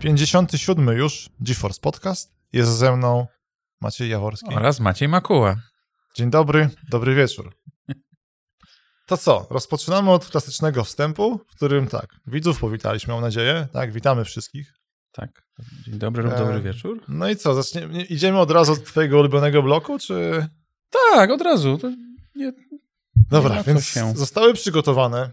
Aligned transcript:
57 0.00 0.88
już 0.88 1.28
GeForce 1.40 1.80
Podcast. 1.80 2.32
Jest 2.52 2.70
ze 2.70 2.96
mną 2.96 3.26
Maciej 3.80 4.10
Jaworski. 4.10 4.54
Oraz 4.54 4.80
Maciej 4.80 5.08
Makuła. 5.08 5.56
Dzień 6.16 6.30
dobry, 6.30 6.68
dobry 6.90 7.14
wieczór. 7.14 7.54
To 9.06 9.16
co, 9.16 9.46
rozpoczynamy 9.50 10.10
od 10.10 10.26
klasycznego 10.26 10.84
wstępu, 10.84 11.40
w 11.48 11.56
którym 11.56 11.86
tak, 11.86 12.06
widzów 12.26 12.60
powitaliśmy, 12.60 13.12
mam 13.12 13.22
nadzieję. 13.22 13.68
Tak, 13.72 13.92
witamy 13.92 14.24
wszystkich. 14.24 14.72
Tak. 15.12 15.42
Dzień 15.84 15.98
dobry 15.98 16.22
lub 16.22 16.34
dobry 16.34 16.54
E, 16.54 16.60
wieczór. 16.60 17.04
No 17.08 17.28
i 17.28 17.36
co, 17.36 17.62
zaczniemy, 17.62 18.02
idziemy 18.02 18.38
od 18.38 18.50
razu 18.50 18.72
od 18.72 18.84
twojego 18.84 19.18
ulubionego 19.18 19.62
bloku, 19.62 19.98
czy... 19.98 20.48
Tak, 20.90 21.30
od 21.30 21.40
razu. 21.42 21.78
Nie, 22.34 22.52
Dobra, 23.30 23.56
co 23.56 23.64
więc 23.64 23.84
się. 23.84 24.12
zostały 24.16 24.54
przygotowane 24.54 25.32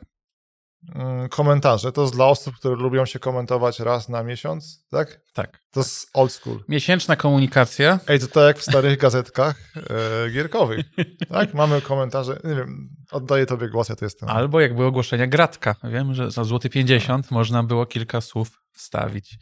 komentarze. 1.30 1.91
To 1.91 2.02
jest 2.02 2.14
dla 2.14 2.26
osób, 2.26 2.55
które 2.55 2.76
lubią 2.76 3.05
się 3.05 3.20
komentować 3.20 3.80
raz 3.80 4.09
na 4.09 4.23
miesiąc, 4.23 4.86
tak? 4.91 5.22
tak. 5.34 5.60
To 5.72 5.80
jest 5.80 6.10
old 6.13 6.32
school. 6.32 6.63
Miesięczna 6.68 7.16
komunikacja. 7.16 8.00
Ej, 8.08 8.20
to 8.20 8.27
tak 8.27 8.44
jak 8.44 8.58
w 8.60 8.63
starych 8.63 8.98
gazetkach 8.98 9.55
e, 9.77 10.30
gierkowych. 10.32 10.86
Tak, 11.30 11.54
mamy 11.54 11.82
komentarze. 11.82 12.40
Nie 12.44 12.55
wiem, 12.55 12.90
oddaję 13.12 13.46
tobie 13.46 13.70
głos, 13.70 13.90
ja 13.90 13.96
to 13.96 14.05
jestem. 14.05 14.30
Albo 14.30 14.60
jak 14.62 14.76
były 14.76 14.88
ogłoszenia 14.88 15.27
gratka. 15.27 15.76
Wiem, 15.84 16.13
że 16.13 16.32
za 16.32 16.44
złoty 16.44 16.70
50 16.70 17.32
można 17.32 17.63
było 17.63 17.85
kilka 17.85 18.22
słów 18.22 18.49
wstawić. 18.74 19.38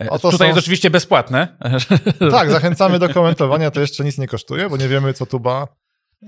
E, 0.00 0.10
O, 0.10 0.18
to 0.18 0.30
Tutaj 0.30 0.38
są- 0.38 0.44
jest 0.54 0.58
oczywiście 0.58 0.90
bezpłatne. 0.90 1.56
Tak, 2.30 2.50
zachęcamy 2.50 2.98
do 2.98 3.08
komentowania, 3.08 3.70
to 3.70 3.80
jeszcze 3.80 4.04
nic 4.04 4.18
nie 4.18 4.28
kosztuje, 4.28 4.70
bo 4.70 4.76
nie 4.76 4.88
wiemy, 4.88 5.12
co 5.14 5.26
tuba. 5.26 5.66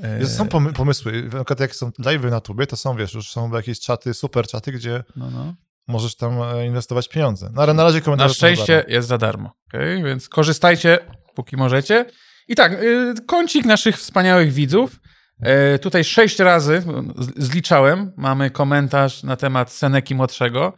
E, 0.03 0.19
Jest, 0.19 0.37
są 0.37 0.49
pomy- 0.49 0.73
pomysły. 0.73 1.23
Na 1.23 1.29
przykład 1.31 1.61
jak 1.61 1.75
są 1.77 1.91
live'y 1.91 2.31
na 2.31 2.41
tubie, 2.41 2.67
to 2.67 2.77
są, 2.77 2.97
wiesz, 2.97 3.15
już 3.15 3.31
są 3.31 3.53
jakieś 3.55 3.81
czaty, 3.81 4.15
super 4.15 4.47
czaty, 4.47 4.73
gdzie 4.73 5.05
No, 5.17 5.31
no. 5.31 5.55
możesz 5.89 6.17
tam 6.17 6.43
e, 6.43 6.67
inwestować 6.67 7.09
pieniądze. 7.09 7.51
No 7.55 7.63
ale 7.63 7.75
na 7.75 7.85
razie 7.85 8.01
komentarze 8.01 8.29
Na 8.29 8.33
za 8.33 8.35
szczęście 8.35 8.85
jest 8.89 9.09
za 9.09 9.19
darmo. 9.19 9.53
Okay? 9.69 10.03
Więc 10.05 10.29
korzystajcie, 10.29 10.99
póki 11.35 11.57
możecie. 11.57 12.05
I 12.49 12.55
tak, 12.55 12.73
y, 12.73 13.15
kącik 13.27 13.65
naszych 13.67 13.97
wspaniałych 13.99 14.53
widzów. 14.53 15.01
E, 15.41 15.79
Tutaj 15.79 16.05
sześć 16.05 16.39
razy 16.39 16.83
z- 17.19 17.45
zliczałem. 17.45 18.13
Mamy 18.17 18.51
komentarz 18.51 19.23
na 19.23 19.37
temat 19.37 19.73
Seneki 19.73 20.15
Młodszego, 20.15 20.73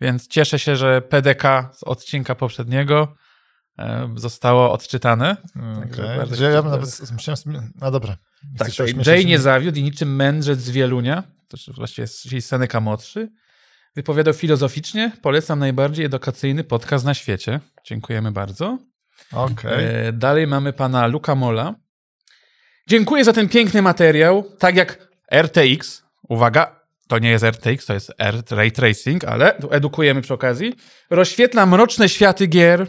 więc 0.00 0.28
cieszę 0.28 0.58
się, 0.58 0.76
że 0.76 1.02
PDK 1.02 1.70
z 1.74 1.82
odcinka 1.82 2.34
poprzedniego 2.34 3.02
e, 3.02 3.23
zostało 4.16 4.72
odczytane. 4.72 5.36
Okej. 5.56 6.18
bardzo 6.18 6.36
Że 6.36 6.44
ja 6.44 6.62
się 6.62 6.68
nawet 6.68 7.12
myślałem 7.12 7.72
no 7.80 7.90
dobra. 7.90 8.16
Nie 8.52 8.58
Tak. 8.58 9.06
Jay 9.06 9.26
nie 9.26 9.38
zawiódł 9.38 9.78
i 9.78 9.82
niczym 9.82 10.16
mędrzec 10.16 10.60
z 10.60 10.70
Wielunia, 10.70 11.22
to 11.48 11.56
właściwie 11.72 12.02
jest 12.02 12.22
czyli 12.22 12.42
Seneca 12.42 12.80
Młodszy, 12.80 13.28
wypowiadał 13.96 14.34
filozoficznie. 14.34 15.12
Polecam 15.22 15.58
najbardziej 15.58 16.06
edukacyjny 16.06 16.64
podcast 16.64 17.04
na 17.04 17.14
świecie. 17.14 17.60
Dziękujemy 17.84 18.32
bardzo. 18.32 18.78
Okej. 19.32 19.84
E, 19.84 20.12
Dalej 20.12 20.46
mamy 20.46 20.72
pana 20.72 21.06
Luka 21.06 21.34
Mola. 21.34 21.74
Dziękuję 22.86 23.24
za 23.24 23.32
ten 23.32 23.48
piękny 23.48 23.82
materiał. 23.82 24.50
Tak 24.58 24.76
jak 24.76 25.08
RTX, 25.32 26.02
uwaga, 26.28 26.80
to 27.08 27.18
nie 27.18 27.30
jest 27.30 27.44
RTX, 27.44 27.86
to 27.86 27.94
jest 27.94 28.12
Ray 28.50 28.72
Tracing, 28.72 29.24
ale 29.24 29.58
edukujemy 29.58 30.22
przy 30.22 30.34
okazji. 30.34 30.74
Rozświetla 31.10 31.66
mroczne 31.66 32.08
światy 32.08 32.46
gier. 32.46 32.86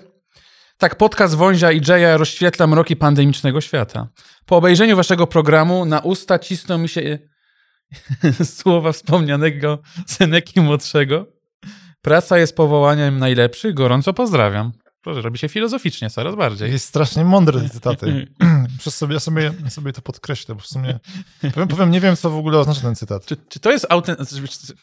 Tak 0.78 0.96
podcast 0.96 1.36
Wązia 1.36 1.72
i 1.72 1.82
Jaya 1.88 2.18
rozświetla 2.18 2.68
mroki 2.68 2.96
pandemicznego 2.96 3.62
świata. 3.62 4.08
Po 4.46 4.58
obejrzeniu 4.58 4.96
waszego 4.96 5.28
programu 5.28 5.86
na 5.86 6.00
usta 6.00 6.40
cisną 6.40 6.78
mi 6.78 6.90
się 6.90 7.20
słowa 8.58 8.92
wspomnianego 8.92 9.80
Seneki 10.08 10.62
Młodszego. 10.62 11.28
Praca 12.02 12.38
jest 12.38 12.56
powołaniem 12.56 13.20
najlepszych, 13.20 13.74
gorąco 13.74 14.14
pozdrawiam. 14.14 14.72
Proszę, 15.02 15.22
robi 15.22 15.38
się 15.38 15.50
filozoficznie 15.50 16.10
coraz 16.10 16.36
bardziej. 16.36 16.72
Jest 16.72 16.86
strasznie 16.86 17.26
mądre 17.26 17.62
te 17.62 17.70
cytaty. 17.70 18.28
Przez 18.80 18.96
sobie, 18.96 19.14
ja 19.14 19.20
sobie, 19.20 19.54
sobie 19.70 19.94
to 19.94 20.02
podkreślę, 20.02 20.56
bo 20.56 20.62
w 20.62 20.68
sumie 20.68 21.00
powiem, 21.54 21.68
powiem, 21.68 21.92
nie 21.92 22.02
wiem, 22.02 22.16
co 22.16 22.30
w 22.30 22.38
ogóle 22.38 22.60
oznacza 22.60 22.82
ten 22.82 22.96
cytat. 22.96 23.26
Czy, 23.26 23.38
czy 23.50 23.60
to 23.60 23.72
jest 23.72 23.86
autentyczne? 23.90 24.76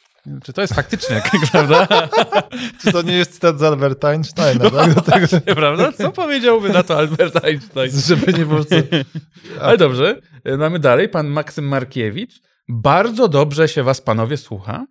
Czy 0.44 0.52
to 0.52 0.60
jest 0.60 0.74
faktycznie, 0.74 1.22
prawda? 1.52 1.86
Czy 2.82 2.92
to 2.92 3.02
nie 3.02 3.16
jest 3.16 3.32
cytat 3.32 3.58
z 3.58 3.62
Alberta 3.62 4.08
Einsteina, 4.08 4.70
tak? 4.70 4.94
Do 4.94 5.00
tego, 5.00 5.26
Nie, 5.46 5.54
prawda? 5.54 5.92
Co 5.92 6.12
powiedziałby 6.12 6.68
na 6.68 6.82
to 6.82 6.98
Albert 6.98 7.44
Einstein? 7.44 7.90
żeby 8.00 8.32
nie 8.32 8.46
było 8.46 8.64
co... 8.64 8.74
Ale 9.62 9.76
dobrze, 9.76 10.20
e, 10.44 10.56
mamy 10.56 10.78
dalej. 10.78 11.08
Pan 11.08 11.26
Maksym 11.28 11.68
Markiewicz. 11.68 12.40
Bardzo 12.68 13.28
dobrze 13.28 13.68
się 13.68 13.82
was, 13.82 14.00
panowie, 14.00 14.36
słucha. 14.36 14.86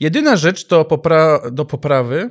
Jedyna 0.00 0.36
rzecz 0.36 0.66
to 0.66 0.82
popra- 0.82 1.50
do 1.50 1.64
poprawy, 1.64 2.30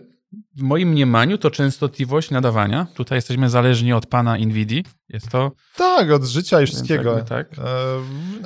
w 0.55 0.61
moim 0.61 0.89
mniemaniu, 0.89 1.37
to 1.37 1.51
częstotliwość 1.51 2.31
nadawania. 2.31 2.87
Tutaj 2.95 3.17
jesteśmy 3.17 3.49
zależni 3.49 3.93
od 3.93 4.05
pana 4.05 4.37
NVIDII. 4.37 4.83
Jest 5.09 5.29
to... 5.29 5.51
Tak, 5.75 6.11
od 6.11 6.23
życia 6.23 6.61
i 6.61 6.65
wszystkiego. 6.65 7.11
jakby 7.15 7.29
tak. 7.29 7.47
E, 7.57 7.61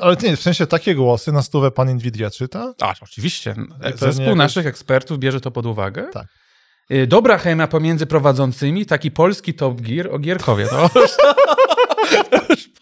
ale 0.02 0.16
nie, 0.24 0.38
w 0.38 0.42
sensie 0.42 0.68
takie 0.68 0.96
głosy 0.96 1.32
na 1.32 1.42
stówę 1.42 1.72
pan 1.72 1.88
Nvidia 1.94 2.30
czyta? 2.30 2.74
A, 2.82 2.94
oczywiście. 3.02 3.56
Zespół 3.96 4.24
jakoś- 4.26 4.38
naszych 4.38 4.66
ekspertów 4.66 5.20
bierze 5.20 5.42
to 5.42 5.52
pod 5.52 5.66
uwagę. 5.66 6.08
Tak. 6.14 6.28
Y, 6.92 7.08
Dobra 7.08 7.38
chemia 7.38 7.68
pomiędzy 7.68 8.06
prowadzącymi, 8.06 8.86
taki 8.86 9.12
polski 9.12 9.54
Top 9.54 9.82
Gear 9.82 10.08
o 10.12 10.20
Gierkowie. 10.20 10.68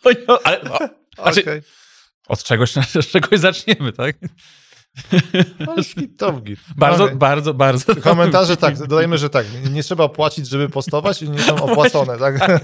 Pojął- 0.03 0.37
ale, 0.43 0.59
no, 0.63 0.77
znaczy, 1.23 1.41
Okej. 1.41 1.61
od 2.27 2.43
czegoś, 2.43 2.77
od 2.99 3.07
czegoś 3.07 3.39
zaczniemy, 3.39 3.93
tak? 3.93 4.16
Polski 5.66 6.09
Top 6.09 6.44
Gear. 6.44 6.57
Bardzo, 6.78 7.03
Okej. 7.03 7.17
bardzo, 7.17 7.53
bardzo. 7.53 7.95
Komentarze 7.95 8.57
tak, 8.66 8.78
dodajmy, 8.78 9.17
że 9.17 9.29
tak, 9.29 9.45
nie, 9.72 9.83
trzeba 9.83 10.09
płacić, 10.09 10.47
żeby 10.47 10.69
postować 10.69 11.22
i 11.22 11.29
nie 11.29 11.39
są 11.39 11.56
opłacone, 11.56 12.17
tak? 12.17 12.35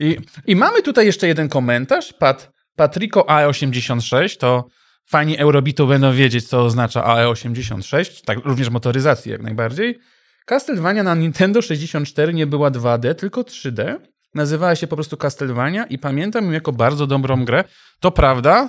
I, 0.00 0.16
I 0.46 0.56
mamy 0.56 0.82
tutaj 0.82 1.06
jeszcze 1.06 1.28
jeden 1.28 1.48
komentarz. 1.48 2.12
Pat, 2.12 2.52
Patrico 2.76 3.20
AE86 3.20 4.36
to 4.36 4.64
fani 5.06 5.38
Eurobitu 5.38 5.86
będą 5.86 6.12
wiedzieć, 6.12 6.48
co 6.48 6.64
oznacza 6.64 7.02
AE86, 7.02 8.24
tak 8.24 8.38
również 8.44 8.70
motoryzacji 8.70 9.32
jak 9.32 9.42
najbardziej. 9.42 9.98
Castlevania 10.46 11.02
na 11.02 11.14
Nintendo 11.14 11.62
64 11.62 12.34
nie 12.34 12.46
była 12.46 12.70
2D, 12.70 13.14
tylko 13.14 13.42
3D. 13.42 13.96
Nazywała 14.34 14.76
się 14.76 14.86
po 14.86 14.96
prostu 14.96 15.16
Castlevania 15.16 15.86
i 15.86 15.98
pamiętam 15.98 16.44
ją 16.44 16.50
jako 16.50 16.72
bardzo 16.72 17.06
dobrą 17.06 17.44
grę. 17.44 17.64
To 18.00 18.10
prawda. 18.10 18.68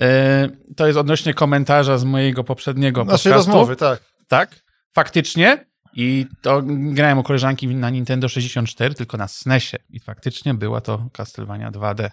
E, 0.00 0.48
to 0.76 0.86
jest 0.86 0.98
odnośnie 0.98 1.34
komentarza 1.34 1.98
z 1.98 2.04
mojego 2.04 2.44
poprzedniego 2.44 3.04
Naszej 3.04 3.32
podcastu. 3.32 3.52
rozmowy, 3.52 3.76
tak. 3.76 4.00
Tak, 4.28 4.62
faktycznie. 4.92 5.68
I 5.94 6.26
to 6.42 6.62
grałem 6.66 7.18
u 7.18 7.22
koleżanki 7.22 7.66
na 7.66 7.90
Nintendo 7.90 8.28
64, 8.28 8.94
tylko 8.94 9.16
na 9.16 9.28
SNESie. 9.28 9.78
I 9.90 10.00
faktycznie 10.00 10.54
była 10.54 10.80
to 10.80 11.08
Castlevania 11.12 11.70
2D. 11.70 12.10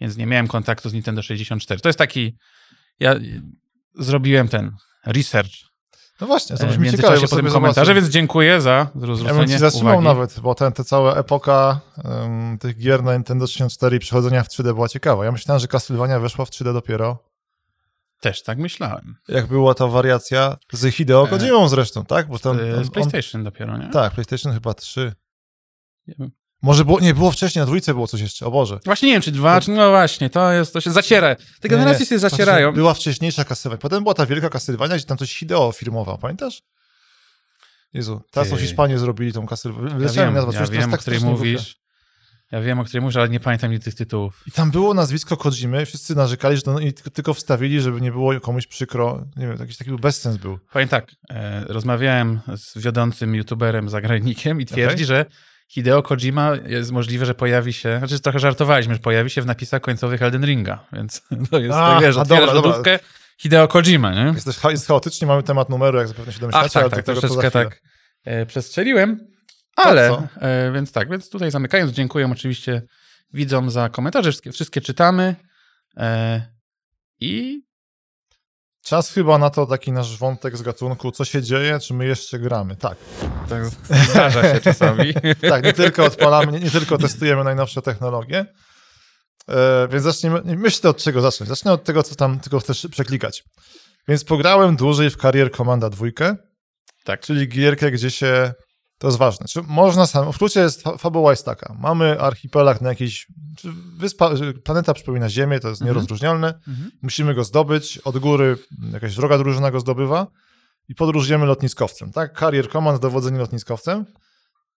Więc 0.00 0.16
nie 0.16 0.26
miałem 0.26 0.48
kontaktu 0.48 0.88
z 0.88 0.92
Nintendo 0.92 1.22
64. 1.22 1.80
To 1.80 1.88
jest 1.88 1.98
taki. 1.98 2.36
Ja 3.00 3.14
zrobiłem 3.94 4.48
ten 4.48 4.72
research 5.06 5.52
No 6.20 6.26
właśnie, 6.26 6.56
to 6.56 6.64
e, 6.64 6.68
brzmi 6.68 6.90
ciekawe, 6.90 7.14
po 7.14 7.20
tym 7.20 7.28
sobie 7.28 7.50
komentarze, 7.50 7.94
więc 7.94 8.08
dziękuję 8.08 8.60
za 8.60 8.70
Ja 8.70 8.86
bym 8.94 9.16
zwrócenie 9.16 9.46
ci 9.48 9.58
zatrzymał 9.58 9.92
uwagi. 9.94 10.04
nawet, 10.04 10.40
bo 10.40 10.54
ten, 10.54 10.72
ta 10.72 10.84
cała 10.84 11.16
epoka 11.16 11.80
em, 12.04 12.58
tych 12.58 12.78
gier 12.78 13.02
na 13.02 13.14
Nintendo 13.14 13.46
64 13.46 13.96
i 13.96 14.00
przechodzenia 14.00 14.42
w 14.42 14.48
3D 14.48 14.74
była 14.74 14.88
ciekawa. 14.88 15.24
Ja 15.24 15.32
myślałem, 15.32 15.60
że 15.60 15.68
Castlevania 15.68 16.20
weszła 16.20 16.44
w 16.44 16.50
3D 16.50 16.72
dopiero, 16.72 17.18
Też 18.20 18.42
tak 18.42 18.58
myślałem. 18.58 19.16
jak 19.28 19.46
była 19.46 19.74
ta 19.74 19.86
wariacja 19.86 20.56
z 20.72 20.94
Hideo 20.94 21.26
Kojimą 21.26 21.68
zresztą, 21.68 22.04
tak? 22.04 22.28
Bo 22.28 22.38
tam, 22.38 22.58
E, 22.60 22.76
on, 22.76 22.84
Z 22.84 22.86
on, 22.86 22.92
PlayStation 22.92 23.44
dopiero, 23.44 23.78
nie? 23.78 23.88
tak, 23.90 24.12
PlayStation 24.12 24.52
chyba 24.52 24.74
3. 24.74 25.12
Nie. 26.66 26.70
Może 26.70 26.84
było, 26.84 27.00
nie, 27.00 27.14
było 27.14 27.30
wcześniej, 27.30 27.60
na 27.60 27.66
dwójce 27.66 27.94
było 27.94 28.06
coś 28.06 28.20
jeszcze, 28.20 28.46
o 28.46 28.50
Boże. 28.50 28.78
Właśnie 28.84 29.08
nie 29.08 29.14
wiem, 29.14 29.22
czy 29.22 29.32
dwa, 29.32 29.60
czy 29.60 29.70
no 29.70 29.90
właśnie, 29.90 30.30
to 30.30 30.52
jest, 30.52 30.72
to 30.72 30.80
się 30.80 30.90
zaciera. 30.90 31.34
Te 31.36 31.42
Nie, 31.64 31.70
generacje 31.70 32.00
nie, 32.00 32.06
się 32.06 32.18
znaczy, 32.18 32.36
zacierają. 32.36 32.72
Była 32.72 32.94
wcześniejsza 32.94 33.44
Castlevania, 33.44 33.78
potem 33.78 34.02
była 34.02 34.14
ta 34.14 34.26
wielka 34.26 34.50
Castlevania, 34.50 34.96
gdzie 34.96 35.04
tam 35.06 35.18
coś 35.18 35.38
Hideo 35.38 35.72
firmował, 35.72 36.18
pamiętasz? 36.18 36.62
Jezu, 37.92 38.20
teraz 38.30 38.50
to 38.50 38.56
Ty. 38.56 38.62
Hiszpanie 38.62 38.98
zrobili 38.98 39.32
tą 39.32 39.46
Castlevanię. 39.46 40.04
Ja 40.04 40.08
wiem, 40.12 40.34
nazwać, 40.34 40.54
ja 40.54 40.60
przecież 40.60 40.68
to 40.68 40.74
jest 40.74 40.80
wiem 40.80 40.88
o 40.88 40.92
tak 40.92 41.00
której 41.00 41.18
strasznie 41.18 41.36
głupie. 41.36 41.50
mówisz. 41.52 41.76
Ja 42.52 42.60
wiem, 42.60 42.78
o 42.78 42.84
której 42.84 43.02
mówisz, 43.02 43.16
ale 43.16 43.28
nie 43.28 43.40
pamiętam 43.40 43.70
nie 43.70 43.78
tych 43.78 43.94
tytułów. 43.94 44.42
I 44.46 44.50
tam 44.50 44.70
było 44.70 44.94
nazwisko 44.94 45.36
Kojimy, 45.36 45.82
i 45.82 45.86
wszyscy 45.86 46.14
narzekali, 46.14 46.56
że 46.56 46.62
to 46.62 46.78
i 46.80 46.92
tylko- 46.92 47.34
wstawili, 47.34 47.80
żeby 47.80 48.00
nie 48.00 48.12
było 48.12 48.40
komuś 48.40 48.66
przykro. 48.66 49.24
Nie 49.36 49.46
wiem, 49.46 49.56
jakiś 49.60 49.76
taki 49.76 49.90
bezsens 49.90 50.36
był. 50.36 50.58
Powiem 50.72 50.88
tak, 50.88 51.12
e, 51.30 51.64
rozmawiałem 51.64 52.40
z 52.56 52.78
wiodącym 52.78 53.34
youtuberem 53.34 53.88
zagranikiem 53.88 54.60
i 54.60 54.66
twierdzi, 54.66 54.94
Okej. 54.94 55.06
że 55.06 55.26
Hideo 55.68 56.02
Kojima 56.02 56.52
jest 56.66 56.92
możliwe, 56.92 57.26
że 57.26 57.34
pojawi 57.34 57.72
się, 57.72 57.98
znaczy 57.98 58.20
trochę 58.20 58.38
żartowaliśmy, 58.38 58.94
że 58.94 59.00
pojawi 59.00 59.30
się 59.30 59.42
w 59.42 59.46
napisach 59.46 59.82
końcowych 59.82 60.22
Elden 60.22 60.44
Ringa, 60.44 60.86
więc 60.92 61.22
to 61.50 61.58
jest, 61.58 61.74
A, 61.74 61.92
tak 61.92 62.02
wiesz, 62.02 62.16
a 62.16 62.24
dobra, 62.24 62.52
lodówkę, 62.52 62.98
Hideo 63.38 63.68
Kojima, 63.68 64.14
nie? 64.14 64.32
Jest 64.34 64.46
też 64.46 64.58
jest 64.70 64.86
chaotycznie, 64.86 65.26
mamy 65.26 65.42
temat 65.42 65.68
numeru, 65.68 65.98
jak 65.98 66.08
zapewne 66.08 66.32
się 66.32 66.40
domyślacie, 66.40 66.66
Ach, 66.66 66.72
tak, 66.72 66.82
ale 66.82 66.90
tak, 66.90 67.04
tego 67.04 67.20
troszeczkę 67.20 67.50
tak 67.50 67.82
e, 68.24 68.46
przestrzeliłem, 68.46 69.28
ale, 69.76 70.28
e, 70.40 70.72
więc 70.72 70.92
tak, 70.92 71.10
więc 71.10 71.30
tutaj 71.30 71.50
zamykając, 71.50 71.92
dziękuję 71.92 72.30
oczywiście 72.32 72.82
widzom 73.32 73.70
za 73.70 73.88
komentarze, 73.88 74.30
wszystkie, 74.30 74.52
wszystkie 74.52 74.80
czytamy 74.80 75.36
e, 75.96 76.42
i 77.20 77.65
Czas 78.86 79.10
chyba 79.10 79.38
na 79.38 79.50
to 79.50 79.66
taki 79.66 79.92
nasz 79.92 80.18
wątek 80.18 80.56
z 80.56 80.62
gatunku, 80.62 81.12
co 81.12 81.24
się 81.24 81.42
dzieje, 81.42 81.78
czy 81.80 81.94
my 81.94 82.06
jeszcze 82.06 82.38
gramy. 82.38 82.76
Tak, 82.76 82.98
Tak 83.48 83.62
zdarza 84.10 84.42
się 84.54 84.60
czasami. 84.60 85.14
tak, 85.50 85.64
nie 85.64 85.72
tylko 85.72 86.04
odpalamy, 86.04 86.52
nie, 86.52 86.60
nie 86.60 86.70
tylko 86.70 86.98
testujemy 86.98 87.44
najnowsze 87.44 87.82
technologie. 87.82 88.46
E, 89.48 89.88
więc 89.90 90.04
zacznijmy, 90.04 90.40
myślę 90.44 90.90
od 90.90 90.96
czego 90.96 91.20
zacząć. 91.20 91.48
Zacznę 91.48 91.72
od 91.72 91.84
tego, 91.84 92.02
co 92.02 92.14
tam 92.14 92.40
tylko 92.40 92.60
chcesz 92.60 92.86
przeklikać. 92.90 93.42
Więc 94.08 94.24
pograłem 94.24 94.76
dłużej 94.76 95.10
w 95.10 95.16
Carrier 95.16 95.52
Commanda 95.52 95.90
2, 95.90 96.06
Tak. 97.04 97.20
czyli 97.20 97.48
gierkę, 97.48 97.90
gdzie 97.90 98.10
się, 98.10 98.52
to 98.98 99.06
jest 99.06 99.18
ważne, 99.18 99.46
czy 99.48 99.62
można 99.62 100.06
sam, 100.06 100.32
w 100.32 100.34
skrócie 100.34 100.60
jest 100.60 100.82
fa- 100.82 100.96
fabuła 100.96 101.30
jest 101.32 101.44
taka, 101.44 101.76
mamy 101.78 102.20
archipelag 102.20 102.80
na 102.80 102.88
jakiejś, 102.88 103.26
wyspa, 103.96 104.30
planeta 104.64 104.94
przypomina 104.94 105.28
Ziemię, 105.30 105.60
to 105.60 105.68
jest 105.68 105.82
Mhm. 105.82 105.94
nierozróżnialne, 105.96 106.48
Mhm. 106.68 106.90
musimy 107.02 107.34
go 107.34 107.44
zdobyć, 107.44 107.98
od 107.98 108.18
góry 108.18 108.58
jakaś 108.92 109.16
droga 109.16 109.38
drużyna 109.38 109.70
go 109.70 109.80
zdobywa 109.80 110.26
i 110.88 110.94
podróżujemy 110.94 111.46
lotniskowcem, 111.46 112.12
tak? 112.12 112.38
Carrier 112.38 112.70
Command, 112.70 113.02
dowodzenie 113.02 113.38
lotniskowcem. 113.38 114.04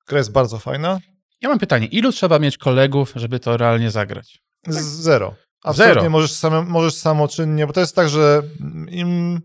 Gra 0.08 0.18
jest 0.18 0.32
bardzo 0.32 0.60
fajna. 0.60 1.00
Ja 1.42 1.50
mam 1.50 1.60
pytanie, 1.60 1.88
ilu 1.88 2.12
trzeba 2.12 2.40
mieć 2.40 2.58
kolegów, 2.58 3.14
żeby 3.16 3.40
to 3.40 3.58
realnie 3.58 3.92
zagrać? 3.92 4.40
Zero. 4.68 5.36
Absolutnie 5.64 5.94
Zero. 6.02 6.10
Możesz, 6.10 6.32
same, 6.32 6.62
możesz 6.64 6.94
samoczynnie, 6.94 7.68
bo 7.68 7.74
to 7.74 7.80
jest 7.80 7.96
tak, 7.96 8.10
że 8.10 8.44
im 8.90 9.42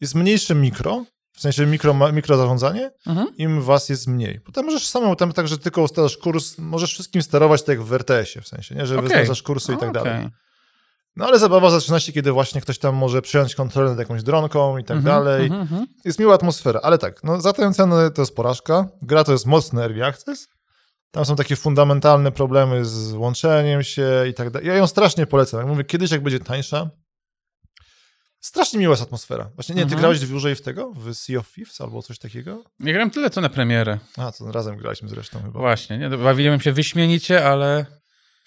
jest 0.00 0.14
mniejsze 0.14 0.54
mikro, 0.54 1.04
w 1.36 1.40
sensie 1.40 1.66
mikro, 1.66 1.94
ma- 1.94 2.12
mikro 2.12 2.36
zarządzanie, 2.36 2.90
Mhm. 3.06 3.36
im 3.36 3.62
was 3.62 3.88
jest 3.88 4.06
mniej. 4.06 4.40
Potem 4.40 4.64
możesz 4.64 4.86
samemu 4.86 5.16
tam 5.16 5.32
tak, 5.32 5.48
że 5.48 5.58
tylko 5.58 5.82
ustalasz 5.82 6.16
kurs, 6.16 6.58
możesz 6.58 6.92
wszystkim 6.92 7.22
sterować 7.22 7.62
tak 7.62 7.68
jak 7.78 7.82
w 7.86 7.92
RTS-ie, 7.92 8.42
w 8.42 8.48
sensie, 8.48 8.74
nie? 8.74 8.86
że 8.86 8.94
Okej. 8.98 9.08
wyznaczasz 9.08 9.42
kursy 9.42 9.72
i 9.72 9.76
tak 9.76 9.88
Okej. 9.90 10.04
dalej. 10.04 10.28
No 11.16 11.26
ale 11.26 11.38
zabawa 11.38 11.70
zaczyna 11.70 12.00
się, 12.00 12.12
kiedy 12.12 12.32
właśnie 12.32 12.60
ktoś 12.60 12.78
tam 12.78 12.94
może 12.94 13.22
przejąć 13.22 13.54
kontrolę 13.54 13.90
nad 13.90 13.98
jakąś 13.98 14.22
dronką 14.22 14.78
i 14.78 14.84
tak 14.84 14.96
Mhm, 14.96 15.14
dalej. 15.16 15.42
mhm, 15.44 15.62
mhm. 15.62 15.86
Jest 16.04 16.18
miła 16.18 16.34
atmosfera, 16.34 16.80
ale 16.82 16.98
tak, 16.98 17.24
no 17.24 17.40
za 17.40 17.52
tę 17.52 17.72
cenę 17.72 18.10
to 18.10 18.22
jest 18.22 18.36
porażka. 18.36 18.88
Gra 19.02 19.24
to 19.24 19.32
jest 19.32 19.46
mocny 19.46 19.82
early 19.82 20.04
access. 20.04 20.48
Tam 21.10 21.24
są 21.24 21.36
takie 21.36 21.56
fundamentalne 21.56 22.32
problemy 22.32 22.84
z 22.84 23.12
łączeniem 23.12 23.82
się 23.82 24.08
i 24.30 24.34
tak 24.34 24.50
dalej. 24.50 24.68
Ja 24.68 24.74
ją 24.74 24.86
strasznie 24.86 25.26
polecam. 25.26 25.60
Jak 25.60 25.68
mówię, 25.68 25.84
kiedyś 25.84 26.10
jak 26.10 26.22
będzie 26.22 26.40
tańsza, 26.40 26.90
strasznie 28.46 28.78
miła 28.78 28.92
jest 28.92 29.02
atmosfera. 29.02 29.50
Właśnie 29.54 29.74
nie, 29.74 29.80
ty 29.80 29.84
Mhm. 29.84 30.00
grałeś 30.00 30.20
dłużej 30.20 30.54
w 30.54 30.62
tego? 30.62 30.92
W 30.96 31.14
Sea 31.14 31.38
of 31.38 31.52
Thieves 31.52 31.80
albo 31.80 32.02
coś 32.02 32.18
takiego? 32.18 32.64
Nie 32.80 32.92
grałem 32.92 33.10
tyle, 33.10 33.30
co 33.30 33.40
na 33.40 33.48
premierę. 33.48 33.98
A, 34.16 34.32
to 34.32 34.52
razem 34.52 34.76
graliśmy 34.76 35.08
zresztą 35.08 35.42
chyba. 35.42 35.60
Właśnie, 35.60 35.98
nie? 35.98 36.08
bawiłem 36.10 36.60
się 36.60 36.72
wyśmienicie, 36.72 37.46
ale 37.46 37.86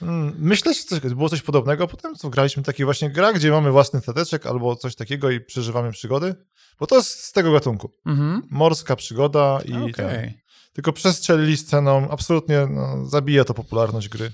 Mm, 0.02 0.36
Myślę, 0.40 0.74
że 0.74 0.84
coś, 0.84 1.00
było 1.00 1.30
coś 1.30 1.42
podobnego. 1.42 1.88
Potem 1.88 2.16
co 2.16 2.30
graliśmy 2.30 2.64
takie 2.64 2.86
właśnie 2.86 3.10
gra, 3.10 3.34
gdzie 3.34 3.52
mamy 3.52 3.72
własny 3.72 4.02
stateczek 4.02 4.46
albo 4.46 4.76
coś 4.76 4.96
takiego 4.96 5.32
i 5.32 5.40
przeżywamy 5.42 5.92
przygody. 5.92 6.36
Bo 6.80 6.88
to 6.88 6.96
jest 6.96 7.10
z 7.10 7.32
tego 7.32 7.52
gatunku. 7.52 7.92
mhm. 8.06 8.42
Morska 8.50 8.96
przygoda 8.96 9.60
i 9.66 9.74
okej. 9.74 9.94
tak. 9.94 10.30
Tylko 10.74 10.94
przestrzelili 10.94 11.58
sceną, 11.58 12.10
absolutnie 12.10 12.68
no, 12.70 13.06
zabija 13.06 13.44
to 13.46 13.54
popularność 13.54 14.10
gry. 14.10 14.32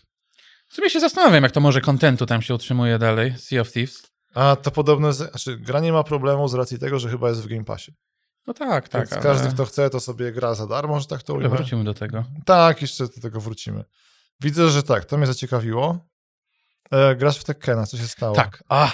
W 0.67 0.75
sumie 0.75 0.89
się 0.89 0.99
zastanawiam, 0.99 1.43
jak 1.43 1.51
to 1.51 1.59
może 1.59 1.81
kontentu 1.81 2.25
tam 2.25 2.41
się 2.41 2.55
utrzymuje 2.55 2.99
dalej, 2.99 3.33
Sea 3.37 3.61
of 3.61 3.71
Thieves. 3.71 4.01
A 4.35 4.55
to 4.55 4.71
podobne, 4.71 5.13
z, 5.13 5.17
znaczy 5.17 5.57
gra 5.57 5.79
nie 5.79 5.91
ma 5.91 6.03
problemu 6.03 6.47
z 6.47 6.53
racji 6.53 6.79
tego, 6.79 6.99
że 6.99 7.09
chyba 7.09 7.29
jest 7.29 7.41
w 7.41 7.47
Game 7.47 7.63
Passie. 7.63 7.93
No 8.47 8.53
tak, 8.53 8.89
tak. 8.89 9.01
Więc 9.01 9.13
ale... 9.13 9.21
każdy, 9.21 9.49
kto 9.49 9.65
chce, 9.65 9.89
to 9.89 9.99
sobie 9.99 10.31
gra 10.31 10.55
za 10.55 10.67
darmo, 10.67 10.99
że 10.99 11.07
tak 11.07 11.23
to 11.23 11.33
ujmę. 11.33 11.49
wrócimy 11.49 11.83
do 11.83 11.93
tego. 11.93 12.23
Tak, 12.45 12.81
jeszcze 12.81 13.03
do 13.03 13.21
tego 13.21 13.41
wrócimy. 13.41 13.83
Widzę, 14.41 14.69
że 14.69 14.83
tak, 14.83 15.05
to 15.05 15.17
mnie 15.17 15.27
zaciekawiło. 15.27 15.99
E, 16.91 17.15
grasz 17.15 17.37
w 17.37 17.43
Tekkena, 17.43 17.85
co 17.85 17.97
się 17.97 18.07
stało? 18.07 18.35
Tak, 18.35 18.63
a. 18.69 18.91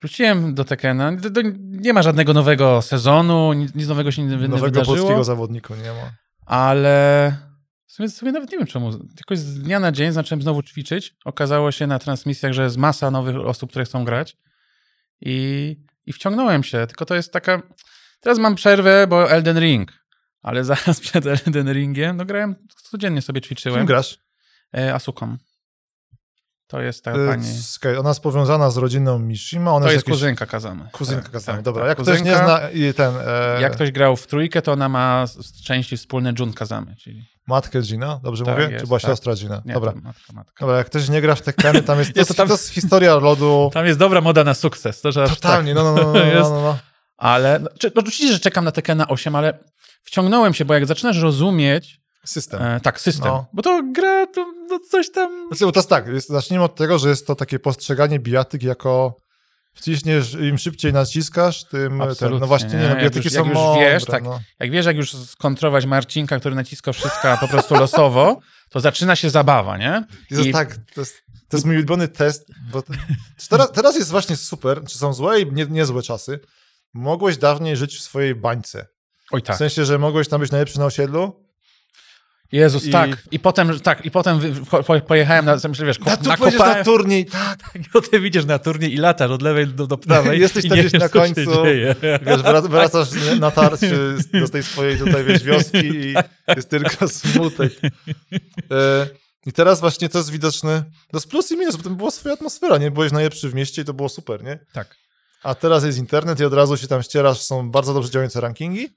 Wróciłem 0.00 0.54
do 0.54 0.64
Tekena. 0.64 1.12
Do, 1.12 1.30
do, 1.30 1.40
nie 1.58 1.92
ma 1.92 2.02
żadnego 2.02 2.32
nowego 2.32 2.82
sezonu, 2.82 3.52
nic, 3.52 3.74
nic 3.74 3.88
nowego 3.88 4.10
się 4.10 4.22
nie, 4.22 4.36
nie 4.36 4.48
Nowego 4.48 4.64
wydarzyło. 4.64 4.96
polskiego 4.96 5.24
zawodnika 5.24 5.76
nie 5.76 5.92
ma. 5.92 6.12
Ale 6.46 7.36
sumie, 7.98 8.08
w 8.08 8.12
sumie 8.12 8.32
nawet 8.32 8.52
nie 8.52 8.58
wiem 8.58 8.66
czemu. 8.66 8.90
Jakoś 9.16 9.38
z 9.38 9.58
dnia 9.62 9.80
na 9.80 9.92
dzień 9.92 10.12
zacząłem 10.12 10.42
znowu 10.42 10.62
ćwiczyć. 10.62 11.14
Okazało 11.24 11.72
się 11.72 11.86
na 11.86 11.98
transmisjach, 11.98 12.52
że 12.52 12.62
jest 12.62 12.76
masa 12.76 13.10
nowych 13.10 13.36
osób, 13.36 13.70
które 13.70 13.84
chcą 13.84 14.04
grać. 14.04 14.36
I, 15.20 15.76
I 16.06 16.12
wciągnąłem 16.12 16.64
się. 16.64 16.86
Tylko 16.86 17.04
to 17.06 17.14
jest 17.14 17.32
taka. 17.32 17.62
Teraz 18.20 18.38
mam 18.38 18.54
przerwę, 18.54 19.06
bo 19.06 19.30
Elden 19.30 19.58
Ring. 19.60 19.92
Ale 20.42 20.64
zaraz 20.74 21.00
przed 21.00 21.26
Elden 21.26 21.72
Ringiem, 21.72 22.16
no 22.16 22.24
grałem, 22.24 22.54
codziennie 22.90 23.22
sobie 23.22 23.40
ćwiczyłem. 23.40 23.86
grasz? 23.86 24.18
E, 24.76 24.94
Asuką. 24.94 25.36
To 26.68 26.80
jest 26.80 27.04
ta 27.04 27.10
E, 27.10 27.26
pani. 27.28 27.44
Ona 27.98 28.08
jest 28.08 28.20
powiązana 28.20 28.70
z 28.70 28.76
rodziną 28.76 29.18
Mishima. 29.18 29.72
Ona 29.72 29.86
To 29.86 29.92
jest 29.92 30.06
jakiś- 30.06 30.14
kuzynka 30.20 30.46
Kazamy. 30.46 30.88
Kuzynka 30.92 31.22
Tak, 31.22 31.32
Kazamy. 31.32 31.58
tak, 31.58 31.64
Dobra, 31.64 31.82
tak. 31.82 31.88
jak 31.88 31.98
ktoś 32.06 32.22
nie 32.22 32.32
Kuzynka- 32.32 32.44
zna 32.44 32.70
i 32.70 32.94
ten 32.94 33.14
e, 33.26 33.60
Jak 33.62 33.72
ktoś 33.72 33.90
grał 33.92 34.16
w 34.16 34.26
trójkę, 34.26 34.62
to 34.62 34.72
ona 34.72 34.88
ma 34.88 35.26
z- 35.26 35.62
części 35.62 35.96
wspólne 35.96 36.32
Jun 36.38 36.52
Kazamy, 36.52 36.96
czyli... 36.96 37.24
matkę 37.46 37.82
Gina, 37.82 38.20
dobrze 38.22 38.44
Tak 38.44 38.54
mówię? 38.58 38.68
jest, 38.70 38.80
Czy 38.82 38.86
była 38.86 39.00
tak. 39.00 39.10
siostra 39.10 39.34
Gina? 39.34 39.62
Nie, 39.64 39.74
Dobra. 39.74 39.92
matka, 40.02 40.32
matka. 40.32 40.54
Dobra, 40.60 40.76
jak 40.78 40.86
ktoś 40.86 41.08
nie 41.08 41.20
gra 41.20 41.34
w 41.34 41.42
Tekkeny, 41.42 41.82
tam 41.88 41.98
jest, 41.98 42.12
to, 42.14 42.20
jest, 42.20 42.36
tam- 42.36 42.48
to 42.48 42.54
jest 42.54 42.68
historia 42.68 43.14
lodu. 43.14 43.70
Tam 43.74 43.86
jest 43.86 43.98
dobra 43.98 44.20
moda 44.20 44.44
na 44.44 44.54
sukces. 44.54 45.00
To, 45.00 45.12
że 45.12 45.28
Totalnie, 45.28 45.74
tak. 45.74 45.84
no, 45.84 45.94
no, 45.94 46.02
no, 46.02 46.12
no, 46.12 46.18
Jest. 46.24 46.50
no, 46.50 46.56
no, 46.56 46.62
no. 46.62 46.78
Ale 47.16 47.58
no, 47.58 47.68
no, 47.84 47.90
oczywiście, 48.00 48.32
że 48.32 48.38
czekam 48.40 48.64
na 48.64 48.72
Tekena 48.72 49.08
8, 49.08 49.34
ale 49.34 49.58
wciągnąłem 50.02 50.54
się, 50.54 50.64
bo 50.64 50.74
jak 50.74 50.86
zaczynasz 50.86 51.18
rozumieć, 51.18 52.00
System. 52.24 52.62
e, 52.62 52.80
tak, 52.80 53.00
system, 53.00 53.28
No. 53.28 53.46
bo 53.52 53.62
to 53.62 53.82
gra, 53.94 54.26
to 54.26 54.46
coś 54.90 55.10
tam... 55.10 55.48
Znaczy, 55.48 55.64
bo 55.64 55.72
to 55.72 55.80
jest 55.80 55.88
tak, 55.88 56.06
jest, 56.06 56.28
zacznijmy 56.28 56.64
od 56.64 56.74
tego, 56.74 56.98
że 56.98 57.08
jest 57.08 57.26
to 57.26 57.34
takie 57.34 57.58
postrzeganie 57.58 58.18
bijatyk 58.18 58.62
jako 58.62 59.16
wciśniesz, 59.74 60.34
im 60.34 60.58
szybciej 60.58 60.92
naciskasz, 60.92 61.64
tym 61.64 62.02
ten, 62.18 62.38
no 62.38 62.46
właśnie, 62.46 62.68
nie, 62.68 62.88
no 62.88 63.00
Jak 63.00 63.16
już- 63.16 63.32
są 63.32 63.38
jak 63.38 63.46
już 63.46 63.54
mądre, 63.54 63.92
wiesz, 63.92 64.04
tak. 64.04 64.24
no. 64.24 64.40
Jak 64.60 64.70
wiesz, 64.70 64.86
jak 64.86 64.96
już 64.96 65.12
skontrować 65.12 65.86
Marcinka, 65.86 66.38
który 66.40 66.54
naciska 66.54 66.92
wszystko 66.92 67.36
po 67.40 67.48
prostu 67.48 67.74
losowo, 67.74 68.40
to 68.70 68.80
zaczyna 68.80 69.16
się 69.16 69.30
zabawa, 69.30 69.76
nie? 69.78 70.04
I- 70.30 70.52
tak, 70.52 70.76
to 70.94 71.00
jest, 71.00 71.22
to 71.48 71.56
jest 71.56 71.66
mój 71.66 71.76
ulubiony 71.76 72.08
test, 72.08 72.46
bo 72.72 72.82
teraz, 73.50 73.72
teraz 73.72 73.96
jest 73.96 74.10
właśnie 74.10 74.36
super, 74.36 74.84
czy 74.88 74.98
są 74.98 75.12
złe 75.12 75.40
i 75.40 75.52
nie, 75.52 75.66
niezłe 75.66 76.02
czasy. 76.02 76.40
Mogłeś 76.94 77.36
dawniej 77.36 77.76
żyć 77.76 77.96
w 77.96 78.02
swojej 78.02 78.34
bańce. 78.34 78.86
Oj 79.30 79.40
W 79.40 79.44
tak. 79.44 79.56
sensie, 79.56 79.84
że 79.84 79.98
mogłeś 79.98 80.28
tam 80.28 80.40
być 80.40 80.50
najlepszy 80.50 80.78
na 80.78 80.84
osiedlu. 80.86 81.47
Jezus, 82.52 82.86
I- 82.86 82.90
tak. 82.90 83.22
I 83.30 83.38
potem, 83.40 83.80
tak, 83.80 84.04
i 84.06 84.10
potem 84.10 84.40
pojechałem 85.06 85.44
na, 85.44 85.56
myślę, 85.68 85.86
wiesz, 85.86 85.98
ko- 85.98 86.10
Na, 86.10 86.16
tu 86.16 86.28
nakopałem, 86.28 86.78
na 86.78 86.84
turniej, 86.84 87.26
tak. 87.40 87.58
i 87.74 87.84
potem 87.92 88.26
idziesz 88.26 88.44
na 88.44 88.58
turniej 88.58 88.94
i 88.94 88.96
latasz 88.96 89.30
od 89.30 89.42
lewej 89.42 89.66
do, 89.66 89.86
do 89.86 89.98
prawej. 89.98 90.40
Jesteś 90.46 90.68
tam 90.68 90.78
gdzieś 90.78 90.92
wiesz, 90.92 91.00
na 91.02 91.08
końcu. 91.08 91.40
Wiesz, 92.26 92.40
wrac- 92.42 92.68
wracasz 92.68 93.08
na 93.40 93.50
tarczy 93.50 94.14
do 94.32 94.48
tej 94.48 94.62
swojej 94.62 94.98
tutaj, 94.98 95.24
wiesz, 95.24 95.42
wioski 95.42 95.78
i 95.86 96.14
jest 96.56 96.70
tylko 96.70 97.08
smutek. 97.08 97.72
E, 98.70 99.06
I 99.46 99.52
teraz 99.52 99.80
właśnie 99.80 100.08
to 100.08 100.18
jest 100.18 100.30
widoczne. 100.30 100.84
To 101.10 101.16
jest 101.16 101.28
plus 101.30 101.52
i 101.52 101.56
minus, 101.56 101.76
bo 101.76 101.82
tam 101.82 101.96
była 101.96 102.10
swoja 102.10 102.34
atmosfera, 102.34 102.78
nie? 102.78 102.90
Byłeś 102.90 103.12
najlepszy 103.12 103.48
w 103.48 103.54
mieście 103.54 103.82
i 103.82 103.84
to 103.84 103.94
było 103.94 104.08
super, 104.08 104.44
nie? 104.44 104.58
Tak. 104.72 104.96
A 105.42 105.54
teraz 105.54 105.84
jest 105.84 105.98
internet 105.98 106.40
i 106.40 106.44
od 106.44 106.52
razu 106.54 106.76
się 106.76 106.86
tam 106.86 107.02
ścierasz, 107.02 107.40
są 107.40 107.70
bardzo 107.70 107.94
dobrze 107.94 108.10
działające 108.10 108.40
rankingi 108.40 108.88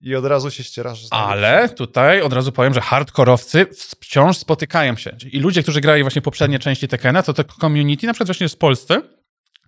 i 0.00 0.14
od 0.14 0.24
razu 0.24 0.50
się 0.50 0.64
ścierasz. 0.64 1.06
z 1.06 1.12
Ale 1.12 1.68
tutaj 1.68 2.22
od 2.22 2.32
razu 2.32 2.52
powiem, 2.52 2.74
że 2.74 2.80
hardkorowcy 2.80 3.66
wciąż 4.00 4.36
spotykają 4.36 4.96
się. 4.96 5.16
I 5.32 5.40
ludzie, 5.40 5.62
którzy 5.62 5.80
grali 5.80 6.02
właśnie 6.02 6.22
poprzednie 6.22 6.58
części 6.58 6.88
Tekena, 6.88 7.22
to 7.22 7.34
to 7.34 7.44
community, 7.44 8.06
na 8.06 8.12
przykład 8.12 8.28
właśnie 8.28 8.48
w 8.48 8.56
Polsce, 8.56 9.02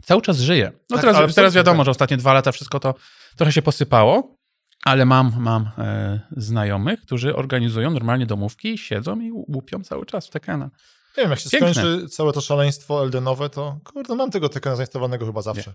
cały 0.05 0.23
czas 0.23 0.39
żyje. 0.39 0.73
No 0.91 0.97
Tak, 0.97 1.01
teraz, 1.07 1.35
teraz 1.35 1.55
wiadomo, 1.55 1.77
tak. 1.79 1.85
że 1.85 1.91
ostatnie 1.91 2.17
dwa 2.17 2.33
lata 2.33 2.53
wszystko 2.53 2.81
to 2.81 2.95
trochę 3.37 3.53
się 3.53 3.63
posypało, 3.63 4.37
ale 4.85 5.05
mam, 5.05 5.33
mam 5.39 5.71
e, 5.79 6.21
znajomych, 6.37 7.01
którzy 7.01 7.37
organizują 7.37 7.91
normalnie 7.91 8.27
domówki 8.27 8.75
i 8.75 8.79
siedzą 8.79 9.21
i 9.21 9.31
łupią 9.33 9.85
cały 9.85 10.07
czas 10.07 10.27
w 10.27 10.31
Tekena. 10.31 10.71
Nie 11.17 11.23
wiem, 11.23 11.31
jak 11.31 11.41
się 11.41 11.51
Piękne. 11.51 11.75
skończy 11.75 12.09
całe 12.09 12.33
to 12.33 12.41
szaleństwo 12.41 13.03
Eldenowe, 13.03 13.51
to 13.51 13.79
kurde, 13.85 14.15
mam 14.15 14.31
tego 14.31 14.49
Tekena 14.49 14.77
zainstalowanego 14.77 15.27
chyba 15.27 15.43
zawsze. 15.43 15.75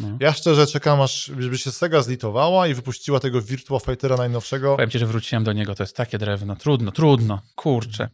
No. 0.00 0.16
Ja 0.20 0.32
szczerze 0.32 0.66
czekam, 0.66 1.00
aż 1.00 1.24
żeby 1.38 1.58
się 1.58 1.72
Sega 1.72 2.02
zlitowała 2.02 2.66
i 2.66 2.74
wypuściła 2.74 3.20
tego 3.20 3.42
Virtua 3.42 3.78
Fightera 3.80 4.16
najnowszego. 4.16 4.76
Powiem 4.76 4.90
ci, 4.90 4.98
że 4.98 5.06
wróciłem 5.06 5.44
do 5.44 5.52
niego, 5.52 5.74
to 5.74 5.82
jest 5.82 5.96
takie 5.96 6.18
drewno. 6.18 6.56
Trudno, 6.56 6.92
trudno, 6.92 7.42
kurczę. 7.54 8.08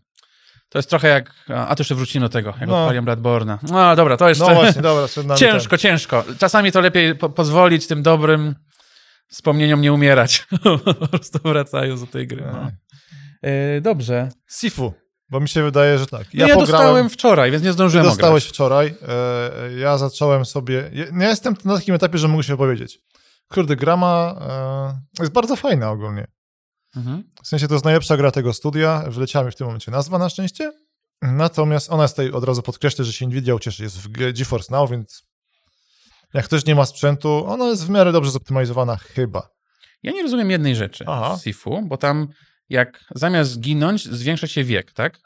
To 0.69 0.79
jest 0.79 0.91
trochę 0.91 1.09
jak. 1.09 1.35
A 1.49 1.75
to 1.77 1.81
jeszcze 1.81 1.95
wrócimy 1.95 2.27
do 2.27 2.29
tego, 2.29 2.55
jak 2.61 2.69
No. 2.69 2.81
odpaliłem 2.83 3.05
Bloodborne'a. 3.05 3.59
No 3.63 3.97
dobra, 3.97 4.17
to 4.17 4.29
jeszcze. 4.29 4.45
No 4.49 4.55
właśnie, 4.55 4.83
dobra, 4.83 5.07
przed 5.07 5.27
nami 5.27 5.41
ciężko, 5.41 5.79
ciężko. 5.79 6.25
Czasami 6.39 6.73
to 6.73 6.81
lepiej 6.81 7.15
po 7.15 7.29
pozwolić 7.31 7.87
tym 7.87 8.03
dobrym 8.03 8.55
wspomnieniom 9.29 9.81
nie 9.81 9.93
umierać. 9.93 10.47
po 11.01 11.09
prostu 11.09 11.39
wracając 11.45 12.01
do 12.01 12.07
tej 12.07 12.27
gry. 12.27 12.43
ten. 12.43 12.53
No. 12.53 12.71
E, 13.43 13.81
dobrze. 13.81 14.29
Sifu, 14.51 14.95
bo 15.31 15.41
mi 15.41 15.49
się 15.49 15.63
wydaje, 15.63 15.99
że 15.99 16.07
tak. 16.07 16.35
Ja, 16.35 16.47
no 16.47 16.49
ja 16.49 16.57
dostałem 16.57 17.11
wczoraj, 17.11 17.51
więc 17.51 17.65
nie 17.65 17.73
zdążyłem 17.73 18.07
dostałeś 18.07 18.45
wczoraj. 18.45 18.95
E, 19.09 19.73
ja 19.79 19.99
zacząłem 19.99 20.45
sobie. 20.45 20.91
Ja, 20.93 21.05
ja 21.21 21.29
jestem 21.29 21.55
na 21.65 21.77
takim 21.77 21.95
etapie, 21.95 22.19
że 22.19 22.29
mogę 22.29 22.43
się 22.43 22.57
powiedzieć. 22.57 22.99
Kurde, 23.49 23.77
gra 23.77 23.97
ma. 23.97 24.35
E, 25.19 25.23
jest 25.23 25.33
bardzo 25.33 25.57
fajna 25.57 25.91
ogólnie. 25.91 26.27
Mhm. 26.97 27.25
W 27.43 27.49
sensie 27.49 27.69
to 27.69 27.75
jest 27.75 27.85
najlepsza 27.85 28.17
gra 28.17 28.31
tego 28.31 28.53
studia. 28.53 29.05
Wleciała 29.09 29.45
mi 29.45 29.53
w 29.53 29.57
tym 29.57 29.67
momencie 29.67 29.91
nazwa 29.91 30.19
na 30.19 30.29
szczęście. 30.29 30.73
Natomiast 31.23 31.93
ona 31.93 32.03
jest 32.03 32.17
tutaj, 32.17 32.31
od 32.31 32.45
razu 32.45 32.63
podkreślę, 32.63 33.05
że 33.05 33.13
się 33.13 33.27
Nvidia 33.27 33.55
ucieszy. 33.55 33.83
Jest 33.83 33.99
w 33.99 34.09
GeForce 34.09 34.75
Now, 34.75 34.91
więc 34.91 35.23
Jak 36.35 36.45
ktoś 36.45 36.67
nie 36.67 36.75
ma 36.75 36.87
sprzętu, 36.87 37.47
ona 37.47 37.65
jest 37.65 37.87
w 37.87 37.91
miarę 37.91 38.13
dobrze 38.13 38.31
zoptymalizowana, 38.31 38.97
chyba. 38.97 39.49
Ja 40.03 40.13
nie 40.13 40.23
rozumiem 40.23 40.51
jednej 40.51 40.77
rzeczy 40.77 41.05
Aha. 41.09 41.37
w 41.37 41.43
Sifu, 41.43 41.83
bo 41.85 41.97
tam 41.97 42.29
jak 42.69 43.05
zamiast 43.15 43.51
zginąć, 43.51 44.05
zwiększa 44.05 44.47
się 44.47 44.65
wiek, 44.65 44.93
tak? 44.93 45.19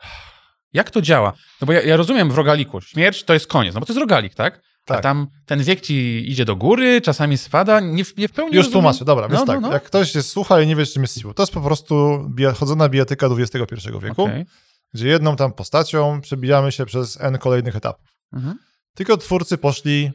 Jak 0.72 0.90
to 0.90 1.02
działa? 1.02 1.32
No 1.60 1.66
bo 1.66 1.72
ja, 1.72 1.82
ja 1.82 1.96
rozumiem 1.96 2.30
w 2.30 2.34
rogaliku, 2.34 2.80
śmierć 2.80 3.24
to 3.24 3.34
jest 3.34 3.46
koniec, 3.46 3.74
no 3.74 3.80
bo 3.80 3.86
to 3.86 3.92
jest 3.92 4.00
rogalik, 4.00 4.34
tak? 4.34 4.60
A 4.86 4.92
Tak. 4.94 5.02
tam 5.02 5.26
ten 5.46 5.62
wiek 5.62 5.80
ci 5.80 6.24
idzie 6.30 6.44
do 6.44 6.56
góry, 6.56 7.00
czasami 7.00 7.38
spada, 7.38 7.80
nie, 7.80 8.04
w- 8.04 8.16
nie 8.16 8.28
w 8.28 8.32
pełni 8.32 8.54
Już 8.56 8.64
rozumiem. 8.66 8.72
tłumaczę, 8.72 9.04
dobra, 9.04 9.28
więc 9.28 9.40
No, 9.40 9.46
no, 9.46 9.52
tak, 9.52 9.60
no. 9.62 9.72
jak 9.72 9.82
ktoś 9.84 10.12
się 10.12 10.22
słucha 10.22 10.60
i 10.60 10.66
nie 10.66 10.76
wie, 10.76 10.86
czym 10.86 11.02
jest 11.02 11.20
siła, 11.20 11.34
to 11.34 11.42
jest 11.42 11.52
po 11.52 11.60
prostu 11.60 12.18
bija- 12.34 12.52
chodzona 12.52 12.88
bijatyka 12.88 13.26
XXI 13.26 13.88
wieku, 14.02 14.22
Okej. 14.22 14.46
gdzie 14.94 15.08
jedną 15.08 15.36
tam 15.36 15.52
postacią 15.52 16.20
przebijamy 16.20 16.72
się 16.72 16.86
przez 16.86 17.20
N 17.20 17.38
kolejnych 17.38 17.76
etapów. 17.76 18.06
Mhm. 18.32 18.58
Tylko 18.94 19.16
twórcy 19.16 19.58
poszli, 19.58 20.10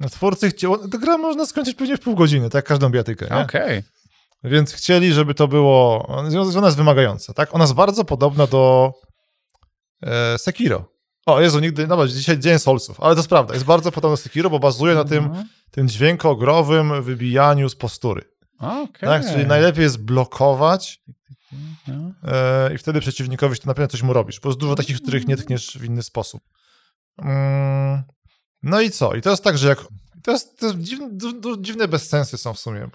no 0.00 0.08
twórcy 0.08 0.50
chcieli, 0.50 0.74
gra 0.88 1.18
można 1.18 1.46
skończyć 1.46 1.74
pewnie 1.74 1.96
w 1.96 2.00
pół 2.00 2.14
godziny, 2.14 2.44
tak 2.50 2.54
jak 2.54 2.64
każdą 2.64 2.88
bijatykę, 2.90 3.26
nie? 3.30 3.36
Okej. 3.36 3.82
Więc 4.46 4.72
chcieli, 4.72 5.12
żeby 5.12 5.34
to 5.34 5.48
było, 5.48 6.06
ona 6.06 6.66
jest 6.66 6.76
wymagająca, 6.76 7.34
tak? 7.34 7.54
Ona 7.54 7.64
jest 7.64 7.74
bardzo 7.74 8.04
podobna 8.04 8.46
do 8.46 8.92
e, 10.02 10.38
Sekiro. 10.38 10.92
O 11.26 11.40
Jezu, 11.40 11.60
nigdy, 11.60 11.86
no 11.86 12.06
dzisiaj 12.08 12.38
dzień 12.38 12.58
Soulsów, 12.58 13.00
ale 13.00 13.14
to 13.14 13.18
jest 13.18 13.28
prawda, 13.28 13.54
jest 13.54 13.66
bardzo 13.66 13.92
podobna 13.92 14.12
do 14.12 14.22
Sekiro, 14.22 14.50
bo 14.50 14.58
bazuje 14.58 14.94
na 14.94 15.04
tym, 15.04 15.24
Mhm. 15.24 15.48
tym 15.70 15.88
dźwiękogrowym 15.88 17.02
wybijaniu 17.02 17.68
z 17.68 17.76
postury. 17.76 18.22
Okej. 18.58 19.08
Tak? 19.08 19.26
Czyli 19.32 19.46
najlepiej 19.46 19.82
jest 19.82 20.04
blokować 20.04 21.00
No. 21.88 22.12
e, 22.32 22.74
i 22.74 22.78
wtedy 22.78 23.00
przeciwnikowi 23.00 23.58
to 23.58 23.66
na 23.66 23.74
pewno 23.74 23.88
coś 23.88 24.02
mu 24.02 24.12
robisz, 24.12 24.40
bo 24.40 24.48
jest 24.48 24.60
dużo 24.60 24.74
takich, 24.74 25.02
których 25.02 25.26
nie 25.28 25.36
tkniesz 25.36 25.78
w 25.78 25.84
inny 25.84 26.02
sposób. 26.02 26.42
Mm, 27.18 28.02
no 28.62 28.80
i 28.80 28.90
co? 28.90 29.14
I 29.14 29.22
to 29.22 29.30
jest 29.30 29.44
tak, 29.44 29.58
że 29.58 29.68
jak... 29.68 29.84
To 30.26 30.32
jest, 30.32 30.58
to 30.58 30.66
jest 30.66 30.78
dziwne, 30.78 31.08
dziwne 31.60 31.88
bezsensy 31.88 32.38
są 32.38 32.54
w 32.54 32.58
sumie, 32.58 32.88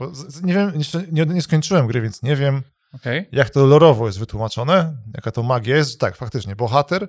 nie 0.43 0.53
wiem, 0.53 0.71
nie, 1.11 1.25
nie 1.25 1.41
skończyłem 1.41 1.87
gry, 1.87 2.01
więc 2.01 2.23
nie 2.23 2.35
wiem, 2.35 2.61
Okej. 2.93 3.25
jak 3.31 3.49
to 3.49 3.65
lorowo 3.65 4.05
jest 4.07 4.19
wytłumaczone, 4.19 4.97
jaka 5.13 5.31
to 5.31 5.43
magia 5.43 5.75
jest. 5.77 5.99
Tak, 5.99 6.15
faktycznie, 6.15 6.55
bohater 6.55 7.07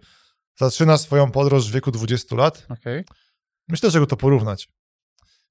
zaczyna 0.56 0.98
swoją 0.98 1.30
podróż 1.30 1.68
w 1.68 1.72
wieku 1.72 1.90
20 1.90 2.36
lat. 2.36 2.66
Okej. 2.68 3.04
Myślę, 3.68 3.90
że 3.90 4.00
go 4.00 4.06
to 4.06 4.16
porównać. 4.16 4.68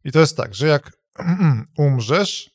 I 0.03 0.11
to 0.11 0.19
jest 0.19 0.37
tak, 0.37 0.55
że 0.55 0.67
jak 0.67 0.91
umrzesz, 1.77 2.49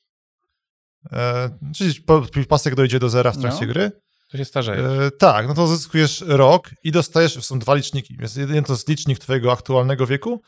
e, 1.13 1.51
czyli 1.75 1.95
po- 2.01 2.27
pasek 2.49 2.75
dojdzie 2.75 2.99
do 2.99 3.09
zera 3.09 3.33
w 3.33 3.39
trakcie 3.41 3.67
No. 3.67 3.73
gry, 3.73 3.91
To 4.31 4.37
się 4.37 4.45
starzeje. 4.45 4.89
e, 4.89 5.11
tak, 5.11 5.49
no 5.49 5.55
to 5.55 5.67
zyskujesz 5.67 6.25
rok 6.27 6.71
i 6.85 6.93
dostajesz, 6.93 7.45
są 7.45 7.59
dwa 7.59 7.75
liczniki. 7.75 8.17
Jest 8.21 8.37
jeden 8.37 8.65
to 8.65 8.73
jest 8.73 8.89
licznik 8.89 9.19
twojego 9.19 9.53
aktualnego 9.53 10.07
wieku 10.07 10.43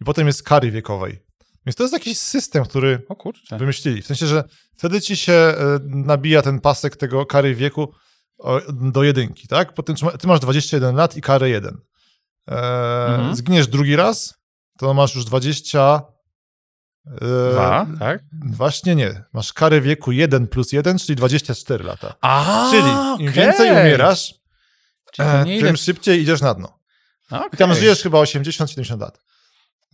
i 0.00 0.04
potem 0.04 0.26
jest 0.26 0.42
kary 0.42 0.70
wiekowej. 0.70 1.22
Więc 1.66 1.76
to 1.76 1.82
jest 1.82 1.92
jakiś 1.92 2.18
system, 2.18 2.64
który 2.64 3.02
wymyślili. 3.58 4.02
W 4.02 4.06
sensie, 4.06 4.26
że 4.26 4.44
wtedy 4.76 5.00
ci 5.00 5.16
się 5.16 5.32
e, 5.32 5.54
nabija 5.84 6.42
ten 6.42 6.60
pasek 6.60 6.96
tego 6.96 7.26
kary 7.26 7.54
wieku 7.54 7.94
do 8.72 9.02
jedynki, 9.02 9.48
tak? 9.48 9.74
Potem 9.74 9.96
ty 10.20 10.26
masz 10.26 10.40
21 10.40 10.96
lat 10.96 11.16
i 11.16 11.20
karę 11.20 11.48
1. 11.50 11.78
E, 12.48 13.06
Mhm. 13.06 13.36
Zginiesz 13.36 13.66
drugi 13.66 13.96
raz, 13.96 14.34
to 14.78 14.94
masz 14.94 15.14
już 15.14 15.24
20... 15.24 16.02
E, 17.06 17.50
Dwa, 17.52 17.86
tak? 17.98 18.22
Właśnie 18.46 18.94
nie. 18.94 19.24
Masz 19.32 19.52
karę 19.52 19.80
wieku 19.80 20.12
1 20.12 20.46
plus 20.46 20.72
1, 20.72 20.98
czyli 20.98 21.16
24 21.16 21.84
lata. 21.84 22.14
A, 22.20 22.68
Czyli 22.70 22.88
im 23.24 23.30
okej. 23.30 23.30
więcej 23.44 23.70
umierasz, 23.70 24.34
e, 25.18 25.44
tym 25.44 25.52
ile... 25.52 25.76
szybciej 25.76 26.20
idziesz 26.22 26.40
na 26.40 26.54
dno. 26.54 26.78
Okay. 27.30 27.48
I 27.52 27.56
tam 27.56 27.74
żyjesz 27.74 28.02
chyba 28.02 28.18
80-70 28.18 29.00
lat. 29.00 29.18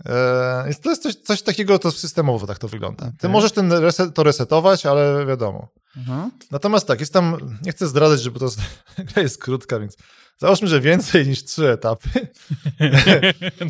E, 0.05 0.63
więc 0.65 0.81
to 0.81 0.91
jest 0.91 1.03
coś, 1.03 1.15
coś 1.15 1.43
takiego, 1.43 1.79
to 1.79 1.91
systemowo 1.91 2.47
tak 2.47 2.59
to 2.59 2.69
wygląda. 2.69 3.05
Ty 3.05 3.13
Okej. 3.19 3.31
możesz 3.31 3.53
ten 3.53 3.73
reset, 3.73 4.15
to 4.15 4.23
resetować, 4.23 4.87
ale 4.87 5.27
wiadomo. 5.27 5.69
Mhm. 5.97 6.31
Natomiast 6.51 6.87
tak, 6.87 7.01
jest 7.01 7.13
tam, 7.13 7.59
nie 7.63 7.73
chcę 7.73 7.87
zdradzać, 7.89 8.21
żeby 8.23 8.39
to 8.39 8.49
gra 9.13 9.23
jest 9.23 9.43
krótka, 9.43 9.79
więc 9.79 9.97
załóżmy, 10.39 10.69
że 10.69 10.81
więcej 10.81 11.27
niż 11.27 11.45
trzy 11.45 11.71
etapy. 11.71 12.09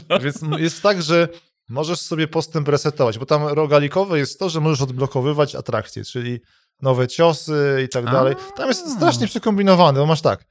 No. 0.09 0.18
więc 0.21 0.40
jest 0.59 0.83
tak, 0.83 1.02
że 1.02 1.28
możesz 1.68 2.00
sobie 2.00 2.28
postęp 2.28 2.68
resetować, 2.68 3.18
bo 3.18 3.26
tam 3.26 3.47
rogalikowe 3.47 4.18
jest 4.18 4.38
to, 4.38 4.50
że 4.50 4.61
możesz 4.61 4.83
odblokowywać 4.83 5.54
atrakcje, 5.54 6.04
czyli 6.04 6.40
nowe 6.83 7.09
ciosy 7.09 7.83
i 7.85 7.88
tak 7.88 8.04
dalej. 8.04 8.35
Tam 8.56 8.68
jest 8.68 8.97
strasznie 8.97 9.26
przekombinowane, 9.26 10.00
bo 10.00 10.06
masz 10.06 10.23
tak, 10.23 10.45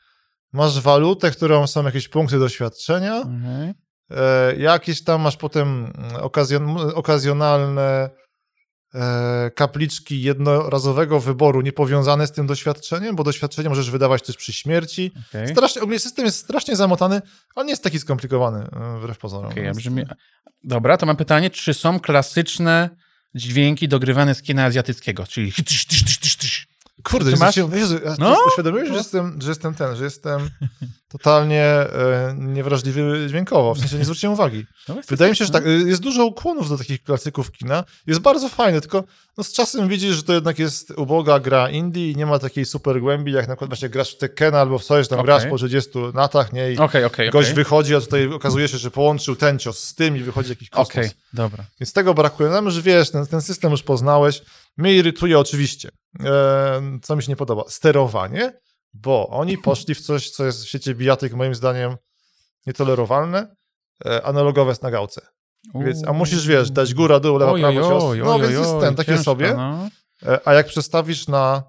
masz 0.54 0.80
walutę, 0.80 1.32
którą 1.32 1.68
są 1.68 1.84
jakieś 1.84 2.08
punkty 2.08 2.40
doświadczenia, 2.40 3.16
Mhm. 3.16 3.74
E, 4.12 4.56
jakieś 4.56 5.04
tam 5.04 5.22
masz 5.22 5.38
potem 5.38 5.92
mm, 5.98 6.16
okazjon, 6.16 6.78
okazjonalne 6.94 8.10
e, 8.94 9.52
kapliczki 9.56 10.22
jednorazowego 10.22 11.20
wyboru 11.20 11.62
niepowiązane 11.62 12.28
z 12.28 12.32
tym 12.32 12.48
doświadczeniem, 12.48 13.16
bo 13.16 13.24
doświadczenie 13.24 13.70
możesz 13.70 13.92
wydawać 13.92 14.22
też 14.22 14.38
przy 14.38 14.54
śmierci. 14.54 15.12
Okej. 15.30 15.48
Strasznie, 15.48 15.82
ogólnie 15.82 16.00
system 16.00 16.26
jest 16.26 16.38
strasznie 16.38 16.76
zamotany, 16.76 17.22
ale 17.56 17.66
nie 17.66 17.72
jest 17.72 17.84
taki 17.84 18.00
skomplikowany 18.00 18.60
e, 18.60 19.00
wbrew 19.00 19.18
pozorom. 19.18 19.54
Więc- 19.54 19.78
brzmi... 19.78 20.04
Dobra, 20.64 20.98
to 20.98 21.06
mam 21.06 21.18
pytanie, 21.18 21.50
czy 21.50 21.74
są 21.74 22.00
klasyczne 22.00 22.90
dźwięki 23.36 23.88
dogrywane 23.88 24.36
z 24.36 24.42
kina 24.42 24.66
azjatyckiego, 24.66 25.28
czyli 25.28 25.54
tyś, 25.68 25.86
tyś, 25.86 26.04
tyś, 26.04 26.20
tyś, 26.20 26.36
tyś. 26.36 26.75
Kurde, 27.10 27.32
Czy 27.32 27.38
masz... 27.38 27.58
Jezu, 27.58 28.00
No. 28.20 28.38
uświadomiłeś, 28.48 28.90
że 28.90 28.96
jestem, 28.96 29.42
że 29.42 29.50
jestem 29.50 29.74
ten, 29.74 29.96
że 29.96 30.04
jestem 30.04 30.50
totalnie 31.18 31.64
e, 31.64 32.36
niewrażliwy 32.38 33.26
dźwiękowo, 33.30 33.74
w 33.76 33.80
sensie 33.80 33.98
nie 33.98 34.04
zwróciłem 34.04 34.34
uwagi. 34.34 34.66
No 34.90 34.96
Wydaje 35.10 35.32
mi 35.32 35.38
się, 35.38 35.46
że 35.46 35.52
tak, 35.52 35.66
y, 35.68 35.84
jest 35.86 36.02
dużo 36.02 36.26
ukłonów 36.26 36.70
do 36.70 36.78
takich 36.78 37.04
klasyków 37.04 37.52
kina. 37.52 37.84
Jest 38.08 38.20
bardzo 38.20 38.50
fajne, 38.50 38.82
tylko 38.82 39.04
no, 39.38 39.44
z 39.44 39.54
czasem 39.54 39.88
widzisz, 39.88 40.16
że 40.16 40.24
to 40.24 40.34
jednak 40.34 40.60
jest 40.60 40.92
uboga 40.92 41.40
gra 41.40 41.70
indie 41.70 42.12
i 42.12 42.16
nie 42.16 42.26
ma 42.26 42.40
takiej 42.40 42.66
super 42.66 43.02
głębi, 43.02 43.32
jak 43.32 43.48
na 43.48 43.56
przykład 43.56 43.70
właśnie 43.70 43.90
grasz 43.90 44.16
w 44.16 44.18
Tekkena 44.18 44.60
albo 44.60 44.80
w 44.80 44.84
coś, 44.84 45.08
tam 45.08 45.20
Okej. 45.20 45.26
grasz 45.26 45.46
po 45.46 45.58
30 45.58 45.92
latach, 46.14 46.54
nie? 46.54 46.72
I 46.72 46.78
Okej, 46.78 47.04
okej, 47.06 47.30
gość 47.30 47.48
okej. 47.50 47.56
wychodzi, 47.56 47.96
a 47.96 48.02
tutaj 48.02 48.28
okazuje 48.28 48.68
się, 48.68 48.78
że 48.78 48.92
połączył 48.92 49.36
ten 49.36 49.60
cios 49.60 49.80
z 49.80 49.96
tym 49.96 50.18
i 50.18 50.20
wychodzi 50.20 50.50
jakiś 50.50 50.70
kosmos. 50.70 50.90
Okej, 50.90 51.10
dobra. 51.34 51.64
Więc 51.80 51.94
tego 51.94 52.14
brakuje. 52.14 52.50
No, 52.50 52.72
że 52.72 52.82
wiesz, 52.82 53.12
ten, 53.12 53.28
ten 53.28 53.42
system 53.42 53.72
już 53.72 53.84
poznałeś. 53.84 54.42
Mnie 54.78 54.94
irytuje 54.94 55.40
oczywiście, 55.40 55.90
e, 56.24 57.00
co 57.02 57.16
mi 57.16 57.24
się 57.24 57.32
nie 57.32 57.36
podoba, 57.36 57.64
sterowanie, 57.68 58.60
bo 58.94 59.28
oni 59.30 59.58
poszli 59.58 59.96
w 59.96 60.02
coś, 60.02 60.30
co 60.30 60.46
jest 60.46 60.64
w 60.64 60.68
świecie 60.68 60.96
bijatyk 60.96 61.34
moim 61.34 61.56
zdaniem 61.56 61.96
nietolerowalne, 62.68 63.56
e, 64.06 64.26
analogowe 64.26 64.72
jest 64.72 64.84
na 64.84 64.92
gałce. 64.92 65.22
Więc, 65.76 66.08
a 66.08 66.14
musisz, 66.14 66.48
wiesz, 66.48 66.72
dać 66.72 66.94
góra, 66.94 67.20
dół, 67.20 67.38
lewa, 67.38 67.52
prawo, 67.74 67.90
cios. 67.90 68.04
No 68.26 68.40
więc 68.40 68.52
jest 68.52 68.80
ten, 68.80 68.96
takie 68.96 69.18
sobie. 69.18 69.54
No. 69.54 69.90
E, 70.26 70.40
A 70.48 70.54
jak 70.54 70.68
przestawisz 70.68 71.28
na... 71.28 71.64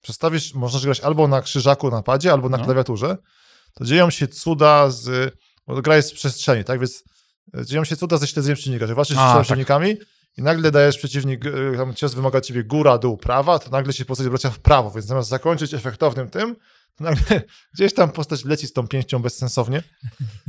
Przestawisz, 0.00 0.54
możesz 0.54 0.84
grać 0.84 1.00
albo 1.00 1.28
na 1.28 1.42
krzyżaku, 1.42 1.90
na 1.90 2.02
padzie, 2.02 2.32
albo 2.32 2.48
na 2.48 2.56
No. 2.56 2.64
klawiaturze, 2.64 3.16
to 3.74 3.84
dzieją 3.84 4.10
się 4.10 4.28
cuda 4.28 4.90
z... 4.90 5.34
Bo 5.66 5.82
gra 5.82 5.96
jest 5.96 6.10
w 6.10 6.14
przestrzeni, 6.14 6.64
tak? 6.64 6.78
Więc 6.80 7.02
dzieją 7.64 7.84
się 7.84 7.96
cuda 7.96 8.16
ze 8.16 8.26
śledzeniem 8.26 8.54
przeciwnika, 8.56 8.86
że 8.86 8.94
walczysz 8.94 9.16
z 9.16 9.20
trzema 9.20 9.44
tak. 9.98 10.06
I 10.36 10.42
nagle 10.42 10.70
dajesz 10.70 10.98
przeciwnik, 10.98 11.46
e, 11.46 11.76
tam 11.76 11.94
cios 11.94 12.14
wymaga 12.14 12.40
ciebie 12.40 12.64
góra, 12.64 12.98
dół, 12.98 13.16
prawa, 13.16 13.58
to 13.58 13.70
nagle 13.70 13.92
się 13.92 14.04
postać 14.04 14.26
obraca 14.26 14.50
w 14.50 14.58
prawo, 14.58 14.90
więc 14.90 15.06
zamiast 15.06 15.28
zakończyć 15.28 15.74
efektownym 15.74 16.30
tym, 16.30 16.56
to 16.96 17.04
nagle 17.04 17.42
gdzieś 17.74 17.94
tam 17.94 18.10
postać 18.10 18.44
leci 18.44 18.66
z 18.66 18.72
tą 18.72 18.88
pięścią 18.88 19.18
bezsensownie. 19.22 19.82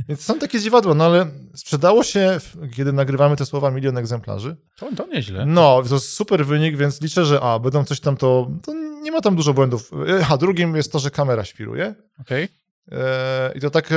Więc 0.08 0.20
są 0.20 0.38
takie 0.38 0.60
dziwadła, 0.60 0.94
no 0.94 1.04
ale 1.04 1.26
sprzedało 1.54 2.02
się, 2.02 2.38
kiedy 2.76 2.92
nagrywamy 2.92 3.36
te 3.36 3.46
słowa, 3.46 3.70
milion 3.70 3.98
egzemplarzy. 3.98 4.56
To, 4.76 4.88
to 4.96 5.06
nieźle. 5.06 5.46
No, 5.46 5.82
to 5.88 5.94
jest 5.94 6.12
super 6.12 6.46
wynik, 6.46 6.76
więc 6.76 7.00
liczę, 7.00 7.24
że 7.24 7.40
a, 7.40 7.58
będą 7.58 7.84
coś 7.84 8.00
tam 8.00 8.16
to, 8.16 8.50
to 8.62 8.74
nie 8.74 9.12
ma 9.12 9.20
tam 9.20 9.36
dużo 9.36 9.54
błędów. 9.54 9.90
E, 10.20 10.26
A 10.26 10.36
drugim 10.36 10.76
jest 10.76 10.92
to, 10.92 10.98
że 10.98 11.10
kamera 11.10 11.44
świruje. 11.44 11.94
Okej. 12.20 12.48
E, 12.92 13.52
I 13.54 13.60
to 13.60 13.70
tak. 13.70 13.90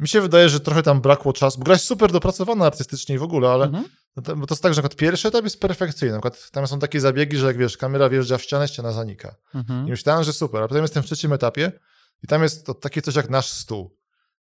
Mi 0.00 0.08
się 0.08 0.20
wydaje, 0.20 0.48
że 0.48 0.60
trochę 0.60 0.82
tam 0.82 1.00
brakło 1.00 1.32
czasu, 1.32 1.58
bo 1.58 1.64
gra 1.64 1.74
jest 1.74 1.84
super 1.84 2.12
dopracowana 2.12 2.66
artystycznie 2.66 3.14
i 3.14 3.18
w 3.18 3.22
ogóle, 3.22 3.48
ale 3.50 3.64
Mhm. 3.64 3.84
no 4.16 4.22
to, 4.22 4.36
bo 4.36 4.46
to 4.46 4.54
jest 4.54 4.62
tak, 4.62 4.74
że 4.74 4.82
na 4.82 4.88
przykład 4.88 5.00
pierwszy 5.00 5.28
etap 5.28 5.44
jest 5.44 5.60
perfekcyjny. 5.60 6.14
Na 6.14 6.20
przykład 6.20 6.50
tam 6.50 6.66
są 6.66 6.78
takie 6.78 7.00
zabiegi, 7.00 7.36
że 7.36 7.46
jak 7.46 7.58
wiesz, 7.58 7.76
kamera 7.76 8.08
wjeżdża 8.08 8.38
w 8.38 8.42
ścianę, 8.42 8.68
ściana 8.68 8.92
zanika. 8.92 9.34
Mhm. 9.54 9.86
I 9.88 9.90
myślałem, 9.90 10.24
że 10.24 10.32
super, 10.32 10.62
a 10.62 10.68
potem 10.68 10.82
jestem 10.82 11.02
w 11.02 11.06
trzecim 11.06 11.32
etapie 11.32 11.72
i 12.22 12.26
tam 12.26 12.42
jest 12.42 12.66
to 12.66 12.74
takie 12.74 13.02
coś 13.02 13.14
jak 13.14 13.30
nasz 13.30 13.50
stół. 13.50 13.96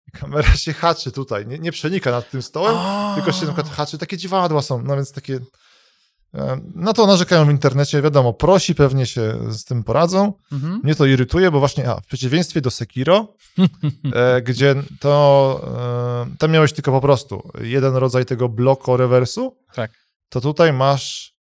I 0.09 0.11
kamera 0.11 0.57
się 0.65 0.73
haczy 0.73 1.13
tutaj, 1.13 1.47
nie, 1.47 1.59
nie 1.59 1.73
przenika 1.73 2.11
nad 2.11 2.31
tym 2.31 2.43
stołem, 2.43 2.77
A. 2.77 3.13
tylko 3.15 3.33
się 3.33 3.47
na 3.47 3.53
przykład 3.53 3.77
haczy. 3.77 3.99
Takie 3.99 4.17
dziwadła 4.17 4.63
są, 4.63 4.83
no 4.83 4.97
więc 4.97 5.13
takie... 5.13 5.41
Na 6.75 6.93
to 6.93 7.07
narzekają 7.07 7.47
w 7.47 7.51
internecie, 7.51 8.03
wiadomo, 8.03 8.33
prosi 8.33 8.75
pewnie 8.75 9.07
się 9.07 9.53
z 9.53 9.65
tym 9.65 9.85
poradzą. 9.85 10.33
Mhm. 10.53 10.81
Mnie 10.85 10.95
to 10.95 11.07
irytuje, 11.07 11.51
bo 11.51 11.59
właśnie, 11.59 11.91
a, 11.91 12.01
w 12.01 12.07
przeciwieństwie 12.07 12.61
do 12.61 12.71
Sekiro, 12.71 13.37
e, 14.15 14.43
gdzie 14.43 14.75
to, 15.01 16.27
e, 16.31 16.37
tam 16.39 16.51
miałeś 16.51 16.73
tylko 16.73 16.93
po 16.93 17.01
prostu 17.01 17.51
jeden 17.61 17.97
rodzaj 17.97 18.25
tego 18.25 18.49
bloko 18.49 18.97
rewersu, 18.97 19.57
Tak. 19.75 19.91
to 20.29 20.41
tutaj 20.41 20.73
masz, 20.73 21.35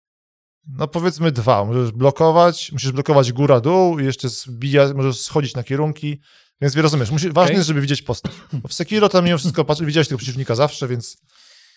no 0.68 0.88
powiedzmy 0.88 1.32
dwa. 1.32 1.64
Możesz 1.64 1.92
blokować, 1.92 2.72
musisz 2.72 2.92
blokować 2.92 3.32
góra-dół 3.32 3.98
i 3.98 4.04
jeszcze 4.04 4.28
zbijać, 4.28 4.92
możesz 4.94 5.20
schodzić 5.20 5.54
na 5.54 5.62
kierunki, 5.62 6.20
więc 6.60 6.74
wie, 6.74 6.82
rozumiesz, 6.82 7.10
musi, 7.10 7.30
ważne 7.30 7.54
jest, 7.54 7.68
żeby 7.68 7.80
widzieć 7.80 8.02
postać. 8.02 8.32
Bo 8.52 8.68
w 8.68 8.74
Sekiro 8.74 9.08
tam 9.08 9.24
mimo 9.24 9.38
wszystko 9.38 9.64
patrz, 9.64 9.82
widziałeś 9.82 10.08
tego 10.08 10.18
przeciwnika 10.18 10.54
zawsze, 10.54 10.88
więc 10.88 11.16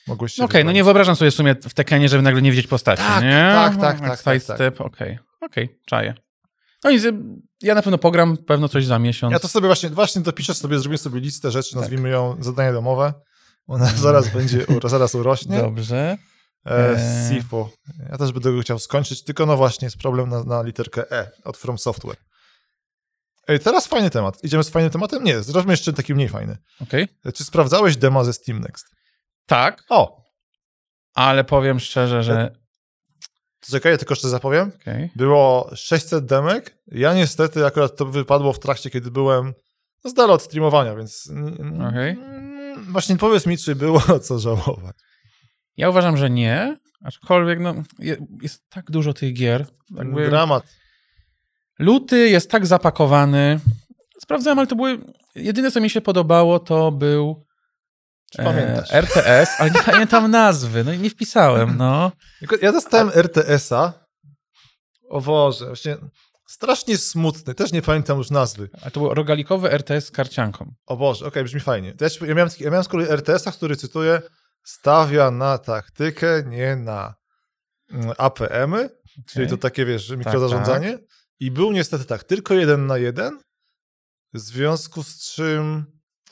mogłeś 0.08 0.34
się 0.34 0.44
Okej, 0.44 0.54
no 0.54 0.58
wybronić. 0.60 0.76
nie 0.76 0.84
wyobrażam 0.84 1.16
sobie 1.16 1.32
w 1.32 1.36
sumie 1.36 1.56
w 1.70 1.74
Tekenie, 1.74 2.10
żeby 2.10 2.24
nagle 2.24 2.42
nie 2.42 2.52
widzieć 2.52 2.68
postaci, 2.68 3.04
Tak, 3.04 3.24
nie? 3.24 3.52
tak, 3.54 3.76
tak, 3.76 3.84
Jak 4.02 4.10
tak, 4.10 4.22
tak, 4.22 4.42
Sidestep, 4.42 4.82
okej, 4.82 5.20
okej, 5.42 5.80
czaję. 5.86 6.14
No 6.84 6.92
i 6.92 7.00
ja 7.62 7.76
na 7.76 7.82
pewno 7.82 7.98
pogram, 7.98 8.38
pewno 8.38 8.70
coś 8.70 8.86
za 8.86 9.00
miesiąc. 9.00 9.34
Ja 9.34 9.40
to 9.40 9.48
sobie 9.48 9.68
właśnie, 9.68 9.90
właśnie 9.90 10.22
dopiszę 10.22 10.54
sobie, 10.54 10.80
zrobię 10.80 10.98
sobie 10.98 11.20
listę 11.20 11.52
rzeczy, 11.52 11.72
Tak. 11.74 11.82
nazwijmy 11.82 12.10
ją 12.10 12.38
zadanie 12.40 12.74
domowe. 12.74 13.14
Ona 13.68 13.86
zaraz 14.08 14.30
będzie, 14.30 14.66
zaraz 14.84 15.16
urośnie. 15.16 15.58
Dobrze. 15.58 16.18
E. 16.68 17.30
SIFO. 17.30 17.70
Ja 18.12 18.18
też 18.18 18.32
będę 18.32 18.52
go 18.54 18.62
chciał 18.62 18.80
skończyć, 18.80 19.24
tylko 19.24 19.46
no 19.46 19.58
właśnie 19.58 19.86
jest 19.86 19.98
problem 19.98 20.30
na, 20.30 20.44
na 20.44 20.64
literkę 20.64 21.12
E 21.12 21.32
od 21.44 21.58
From 21.58 21.78
Software. 21.78 22.18
Ej, 23.48 23.60
teraz 23.60 23.88
fajny 23.88 24.10
temat. 24.10 24.44
Idziemy 24.44 24.64
z 24.64 24.70
fajnym 24.70 24.92
tematem? 24.92 25.24
Nie, 25.24 25.42
zrobimy 25.42 25.74
jeszcze 25.74 25.94
taki 25.94 26.16
mniej 26.16 26.30
fajny. 26.30 26.58
E, 27.26 27.32
Czy 27.32 27.44
sprawdzałeś 27.44 27.98
dema 27.98 28.24
ze 28.24 28.34
Steam 28.34 28.60
Next? 28.60 28.86
Tak, 29.46 29.84
O! 29.90 30.26
ale 31.14 31.44
powiem 31.44 31.80
szczerze, 31.80 32.24
że... 32.24 32.56
To 33.60 33.72
czekaj, 33.72 33.92
ja 33.92 33.98
tylko 33.98 34.12
jeszcze 34.12 34.30
zapowiem. 34.30 34.72
Okej. 34.82 35.10
Było 35.16 35.70
600 35.76 36.26
demek. 36.26 36.78
Ja 36.88 37.14
niestety 37.14 37.66
akurat 37.66 37.96
to 37.98 38.06
wypadło 38.06 38.54
w 38.54 38.60
trakcie, 38.60 38.90
kiedy 38.90 39.12
byłem 39.12 39.54
no, 40.04 40.10
z 40.10 40.14
dala 40.14 40.34
od 40.34 40.42
streamowania, 40.42 40.96
więc 40.96 41.30
mm, 41.30 42.92
właśnie 42.92 43.18
powiedz 43.18 43.46
mi, 43.46 43.58
czy 43.58 43.76
było 43.76 44.02
co 44.28 44.40
żałować. 44.40 44.96
Ja 45.78 45.90
uważam, 45.90 46.18
że 46.18 46.30
nie, 46.30 46.78
aczkolwiek 47.04 47.60
no, 47.60 47.76
je- 48.00 48.26
jest 48.42 48.70
tak 48.70 48.92
dużo 48.92 49.14
tych 49.14 49.34
gier. 49.34 49.66
Jakby 49.98 50.30
Dramat. 50.30 50.64
luty 51.80 52.30
jest 52.30 52.52
tak 52.52 52.66
zapakowany. 52.66 53.60
Sprawdzałem, 54.22 54.60
ale 54.60 54.68
to 54.68 54.76
były... 54.76 54.98
Jedyne, 55.36 55.72
co 55.72 55.82
mi 55.82 55.90
się 55.90 56.02
podobało, 56.02 56.60
to 56.60 56.92
był 56.92 57.45
Czy 58.32 58.44
pamiętasz? 58.44 58.92
e, 58.92 58.94
RTS, 58.94 59.50
ale 59.60 59.72
nie 59.72 59.84
pamiętam 59.84 60.32
nazwy, 60.32 60.84
no 60.84 60.94
i 60.94 61.00
nie 61.00 61.10
wpisałem, 61.10 61.78
no. 61.78 62.12
Ja 62.62 62.72
dostałem 62.72 63.12
RTS-a. 63.14 63.94
O 65.10 65.22
Boże, 65.22 65.66
właśnie 65.66 65.98
strasznie 66.48 66.98
smutny. 66.98 67.54
Też 67.54 67.72
nie 67.72 67.82
pamiętam 67.82 68.18
już 68.18 68.30
nazwy. 68.30 68.70
A 68.82 68.92
to 68.92 69.00
był 69.00 69.14
rogalikowy 69.14 69.72
RTS 69.72 70.06
z 70.06 70.12
karcianką. 70.12 70.74
O 70.86 70.98
Boże, 70.98 71.26
okej, 71.26 71.44
brzmi 71.44 71.60
fajnie. 71.60 71.94
Ja, 72.02 72.08
ja, 72.28 72.36
miałem, 72.36 72.50
ja 72.60 72.70
miałem 72.70 72.84
z 72.84 72.88
kolei 72.88 73.08
RTS-a, 73.10 73.52
który 73.52 73.76
cytuję, 73.76 74.22
stawia 74.64 75.32
na 75.32 75.58
taktykę, 75.58 76.44
nie 76.46 76.76
na 76.76 77.16
mm, 77.92 78.12
APM-y, 78.18 78.90
czyli 79.26 79.48
to 79.48 79.58
takie, 79.58 79.86
wiesz, 79.86 80.10
mikrozarządzanie. 80.10 80.98
I 81.40 81.52
był 81.52 81.72
niestety 81.72 82.06
tak, 82.06 82.24
tylko 82.24 82.54
jeden 82.54 82.88
na 82.88 82.98
jeden, 82.98 83.40
w 84.34 84.40
związku 84.40 85.04
z 85.04 85.32
czym, 85.32 85.86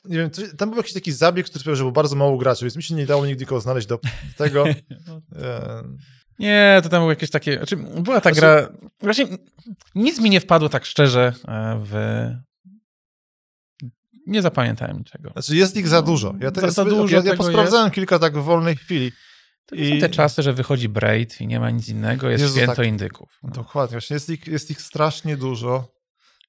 nie 0.06 0.18
wiem, 0.18 0.32
coś- 0.32 0.56
tam 0.58 0.70
był 0.70 0.78
jakiś 0.78 0.94
taki 0.94 1.12
zabieg, 1.12 1.46
który 1.46 1.60
sprawiał, 1.60 1.76
że 1.76 1.84
było 1.84 1.92
bardzo 1.92 2.16
mało 2.16 2.38
graczy, 2.38 2.66
więc 2.66 2.76
mi 2.76 2.84
się 2.84 2.96
nie 2.96 3.06
dało 3.06 3.26
nigdy 3.26 3.46
go 3.46 3.60
znaleźć 3.62 3.88
do 3.88 4.00
tego. 4.38 4.66
E, 5.42 5.84
Nie, 6.40 6.80
to 6.84 6.90
tam 6.90 7.02
były 7.02 7.12
jakieś 7.12 7.30
takie. 7.30 7.58
Znaczy, 7.58 7.78
była 7.78 8.22
ta 8.22 8.34
Znaczy- 8.34 8.40
gra. 8.42 8.70
Właśnie 9.02 9.28
nic 9.96 10.20
mi 10.20 10.30
nie 10.30 10.42
wpadło 10.42 10.70
tak 10.70 10.86
szczerze 10.86 11.34
e, 11.48 11.80
w. 11.86 11.96
Nie 14.28 14.42
zapamiętałem 14.42 14.98
niczego. 14.98 15.30
Znaczy 15.32 15.56
jest 15.56 15.78
ich 15.78 15.88
za 15.88 16.02
dużo. 16.02 16.34
Ja, 16.40 16.52
te, 16.52 16.62
Za- 16.62 16.72
za 16.72 16.86
dużo 16.86 17.16
ja, 17.16 17.22
ja 17.26 17.36
posprawdzałem 17.36 17.92
kilka 17.92 18.20
tak 18.20 18.34
w 18.38 18.44
wolnej 18.44 18.76
chwili. 18.76 19.12
To 19.66 19.76
nie 19.76 19.90
są 19.90 19.96
I- 19.96 20.00
te 20.02 20.10
czasy, 20.10 20.44
że 20.44 20.54
wychodzi 20.54 20.90
Braid 20.90 21.42
i 21.42 21.48
nie 21.48 21.60
ma 21.60 21.70
nic 21.70 21.90
innego, 21.90 22.30
jest 22.30 22.42
Jezu, 22.42 22.56
święto 22.56 22.76
tak. 22.76 22.86
indyków. 22.88 23.40
No. 23.44 23.50
Dokładnie, 23.50 23.92
właśnie 23.96 24.14
jest 24.14 24.30
ich, 24.30 24.48
jest 24.48 24.72
ich 24.72 24.82
strasznie 24.82 25.38
dużo. 25.38 25.88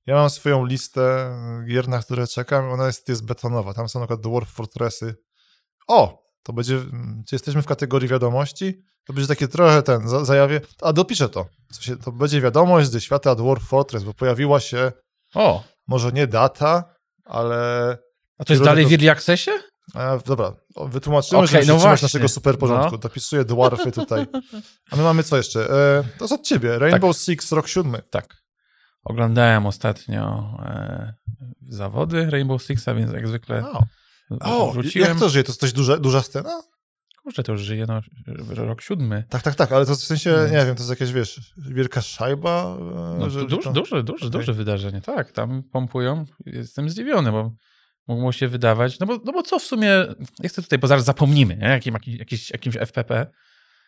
Ja 0.06 0.14
mam 0.14 0.30
swoją 0.30 0.64
listę 0.66 1.36
gier, 1.68 1.88
na 1.88 2.02
które 2.02 2.26
czekam. 2.26 2.70
Ona 2.70 2.86
jest, 2.86 3.08
jest 3.08 3.26
betonowa. 3.26 3.74
Tam 3.74 3.88
są 3.88 4.00
na 4.00 4.06
przykład 4.06 4.20
Dwarf 4.20 4.48
Fortressy. 4.48 5.14
O! 5.88 6.24
To 6.42 6.52
będzie, 6.52 6.74
mm, 6.74 7.22
czy 7.28 7.34
jesteśmy 7.34 7.62
w 7.62 7.66
kategorii 7.66 8.08
wiadomości? 8.08 8.82
To 9.06 9.12
będzie 9.12 9.28
takie 9.28 9.48
trochę 9.48 9.82
ten, 9.82 10.08
za- 10.08 10.24
zajawie. 10.24 10.60
A 10.82 10.92
dopiszę 10.92 11.28
to. 11.28 11.46
Się, 11.80 11.96
to 11.96 12.12
będzie 12.12 12.40
wiadomość 12.40 12.90
ze 12.90 13.00
świata 13.00 13.34
Dwarf 13.34 13.62
Fortress, 13.68 14.02
bo 14.04 14.14
pojawiła 14.14 14.60
się 14.60 14.92
O, 15.34 15.64
może 15.86 16.12
nie 16.12 16.26
data, 16.26 16.94
ale. 17.24 17.98
a 18.38 18.44
to 18.44 18.52
jest 18.52 18.64
dalej 18.64 18.84
to- 18.84 18.88
w 18.90 18.92
Early 18.92 19.10
Accessie? 19.10 19.50
A, 19.94 20.18
dobra, 20.26 20.52
wytłumaczymy, 20.86 21.46
żeby 21.46 21.62
się 21.64 21.72
no 21.72 21.78
właśnie. 21.78 22.04
naszego 22.04 22.28
super 22.28 22.58
porządku. 22.58 22.92
No. 22.92 22.98
Dopisuję 22.98 23.44
dwarfy 23.44 23.92
tutaj. 23.92 24.26
A 24.90 24.96
my 24.96 25.02
mamy 25.02 25.22
co 25.22 25.36
jeszcze? 25.36 25.60
E, 25.70 26.04
to 26.18 26.24
jest 26.24 26.32
od 26.32 26.42
ciebie. 26.42 26.78
Rainbow 26.78 27.16
Six, 27.16 27.52
rok 27.52 27.68
siódmy. 27.68 28.02
Tak. 28.10 28.43
Oglądałem 29.04 29.66
ostatnio 29.66 30.54
e, 30.62 31.14
zawody 31.68 32.30
Rainbow 32.30 32.62
Sixa, 32.62 32.94
więc 32.94 33.12
jak 33.12 33.28
zwykle 33.28 33.64
O, 33.70 34.68
o 34.68 34.72
wróciłem. 34.72 35.08
jak 35.08 35.18
to 35.18 35.28
żyje? 35.28 35.44
To 35.44 35.50
jest 35.52 35.60
coś 35.60 35.72
duże, 35.72 36.00
duża 36.00 36.22
scena? 36.22 36.62
Kurczę, 37.22 37.42
to 37.42 37.52
już 37.52 37.60
żyje 37.62 37.86
no, 37.88 38.00
rok 38.54 38.82
siódmy. 38.82 39.24
Tak, 39.28 39.42
tak, 39.42 39.54
tak, 39.54 39.72
ale 39.72 39.86
to 39.86 39.94
w 39.94 39.98
sensie, 39.98 40.30
nie 40.50 40.66
wiem, 40.66 40.74
to 40.74 40.80
jest 40.80 40.90
jakaś, 40.90 41.12
wiesz, 41.12 41.54
wielka 41.56 42.00
szajba? 42.02 42.76
e, 42.80 43.18
No, 43.18 43.30
że- 43.30 43.44
duże, 43.46 43.62
to... 43.62 43.72
duże, 43.72 44.02
duże, 44.02 44.26
Okej. 44.26 44.30
duże 44.40 44.52
wydarzenie. 44.52 45.00
Tak, 45.00 45.32
tam 45.32 45.62
pompują. 45.62 46.24
Jestem 46.46 46.90
zdziwiony, 46.90 47.32
bo 47.32 47.52
mogło 48.08 48.32
się 48.32 48.48
wydawać. 48.48 48.98
No 48.98 49.06
bo, 49.06 49.18
no 49.24 49.32
bo 49.32 49.42
co 49.42 49.58
w 49.58 49.62
sumie. 49.62 49.90
Nie 50.38 50.48
chcę 50.48 50.62
tutaj, 50.62 50.78
bo 50.78 50.86
zaraz 50.86 51.04
zapomnimy, 51.04 51.56
nie? 51.56 51.66
Jakim, 51.68 51.94
jakiś, 52.06 52.50
jakimś 52.50 52.76
FPP, 52.76 53.26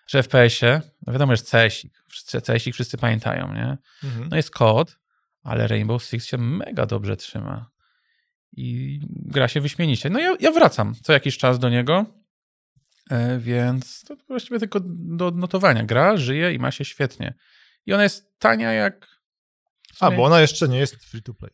że 0.06 0.22
FPS-ie, 0.22 0.80
no 1.06 1.12
wiadomo, 1.12 1.32
jest 1.32 1.50
CS-ik. 1.50 1.92
CS-ik 2.46 2.74
wszyscy 2.74 2.98
pamiętają, 2.98 3.54
nie? 3.54 3.78
Mhm. 4.04 4.28
No 4.30 4.36
jest 4.36 4.50
kod, 4.50 4.96
ale 5.46 5.68
Rainbow 5.68 6.04
Six 6.04 6.26
się 6.26 6.38
mega 6.38 6.86
dobrze 6.86 7.16
trzyma. 7.16 7.70
I 8.52 9.00
gra 9.10 9.48
się 9.48 9.60
wyśmienicie. 9.60 10.10
No 10.10 10.18
ja, 10.18 10.36
ja 10.40 10.52
wracam 10.52 10.94
co 11.02 11.12
jakiś 11.12 11.38
czas 11.38 11.58
do 11.58 11.68
niego, 11.68 12.06
e, 13.10 13.38
więc 13.38 14.04
to 14.04 14.16
właściwie 14.28 14.58
tylko 14.58 14.80
do 14.84 15.26
odnotowania. 15.26 15.84
Gra, 15.84 16.16
żyje 16.16 16.54
i 16.54 16.58
ma 16.58 16.70
się 16.70 16.84
świetnie. 16.84 17.34
I 17.86 17.92
ona 17.92 18.02
jest 18.02 18.38
tania 18.38 18.72
jak... 18.72 19.06
A, 20.00 20.10
bo 20.10 20.24
ona 20.24 20.40
jeszcze 20.40 20.68
nie 20.68 20.78
jest 20.78 20.96
free 20.96 21.22
to 21.22 21.34
play. 21.34 21.52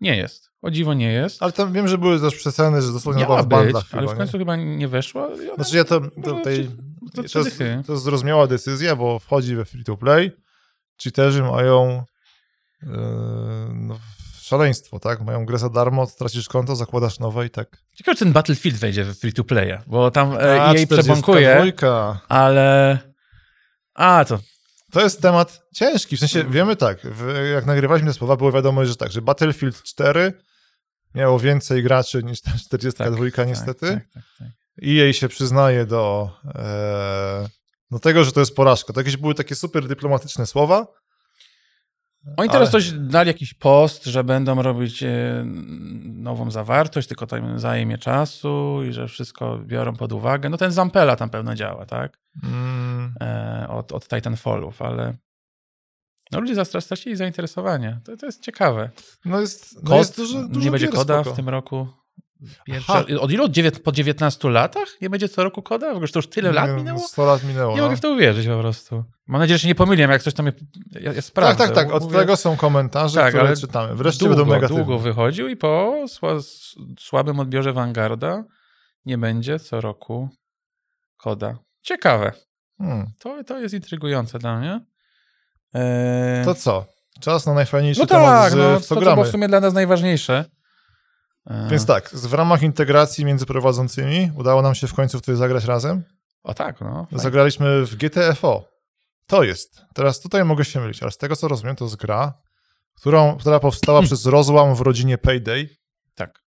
Nie 0.00 0.16
jest. 0.16 0.50
O 0.62 0.70
dziwo 0.70 0.94
nie 0.94 1.12
jest. 1.12 1.42
Ale 1.42 1.52
tam 1.52 1.72
wiem, 1.72 1.88
że 1.88 1.98
były 1.98 2.20
też 2.20 2.34
przeceny, 2.34 2.82
że 2.82 2.92
dosłownie 2.92 3.24
była 3.24 3.42
w 3.42 3.46
być, 3.46 3.50
bandach 3.50 3.84
ale 3.92 4.02
chyba, 4.02 4.14
w 4.14 4.16
końcu 4.16 4.36
nie? 4.36 4.38
chyba 4.38 4.56
nie 4.56 4.88
weszła. 4.88 5.28
Znaczy 5.54 5.76
ja 5.76 5.84
to, 5.84 6.00
to, 6.24 6.40
tej, 6.40 6.68
trzy 7.24 7.32
to, 7.32 7.38
jest, 7.38 7.58
to 7.86 7.92
jest 7.92 8.04
zrozumiała 8.04 8.46
decyzja, 8.46 8.96
bo 8.96 9.18
wchodzi 9.18 9.56
we 9.56 9.64
free 9.64 9.84
to 9.84 9.96
play, 9.96 10.32
cheaterzy 11.02 11.42
mają 11.42 12.04
no, 13.72 13.98
szaleństwo, 14.40 15.00
tak? 15.00 15.20
Mają 15.20 15.46
grę 15.46 15.58
za 15.58 15.68
darmo, 15.68 16.06
tracisz 16.06 16.48
konto, 16.48 16.76
zakładasz 16.76 17.18
nowe 17.18 17.46
i 17.46 17.50
tak. 17.50 17.82
Ciekawe, 17.94 18.16
czy 18.16 18.24
ten 18.24 18.32
Battlefield 18.32 18.78
wejdzie 18.78 19.04
w 19.04 19.18
free 19.18 19.32
to 19.32 19.44
playa, 19.44 19.78
bo 19.86 20.10
tam 20.10 20.32
A, 20.32 20.38
e, 20.40 20.74
jej 20.74 20.86
42. 20.86 21.02
przebąkuje, 21.02 21.72
ale... 22.28 22.98
A, 23.94 24.24
to 24.28 24.38
To 24.92 25.00
jest 25.00 25.22
temat 25.22 25.60
ciężki, 25.74 26.16
w 26.16 26.20
sensie 26.20 26.44
wiemy 26.44 26.76
tak, 26.76 27.06
jak 27.54 27.66
nagrywaliśmy 27.66 28.12
te 28.12 28.18
słowa, 28.18 28.36
było 28.36 28.52
wiadomo, 28.52 28.86
że 28.86 28.96
tak, 28.96 29.12
że 29.12 29.22
Battlefield 29.22 29.82
4 29.82 30.32
miało 31.14 31.38
więcej 31.38 31.82
graczy 31.82 32.22
niż 32.22 32.40
ta 32.40 32.50
42 32.58 33.44
niestety 33.44 33.86
Tak, 33.86 33.94
tak, 33.94 34.12
tak, 34.14 34.22
tak. 34.38 34.48
i 34.82 34.94
jej 34.94 35.14
się 35.14 35.28
przyznaje 35.28 35.86
do, 35.86 36.30
e, 36.54 37.48
do 37.90 37.98
tego, 37.98 38.24
że 38.24 38.32
to 38.32 38.40
jest 38.40 38.56
porażka. 38.56 38.92
To 38.92 39.00
jakieś 39.00 39.16
były 39.16 39.34
takie 39.34 39.54
super 39.54 39.88
dyplomatyczne 39.88 40.46
słowa. 40.46 40.86
Oni 42.36 42.48
teraz 42.50 42.68
Ale- 42.74 42.82
coś 42.82 42.92
dali 42.92 43.28
jakiś 43.28 43.54
post, 43.54 44.04
że 44.04 44.24
będą 44.24 44.62
robić 44.62 45.02
e, 45.02 45.44
nową 46.04 46.50
zawartość, 46.50 47.08
tylko 47.08 47.26
to 47.26 47.36
zajmie 47.56 47.98
czasu 47.98 48.80
i 48.88 48.92
że 48.92 49.08
wszystko 49.08 49.58
biorą 49.58 49.96
pod 49.96 50.12
uwagę. 50.12 50.48
No 50.48 50.56
ten 50.56 50.72
Zampella 50.72 51.16
tam 51.16 51.30
pewno 51.30 51.54
działa, 51.54 51.86
tak? 51.86 52.18
Mm, 52.44 53.14
E, 53.20 53.66
od, 53.68 53.92
od 53.92 54.08
Titanfallów, 54.08 54.82
ale 54.82 55.14
no 56.32 56.40
ludzie 56.40 56.54
stracili 56.64 57.16
zainteresowanie. 57.16 58.00
To, 58.04 58.16
to 58.16 58.26
jest 58.26 58.42
ciekawe. 58.42 58.90
no 59.24 59.40
jest, 59.40 59.82
no 59.82 59.88
Kod, 59.88 59.98
jest 59.98 60.16
dużo, 60.16 60.48
dużo 60.48 60.60
nie 60.64 60.70
będzie 60.70 60.88
koda 60.88 61.14
spoko. 61.20 61.32
w 61.34 61.36
tym 61.36 61.48
roku. 61.48 61.88
Pierwszy, 62.64 62.92
Aha. 62.92 63.04
od 63.20 63.30
ilu? 63.30 63.44
Od 63.44 63.78
po 63.84 63.92
19 63.92 64.48
latach? 64.50 64.88
Nie 65.00 65.10
będzie 65.10 65.28
co 65.28 65.44
roku 65.44 65.62
koda? 65.62 65.86
W 65.92 65.96
ogóle 65.96 66.08
to 66.08 66.18
już 66.18 66.28
tyle 66.28 66.52
lat 66.52 66.70
Nie, 66.70 66.76
minęło? 66.76 66.98
100 66.98 67.24
lat 67.26 67.44
minęło. 67.44 67.72
Nie 67.72 67.78
no. 67.78 67.84
mogę 67.84 67.96
w 67.96 68.00
to 68.00 68.10
uwierzyć 68.10 68.46
po 68.46 68.58
prostu. 68.58 69.04
Mam 69.26 69.40
nadzieję, 69.40 69.58
że 69.58 69.62
się 69.62 69.68
nie 69.68 69.74
pomyliłem, 69.74 70.10
jak 70.10 70.22
coś 70.22 70.34
tam 70.34 70.46
je, 70.46 70.52
ja, 71.00 71.12
ja 71.12 71.22
sprawdzę. 71.22 71.58
tak, 71.66 71.74
tak, 71.74 71.86
tak. 71.86 71.94
Od 71.94 72.02
Mówię, 72.02 72.18
tego 72.18 72.36
są 72.36 72.56
komentarze, 72.56 73.20
Tak, 73.20 73.34
które 73.34 73.56
czytamy. 73.56 73.94
Wreszcie 73.94 74.18
długo, 74.18 74.36
będą 74.36 74.52
negatywne. 74.54 74.84
długo 74.84 74.98
wychodził 74.98 75.48
i 75.48 75.56
po 75.56 75.94
sła, 76.08 76.30
słabym 76.98 77.40
odbiorze 77.40 77.72
Vanguarda 77.72 78.44
nie 79.04 79.18
będzie 79.18 79.58
co 79.58 79.80
roku 79.80 80.28
koda. 81.16 81.58
Ciekawe. 81.82 82.32
Hmm. 82.78 83.06
To, 83.18 83.44
to 83.44 83.58
jest 83.58 83.74
intrygujące 83.74 84.38
dla 84.38 84.58
mnie. 84.58 84.80
Eee, 85.74 86.44
To 86.44 86.54
co? 86.54 86.86
Czas 87.20 87.46
na 87.46 87.54
najfajniejszy 87.54 88.00
no 88.00 88.06
temat 88.06 88.42
tak, 88.42 88.52
z, 88.52 88.56
no, 88.56 88.74
to, 88.74 88.80
co 88.80 88.94
to 88.94 89.00
gramy. 89.00 89.14
było 89.16 89.26
w 89.26 89.30
sumie 89.30 89.48
dla 89.48 89.60
nas 89.60 89.74
najważniejsze. 89.74 90.44
Eee, 91.48 91.70
Więc 91.70 91.86
tak, 91.86 92.10
w 92.10 92.34
ramach 92.34 92.62
integracji 92.62 93.24
między 93.24 93.46
prowadzącymi 93.46 94.30
udało 94.34 94.62
nam 94.62 94.74
się 94.74 94.86
w 94.86 94.94
końcu 94.94 95.18
w 95.18 95.22
to 95.22 95.36
zagrać 95.36 95.64
razem. 95.64 96.02
O 96.42 96.54
tak, 96.54 96.80
no. 96.80 97.06
fajnie. 97.10 97.22
Zagraliśmy 97.22 97.86
w 97.86 97.96
GTFO. 97.96 98.64
To 99.26 99.42
jest. 99.42 99.82
Teraz 99.94 100.20
tutaj 100.20 100.44
mogę 100.44 100.64
się 100.64 100.80
mylić, 100.80 101.02
ale 101.02 101.12
z 101.12 101.16
tego 101.16 101.36
co 101.36 101.48
rozumiem, 101.48 101.76
to 101.76 101.84
jest 101.84 101.96
gra, 101.96 102.32
którą, 102.94 103.36
która 103.36 103.60
powstała 103.60 104.02
przez 104.02 104.26
rozłam 104.36 104.74
w 104.74 104.80
rodzinie 104.80 105.18
Payday. 105.18 105.68
Tak. 106.14 106.42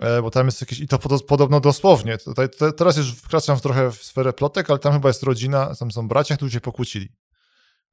E, 0.00 0.22
bo 0.22 0.30
tam 0.30 0.46
jest 0.46 0.60
jakieś, 0.60 0.80
i 0.80 0.88
to 0.88 0.98
pod, 0.98 1.22
podobno 1.22 1.60
dosłownie. 1.60 2.18
Tutaj, 2.18 2.48
te, 2.50 2.72
teraz 2.72 2.96
już 2.96 3.14
wkraczam 3.14 3.56
w 3.56 3.60
trochę 3.60 3.90
w 3.90 4.02
sferę 4.02 4.32
plotek, 4.32 4.70
ale 4.70 4.78
tam 4.78 4.92
chyba 4.92 5.08
jest 5.08 5.22
rodzina, 5.22 5.74
tam 5.74 5.90
są 5.90 6.08
bracia, 6.08 6.36
którzy 6.36 6.52
się 6.52 6.60
pokłócili. 6.60 7.08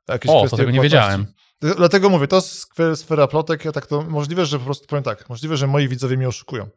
Jakieś 0.07 0.31
o, 0.31 0.47
to 0.49 0.57
tego 0.57 0.71
nie 0.71 0.81
wiedziałem. 0.81 1.27
Dlatego 1.61 2.09
mówię, 2.09 2.27
to 2.27 2.35
jest 2.35 2.75
sfera 2.95 3.27
plotek, 3.27 3.65
ja 3.65 3.71
tak 3.71 3.87
to, 3.87 4.01
możliwe, 4.01 4.45
że 4.45 4.59
po 4.59 4.65
prostu 4.65 4.87
powiem 4.87 5.03
tak, 5.03 5.29
możliwe, 5.29 5.57
że 5.57 5.67
moi 5.67 5.87
widzowie 5.87 6.17
mnie 6.17 6.27
oszukują. 6.27 6.69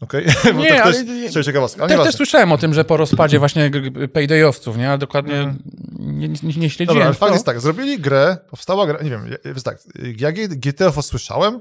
Okej? 0.00 0.26
Okay? 0.40 0.54
Nie, 0.54 0.76
to 0.76 0.82
ale... 0.82 1.04
Też, 1.32 1.46
ciekawostka. 1.46 1.84
Ale 1.84 1.96
też, 1.96 2.06
też 2.06 2.14
słyszałem 2.14 2.52
o 2.52 2.58
tym, 2.58 2.74
że 2.74 2.84
po 2.84 2.96
rozpadzie 2.96 3.38
właśnie 3.38 3.70
paydayowców, 4.12 4.76
nie? 4.76 4.88
Ale 4.88 4.98
dokładnie 4.98 5.34
mm. 5.34 5.58
nie, 5.98 6.28
nie, 6.28 6.38
nie 6.42 6.70
śledziłem. 6.70 6.86
Dobra, 6.86 7.04
ale 7.04 7.14
fakt 7.14 7.32
jest 7.32 7.46
tak, 7.46 7.60
zrobili 7.60 7.98
grę, 7.98 8.38
powstała 8.50 8.86
gra, 8.86 9.02
nie 9.02 9.10
wiem, 9.10 9.30
jest 9.44 9.64
tak, 9.64 9.78
jak 10.16 10.48
GTF 10.48 10.98
usłyszałem, 10.98 11.60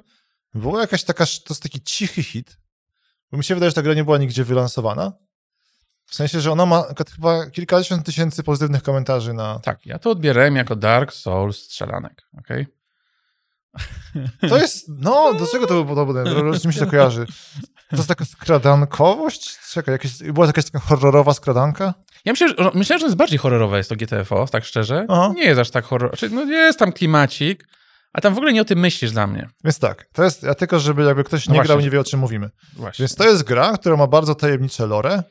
była 0.54 0.82
jakaś 0.82 1.04
taka, 1.04 1.26
to 1.26 1.54
jest 1.54 1.64
taki 1.64 1.82
cichy 1.82 2.24
hit, 2.24 2.58
bo 3.32 3.38
mi 3.38 3.44
się 3.44 3.56
wydaje, 3.56 3.70
że 3.70 3.76
ta 3.76 3.82
gra 3.82 3.94
nie 3.94 4.04
była 4.04 4.18
nigdzie 4.18 4.44
wylansowana. 4.44 5.12
W 6.08 6.16
sensie, 6.16 6.42
że 6.42 6.52
ona 6.52 6.66
ma 6.66 6.84
chyba 7.16 7.50
kilkadziesiąt 7.50 8.06
tysięcy 8.06 8.44
pozytywnych 8.44 8.84
komentarzy 8.84 9.34
na... 9.34 9.60
Tak, 9.60 9.86
ja 9.86 10.00
to 10.00 10.10
odbierałem 10.10 10.56
jako 10.56 10.76
Dark 10.76 11.14
Souls 11.14 11.58
strzelanek, 11.58 12.28
okej? 12.40 12.62
Okay? 12.62 12.78
To 14.50 14.58
jest, 14.58 14.86
no, 14.88 15.34
do 15.34 15.48
czego 15.48 15.68
to 15.68 15.74
było 15.84 15.86
podobne? 15.86 16.24
Z 16.58 16.62
czym 16.62 16.72
się 16.72 16.80
to 16.80 16.88
kojarzy? 16.88 17.26
To 17.90 17.96
jest 17.96 18.08
taka 18.08 18.26
skradankowość? 18.26 19.58
Czekaj, 19.72 19.92
jakieś, 19.92 20.24
była 20.24 20.48
jakaś 20.48 20.66
taka 20.66 20.80
horrorowa 20.80 21.34
skradanka? 21.34 21.94
Ja 22.26 22.34
myślę, 22.34 22.48
że, 22.48 22.72
myślę, 22.74 23.00
że 23.00 23.06
jest 23.06 23.18
bardziej 23.18 23.40
horrorowe 23.40 23.78
jest 23.78 23.90
to 23.90 23.96
GTFO, 23.96 24.48
tak 24.48 24.66
szczerze. 24.66 25.06
Aha. 25.10 25.34
Nie 25.36 25.44
jest 25.44 25.60
aż 25.60 25.72
tak 25.72 25.86
horror. 25.86 26.10
Znaczy, 26.10 26.36
no 26.36 26.44
jest 26.44 26.80
tam 26.80 26.92
klimacik, 26.92 27.68
a 28.14 28.22
tam 28.22 28.34
w 28.34 28.38
ogóle 28.38 28.54
nie 28.54 28.62
o 28.62 28.66
tym 28.66 28.80
myślisz 28.80 29.12
dla 29.12 29.28
mnie. 29.28 29.50
Więc 29.64 29.80
tak, 29.80 30.10
to 30.14 30.24
jest, 30.24 30.44
ja 30.44 30.56
tylko, 30.56 30.80
żeby 30.80 31.04
jakby 31.04 31.24
ktoś 31.24 31.48
no 31.48 31.54
nie 31.54 31.62
grał, 31.62 31.80
nie 31.80 31.90
wie 31.90 32.00
o 32.00 32.04
czym 32.04 32.20
mówimy. 32.20 32.50
Właśnie. 32.74 33.04
Więc 33.04 33.16
to 33.16 33.24
jest 33.24 33.44
gra, 33.44 33.78
która 33.78 33.96
ma 33.96 34.08
bardzo 34.08 34.36
tajemnicze 34.36 34.88
lore, 34.88 35.24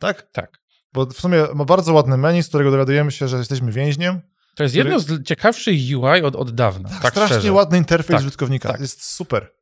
tak? 0.00 0.30
Tak. 0.32 0.58
Bo 0.92 1.06
w 1.06 1.20
sumie 1.20 1.44
ma 1.54 1.64
bardzo 1.64 1.92
ładny 1.92 2.16
menu, 2.16 2.42
z 2.42 2.48
którego 2.48 2.70
dowiadujemy 2.70 3.12
się, 3.12 3.28
że 3.28 3.38
jesteśmy 3.38 3.72
więźniem. 3.72 4.20
To 4.56 4.62
jest 4.62 4.74
który... 4.74 4.90
jedno 4.90 5.00
z 5.00 5.22
ciekawszych 5.22 5.80
UI 5.96 6.22
od, 6.22 6.36
od 6.36 6.50
dawna. 6.50 6.88
Tak, 6.88 7.02
tak 7.02 7.10
strasznie 7.12 7.36
szczerze. 7.36 7.52
ładny 7.52 7.78
interfejs 7.78 8.16
tak, 8.16 8.20
użytkownika. 8.20 8.72
Tak. 8.72 8.80
Jest 8.80 9.04
super. 9.04 9.52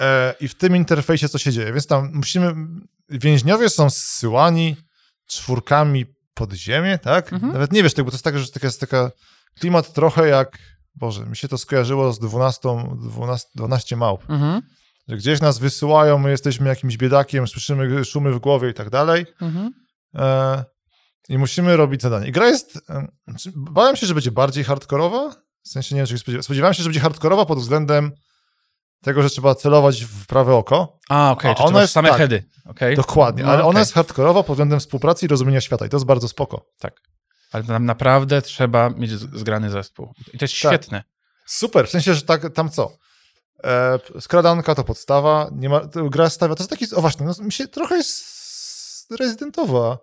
E, 0.00 0.34
I 0.40 0.48
w 0.48 0.54
tym 0.54 0.76
interfejsie 0.76 1.28
co 1.28 1.38
się 1.38 1.52
dzieje? 1.52 1.72
Więc 1.72 1.86
tam 1.86 2.10
musimy. 2.14 2.54
Więźniowie 3.10 3.68
są 3.68 3.90
zsyłani 3.90 4.76
czwórkami 5.26 6.06
pod 6.34 6.52
ziemię, 6.52 6.98
tak? 6.98 7.32
Mhm. 7.32 7.52
Nawet 7.52 7.72
nie 7.72 7.82
wiesz 7.82 7.94
tego, 7.94 8.04
bo 8.04 8.10
to 8.10 8.14
jest 8.14 8.24
tak, 8.24 8.38
że 8.38 8.48
to 8.48 8.66
jest 8.66 8.80
taka 8.80 9.10
klimat 9.60 9.92
trochę 9.92 10.28
jak. 10.28 10.58
Boże, 10.94 11.26
mi 11.26 11.36
się 11.36 11.48
to 11.48 11.58
skojarzyło 11.58 12.12
z 12.12 12.18
12, 12.18 12.68
12, 12.96 13.48
12 13.54 13.96
małp. 13.96 14.30
Mhm. 14.30 14.62
Że 15.08 15.16
gdzieś 15.16 15.40
nas 15.40 15.58
wysyłają, 15.58 16.18
my 16.18 16.30
jesteśmy 16.30 16.68
jakimś 16.68 16.96
biedakiem, 16.96 17.48
słyszymy 17.48 18.04
szumy 18.04 18.32
w 18.32 18.38
głowie 18.38 18.70
i 18.70 18.74
tak 18.74 18.90
dalej. 18.90 19.26
Mhm. 19.40 19.70
E, 20.14 20.64
I 21.28 21.38
musimy 21.38 21.76
robić 21.76 22.02
zadanie. 22.02 22.28
I 22.28 22.32
gra 22.32 22.48
jest. 22.48 22.78
Bałem 23.56 23.96
się, 23.96 24.06
że 24.06 24.14
będzie 24.14 24.30
bardziej 24.30 24.64
hardkorowa. 24.64 25.34
W 25.64 25.68
sensie 25.68 25.94
nie 25.94 26.04
wiem, 26.04 26.18
czy 26.18 26.42
spodziewałem 26.42 26.74
się, 26.74 26.82
że 26.82 26.88
będzie 26.88 27.00
hardkorowa 27.00 27.46
pod 27.46 27.58
względem 27.58 28.12
tego, 29.02 29.22
że 29.22 29.30
trzeba 29.30 29.54
celować 29.54 30.04
w 30.04 30.26
prawe 30.26 30.54
oko. 30.54 30.98
A, 31.08 31.30
okej, 31.30 31.50
okay, 31.50 31.66
ona 31.66 31.80
jest 31.80 31.92
same 31.92 32.08
tak, 32.08 32.18
heady. 32.18 32.44
Okay. 32.64 32.96
Dokładnie, 32.96 33.42
no, 33.42 33.48
ale 33.48 33.58
okay. 33.58 33.70
ona 33.70 33.78
jest 33.78 33.94
hardkorowa 33.94 34.42
pod 34.42 34.56
względem 34.56 34.80
współpracy 34.80 35.26
i 35.26 35.28
rozumienia 35.28 35.60
świata 35.60 35.86
i 35.86 35.88
to 35.88 35.96
jest 35.96 36.06
bardzo 36.06 36.28
spoko. 36.28 36.66
Tak. 36.78 36.94
Ale 37.52 37.64
tam 37.64 37.84
naprawdę 37.84 38.42
trzeba 38.42 38.90
mieć 38.90 39.10
zgrany 39.10 39.70
zespół. 39.70 40.12
I 40.34 40.38
to 40.38 40.44
jest 40.44 40.60
tak. 40.62 40.72
świetne. 40.72 41.04
Super, 41.46 41.86
w 41.86 41.90
sensie, 41.90 42.14
że 42.14 42.22
tak, 42.22 42.54
tam 42.54 42.70
co? 42.70 42.96
E, 43.64 43.98
skradanka 44.20 44.74
to 44.74 44.84
podstawa, 44.84 45.50
nie 45.52 45.68
ma, 45.68 45.80
gra 46.10 46.30
stawia, 46.30 46.54
to 46.54 46.62
jest 46.62 46.70
taki, 46.70 46.94
o 46.94 47.00
właśnie, 47.00 47.26
no, 47.26 47.44
mi 47.44 47.52
się 47.52 47.68
trochę 47.68 47.96
jest 47.96 48.24
rezydentowa. 49.20 49.98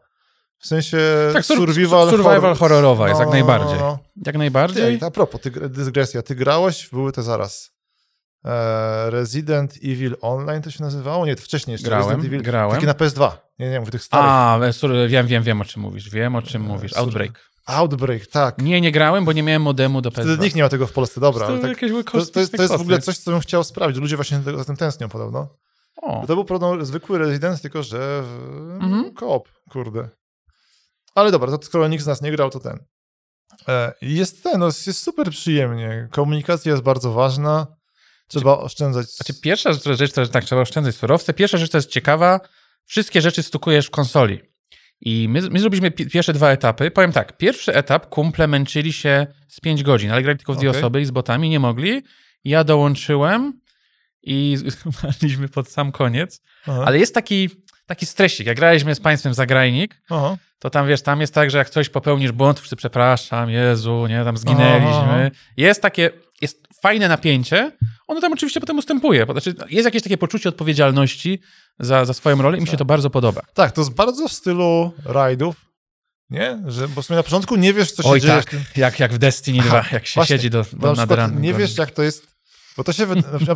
W 0.57 0.67
sensie 0.67 0.97
tak, 1.33 1.45
survival, 1.45 2.09
survival 2.09 2.41
horror. 2.41 2.57
horrorowa 2.57 3.07
jest, 3.07 3.19
no, 3.19 3.25
jak 3.25 3.33
najbardziej. 3.33 3.79
No, 3.79 3.85
no. 3.85 3.99
Jak 4.25 4.37
najbardziej. 4.37 4.99
Ty, 4.99 5.05
a 5.05 5.11
propos, 5.11 5.41
ty, 5.41 5.51
dysgresja, 5.51 6.21
ty 6.21 6.35
grałeś, 6.35 6.89
były 6.89 7.11
te 7.11 7.23
zaraz. 7.23 7.71
E, 8.45 9.09
Resident 9.09 9.73
Evil 9.83 10.15
Online 10.21 10.61
to 10.61 10.71
się 10.71 10.83
nazywało? 10.83 11.25
Nie, 11.25 11.35
to 11.35 11.41
wcześniej 11.41 11.73
jeszcze. 11.73 11.87
Grałem, 11.87 12.19
Evil, 12.19 12.41
grałem. 12.41 12.75
Taki 12.75 12.85
na 12.85 12.93
PS2. 12.93 13.31
Nie, 13.59 13.69
nie, 13.69 13.79
mówię 13.79 13.91
tych 13.91 14.03
starych. 14.03 14.29
A, 14.29 14.59
wiem, 15.07 15.27
wiem, 15.27 15.43
wiem 15.43 15.61
o 15.61 15.65
czym 15.65 15.81
mówisz. 15.81 16.09
Wiem 16.09 16.35
o 16.35 16.41
czym 16.41 16.65
e, 16.65 16.67
mówisz. 16.67 16.97
Outbreak. 16.97 17.50
Outbreak, 17.65 18.27
tak. 18.27 18.61
Nie, 18.61 18.81
nie 18.81 18.91
grałem, 18.91 19.25
bo 19.25 19.33
nie 19.33 19.43
miałem 19.43 19.61
modemu 19.61 20.01
do 20.01 20.09
PS2. 20.09 20.13
Wtedy 20.13 20.37
nikt 20.37 20.55
nie 20.55 20.63
ma 20.63 20.69
tego 20.69 20.87
w 20.87 20.91
Polsce, 20.91 21.21
dobra. 21.21 21.47
To, 21.47 21.57
tak, 21.57 21.79
to, 21.79 22.11
to, 22.11 22.39
jest, 22.39 22.51
to 22.51 22.61
jest 22.61 22.77
w 22.77 22.81
ogóle 22.81 23.01
coś, 23.01 23.17
co 23.17 23.31
bym 23.31 23.39
chciał 23.39 23.63
sprawdzić. 23.63 24.01
Ludzie 24.01 24.15
właśnie 24.15 24.41
za 24.57 24.65
tym 24.65 24.75
tęsknią 24.75 25.09
podobno. 25.09 25.47
O. 26.01 26.23
To 26.27 26.35
był 26.35 26.45
podobno 26.45 26.85
zwykły 26.85 27.17
Resident, 27.17 27.61
tylko 27.61 27.83
że 27.83 28.23
mhm. 28.73 29.13
koop, 29.13 29.49
kurde. 29.69 30.09
Ale 31.15 31.31
dobra, 31.31 31.57
to 31.57 31.65
skoro 31.65 31.87
nikt 31.87 32.03
z 32.03 32.07
nas 32.07 32.21
nie 32.21 32.31
grał, 32.31 32.49
to 32.49 32.59
ten. 32.59 32.79
E, 33.67 33.93
jest 34.01 34.43
ten, 34.43 34.59
no, 34.59 34.65
jest 34.65 35.03
super 35.03 35.29
przyjemnie. 35.29 36.07
Komunikacja 36.11 36.71
jest 36.71 36.83
bardzo 36.83 37.11
ważna. 37.11 37.67
Trzeba 38.27 38.53
znaczy, 38.53 38.65
oszczędzać. 38.65 39.15
Znaczy, 39.15 39.33
pierwsza 39.41 39.73
rzecz, 39.73 40.13
to, 40.13 40.27
tak, 40.27 40.43
trzeba 40.43 40.61
oszczędzać 40.61 40.95
surowce. 40.95 41.33
Pierwsza 41.33 41.57
rzecz, 41.57 41.71
to 41.71 41.77
jest 41.77 41.89
ciekawa, 41.89 42.39
wszystkie 42.85 43.21
rzeczy 43.21 43.43
stukujesz 43.43 43.87
w 43.87 43.91
konsoli. 43.91 44.50
I 45.01 45.29
my, 45.29 45.41
my 45.41 45.59
zrobiliśmy 45.59 45.91
pierwsze 45.91 46.33
dwa 46.33 46.49
etapy. 46.51 46.91
Powiem 46.91 47.11
tak, 47.11 47.37
pierwszy 47.37 47.73
etap 47.73 48.09
kumple 48.09 48.47
męczyli 48.47 48.93
się 48.93 49.27
z 49.47 49.59
5 49.59 49.83
godzin, 49.83 50.11
ale 50.11 50.23
grali 50.23 50.37
tylko 50.37 50.53
w 50.53 50.57
dwie 50.57 50.69
okay. 50.69 50.79
osoby 50.79 51.01
i 51.01 51.05
z 51.05 51.11
botami 51.11 51.49
nie 51.49 51.59
mogli. 51.59 52.01
Ja 52.43 52.63
dołączyłem 52.63 53.61
i 54.23 54.57
zmarliśmy 55.01 55.49
pod 55.49 55.69
sam 55.69 55.91
koniec. 55.91 56.41
Aha. 56.67 56.83
Ale 56.85 56.99
jest 56.99 57.13
taki, 57.13 57.49
taki 57.85 58.05
stresik. 58.05 58.47
Jak 58.47 58.57
graliśmy 58.57 58.95
z 58.95 58.99
państwem 58.99 59.33
zagrajnik, 59.33 60.01
Aha. 60.09 60.37
to 60.59 60.69
tam 60.69 60.87
wiesz, 60.87 61.01
tam 61.01 61.21
jest 61.21 61.33
tak, 61.33 61.51
że 61.51 61.57
jak 61.57 61.69
coś 61.69 61.89
popełnisz 61.89 62.31
błąd, 62.31 62.59
wszyscy 62.59 62.75
przepraszam, 62.75 63.49
Jezu, 63.49 64.07
nie, 64.07 64.23
tam 64.23 64.37
zginęliśmy. 64.37 65.25
Aha. 65.25 65.29
Jest 65.57 65.81
takie, 65.81 66.09
jest 66.41 66.67
fajne 66.81 67.07
napięcie, 67.07 67.71
ono 68.07 68.21
tam 68.21 68.33
oczywiście 68.33 68.59
potem 68.59 68.77
ustępuje. 68.77 69.25
Znaczy, 69.31 69.55
jest 69.69 69.85
jakieś 69.85 70.03
takie 70.03 70.17
poczucie 70.17 70.49
odpowiedzialności 70.49 71.39
za, 71.79 72.05
za 72.05 72.13
swoją 72.13 72.41
rolę 72.41 72.57
i 72.57 72.61
mi 72.61 72.67
się 72.67 72.77
to 72.77 72.85
bardzo 72.85 73.09
podoba. 73.09 73.41
Tak, 73.53 73.71
to 73.71 73.81
jest 73.81 73.93
bardzo 73.93 74.27
w 74.27 74.33
stylu 74.33 74.91
rajdów, 75.05 75.55
nie? 76.29 76.63
Że, 76.67 76.87
bo 76.87 77.01
w 77.01 77.05
sumie 77.05 77.17
na 77.17 77.23
początku 77.23 77.55
nie 77.55 77.73
wiesz, 77.73 77.91
co 77.91 78.03
się 78.03 78.09
Oj, 78.09 78.21
dzieje. 78.21 78.43
tak, 78.43 78.77
jak, 78.77 78.99
jak 78.99 79.13
w 79.13 79.17
Destiny 79.17 79.63
2, 79.63 79.85
jak 79.91 80.07
się 80.07 80.15
właśnie, 80.15 80.35
siedzi 80.35 80.49
do, 80.49 80.65
do 80.73 80.93
nad 80.93 81.11
ranem. 81.11 81.41
Nie 81.41 81.53
wiesz, 81.53 81.77
jak 81.77 81.91
to 81.91 82.03
jest, 82.03 82.27
bo 82.77 82.83
to 82.83 82.93
się, 82.93 83.07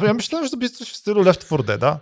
ja 0.01 0.13
myślałem, 0.13 0.45
że 0.45 0.51
to 0.51 0.58
będzie 0.58 0.75
coś 0.75 0.89
w 0.89 0.95
stylu 0.95 1.23
Left 1.23 1.45
4 1.45 1.63
Dead'a, 1.63 1.97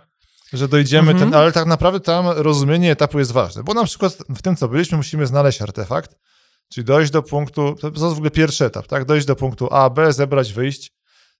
że 0.52 0.68
dojdziemy, 0.68 1.10
mm 1.10 1.22
-hmm. 1.22 1.24
ten, 1.24 1.34
ale 1.34 1.52
tak 1.52 1.66
naprawdę 1.66 2.00
tam 2.00 2.28
rozumienie 2.28 2.92
etapu 2.92 3.18
jest 3.18 3.32
ważne, 3.32 3.62
bo 3.62 3.74
na 3.74 3.84
przykład 3.84 4.16
w 4.28 4.42
tym, 4.42 4.56
co 4.56 4.68
byliśmy, 4.68 4.96
musimy 4.96 5.26
znaleźć 5.26 5.62
artefakt, 5.62 6.16
czyli 6.72 6.84
dojść 6.84 7.12
do 7.12 7.22
punktu, 7.22 7.76
to 7.80 7.88
jest 7.88 8.00
w 8.00 8.04
ogóle 8.04 8.30
pierwszy 8.30 8.64
etap, 8.64 8.86
tak? 8.86 9.04
Dojść 9.04 9.26
do 9.26 9.36
punktu 9.36 9.68
A, 9.70 9.90
B, 9.90 10.12
zebrać, 10.12 10.52
wyjść, 10.52 10.92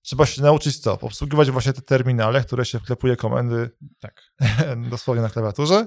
trzeba 0.04 0.26
się 0.26 0.42
nauczyć 0.42 0.78
co? 0.78 0.98
Obsługiwać 1.00 1.50
właśnie 1.50 1.72
te 1.72 1.82
terminale, 1.82 2.40
które 2.44 2.64
się 2.64 2.80
wklepuje 2.80 3.16
komendy 3.16 3.70
tak. 4.00 4.22
dosłownie 4.90 5.22
na 5.22 5.30
klawiaturze. 5.30 5.86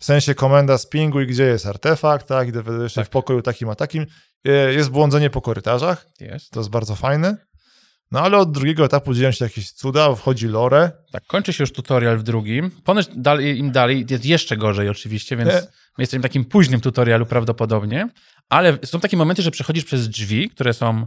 W 0.00 0.04
sensie 0.04 0.34
komenda 0.34 0.78
spinguj, 0.78 1.26
gdzie 1.26 1.44
jest 1.44 1.66
artefakt, 1.66 2.28
tak, 2.28 2.48
i 2.48 2.52
się 2.52 2.94
tak. 2.94 3.06
w 3.06 3.08
pokoju 3.08 3.42
takim 3.42 3.68
a 3.68 3.74
takim. 3.74 4.06
E, 4.44 4.50
jest 4.50 4.90
błądzenie 4.90 5.30
po 5.30 5.40
korytarzach. 5.40 6.06
Jest. 6.20 6.50
To 6.50 6.60
jest 6.60 6.70
bardzo 6.70 6.96
fajne. 6.96 7.36
No 8.10 8.20
ale 8.20 8.38
od 8.38 8.52
drugiego 8.52 8.84
etapu 8.84 9.14
dzieją 9.14 9.32
się 9.32 9.44
jakieś 9.44 9.72
cuda, 9.72 10.14
wchodzi 10.14 10.46
lore. 10.46 10.92
Tak, 11.12 11.26
kończy 11.26 11.52
się 11.52 11.62
już 11.62 11.72
tutorial 11.72 12.18
w 12.18 12.22
drugim. 12.22 12.70
Ponoć 12.70 13.06
dalej, 13.16 13.58
im 13.58 13.72
dalej 13.72 14.06
jest 14.10 14.24
jeszcze 14.24 14.56
gorzej 14.56 14.88
oczywiście, 14.88 15.36
więc 15.36 15.50
Nie. 15.50 15.60
my 15.98 16.02
jesteśmy 16.02 16.18
w 16.18 16.22
takim 16.22 16.44
późnym 16.44 16.80
tutorialu 16.80 17.26
prawdopodobnie, 17.26 18.08
ale 18.48 18.78
są 18.84 19.00
takie 19.00 19.16
momenty, 19.16 19.42
że 19.42 19.50
przechodzisz 19.50 19.84
przez 19.84 20.08
drzwi, 20.08 20.50
które 20.50 20.74
są 20.74 21.06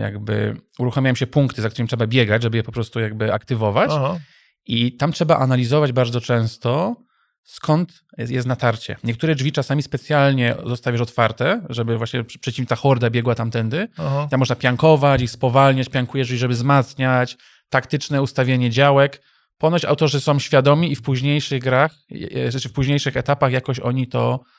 jakby 0.00 0.56
uruchamiają 0.78 1.14
się 1.14 1.26
punkty, 1.26 1.62
za 1.62 1.70
którymi 1.70 1.88
trzeba 1.88 2.06
biegać, 2.06 2.42
żeby 2.42 2.56
je 2.56 2.62
po 2.62 2.72
prostu 2.72 3.00
jakby 3.00 3.32
aktywować. 3.32 3.90
Aha. 3.92 4.18
I 4.66 4.96
tam 4.96 5.12
trzeba 5.12 5.38
analizować 5.38 5.92
bardzo 5.92 6.20
często, 6.20 6.96
skąd 7.42 8.04
jest 8.18 8.46
natarcie. 8.46 8.96
Niektóre 9.04 9.34
drzwi 9.34 9.52
czasami 9.52 9.82
specjalnie 9.82 10.54
zostawiasz 10.66 11.00
otwarte, 11.00 11.60
żeby 11.68 11.98
właśnie 11.98 12.24
przeciwna 12.24 12.76
horda 12.76 13.10
biegła 13.10 13.34
tamtędy. 13.34 13.88
Aha. 13.98 14.28
Tam 14.30 14.40
można 14.40 14.56
piankować, 14.56 15.22
ich 15.22 15.30
spowalniać, 15.30 15.88
piankujesz, 15.88 16.28
żeby 16.28 16.54
wzmacniać, 16.54 17.36
taktyczne 17.68 18.22
ustawienie 18.22 18.70
działek. 18.70 19.22
Ponoć 19.58 19.84
autorzy 19.84 20.20
są 20.20 20.38
świadomi 20.38 20.92
i 20.92 20.96
w 20.96 21.02
późniejszych 21.02 21.62
grach, 21.62 21.94
czy 22.60 22.68
w 22.68 22.72
późniejszych 22.72 23.16
etapach 23.16 23.52
jakoś 23.52 23.80
oni 23.80 24.06
to 24.06 24.40
E, 24.40 24.53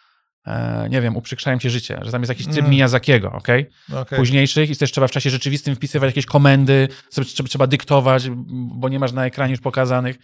nie 0.90 1.02
wiem, 1.02 1.18
uprzykrzają 1.18 1.60
ci 1.60 1.70
życie, 1.70 2.00
że 2.02 2.12
tam 2.12 2.22
jest 2.22 2.30
jakiś 2.30 2.46
tryb 2.46 2.58
mm. 2.58 2.72
Miyazakiego, 2.72 3.32
okej? 3.32 3.70
Okay? 3.90 4.02
okay? 4.02 4.20
Późniejszych 4.20 4.70
i 4.70 4.76
też 4.76 4.92
trzeba 4.92 5.08
w 5.08 5.12
czasie 5.12 5.30
rzeczywistym 5.30 5.76
wpisywać 5.76 6.08
jakieś 6.08 6.26
komendy, 6.26 6.88
sobie 7.10 7.28
trzeba, 7.28 7.50
trzeba 7.50 7.68
dyktować, 7.68 8.30
bo 8.52 8.90
nie 8.90 9.00
masz 9.00 9.12
na 9.12 9.26
ekranie 9.26 9.52
już 9.52 9.62
pokazanych, 9.62 10.18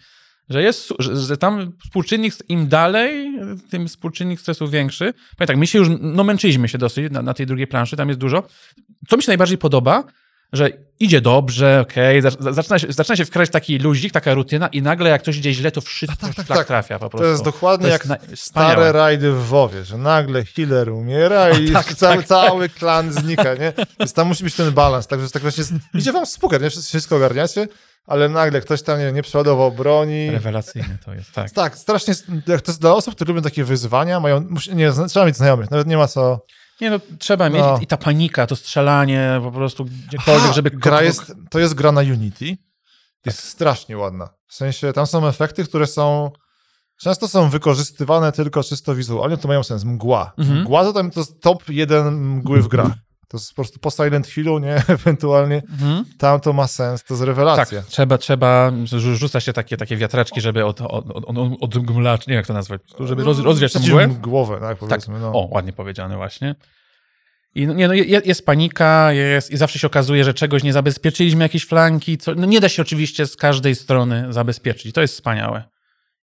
że 0.48 0.62
jest, 0.62 0.92
że, 0.98 1.16
że 1.16 1.36
tam 1.36 1.72
współczynnik 1.84 2.34
im 2.48 2.68
dalej, 2.68 3.38
tym 3.70 3.88
współczynnik 3.88 4.40
stresu 4.40 4.68
większy. 4.68 5.14
Powiem 5.36 5.46
tak, 5.46 5.56
my 5.56 5.66
się 5.66 5.78
już, 5.78 5.88
no 6.00 6.24
męczyliśmy 6.24 6.68
się 6.68 6.78
dosyć 6.78 7.12
na, 7.12 7.22
na 7.22 7.34
tej 7.34 7.46
drugiej 7.46 7.66
planszy, 7.66 7.96
tam 7.96 8.08
jest 8.08 8.20
dużo. 8.20 8.42
Co 9.08 9.16
mi 9.16 9.22
się 9.22 9.30
najbardziej 9.30 9.58
podoba, 9.58 10.04
że 10.52 10.70
idzie 11.00 11.20
dobrze, 11.20 11.80
okej, 11.80 12.22
zac- 12.22 12.52
zaczyna, 12.54 12.78
się, 12.78 12.86
zaczyna 12.92 13.16
się 13.16 13.24
wkrać 13.24 13.50
taki 13.50 13.78
luzik, 13.78 14.12
taka 14.12 14.34
rutyna 14.34 14.68
i 14.68 14.82
nagle 14.82 15.10
jak 15.10 15.22
coś 15.22 15.36
idzie 15.36 15.52
źle, 15.54 15.70
to 15.70 15.80
wszystko 15.80 16.26
tak, 16.26 16.34
tak, 16.34 16.46
szlak 16.46 16.58
tak. 16.58 16.66
trafia 16.66 16.98
po 16.98 17.04
To 17.04 17.10
prostu. 17.10 17.26
jest 17.30 17.44
dokładnie 17.44 17.86
To 17.86 17.92
jak 17.92 18.06
jest 18.06 18.30
na- 18.30 18.36
stare 18.36 18.92
rajdy 18.92 19.32
w 19.32 19.46
WoWie, 19.46 19.84
że 19.84 19.98
nagle 19.98 20.44
healer 20.44 20.90
umiera 20.90 21.50
i 21.50 21.70
tak, 21.70 21.94
cały, 21.94 22.16
tak, 22.16 22.26
cały 22.26 22.68
klan 22.68 23.12
znika, 23.12 23.54
nie? 23.54 23.72
Więc 23.98 24.12
tam 24.12 24.26
musi 24.28 24.44
być 24.44 24.54
ten 24.54 24.72
balans, 24.72 25.06
także 25.06 25.30
tak 25.30 25.42
właśnie 25.42 25.64
idzie 25.94 26.12
wam 26.12 26.26
super, 26.26 26.62
nie? 26.62 26.70
Wszyscy 26.70 26.88
wszystko 26.88 27.16
ogarniacie, 27.16 27.68
ale 28.06 28.28
nagle 28.28 28.60
ktoś 28.60 28.82
tam, 28.82 28.98
nie, 28.98 29.12
nie 29.12 29.22
przeładował 29.22 29.72
broni. 29.72 30.30
Rewelacyjne 30.30 30.98
to 31.04 31.14
jest, 31.14 31.32
tak. 31.32 31.50
Tak, 31.50 31.78
strasznie, 31.78 32.14
jak 32.46 32.60
to 32.60 32.72
jest 32.72 32.80
dla 32.80 32.94
osób, 32.94 33.14
które 33.14 33.28
lubią 33.28 33.42
takie 33.42 33.64
wyzwania, 33.64 34.20
mają, 34.20 34.46
nie, 34.74 34.92
trzeba 35.08 35.26
mieć 35.26 35.36
znajomych, 35.36 35.70
nawet 35.70 35.86
nie 35.86 35.96
ma 35.96 36.08
co... 36.08 36.44
Nie 36.82 36.90
no, 36.90 37.00
trzeba 37.18 37.50
mieć 37.50 37.62
No. 37.62 37.78
i 37.80 37.86
ta 37.86 37.96
panika, 37.96 38.46
to 38.46 38.56
strzelanie 38.56 39.40
po 39.42 39.52
prostu 39.52 39.84
gdziekolwiek, 39.84 40.44
Aha, 40.44 40.52
żeby... 40.52 40.70
gra 40.70 41.02
jest, 41.02 41.32
to 41.50 41.58
jest 41.58 41.74
gra 41.74 41.92
na 41.92 42.00
Unity, 42.00 42.56
jest 43.26 43.38
strasznie 43.38 43.98
ładna. 43.98 44.28
W 44.46 44.54
sensie, 44.54 44.92
tam 44.92 45.06
są 45.06 45.26
efekty, 45.26 45.64
które 45.64 45.86
są 45.86 46.30
często 47.02 47.28
są 47.28 47.50
wykorzystywane 47.50 48.32
tylko 48.32 48.62
czysto 48.62 48.94
wizualnie, 48.94 49.36
to 49.36 49.48
mają 49.48 49.62
sens. 49.62 49.84
Mgła. 49.84 50.32
Mhm. 50.38 50.60
Mgła 50.60 50.84
to 50.84 50.92
tam 50.92 51.10
to 51.10 51.20
jest 51.20 51.40
top 51.40 51.68
jeden 51.68 52.14
mgły 52.14 52.62
w 52.62 52.68
grach. 52.68 52.92
To 53.32 53.36
jest 53.38 53.50
po 53.50 53.54
prostu 53.54 53.78
po 53.78 53.90
Silent 53.90 54.26
Hillu, 54.26 54.58
nie? 54.58 54.74
Ewentualnie 54.88 55.56
Mhm. 55.72 56.04
tam 56.18 56.40
to 56.40 56.52
ma 56.52 56.66
sens, 56.66 57.04
to 57.04 57.14
jest 57.14 57.20
Tak, 57.20 57.26
rewelacja. 57.28 57.82
trzeba, 57.88 58.18
trzeba, 58.18 58.70
rzu- 58.84 59.14
rzuca 59.16 59.40
się 59.40 59.52
takie, 59.52 59.76
takie 59.76 59.96
wiatraczki, 59.96 60.40
żeby 60.40 60.64
od, 60.64 60.80
od, 60.80 61.04
od, 61.10 61.36
odmglacz, 61.60 62.26
nie 62.26 62.30
wiem 62.30 62.36
jak 62.36 62.46
to 62.46 62.52
nazwać, 62.52 62.80
żeby 63.00 63.24
roz, 63.24 63.38
rozwiać 63.38 63.74
mgłę. 63.74 64.04
Przeciwmgłowe, 64.06 64.54
tak 64.60 64.68
Tak, 64.68 64.78
powiedzmy. 64.78 65.18
No. 65.20 65.28
o, 65.32 65.48
ładnie 65.50 65.72
powiedziane 65.72 66.16
właśnie. 66.16 66.54
I 67.54 67.66
no, 67.66 67.72
nie, 67.74 67.88
no, 67.88 67.94
je- 67.94 68.20
jest 68.24 68.46
panika, 68.46 69.12
jest, 69.12 69.50
i 69.50 69.56
zawsze 69.56 69.78
się 69.78 69.86
okazuje, 69.86 70.24
że 70.24 70.34
czegoś 70.34 70.62
nie 70.62 70.72
zabezpieczyliśmy, 70.72 71.42
jakieś 71.44 71.66
flanki. 71.66 72.18
Co, 72.18 72.34
no 72.34 72.46
nie 72.46 72.60
da 72.60 72.68
się 72.68 72.82
oczywiście 72.82 73.26
z 73.26 73.36
każdej 73.36 73.74
strony 73.74 74.26
zabezpieczyć. 74.32 74.86
I 74.86 74.92
to 74.92 75.00
jest 75.00 75.14
wspaniałe. 75.14 75.64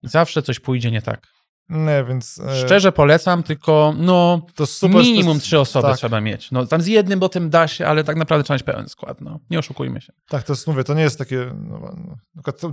I 0.03 0.09
zawsze 0.09 0.43
coś 0.43 0.61
pójdzie 0.61 0.91
nie 0.91 1.03
tak. 1.03 1.27
Nie, 1.69 2.05
więc... 2.09 2.39
e, 2.39 2.67
Szczerze 2.67 2.93
polecam, 2.93 3.43
tylko 3.43 3.95
no 3.97 4.47
to 4.55 4.67
super, 4.67 5.03
minimum 5.03 5.41
trzy 5.41 5.59
osoby 5.59 5.89
tak. 5.89 5.97
trzeba 5.97 6.21
mieć. 6.21 6.51
No 6.51 6.67
tam 6.67 6.81
z 6.81 6.87
jednym, 6.87 7.21
bo 7.21 7.29
tym 7.29 7.51
da 7.51 7.69
się, 7.69 7.87
ale 7.87 8.05
tak 8.05 8.17
naprawdę 8.17 8.45
trzeba 8.45 8.55
mieć 8.55 8.63
pełen 8.63 8.89
skład. 8.89 9.21
No. 9.21 9.41
Nie 9.51 9.59
oszukujmy 9.59 10.01
się. 10.01 10.13
Tak, 10.29 10.43
to 10.43 10.53
jest, 10.53 10.67
mówię, 10.67 10.85
to 10.85 10.95
nie 10.95 11.03
jest 11.03 11.19
takie... 11.19 11.55
No, 11.55 11.95
no, 11.95 12.17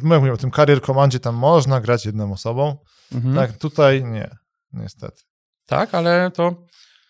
my 0.01 0.15
mówimy 0.15 0.33
o 0.33 0.37
tym 0.37 0.51
Carrier 0.51 0.81
Commandzie, 0.81 1.19
tam 1.19 1.35
można 1.35 1.81
grać 1.81 2.05
jedną 2.05 2.33
osobą. 2.33 2.77
Mhm. 3.13 3.35
Tak, 3.35 3.57
tutaj 3.57 4.03
nie, 4.03 4.29
niestety. 4.73 5.21
Tak, 5.65 5.95
ale 5.95 6.31
to, 6.31 6.65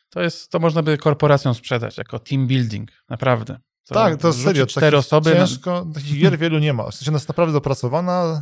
to 0.09 0.21
jest, 0.21 0.51
to 0.51 0.59
można 0.59 0.83
by 0.83 0.97
korporacjom 0.97 1.53
sprzedać 1.53 1.97
jako 1.97 2.19
team 2.19 2.47
building, 2.47 2.91
naprawdę. 3.09 3.59
To 3.91 3.99
tak, 3.99 4.17
to 4.21 4.33
serio. 4.33 4.65
Cztery 4.65 4.97
osoby. 4.97 5.31
Ciężko, 5.33 5.85
takich 5.93 6.19
gier 6.19 6.37
wielu 6.37 6.59
nie 6.59 6.73
ma. 6.73 6.83
W 6.91 6.95
sensie 6.95 7.11
ona 7.11 7.15
jest 7.15 7.27
naprawdę 7.27 7.53
dopracowana, 7.53 8.41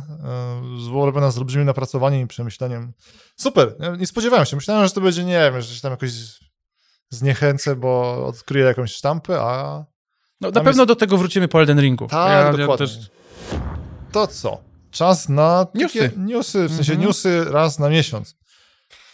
e, 0.92 1.04
robiona 1.06 1.30
z 1.30 1.38
olbrzymim 1.38 1.66
napracowaniem 1.66 2.22
i 2.22 2.26
przemyśleniem. 2.26 2.92
Super, 3.36 3.74
nie- 3.98 4.06
spodziewałem 4.06 4.46
się. 4.46 4.56
Myślałem, 4.56 4.86
że 4.86 4.92
to 4.92 5.00
będzie, 5.00 5.24
nie 5.24 5.50
wiem, 5.52 5.60
że 5.62 5.74
się 5.74 5.80
tam 5.80 5.90
jakoś 5.90 6.10
zniechęcę, 7.10 7.76
bo 7.76 8.24
odkryję 8.26 8.64
jakąś 8.66 8.92
sztampę, 8.92 9.40
a 9.42 9.84
No, 10.40 10.50
na 10.50 10.60
pewno 10.60 10.86
do 10.86 10.96
tego 10.96 11.16
wrócimy 11.16 11.48
po 11.48 11.60
Elden 11.60 11.80
Ringu. 11.80 12.06
tak, 12.08 12.56
dokładnie. 12.56 12.86
też- 12.86 13.10
To 14.12 14.26
co? 14.26 14.60
Czas 14.90 15.28
na 15.28 15.66
Newsy. 15.74 16.10
newsy, 16.16 16.68
w 16.68 16.74
sensie 16.74 16.92
Mhm. 16.92 17.08
newsy 17.08 17.44
raz 17.44 17.78
na 17.78 17.88
miesiąc. 17.88 18.36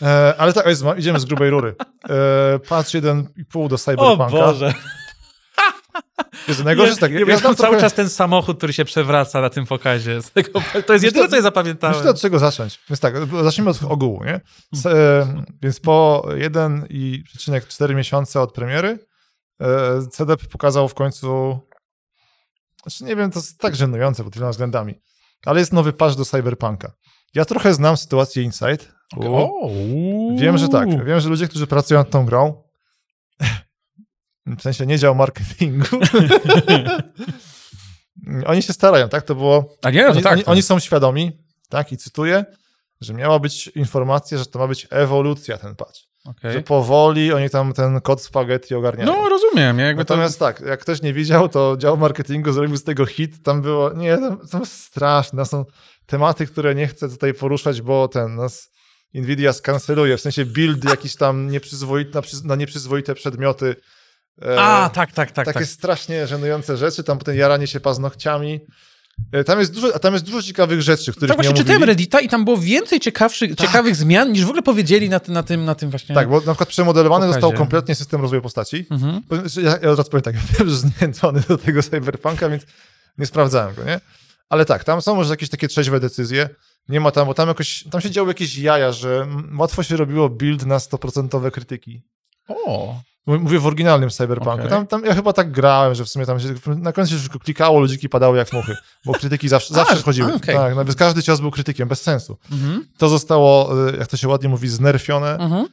E, 0.03 0.35
ale 0.39 0.53
tak, 0.53 0.67
jest, 0.67 0.85
idziemy 0.99 1.21
z 1.21 1.25
grubej 1.25 1.51
rury. 1.51 1.75
E, 2.09 2.59
patch 2.59 2.91
1,5 2.95 3.69
do 3.69 3.75
O 3.75 3.79
Cyberpunka. 3.79 4.27
Boże. 4.31 4.75
Jest 6.49 6.65
najgorsze 6.65 6.89
jest 6.91 7.01
tak, 7.01 7.13
ja, 7.13 7.21
ja 7.21 7.41
cały 7.41 7.57
trochę- 7.57 7.81
czas 7.81 7.95
ten 7.95 8.09
samochód, 8.09 8.57
który 8.59 8.73
się 8.73 8.85
przewraca 8.85 9.41
na 9.41 9.51
tym 9.51 9.67
pokazie. 9.67 10.21
Tego, 10.35 10.61
to 10.87 10.93
jest 10.93 11.05
jedyne, 11.05 11.29
co 11.29 11.37
ja 11.37 11.43
zapamiętałem. 11.43 11.97
Myślę, 11.97 12.11
od 12.11 12.21
czego 12.21 12.39
zacząć. 12.39 12.81
Więc 12.91 13.01
tak, 13.01 13.15
zacznijmy 13.43 13.71
od 13.71 13.83
ogółu, 13.83 14.25
nie? 14.25 14.41
S- 14.75 14.87
e, 14.87 15.45
więc 15.63 15.81
po 15.81 16.25
1,4 16.29 17.95
miesiące 17.95 18.41
od 18.41 18.53
premiery 18.53 18.99
e, 19.61 19.67
CDP 20.11 20.47
pokazał 20.47 20.89
w 20.89 20.95
końcu 20.95 21.59
znaczy 22.83 23.05
nie 23.05 23.17
wiem, 23.17 23.31
to 23.31 23.39
jest 23.39 23.59
tak 23.59 23.77
żenujące 23.77 24.25
pod 24.25 24.35
wieloma 24.35 24.51
względami, 24.51 24.95
ale 25.47 25.61
jest 25.61 25.73
nowy 25.73 25.93
patch 25.93 26.17
do 26.17 26.25
Cyberpunka. 26.25 26.93
Ja 27.35 27.45
trochę 27.45 27.75
znam 27.75 27.97
sytuację 27.97 28.43
Inside. 28.43 28.79
O, 29.17 29.51
Wiem, 30.39 30.59
że 30.59 30.69
tak. 30.69 31.05
Wiem, 31.05 31.21
że 31.21 31.29
ludzie, 31.29 31.49
którzy 31.49 31.67
pracują 31.67 32.01
nad 32.01 32.11
tą 32.11 32.27
grą 32.27 32.63
w 34.59 34.63
sensie 34.63 34.87
nie 34.87 34.99
dział 34.99 35.15
marketingu 35.15 36.01
oni 38.47 38.63
się 38.63 38.73
starają, 38.73 39.09
tak? 39.09 39.23
To 39.23 39.35
było 39.35 39.77
A 39.83 39.91
nie, 39.91 40.03
no 40.03 40.09
to 40.09 40.15
oni, 40.15 40.23
tak. 40.23 40.33
oni, 40.33 40.45
oni 40.45 40.63
są 40.63 40.79
świadomi, 40.79 41.33
tak, 41.69 41.93
i 41.93 41.97
cytuję, 41.97 42.45
że 43.01 43.15
miała 43.15 43.39
być 43.39 43.67
informacja, 43.67 44.39
że 44.39 44.47
to 44.47 44.59
ma 44.59 44.69
być 44.69 44.87
ewolucja 44.91 45.59
ten 45.59 45.77
patch. 45.77 46.01
Okej. 46.25 46.53
Że 46.53 46.63
powoli 46.63 47.33
oni 47.33 47.51
tam 47.51 47.73
ten 47.73 48.01
kod 48.01 48.23
spaghetti 48.23 48.75
ogarniają. 48.75 49.13
No, 49.13 49.29
rozumiem. 49.29 49.79
Jakby 49.79 50.05
to... 50.05 50.15
Natomiast 50.15 50.39
tak, 50.39 50.61
jak 50.61 50.81
ktoś 50.81 51.03
nie 51.03 51.13
widział, 51.13 51.49
to 51.49 51.77
dział 51.79 51.97
marketingu 51.97 52.53
zrobił 52.53 52.77
z 52.77 52.85
tego 52.85 53.07
hit, 53.07 53.43
tam 53.43 53.63
było, 53.63 53.93
nie, 53.93 54.19
to, 54.19 54.37
to 54.51 54.59
jest 54.59 54.85
straszne, 54.85 55.43
to 55.43 55.47
są 55.47 55.65
tematy, 56.07 56.47
które 56.47 56.75
nie 56.75 56.87
chcę 56.87 57.09
tutaj 57.09 57.35
poruszać, 57.35 57.83
bo 57.83 58.09
ten, 58.09 58.35
nas 58.35 58.71
Nvidia 59.15 59.53
skanceluje, 59.53 60.17
w 60.17 60.21
sensie 60.21 60.45
build 60.45 60.85
jakiś 60.85 61.17
tam 61.17 61.51
nieprzyzwoity, 61.51 62.11
na, 62.15 62.23
na 62.45 62.57
nieprzyzwoite 62.57 63.15
przedmioty. 63.15 63.77
E, 64.45 64.61
A, 64.61 64.91
tak, 64.91 65.13
tak, 65.13 65.31
tak. 65.31 65.47
takie 65.47 65.59
tak. 65.59 65.69
strasznie 65.69 66.27
żenujące 66.27 66.77
rzeczy, 66.77 67.05
tam 67.05 67.19
potem 67.19 67.37
jaranie 67.37 67.67
się 67.67 67.81
paznokciami. 67.81 68.61
E, 69.33 69.45
Tam 69.45 69.59
jest 69.61 69.73
dużo, 69.75 69.95
a 69.95 69.99
tam 69.99 70.13
jest 70.15 70.25
dużo 70.25 70.43
ciekawych 70.43 70.83
rzeczy, 70.83 71.13
których 71.13 71.29
Tak 71.29 71.39
nie 71.39 71.45
właśnie 71.45 71.59
czytałem 71.59 71.77
omówili. 71.83 71.91
Reddita 71.93 72.21
i 72.21 72.29
tam 72.29 72.45
było 72.45 72.59
więcej 72.59 73.01
ciekawszych, 73.01 73.55
ciekawych 73.55 73.97
zmian 73.97 74.33
niż 74.33 74.45
w 74.45 74.49
ogóle 74.49 74.63
powiedzieli 74.63 75.09
na, 75.09 75.21
tym- 75.21 75.35
na, 75.35 75.43
tym, 75.43 75.65
na 75.65 75.75
tym 75.75 75.91
właśnie. 75.91 76.15
Tak, 76.15 76.29
bo 76.29 76.37
na 76.37 76.41
przykład 76.43 76.69
przemodelowany 76.69 77.27
Pokazie. 77.27 77.41
został 77.41 77.59
kompletnie 77.59 77.95
system 77.95 78.21
rozwoju 78.21 78.43
postaci. 78.43 78.87
Mhm. 78.91 79.23
Ja, 79.63 79.71
ja 79.83 79.91
od 79.91 79.99
razu 79.99 80.11
powiem 80.11 80.23
tak, 80.23 80.35
ja 80.59 80.65
że 80.65 80.77
zniechęcony 80.77 81.43
do 81.49 81.59
tego 81.59 81.83
cyberpunka, 81.83 82.49
więc 82.49 82.63
nie 83.19 83.27
sprawdzałem 83.27 83.75
go, 83.75 83.85
nie? 83.85 84.01
Ale 84.49 84.65
tak, 84.65 84.85
tam 84.85 85.03
są 85.03 85.15
może 85.15 85.31
jakieś 85.31 85.49
takie 85.51 85.69
trzeźwe 85.69 86.01
decyzje. 86.01 86.49
Nie 86.89 87.01
ma 87.01 87.11
tam, 87.11 87.27
bo 87.27 87.35
tam 87.35 87.49
jakoś, 87.49 87.85
tam 87.91 88.01
się 88.01 88.11
działy 88.11 88.31
jakieś 88.31 88.57
jaja, 88.59 88.93
że 88.93 89.27
łatwo 89.59 89.83
się 89.83 89.97
robiło 89.97 90.29
build 90.29 90.67
na 90.67 90.79
100% 90.79 91.51
krytyki. 91.51 92.03
O, 92.49 93.01
Mówię 93.27 93.59
w 93.59 93.67
oryginalnym 93.67 94.11
Cyberpunku. 94.11 94.53
Okej. 94.59 94.69
Tam, 94.69 94.87
tam 94.87 95.05
ja 95.05 95.15
chyba 95.15 95.33
tak 95.33 95.51
grałem, 95.53 95.95
że 95.95 96.05
w 96.05 96.09
sumie 96.09 96.27
tam 96.27 96.41
się, 96.41 96.49
na 96.67 96.93
końcu 96.93 97.15
się 97.15 97.21
tylko 97.23 97.39
klikało, 97.39 97.81
ludziki 97.81 98.09
padały 98.09 98.39
jak 98.39 98.53
muchy, 98.53 98.77
bo 99.05 99.13
krytyki 99.13 99.49
zawsze, 99.49 99.75
zawsze 99.81 99.95
a, 99.95 99.99
schodziły. 99.99 100.35
okej. 100.35 100.55
Tak, 100.55 100.75
nawet 100.77 100.97
każdy 100.97 101.23
cios 101.23 101.41
był 101.41 101.51
krytykiem, 101.51 101.89
bez 101.89 102.03
sensu. 102.03 102.37
mhm. 102.53 102.85
To 102.99 103.09
zostało, 103.09 103.73
y, 103.89 103.97
jak 103.97 104.07
to 104.09 104.17
się 104.17 104.29
ładnie 104.29 104.49
mówi, 104.49 104.69
znerfione 104.69 105.39
Mhm. 105.39 105.67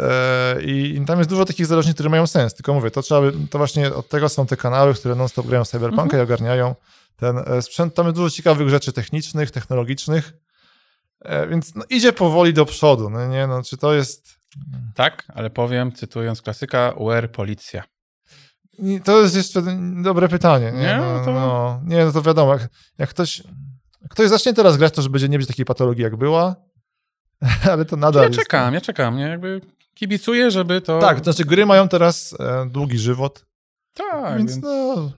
e, 0.00 0.62
i, 0.62 1.02
tam 1.06 1.18
jest 1.18 1.30
dużo 1.30 1.44
takich 1.44 1.66
zależności, 1.66 1.94
które 1.94 2.08
mają 2.08 2.26
sens. 2.26 2.54
Tylko 2.54 2.74
mówię, 2.74 2.90
to 2.90 3.02
trzeba, 3.02 3.20
by- 3.20 3.32
to 3.50 3.58
właśnie 3.58 3.94
od 3.94 4.08
tego 4.08 4.28
są 4.28 4.46
te 4.46 4.56
kanały, 4.56 4.94
które 4.94 5.14
non-stop 5.14 5.46
grają 5.46 5.64
w 5.64 5.68
Cyberpunka 5.68 6.02
Mhm. 6.02 6.20
i 6.20 6.24
ogarniają 6.24 6.74
ten 7.16 7.38
e, 7.38 7.62
sprzęt. 7.62 7.94
Tam 7.94 8.06
jest 8.06 8.16
dużo 8.16 8.30
ciekawych 8.30 8.68
rzeczy 8.68 8.92
technicznych, 8.92 9.50
technologicznych, 9.50 10.32
e, 11.20 11.46
więc 11.46 11.74
no, 11.74 11.84
idzie 11.90 12.12
powoli 12.12 12.54
do 12.54 12.64
przodu. 12.66 13.10
No, 13.10 13.26
nie, 13.26 13.46
no, 13.46 13.62
czy 13.62 13.76
to 13.76 13.94
jest... 13.94 14.37
Tak, 14.94 15.24
ale 15.34 15.50
powiem, 15.50 15.92
cytując 15.92 16.42
klasyka, 16.42 16.94
where 17.00 17.28
policja. 17.28 17.84
To 19.04 19.22
jest 19.22 19.36
jeszcze 19.36 19.62
dobre 20.02 20.28
pytanie. 20.28 20.72
Nie, 20.72 20.80
Nie, 20.80 20.96
no, 20.96 21.24
to- 21.24 21.32
no, 21.32 21.80
nie, 21.84 22.04
no 22.04 22.12
to 22.12 22.22
wiadomo, 22.22 22.52
jak, 22.52 22.68
jak 22.98 23.10
ktoś, 23.10 23.42
jak 24.02 24.10
ktoś 24.10 24.28
zacznie 24.28 24.54
teraz 24.54 24.76
grać, 24.76 24.94
to 24.94 25.02
że 25.02 25.10
będzie 25.10 25.28
nie 25.28 25.38
być 25.38 25.48
takiej 25.48 25.64
patologii, 25.64 26.02
jak 26.02 26.16
była, 26.16 26.56
ale 27.72 27.84
to 27.84 27.96
nadal 27.96 28.22
Ja 28.22 28.28
jest... 28.28 28.40
czekam, 28.40 28.74
ja 28.74 28.80
czekam, 28.80 29.16
nie? 29.16 29.22
Jakby 29.22 29.60
kibicuję, 29.94 30.50
żeby 30.50 30.80
to... 30.80 30.98
Tak, 30.98 31.18
to 31.18 31.24
znaczy 31.24 31.44
gry 31.44 31.66
mają 31.66 31.88
teraz 31.88 32.34
e, 32.40 32.66
długi 32.70 32.98
żywot, 32.98 33.46
tak 33.94 34.38
więc, 34.38 34.50
więc... 34.52 34.64
no... 34.64 35.12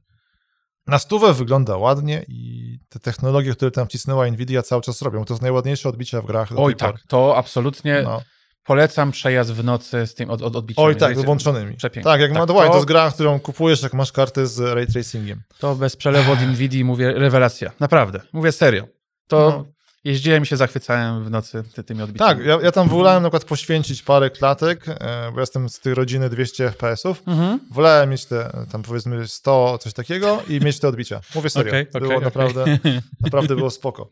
Na 0.86 0.98
stówę 0.98 1.34
wygląda 1.34 1.76
ładnie 1.76 2.24
i 2.28 2.78
te 2.88 2.98
technologie, 2.98 3.52
które 3.52 3.70
tam 3.70 3.86
wcisnęła 3.86 4.26
Nvidia 4.26 4.62
cały 4.62 4.82
czas 4.82 5.02
robią. 5.02 5.24
To 5.24 5.34
jest 5.34 5.42
najładniejsze 5.42 5.88
odbicia 5.88 6.22
w 6.22 6.26
grach. 6.26 6.48
Oj 6.56 6.76
tak, 6.76 6.96
to 7.08 7.36
absolutnie 7.36 8.02
No. 8.04 8.22
Polecam 8.64 9.12
przejazd 9.12 9.52
w 9.52 9.64
nocy 9.64 10.06
z 10.06 10.14
tym 10.14 10.30
od, 10.30 10.42
od 10.42 10.56
odbiciem. 10.56 10.84
Oj 10.84 10.96
tak, 10.96 11.18
z 11.18 11.24
włączonymi. 11.24 11.76
Przepięknie. 11.76 12.12
Tak, 12.12 12.20
jak 12.20 12.30
Tak, 12.30 12.38
ma 12.38 12.46
to, 12.46 12.54
to- 12.54 12.74
jest 12.74 12.86
gra, 12.86 13.10
którą 13.10 13.40
kupujesz, 13.40 13.82
jak 13.82 13.94
masz 13.94 14.12
kartę 14.12 14.46
z 14.46 14.60
ray 14.60 14.86
tracingiem. 14.86 15.42
To 15.58 15.74
bez 15.74 15.96
przelewu 15.96 16.32
od 16.32 16.40
Nvidia 16.40 16.84
mówię, 16.84 17.12
rewelacja. 17.12 17.70
Naprawdę, 17.80 18.20
mówię 18.32 18.52
serio. 18.52 18.84
To 19.26 19.50
No. 19.50 19.64
jeździłem 20.04 20.42
i 20.42 20.46
się 20.46 20.56
zachwycałem 20.56 21.24
w 21.24 21.30
nocy 21.30 21.62
ty, 21.74 21.84
tymi 21.84 22.02
odbiciami. 22.02 22.36
Tak, 22.36 22.46
ja, 22.46 22.58
ja 22.62 22.72
tam 22.72 22.88
wolałem 22.88 23.22
na 23.22 23.28
przykład 23.28 23.44
poświęcić 23.44 24.02
parę 24.02 24.30
klatek, 24.30 24.88
e, 24.88 25.32
bo 25.34 25.40
jestem 25.40 25.68
z 25.68 25.80
tej 25.80 25.94
rodziny 25.94 26.30
200 26.30 26.70
FPS-ów. 26.70 27.22
Mhm. 27.26 27.60
Wolałem 27.70 28.10
mieć 28.10 28.26
te 28.26 28.50
tam 28.72 28.82
powiedzmy 28.82 29.28
100, 29.28 29.78
coś 29.78 29.92
takiego 29.92 30.42
i 30.48 30.60
mieć 30.60 30.78
te 30.80 30.88
odbicia. 30.88 31.20
Mówię 31.34 31.50
serio. 31.50 31.70
Okej, 31.72 31.86
było 31.86 32.04
okej, 32.06 32.16
okej. 32.16 32.24
naprawdę, 32.24 32.64
naprawdę 33.24 33.56
było 33.56 33.70
spoko. 33.70 34.08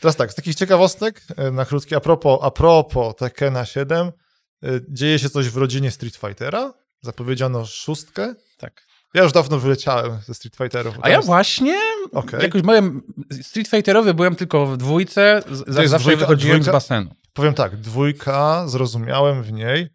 Teraz 0.00 0.16
tak, 0.16 0.32
z 0.32 0.34
takich 0.34 0.54
ciekawostek 0.54 1.22
e, 1.36 1.50
na 1.50 1.64
krótkie, 1.64 1.96
a 1.96 2.00
propos, 2.00 2.38
a 2.42 2.50
propos 2.50 3.14
Tekkena 3.16 3.64
7, 3.64 4.06
e, 4.08 4.68
dzieje 4.88 5.18
się 5.18 5.30
coś 5.30 5.48
w 5.48 5.56
rodzinie 5.56 5.90
Street 5.90 6.16
Fightera. 6.16 6.72
Zapowiedziano 7.02 7.66
szóstkę. 7.66 8.34
tak. 8.58 8.82
Ja 9.14 9.22
już 9.22 9.32
dawno 9.32 9.58
wyleciałem 9.58 10.18
ze 10.26 10.34
Street 10.34 10.56
Fighterów. 10.56 10.94
A 11.02 11.08
ja 11.08 11.20
właśnie, 11.20 11.78
Okej. 12.12 12.40
jakoś 12.42 12.62
byłem, 12.62 13.02
Street 13.42 13.68
Fighterowy 13.68 14.14
byłem 14.14 14.36
tylko 14.36 14.66
w 14.66 14.76
dwójce, 14.76 15.42
z, 15.50 15.64
zawsze 15.74 15.98
dwójka- 15.98 16.16
wychodziłem 16.18 16.60
dwójka? 16.60 16.72
z 16.72 16.74
basenu. 16.74 17.10
Powiem 17.32 17.54
tak, 17.54 17.76
dwójka, 17.76 18.68
zrozumiałem 18.68 19.42
w 19.42 19.52
niej, 19.52 19.88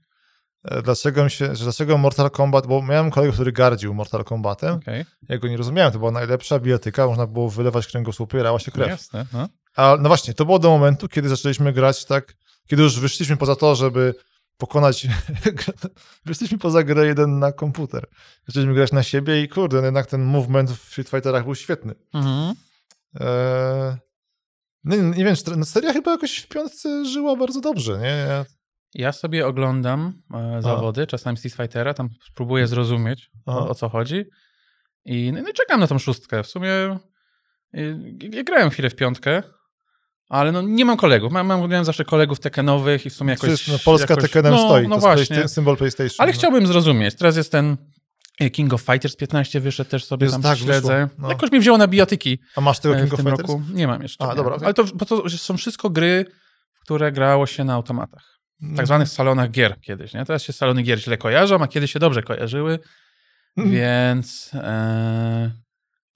e, 0.64 0.82
dlaczego 0.82 1.24
mi 1.24 1.32
się, 1.32 1.56
że 1.56 1.64
dlaczego 1.64 1.98
Mortal 1.98 2.32
Kombat, 2.32 2.68
bo 2.68 2.82
miałem 2.82 3.12
kolegę, 3.12 3.34
który 3.34 3.52
gardził 3.52 3.94
Mortal 3.94 4.24
Kombatem, 4.24 4.74
Okej, 4.76 5.06
ja 5.30 5.38
go 5.38 5.48
nie 5.48 5.58
rozumiałem, 5.58 5.92
to 5.94 6.00
była 6.00 6.12
najlepsza 6.12 6.60
bijatyka, 6.60 7.08
można 7.08 7.28
było 7.28 7.50
wylewać 7.50 7.88
kręgosłupy 7.88 8.38
i 8.38 8.42
rała 8.42 8.60
się 8.60 8.72
krew. 8.72 8.90
jasne. 8.90 9.26
No. 9.34 9.48
A 9.76 9.98
no 10.00 10.10
właśnie, 10.10 10.34
to 10.34 10.46
było 10.46 10.60
do 10.60 10.70
momentu, 10.70 11.08
kiedy 11.08 11.30
zaczęliśmy 11.30 11.74
grać 11.74 12.06
tak, 12.06 12.34
kiedy 12.68 12.84
już 12.84 13.00
wyszliśmy 13.00 13.38
poza 13.38 13.56
to, 13.56 13.76
żeby 13.76 14.16
pokonać, 14.58 15.08
wyszliśmy 16.26 16.58
poza 16.58 16.84
grę 16.84 17.06
jeden 17.06 17.40
na 17.40 17.52
komputer. 17.52 18.08
Zaczęliśmy 18.48 18.74
grać 18.74 18.92
na 18.92 19.04
siebie 19.04 19.42
i 19.42 19.50
kurde, 19.50 19.78
no 19.78 19.86
jednak 19.86 20.06
ten 20.06 20.24
movement 20.24 20.72
w 20.72 20.92
Street 20.92 21.10
Fighterach 21.10 21.44
był 21.44 21.56
świetny. 21.56 21.96
Mhm. 22.14 22.56
Eee, 23.20 23.96
nie, 24.84 24.98
nie 24.98 25.26
wiem, 25.26 25.36
czy 25.36 25.58
no 25.58 25.66
seria 25.66 25.94
chyba 25.94 26.12
jakoś 26.12 26.38
w 26.38 26.48
piątce 26.48 27.06
żyła 27.06 27.36
bardzo 27.36 27.62
dobrze, 27.62 28.00
nie? 28.00 28.26
Ja, 28.28 28.46
Ja 28.94 29.12
sobie 29.12 29.48
oglądam 29.48 30.22
e, 30.34 30.62
zawody, 30.62 31.08
czasami 31.08 31.38
Street 31.38 31.56
Fightera, 31.56 31.94
tam 31.94 32.10
spróbuję 32.32 32.68
zrozumieć, 32.68 33.32
Aha. 33.46 33.60
o, 33.60 33.70
o 33.70 33.76
co 33.76 33.90
chodzi. 33.90 34.26
I, 35.06 35.32
no, 35.32 35.50
i 35.50 35.54
czekam 35.54 35.80
na 35.80 35.88
tą 35.88 36.00
szóstkę. 36.00 36.44
W 36.44 36.48
sumie 36.48 37.00
y, 37.78 37.98
ja 38.32 38.44
grałem 38.44 38.70
chwilę 38.70 38.90
w 38.90 38.96
piątkę, 38.96 39.44
ale 40.30 40.52
no, 40.52 40.62
nie 40.62 40.86
mam 40.86 40.98
kolegów. 40.98 41.32
Mam, 41.32 41.48
mam 41.48 41.70
miałem 41.70 41.86
zawsze 41.86 42.06
kolegów 42.06 42.40
tekenowych 42.40 43.06
i 43.06 43.10
w 43.10 43.14
sumie 43.14 43.32
jakoś... 43.32 43.48
to 43.48 43.52
jest, 43.52 43.68
no, 43.68 43.80
Polska 43.86 44.14
jakoś, 44.14 44.24
Tekkenem 44.24 44.54
no, 44.54 44.60
stoi, 44.66 44.84
No 44.84 44.90
to 44.90 44.96
jest 44.96 45.02
właśnie. 45.18 45.36
Playsta- 45.36 45.48
symbol 45.48 45.78
PlayStation. 45.78 46.16
Ale 46.20 46.32
no. 46.32 46.38
chciałbym 46.38 46.68
zrozumieć. 46.68 47.16
Teraz 47.16 47.38
jest 47.38 47.52
ten 47.52 47.78
y, 48.42 48.50
King 48.50 48.74
of 48.74 48.82
Fighters 48.82 49.16
15 49.16 49.60
wyszedł, 49.60 49.90
też 49.90 50.06
sobie 50.06 50.26
Jest 50.26 50.34
tam 50.36 50.42
tak, 50.44 50.58
śledzę. 50.58 51.10
no. 51.18 51.30
Jakoś 51.30 51.52
mi 51.52 51.60
wzięło 51.60 51.78
na 51.78 51.88
bijatyki 51.88 52.40
A 52.56 52.62
masz 52.62 52.80
tego 52.80 52.96
e, 52.96 53.00
King 53.00 53.10
w 53.10 53.14
of 53.14 53.20
Fighters? 53.20 53.40
roku. 53.40 53.62
Nie 53.74 53.88
mam 53.88 54.02
jeszcze. 54.02 54.26
A, 54.26 54.30
nie. 54.30 54.36
dobra, 54.36 54.56
okej. 54.56 54.66
Ale 54.66 54.74
to, 54.74 54.84
bo 54.96 55.06
to 55.06 55.30
są 55.30 55.58
wszystko 55.58 55.90
gry, 55.90 56.26
w 56.74 56.80
które 56.80 57.12
grało 57.12 57.48
się 57.48 57.64
na 57.64 57.74
automatach. 57.74 58.40
Mm. 58.62 58.76
tak 58.76 58.86
zwanych 58.86 59.10
salonach 59.10 59.52
gier 59.52 59.82
kiedyś, 59.82 60.14
nie? 60.14 60.26
Teraz 60.26 60.44
się 60.44 60.54
salony 60.54 60.82
gier 60.84 61.00
źle 61.00 61.18
kojarzą, 61.18 61.62
a 61.62 61.68
kiedyś 61.68 61.92
się 61.92 62.00
dobrze 62.00 62.24
kojarzyły, 62.24 62.80
Mm. 63.58 63.72
więc 63.72 64.52
e, 64.54 65.52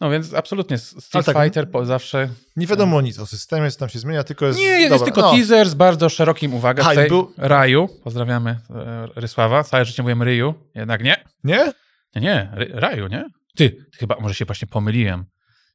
no 0.01 0.09
więc 0.09 0.33
absolutnie 0.33 0.77
Street 0.77 1.25
tak, 1.25 1.43
Fighter 1.43 1.71
po, 1.71 1.85
zawsze 1.85 2.29
Nie 2.55 2.67
wiadomo 2.67 3.01
nic 3.01 3.19
o 3.19 3.25
systemie, 3.25 3.71
co 3.71 3.79
tam 3.79 3.89
się 3.89 3.99
zmienia, 3.99 4.23
tylko 4.23 4.45
jest... 4.45 4.59
nie, 4.59 4.65
jest 4.65 4.89
dobra, 4.89 5.05
tylko 5.05 5.21
no. 5.21 5.31
teaser 5.31 5.69
z 5.69 5.73
bardzo 5.73 6.09
szerokim, 6.09 6.53
uwaga, 6.53 6.83
i 6.83 6.85
tutaj 6.85 7.07
był- 7.07 7.33
Raju, 7.37 7.89
pozdrawiamy 8.03 8.59
e, 8.69 9.07
Rysława, 9.15 9.63
całe 9.63 9.85
życie 9.85 10.03
mówiłem 10.03 10.23
Ryu, 10.23 10.53
jednak 10.75 11.03
nie, 11.03 11.23
Nie? 11.43 11.73
nie, 12.15 12.21
nie, 12.21 12.51
Raju, 12.73 13.07
nie? 13.07 13.25
Ty 13.55 13.85
chyba, 13.97 14.15
może 14.19 14.35
się 14.35 14.45
właśnie 14.45 14.67
pomyliłem. 14.67 15.25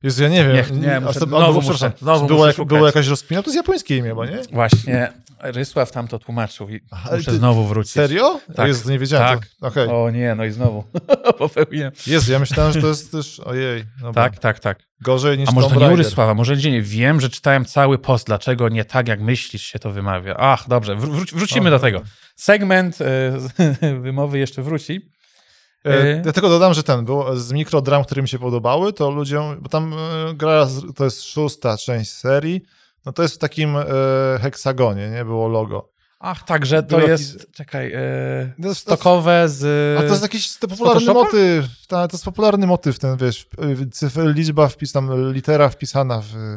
Jezu, 0.04 0.22
ja 0.22 0.28
nie 0.28 0.44
wiem. 0.44 0.80
Nie, 0.80 0.88
nie, 0.88 1.00
muszę- 1.00 1.20
to- 1.20 1.26
znowu 1.26 1.62
muszę- 1.62 1.92
znowu 2.02 2.26
było, 2.26 2.46
jak, 2.46 2.64
było 2.64 2.86
jakaś 2.86 3.06
rozkmina, 3.06 3.42
to 3.42 3.50
jest 3.50 3.56
japońskie 3.56 3.96
imię, 3.96 4.14
bo 4.14 4.24
nie? 4.26 4.38
Właśnie 4.52 5.12
Rysław 5.40 5.90
tam 5.92 6.08
to 6.08 6.18
tłumaczył 6.18 6.68
i 6.68 6.80
Aha, 6.90 7.10
muszę 7.16 7.30
ty- 7.30 7.36
znowu 7.36 7.64
wrócić. 7.66 7.92
Serio? 7.92 8.40
Tak. 8.56 8.66
Jezu, 8.68 8.90
nie 8.90 8.98
wiedziałem. 8.98 9.38
Tak. 9.38 9.48
To- 9.60 9.66
Okej. 9.66 9.88
O 9.88 10.10
nie, 10.10 10.34
no 10.34 10.44
i 10.44 10.50
znowu 10.50 10.84
popełniłem. 11.38 11.92
Jezu, 12.06 12.32
ja 12.32 12.38
myślałem, 12.38 12.72
że 12.72 12.80
to 12.80 12.86
jest 12.88 13.12
też... 13.12 13.40
Ojej. 13.40 13.84
Dobra. 14.00 14.22
Tak, 14.22 14.38
tak, 14.38 14.60
tak. 14.60 14.78
Gorzej 15.00 15.38
niż 15.38 15.48
A 15.48 15.52
może 15.52 15.64
to 15.66 15.70
Tomb 15.70 15.80
nie 15.80 15.86
u 15.86 15.88
Raider. 15.90 16.06
Rysława, 16.06 16.34
może 16.34 16.56
gdzie 16.56 16.70
nie 16.70 16.82
wiem, 16.82 17.20
że 17.20 17.30
czytałem 17.30 17.64
cały 17.64 17.98
post, 17.98 18.26
dlaczego 18.26 18.68
nie 18.68 18.84
tak, 18.84 19.08
jak 19.08 19.20
myślisz, 19.20 19.62
się 19.62 19.78
to 19.78 19.90
wymawia. 19.90 20.34
Ach, 20.38 20.64
dobrze, 20.68 20.96
wró- 20.96 21.10
wró- 21.14 21.34
wrócimy 21.36 21.68
O, 21.68 21.70
do 21.70 21.78
tego. 21.78 22.02
Segment 22.36 22.98
e, 23.00 23.38
wymowy 24.02 24.38
jeszcze 24.38 24.62
wróci. 24.62 25.10
E, 25.84 26.22
Ja 26.26 26.32
tylko 26.32 26.48
dodam, 26.48 26.74
że 26.74 26.82
ten, 26.82 27.04
był 27.04 27.36
z 27.36 27.52
mikrodram, 27.52 28.04
które 28.04 28.22
mi 28.22 28.28
się 28.28 28.38
podobały, 28.38 28.92
to 28.92 29.10
ludziom, 29.10 29.56
bo 29.60 29.68
tam 29.68 29.92
e, 29.92 30.34
gra, 30.34 30.66
to 30.96 31.04
jest 31.04 31.22
szósta 31.22 31.76
część 31.76 32.12
serii, 32.12 32.60
no 33.06 33.12
to 33.12 33.22
jest 33.22 33.34
w 33.34 33.38
takim 33.38 33.76
e, 33.76 33.84
heksagonie, 34.42 35.10
nie? 35.10 35.24
Było 35.24 35.48
logo. 35.48 35.90
Ach, 36.20 36.42
także 36.44 36.82
to 36.82 37.00
jest, 37.00 37.52
czekaj, 37.52 37.92
e, 37.94 38.52
To 38.62 38.68
jest- 38.68 38.80
stokowe 38.80 39.48
z... 39.48 39.62
A 39.98 40.02
to 40.02 40.08
jest 40.08 40.22
jakiś 40.22 40.56
to 40.58 40.68
popularny 40.68 41.12
motyw, 41.12 41.66
ta, 41.88 42.08
to 42.08 42.14
jest 42.16 42.24
popularny 42.24 42.66
motyw, 42.66 42.98
ten, 42.98 43.16
wiesz, 43.16 43.46
cyfr, 43.92 44.20
liczba 44.34 44.68
wpis, 44.68 44.92
tam 44.92 45.32
litera 45.32 45.68
wpisana 45.68 46.20
w 46.20 46.56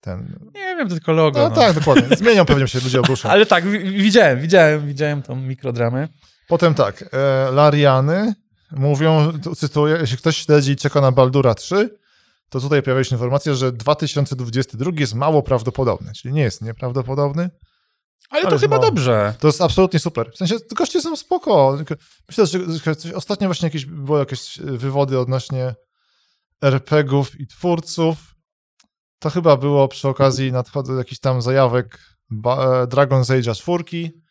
ten... 0.00 0.40
Nie 0.54 0.60
wiem, 0.76 0.88
to 0.88 0.94
tylko 0.94 1.12
logo. 1.12 1.38
No, 1.42 1.48
no. 1.48 1.54
tak, 1.54 1.72
dokładnie. 1.74 2.16
Zmienią 2.16 2.44
pewnie 2.44 2.68
się 2.68 2.80
ludzie 2.80 3.00
obruszą. 3.00 3.28
Ale 3.30 3.46
tak, 3.46 3.64
wi- 3.66 3.78
widziałem, 4.02 4.40
widziałem, 4.40 4.86
widziałem 4.86 5.22
tą 5.22 5.36
mikrodramę. 5.36 6.08
Potem 6.48 6.74
tak, 6.74 7.04
e, 7.12 7.50
Lariany 7.50 8.34
mówią, 8.76 9.32
tu 9.44 9.54
cytuję, 9.54 9.96
jeśli 10.00 10.16
ktoś 10.16 10.36
śledzi 10.36 10.72
i 10.72 10.76
czeka 10.76 11.00
na 11.00 11.12
Baldura 11.12 11.54
3, 11.54 11.98
to 12.48 12.60
tutaj 12.60 12.82
pojawia 12.82 13.04
się 13.04 13.14
informacja, 13.14 13.54
że 13.54 13.72
2022 13.72 14.90
jest 14.98 15.14
mało 15.14 15.42
prawdopodobny, 15.42 16.12
czyli 16.12 16.34
nie 16.34 16.42
jest 16.42 16.62
nieprawdopodobny. 16.62 17.50
Ale, 18.30 18.42
Ale 18.42 18.50
to 18.50 18.58
chyba 18.58 18.76
mało. 18.76 18.88
dobrze. 18.88 19.34
To 19.40 19.46
jest 19.48 19.60
absolutnie 19.60 20.00
super. 20.00 20.30
W 20.32 20.36
sensie, 20.36 20.56
goście 20.76 21.00
są 21.00 21.16
spoko. 21.16 21.78
Myślę, 22.28 22.46
że, 22.46 22.96
coś, 22.96 23.12
ostatnio 23.12 23.48
właśnie 23.48 23.66
jakieś, 23.66 23.86
były 23.86 24.18
jakieś 24.18 24.58
wywody 24.58 25.18
odnośnie 25.18 25.74
RPGów 26.62 27.40
i 27.40 27.46
twórców. 27.46 28.16
To 29.18 29.30
chyba 29.30 29.56
było 29.56 29.88
przy 29.88 30.08
okazji 30.08 30.52
nadchodzenia 30.52 30.98
jakichś 30.98 31.20
tam 31.20 31.42
zajawek 31.42 31.98
ba, 32.30 32.82
e, 32.82 32.86
Dragon's 32.86 33.40
Age'a 33.40 33.54
4. 33.54 34.21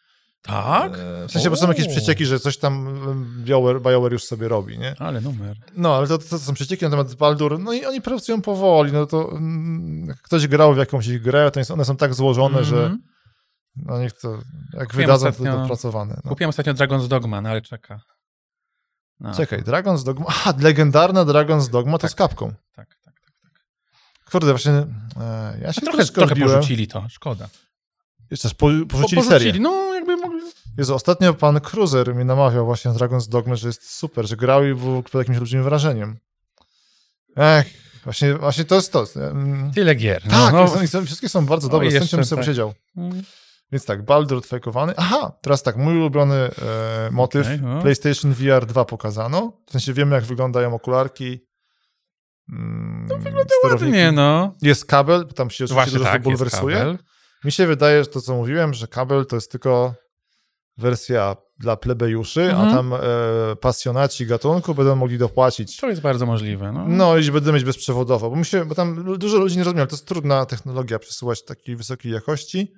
Tak? 0.42 0.94
E, 0.98 1.28
W 1.28 1.32
sensie, 1.32 1.50
bo 1.50 1.56
są 1.56 1.68
jakieś 1.68 1.88
przecieki, 1.88 2.26
że 2.26 2.40
coś 2.40 2.58
tam 2.58 3.00
BioWare, 3.46 3.82
BioWare 3.82 4.12
już 4.14 4.24
sobie 4.24 4.48
robi, 4.48 4.80
nie? 4.80 4.96
Ale 5.00 5.22
numer. 5.22 5.58
No, 5.78 5.96
ale 5.96 6.08
to, 6.08 6.18
to, 6.18 6.24
to 6.30 6.40
są 6.40 6.54
przecieki 6.54 6.86
na 6.86 6.92
temat 6.92 7.16
Baldur, 7.16 7.60
no 7.60 7.74
i 7.74 7.86
oni 7.86 8.02
pracują 8.02 8.42
powoli, 8.42 8.92
no 8.92 9.06
to 9.06 9.32
mm, 9.32 10.06
jak 10.08 10.18
ktoś 10.22 10.48
grał 10.48 10.74
w 10.74 10.78
jakąś 10.78 11.08
ich 11.08 11.22
grę, 11.22 11.52
to 11.52 11.60
jest, 11.60 11.72
one 11.72 11.86
są 11.86 11.98
tak 11.98 12.14
złożone, 12.14 12.64
że 12.64 12.76
Mhm. 12.78 13.02
no 13.76 14.00
niech 14.00 14.14
to, 14.14 14.32
jak 14.74 14.88
Kupiłem 14.88 15.08
wydadzą, 15.08 15.28
ostatnio- 15.30 15.52
to 15.56 15.62
dopracowane. 15.62 16.22
No. 16.26 16.30
Kupiłem 16.30 16.50
ostatnio 16.50 16.74
Dragon's 16.74 17.08
Dogma, 17.08 17.42
no 17.42 17.50
ale 17.50 17.62
czeka. 17.62 18.00
No, 19.20 19.34
Czekaj, 19.36 19.64
Dragon's 19.64 20.04
Dogma, 20.04 20.26
aha, 20.30 20.54
legendarna 20.60 21.26
Dragon's 21.26 21.70
Dogma 21.70 21.92
to 21.98 22.02
Tak. 22.02 22.12
z 22.12 22.16
kapką. 22.16 22.54
Tak, 22.76 22.88
tak, 23.06 23.14
tak. 23.22 23.52
Kurde, 24.32 24.48
właśnie, 24.52 24.72
e, 24.72 25.58
ja 25.62 25.68
A 25.70 25.74
się 25.74 25.82
trochę, 25.82 25.98
troszkę 25.98 26.16
trochę 26.16 26.32
odbiłem. 26.34 26.56
porzucili 26.56 26.88
to, 26.88 27.06
szkoda. 27.10 27.50
Jeszcze 28.32 28.48
raz, 28.48 28.54
po, 28.54 28.68
porzucili 28.90 29.22
Po- 29.22 29.28
serię. 29.28 29.54
No, 29.60 29.91
jakby 30.02 30.28
mogli... 30.28 30.42
Jezu, 30.78 30.96
ostatnio 30.96 31.34
pan 31.34 31.60
Cruiser 31.60 32.16
mi 32.16 32.26
namawiał 32.26 32.66
właśnie 32.66 32.92
na 32.92 32.98
Dragon's 32.98 33.30
Dogma, 33.30 33.56
że 33.56 33.68
jest 33.68 33.96
super, 33.96 34.28
że 34.28 34.38
grał 34.38 34.66
i 34.66 34.76
był 34.76 35.04
pod 35.04 35.14
jakimś 35.14 35.38
olbrzymim 35.38 35.64
wrażeniem. 35.64 36.18
Ech, 37.38 37.68
właśnie, 38.04 38.34
właśnie 38.34 38.66
to 38.66 38.76
jest 38.76 38.94
to. 38.94 39.06
Mm, 39.16 39.72
Tyle 39.72 39.96
gier. 39.96 40.22
No, 40.26 40.32
Tak, 40.32 40.54
no. 40.54 40.88
są, 40.88 41.06
wszystkie 41.06 41.30
są 41.30 41.46
bardzo 41.46 41.68
No 41.68 41.72
dobre, 41.72 41.92
z 41.92 41.94
jeszcze 41.94 42.18
bym 42.18 42.26
sobie 42.26 42.42
tak. 42.42 42.50
siedział. 42.50 42.74
Mm. 42.98 43.24
Więc 43.72 43.86
tak, 43.86 44.06
Baldur 44.06 44.46
fejkowany. 44.46 44.94
Aha, 44.98 45.32
teraz 45.42 45.64
tak, 45.64 45.78
mój 45.78 45.98
ulubiony 45.98 46.36
e, 46.36 46.52
motyw. 47.12 47.48
Okej, 47.48 47.62
no. 47.62 47.82
PlayStation 47.82 48.34
VR 48.34 48.66
2 48.66 48.86
pokazano. 48.86 49.54
W 49.68 49.72
sensie 49.72 49.94
wiemy, 49.94 50.16
jak 50.16 50.24
wyglądają 50.24 50.74
okularki. 50.74 51.40
Mm, 52.50 53.08
to 53.10 53.18
wygląda 53.18 53.54
Ładnie, 53.64 54.12
no. 54.12 54.56
Jest 54.62 54.86
kabel, 54.86 55.28
tam 55.28 55.50
się 55.50 55.66
oczywiście 55.66 55.92
Właśnie 55.92 56.12
tak, 56.12 56.22
bulwersuje. 56.22 56.98
Mi 57.44 57.52
się 57.52 57.68
wydaje, 57.68 58.04
że 58.04 58.10
to 58.10 58.22
co 58.22 58.36
mówiłem, 58.36 58.74
że 58.74 58.88
kabel 58.88 59.26
to 59.26 59.36
jest 59.36 59.52
tylko 59.52 59.94
wersja 60.78 61.36
dla 61.60 61.76
plebejuszy, 61.78 62.42
Mhm. 62.42 62.70
a 62.70 62.74
tam 62.74 62.94
e, 62.94 63.00
pasjonaci 63.56 64.26
gatunku 64.26 64.76
będą 64.76 64.96
mogli 64.96 65.18
dopłacić. 65.18 65.78
To 65.78 65.90
jest 65.90 66.02
bardzo 66.02 66.26
możliwe, 66.26 66.72
no. 66.72 66.86
No 66.88 67.18
i 67.18 67.32
będę 67.32 67.54
mieć 67.54 67.64
bezprzewodowo, 67.64 68.30
bo, 68.30 68.36
mi 68.36 68.46
się, 68.46 68.66
bo 68.66 68.76
tam 68.76 69.18
dużo 69.18 69.38
ludzi 69.38 69.58
nie 69.58 69.64
rozumie, 69.64 69.82
ale 69.82 69.88
to 69.88 69.96
jest 69.96 70.08
trudna 70.08 70.46
technologia 70.46 71.00
przesyłać 71.00 71.46
takiej 71.46 71.76
wysokiej 71.76 72.12
jakości, 72.12 72.74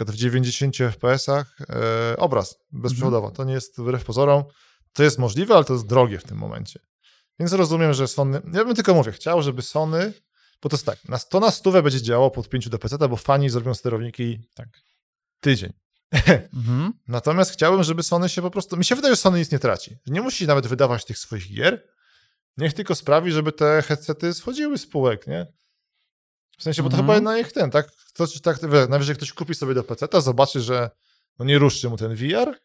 w 0.00 0.14
90 0.14 0.76
FPS-ach 0.76 1.56
e, 1.60 2.16
obraz 2.16 2.58
bezprzewodowo. 2.72 3.30
To 3.30 3.44
nie 3.44 3.52
jest 3.52 3.80
wbrew 3.80 4.04
pozorom, 4.04 4.44
to 4.92 5.02
jest 5.02 5.18
możliwe, 5.18 5.54
ale 5.54 5.64
to 5.64 5.72
jest 5.72 5.86
drogie 5.86 6.18
w 6.18 6.24
tym 6.24 6.38
momencie. 6.38 6.80
Więc 7.40 7.52
rozumiem, 7.52 7.92
że 7.92 8.08
Sony, 8.08 8.42
ja 8.52 8.64
bym 8.64 8.74
tylko 8.74 8.94
mówię, 8.94 9.12
chciał, 9.12 9.42
żeby 9.42 9.62
Sony, 9.62 10.12
bo 10.62 10.68
to 10.68 10.76
jest 10.76 10.86
tak, 10.86 11.08
na, 11.08 11.18
to 11.18 11.40
na 11.40 11.50
stówę 11.50 11.82
będzie 11.82 12.02
działało 12.02 12.30
pod 12.30 12.48
5 12.48 12.68
do 12.68 12.78
PC, 12.78 13.08
bo 13.08 13.16
fani 13.16 13.50
zrobią 13.50 13.74
sterowniki 13.74 14.40
Tak. 14.54 14.68
tydzień. 15.40 15.72
Mhm. 16.56 16.92
Natomiast 17.08 17.52
chciałbym, 17.52 17.82
żeby 17.84 18.02
Sony 18.02 18.28
się 18.28 18.42
po 18.42 18.50
prostu. 18.50 18.76
Mi 18.76 18.84
się 18.84 18.94
wydaje, 18.94 19.12
że 19.12 19.16
Sony 19.20 19.38
nic 19.38 19.52
nie 19.52 19.58
traci. 19.58 19.96
Nie 20.06 20.20
musi 20.20 20.46
nawet 20.46 20.66
wydawać 20.66 21.04
tych 21.04 21.18
swoich 21.18 21.54
gier. 21.54 21.88
Niech 22.56 22.72
tylko 22.74 22.94
sprawi, 22.94 23.32
żeby 23.32 23.52
te 23.52 23.82
headsety 23.82 24.34
schodziły 24.34 24.78
z 24.78 24.86
półek, 24.86 25.26
nie? 25.26 25.46
W 26.58 26.62
sensie, 26.62 26.82
bo 26.82 26.88
to 26.88 26.96
Mhm. 26.96 27.06
chyba 27.18 27.30
na 27.30 27.38
ich 27.38 27.52
ten, 27.52 27.70
tak? 27.70 27.86
Ktoś, 28.14 28.40
tak 28.40 28.58
najwyżej 28.88 29.16
ktoś 29.16 29.32
kupi 29.32 29.54
sobie 29.54 29.74
do 29.74 29.84
PC, 29.84 30.06
zobaczy, 30.22 30.60
że 30.60 30.90
no 31.38 31.44
nie 31.44 31.58
ruszy 31.58 31.88
mu 31.88 31.96
ten 31.96 32.14
VR 32.14 32.58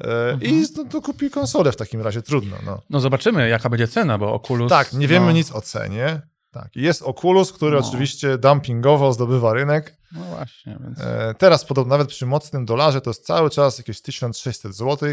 e, 0.00 0.38
i 0.42 0.66
no, 0.76 0.84
to 0.84 1.02
kupi 1.02 1.30
konsolę 1.30 1.72
w 1.72 1.76
takim 1.76 2.00
razie. 2.00 2.22
Trudno, 2.22 2.56
no. 2.64 2.82
No 2.90 3.00
zobaczymy, 3.00 3.48
jaka 3.48 3.68
będzie 3.68 3.88
cena, 3.88 4.18
bo 4.18 4.34
Oculus... 4.34 4.68
Tak, 4.70 4.92
nie 4.92 5.08
wiemy 5.08 5.26
no, 5.26 5.32
nic 5.32 5.52
o 5.52 5.60
cenie. 5.60 6.31
Tak, 6.52 6.76
jest 6.76 7.02
Oculus, 7.02 7.52
który 7.52 7.80
No. 7.80 7.88
oczywiście 7.88 8.38
dumpingowo 8.38 9.12
zdobywa 9.12 9.52
rynek. 9.52 9.96
No 10.12 10.24
właśnie, 10.24 10.78
więc... 10.84 11.00
E, 11.00 11.34
Teraz 11.38 11.64
podobno 11.64 11.90
nawet 11.90 12.08
przy 12.08 12.26
mocnym 12.26 12.64
dolarze 12.64 13.00
to 13.00 13.10
jest 13.10 13.26
cały 13.26 13.50
czas 13.50 13.78
jakieś 13.78 14.02
1600 14.02 14.74
zł, 14.76 15.08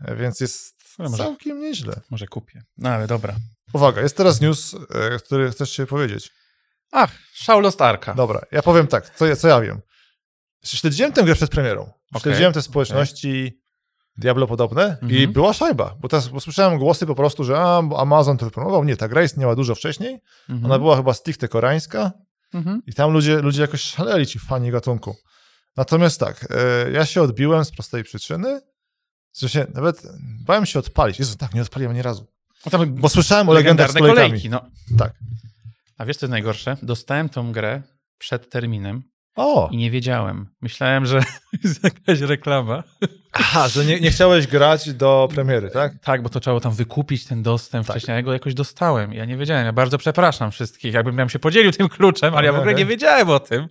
e, 0.00 0.16
więc 0.16 0.40
jest 0.40 0.78
No, 0.98 1.08
może, 1.08 1.24
Całkiem 1.24 1.60
nieźle. 1.60 2.00
może 2.10 2.26
kupię. 2.26 2.62
No 2.78 2.90
ale 2.90 3.06
dobra. 3.06 3.34
Uwaga, 3.72 4.00
jest 4.02 4.16
teraz 4.16 4.40
news, 4.40 4.74
e, 4.74 5.18
który 5.18 5.50
chcesz 5.50 5.70
się 5.70 5.86
powiedzieć. 5.86 6.30
Ach, 6.92 7.10
Shaun 7.34 7.62
Lost 7.62 7.82
Arka. 7.82 8.14
Dobra, 8.14 8.40
ja 8.52 8.62
powiem 8.62 8.86
tak, 8.86 9.14
co, 9.16 9.26
ja- 9.26 9.36
co 9.36 9.48
ja 9.48 9.60
wiem. 9.60 9.80
Śledziłem 10.64 11.12
tę 11.12 11.22
grę 11.24 11.34
przed 11.34 11.50
premierą. 11.50 11.82
Okej. 11.82 12.22
Śledziłem 12.22 12.52
te 12.52 12.62
społeczności 12.62 13.60
Diablo 14.18 14.46
podobne 14.46 14.96
i 15.02 15.04
Mhm. 15.04 15.32
była 15.32 15.52
szajba, 15.52 15.94
bo 16.00 16.08
teraz 16.08 16.28
bo 16.28 16.40
słyszałem 16.40 16.78
głosy 16.78 17.06
po 17.06 17.14
prostu, 17.14 17.44
że 17.44 17.58
a, 17.60 17.78
Amazon 17.96 18.36
to 18.38 18.44
wypromował. 18.46 18.84
Nie, 18.84 18.96
ta 18.96 19.08
gra 19.08 19.22
istniała 19.22 19.54
dużo 19.56 19.74
wcześniej. 19.74 20.18
Mhm. 20.48 20.64
Ona 20.64 20.78
była 20.78 20.96
chyba 20.96 21.14
stricte 21.14 21.48
koreańska 21.48 22.12
Mhm. 22.54 22.82
i 22.86 22.92
tam 22.94 23.12
ludzie, 23.12 23.38
ludzie 23.38 23.60
jakoś 23.62 23.80
szaleli, 23.82 24.26
ci 24.26 24.38
fani 24.38 24.70
gatunku. 24.70 25.16
Natomiast 25.76 26.20
tak, 26.20 26.46
e, 26.50 26.90
ja 26.90 27.06
się 27.06 27.22
odbiłem 27.22 27.64
z 27.64 27.70
prostej 27.70 28.04
przyczyny, 28.04 28.60
że 29.40 29.48
się 29.48 29.66
nawet 29.74 30.02
bałem 30.46 30.66
się 30.66 30.78
odpalić. 30.78 31.18
Jezu, 31.18 31.36
tak, 31.36 31.54
nie 31.54 31.62
odpaliłem 31.62 31.90
ani 31.92 32.02
razu. 32.02 32.26
No 32.66 32.70
tam 32.70 32.94
Bo 32.94 33.08
słyszałem 33.08 33.48
o 33.48 33.52
legendach 33.52 33.90
z 33.90 33.94
kolejkami. 33.94 34.28
kolejki. 34.28 34.50
No. 34.50 34.60
Tak. 34.98 35.12
A 35.98 36.04
wiesz, 36.04 36.16
co 36.16 36.26
jest 36.26 36.30
najgorsze? 36.30 36.76
Dostałem 36.82 37.28
tą 37.28 37.52
grę 37.52 37.82
przed 38.18 38.50
terminem 38.50 39.02
O, 39.38 39.68
i 39.72 39.76
nie 39.76 39.90
wiedziałem. 39.90 40.46
Myślałem, 40.60 41.06
że 41.06 41.22
jest 41.64 41.84
jakaś 41.84 42.20
reklama. 42.20 42.82
aha, 43.32 43.68
że 43.68 43.84
nie, 43.84 44.00
nie 44.00 44.10
chciałeś 44.10 44.46
grać 44.46 44.94
do 44.94 45.28
premiery, 45.34 45.70
tak? 45.70 45.92
Tak, 46.02 46.22
bo 46.22 46.28
to 46.28 46.40
trzeba 46.40 46.60
tam 46.60 46.72
wykupić 46.74 47.24
ten 47.24 47.42
dostęp 47.42 47.86
Tak. 47.86 47.96
wcześniej, 47.96 48.14
ja 48.14 48.22
go 48.22 48.32
jakoś 48.32 48.54
dostałem. 48.54 49.12
Ja 49.12 49.24
nie 49.24 49.36
wiedziałem. 49.36 49.66
Ja 49.66 49.72
bardzo 49.72 49.98
przepraszam 49.98 50.50
wszystkich, 50.50 50.94
jakbym 50.94 51.28
się 51.28 51.38
podzielił 51.38 51.72
tym 51.72 51.88
kluczem, 51.88 52.34
ale 52.34 52.46
ja 52.46 52.52
w 52.52 52.56
ogóle 52.56 52.74
nie 52.74 52.86
wiedziałem 52.86 53.30
o 53.30 53.40
tym. 53.40 53.68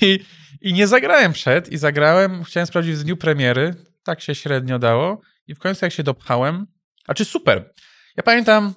I, 0.00 0.20
I 0.60 0.72
nie 0.72 0.86
zagrałem 0.86 1.32
przed 1.32 1.68
i 1.68 1.78
zagrałem, 1.78 2.44
chciałem 2.44 2.66
sprawdzić 2.66 2.94
w 2.96 3.04
dniu 3.04 3.16
premiery. 3.16 3.74
Tak 4.04 4.20
się 4.20 4.34
średnio 4.34 4.78
dało. 4.78 5.20
I 5.46 5.54
w 5.54 5.58
końcu 5.58 5.84
jak 5.84 5.92
się 5.92 6.02
dopchałem, 6.02 6.66
a 7.06 7.14
czy 7.14 7.24
super. 7.24 7.72
Ja 8.16 8.22
pamiętam, 8.22 8.74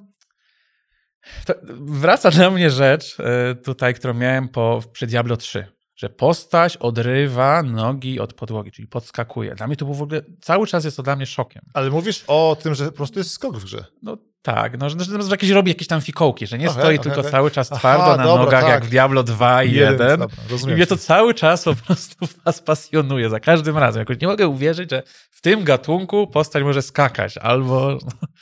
to 1.46 1.54
wraca 1.80 2.32
dla 2.32 2.50
mnie 2.50 2.70
rzecz 2.70 3.18
e, 3.20 3.56
tutaj, 3.56 3.94
którą 3.94 4.14
miałem 4.14 4.50
po, 4.50 4.82
przy 4.94 5.08
Diablo 5.08 5.38
3, 5.38 5.75
że 5.96 6.10
postać 6.10 6.78
odrywa 6.78 7.64
nogi 7.64 8.20
od 8.20 8.34
podłogi, 8.34 8.72
czyli 8.72 8.88
podskakuje. 8.88 9.56
Dla 9.56 9.68
mnie 9.68 9.76
to 9.76 9.86
było 9.86 9.98
w 9.98 10.02
ogóle, 10.02 10.22
cały 10.42 10.68
czas 10.68 10.86
jest 10.86 10.98
to 10.98 11.04
dla 11.04 11.16
mnie 11.16 11.26
szokiem. 11.26 11.62
Ale 11.74 11.90
mówisz 11.90 12.24
o 12.28 12.58
tym, 12.62 12.76
że 12.76 12.86
po 12.86 12.92
prostu 12.92 13.20
jest 13.20 13.32
skok 13.32 13.58
w 13.58 13.64
grze. 13.64 13.86
No 14.04 14.18
tak, 14.42 14.78
no, 14.80 14.90
że, 14.90 14.96
że, 15.00 15.30
jakieś 15.32 15.50
robi 15.50 15.72
jakieś 15.72 15.88
tam 15.88 16.02
fikołki, 16.02 16.48
że 16.48 16.58
nie 16.58 16.66
Okej, 16.70 16.82
stoi 16.82 16.96
okej, 16.96 17.00
tylko 17.00 17.20
okej. 17.20 17.32
cały 17.32 17.52
czas 17.52 17.72
Aha, 17.72 17.80
twardo 17.80 18.18
na 18.18 18.24
dobra, 18.24 18.44
nogach 18.46 18.62
tak. 18.62 18.70
jak 18.70 18.86
w 18.86 18.90
Diablo 18.90 19.24
2 19.24 19.64
i 19.64 19.74
1. 19.74 20.20
dobra, 20.20 20.28
I 20.68 20.74
mnie 20.74 20.88
to 20.88 20.98
cały 20.98 21.34
czas 21.34 21.64
po 21.64 21.76
prostu 21.76 22.26
was 22.46 22.62
pasjonuje, 22.62 23.30
za 23.30 23.40
każdym 23.40 23.78
razem. 23.78 24.00
Jakoś 24.00 24.22
nie 24.22 24.28
mogę 24.28 24.48
uwierzyć, 24.48 24.92
że 24.92 25.04
w 25.32 25.42
tym 25.42 25.64
gatunku 25.64 26.28
postać 26.28 26.64
może 26.64 26.82
skakać, 26.82 27.38
albo... 27.38 27.98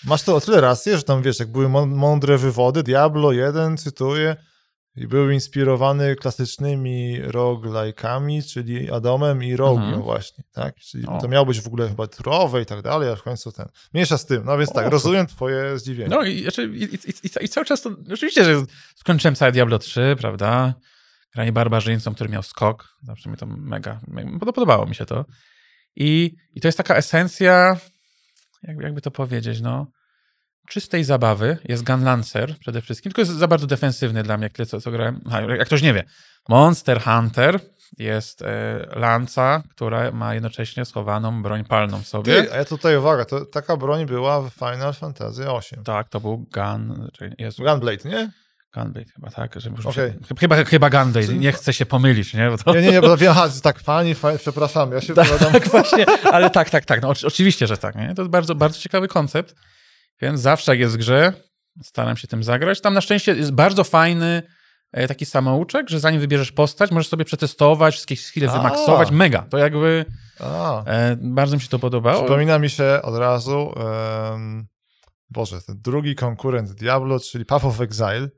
Masz 0.05 0.23
to 0.23 0.35
o 0.35 0.41
tyle 0.41 0.61
rację, 0.61 0.97
że 0.97 1.03
tam 1.03 1.21
wiesz, 1.21 1.39
jak 1.39 1.51
były 1.51 1.65
mą- 1.65 1.95
mądre 1.95 2.37
wywody, 2.37 2.83
Diablo 2.83 3.31
1, 3.31 3.77
cytuję, 3.77 4.35
i 4.95 5.07
był 5.07 5.29
inspirowany 5.29 6.15
klasycznymi 6.15 7.21
roguelike'ami, 7.21 8.53
czyli 8.53 8.91
Adamem 8.91 9.43
i 9.43 9.55
Rogiem 9.55 9.83
Mhm. 9.83 10.01
właśnie, 10.01 10.43
tak? 10.51 10.75
Czyli 10.75 11.07
O. 11.07 11.21
to 11.21 11.27
miało 11.27 11.45
być 11.45 11.61
w 11.61 11.67
ogóle 11.67 11.87
chyba 11.89 12.07
turowe 12.07 12.61
i 12.61 12.65
tak 12.65 12.81
dalej, 12.81 13.09
a 13.09 13.15
w 13.15 13.23
końcu 13.23 13.51
ten. 13.51 13.65
Mniejsza 13.93 14.17
z 14.17 14.25
tym, 14.25 14.43
no 14.45 14.57
więc 14.57 14.73
tak, 14.73 14.87
O. 14.87 14.89
rozumiem 14.89 15.27
twoje 15.27 15.79
zdziwienie. 15.79 16.09
No 16.09 16.23
i, 16.23 16.41
znaczy, 16.41 16.63
i, 16.75 16.83
i, 16.83 16.95
i, 16.95 17.45
i 17.45 17.49
cały 17.49 17.65
czas 17.65 17.81
to... 17.81 17.89
Oczywiście, 18.13 18.43
że 18.43 18.63
skończyłem 18.95 19.35
całe 19.35 19.51
Diablo 19.51 19.79
3, 19.79 20.15
prawda? 20.19 20.73
Granie 21.33 21.51
barbarzyńcą, 21.51 22.15
który 22.15 22.29
miał 22.29 22.43
skok. 22.43 22.97
Zawsze 23.03 23.29
mi 23.29 23.37
to 23.37 23.45
mega... 23.45 23.99
podobało 24.39 24.85
mi 24.85 24.95
się 24.95 25.05
to. 25.05 25.25
I, 25.95 26.35
I 26.53 26.61
to 26.61 26.67
jest 26.67 26.77
taka 26.77 26.95
esencja, 26.95 27.77
jak, 28.63 28.77
jakby 28.81 29.01
to 29.01 29.11
powiedzieć, 29.11 29.61
no 29.61 29.87
czystej 30.67 31.03
zabawy. 31.03 31.57
Jest 31.65 31.83
Gun 31.83 32.03
Lancer 32.03 32.55
przede 32.59 32.81
wszystkim, 32.81 33.11
tylko 33.11 33.21
jest 33.21 33.31
za 33.31 33.47
bardzo 33.47 33.67
defensywny 33.67 34.23
dla 34.23 34.37
mnie, 34.37 34.43
jak 34.45 34.53
tyle 34.53 34.65
co, 34.65 34.81
co 34.81 34.91
grałem. 34.91 35.21
Aha, 35.27 35.41
jak 35.41 35.67
ktoś 35.67 35.81
nie 35.81 35.93
wie. 35.93 36.03
Monster 36.49 37.01
Hunter 37.01 37.59
jest 37.97 38.41
e, 38.41 38.87
lanca, 38.95 39.63
która 39.69 40.11
ma 40.11 40.33
jednocześnie 40.33 40.85
schowaną 40.85 41.43
broń 41.43 41.63
palną 41.65 42.01
w 42.01 42.07
sobie. 42.07 42.43
Ty, 42.43 42.53
a 42.53 42.57
ja 42.57 42.65
tutaj 42.65 42.97
uwaga, 42.97 43.25
to 43.25 43.45
taka 43.45 43.77
broń 43.77 44.05
była 44.05 44.41
w 44.41 44.49
Final 44.53 44.93
Fantasy 44.93 45.41
VIII. 45.43 45.83
Tak, 45.83 46.09
to 46.09 46.19
był 46.19 46.37
Gun... 46.53 47.09
Czyli 47.13 47.35
jest 47.37 47.57
Gunblade, 47.57 48.09
nie? 48.09 48.31
Gunblade 48.75 49.11
chyba, 49.15 49.29
tak? 49.31 49.61
Że 49.61 49.69
Okej. 49.83 49.93
się, 49.93 50.35
chyba, 50.39 50.63
chyba 50.63 50.89
Gunblade, 50.89 51.33
nie 51.33 51.51
chcę 51.51 51.73
się 51.73 51.85
pomylić, 51.85 52.33
nie? 52.33 52.51
To, 52.65 52.73
Nie, 52.73 52.81
nie, 52.81 52.91
nie, 52.91 53.01
bo 53.01 53.17
wiem, 53.17 53.31
aha, 53.31 53.49
tak, 53.63 53.79
fani, 53.79 54.15
fani, 54.15 54.37
przepraszam, 54.39 54.91
ja 54.91 55.01
się 55.01 55.13
wypowiadam. 55.13 55.51
tak 55.53 55.67
właśnie, 55.71 56.05
ale 56.31 56.49
tak, 56.49 56.69
tak, 56.69 56.85
tak, 56.85 57.01
no 57.01 57.09
oczy- 57.09 57.27
oczywiście, 57.27 57.67
że 57.67 57.77
tak, 57.77 57.95
nie? 57.95 58.15
To 58.15 58.21
jest 58.21 58.31
bardzo, 58.31 58.55
bardzo 58.55 58.79
ciekawy 58.79 59.07
koncept, 59.07 59.55
więc 60.23 60.39
zawsze 60.39 60.71
jak 60.71 60.79
jest 60.79 60.95
w 60.95 60.97
grze, 60.97 61.33
staram 61.83 62.17
się 62.17 62.27
tym 62.27 62.43
zagrać. 62.43 62.81
Tam 62.81 62.93
na 62.93 63.01
szczęście 63.01 63.35
jest 63.35 63.51
bardzo 63.51 63.83
fajny 63.83 64.43
e, 64.91 65.07
taki 65.07 65.25
samouczek, 65.25 65.89
że 65.89 65.99
zanim 65.99 66.21
wybierzesz 66.21 66.51
postać, 66.51 66.91
możesz 66.91 67.07
sobie 67.07 67.25
przetestować, 67.25 67.93
wszystkie 67.93 68.15
skille 68.17 68.47
wymaksować, 68.51 69.11
mega, 69.11 69.41
to 69.41 69.57
jakby 69.57 70.05
e, 70.41 71.17
bardzo 71.21 71.55
mi 71.55 71.61
się 71.61 71.69
to 71.69 71.79
podobało. 71.79 72.23
Przypomina 72.23 72.59
mi 72.59 72.69
się 72.69 72.99
od 73.03 73.15
razu, 73.15 73.73
Boże, 75.29 75.61
ten 75.61 75.81
drugi 75.81 76.15
konkurent 76.15 76.71
Diablo, 76.71 77.19
czyli 77.19 77.45
Path 77.45 77.65
of 77.65 77.81
Exile, 77.81 78.29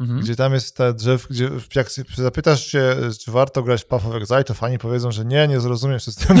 Mhm. 0.00 0.20
gdzie 0.20 0.36
tam 0.36 0.54
jest 0.54 0.76
te 0.76 0.94
drzew, 0.94 1.26
gdzie 1.30 1.50
jak 1.74 1.86
zapytasz 2.16 2.66
się, 2.66 2.96
czy 3.24 3.30
warto 3.30 3.62
grać 3.62 3.82
w 3.82 3.86
Path 3.86 4.06
of 4.06 4.14
Exile, 4.14 4.44
to 4.44 4.54
fani 4.54 4.78
powiedzą, 4.78 5.12
że 5.12 5.24
nie, 5.24 5.48
nie 5.48 5.60
zrozumiesz 5.60 6.02
systemu. 6.02 6.40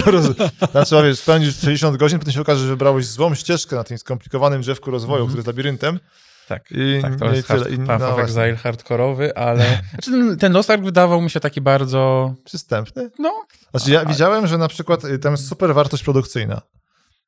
Trzeba 0.84 1.02
wiesz, 1.02 1.18
spędzić 1.18 1.56
60 1.56 1.96
godzin, 1.96 2.18
potem 2.18 2.32
się 2.34 2.40
okaże, 2.40 2.60
że 2.60 2.66
wybrałeś 2.68 3.06
złą 3.06 3.34
ścieżkę 3.34 3.76
na 3.76 3.84
tym 3.84 3.98
skomplikowanym 3.98 4.60
drzewku 4.60 4.90
rozwoju, 4.90 5.22
Mhm. 5.24 5.28
który 5.28 5.38
jest 5.38 5.46
labiryntem. 5.46 6.00
Tak, 6.48 6.64
I 6.70 6.98
tak, 7.02 7.16
to 7.18 7.32
jest 7.32 7.48
hard, 7.48 7.68
Path 7.86 8.00
no 8.00 8.08
of 8.14 8.18
Exile 8.20 8.56
hardkorowy, 8.56 9.36
ale 9.36 9.64
znaczy 9.90 10.10
ten, 10.10 10.36
ten 10.38 10.52
Lost 10.52 10.70
Ark 10.70 10.82
wydawał 10.82 11.20
mi 11.22 11.30
się 11.30 11.40
taki 11.40 11.60
bardzo, 11.60 12.34
Przystępny. 12.44 13.10
no, 13.18 13.32
Znaczy 13.70 13.90
ja 13.90 14.04
widziałem, 14.04 14.46
że 14.46 14.58
na 14.58 14.68
przykład 14.68 15.04
y, 15.04 15.18
tam 15.18 15.32
jest 15.32 15.48
super 15.48 15.74
wartość 15.74 16.02
produkcyjna, 16.02 16.60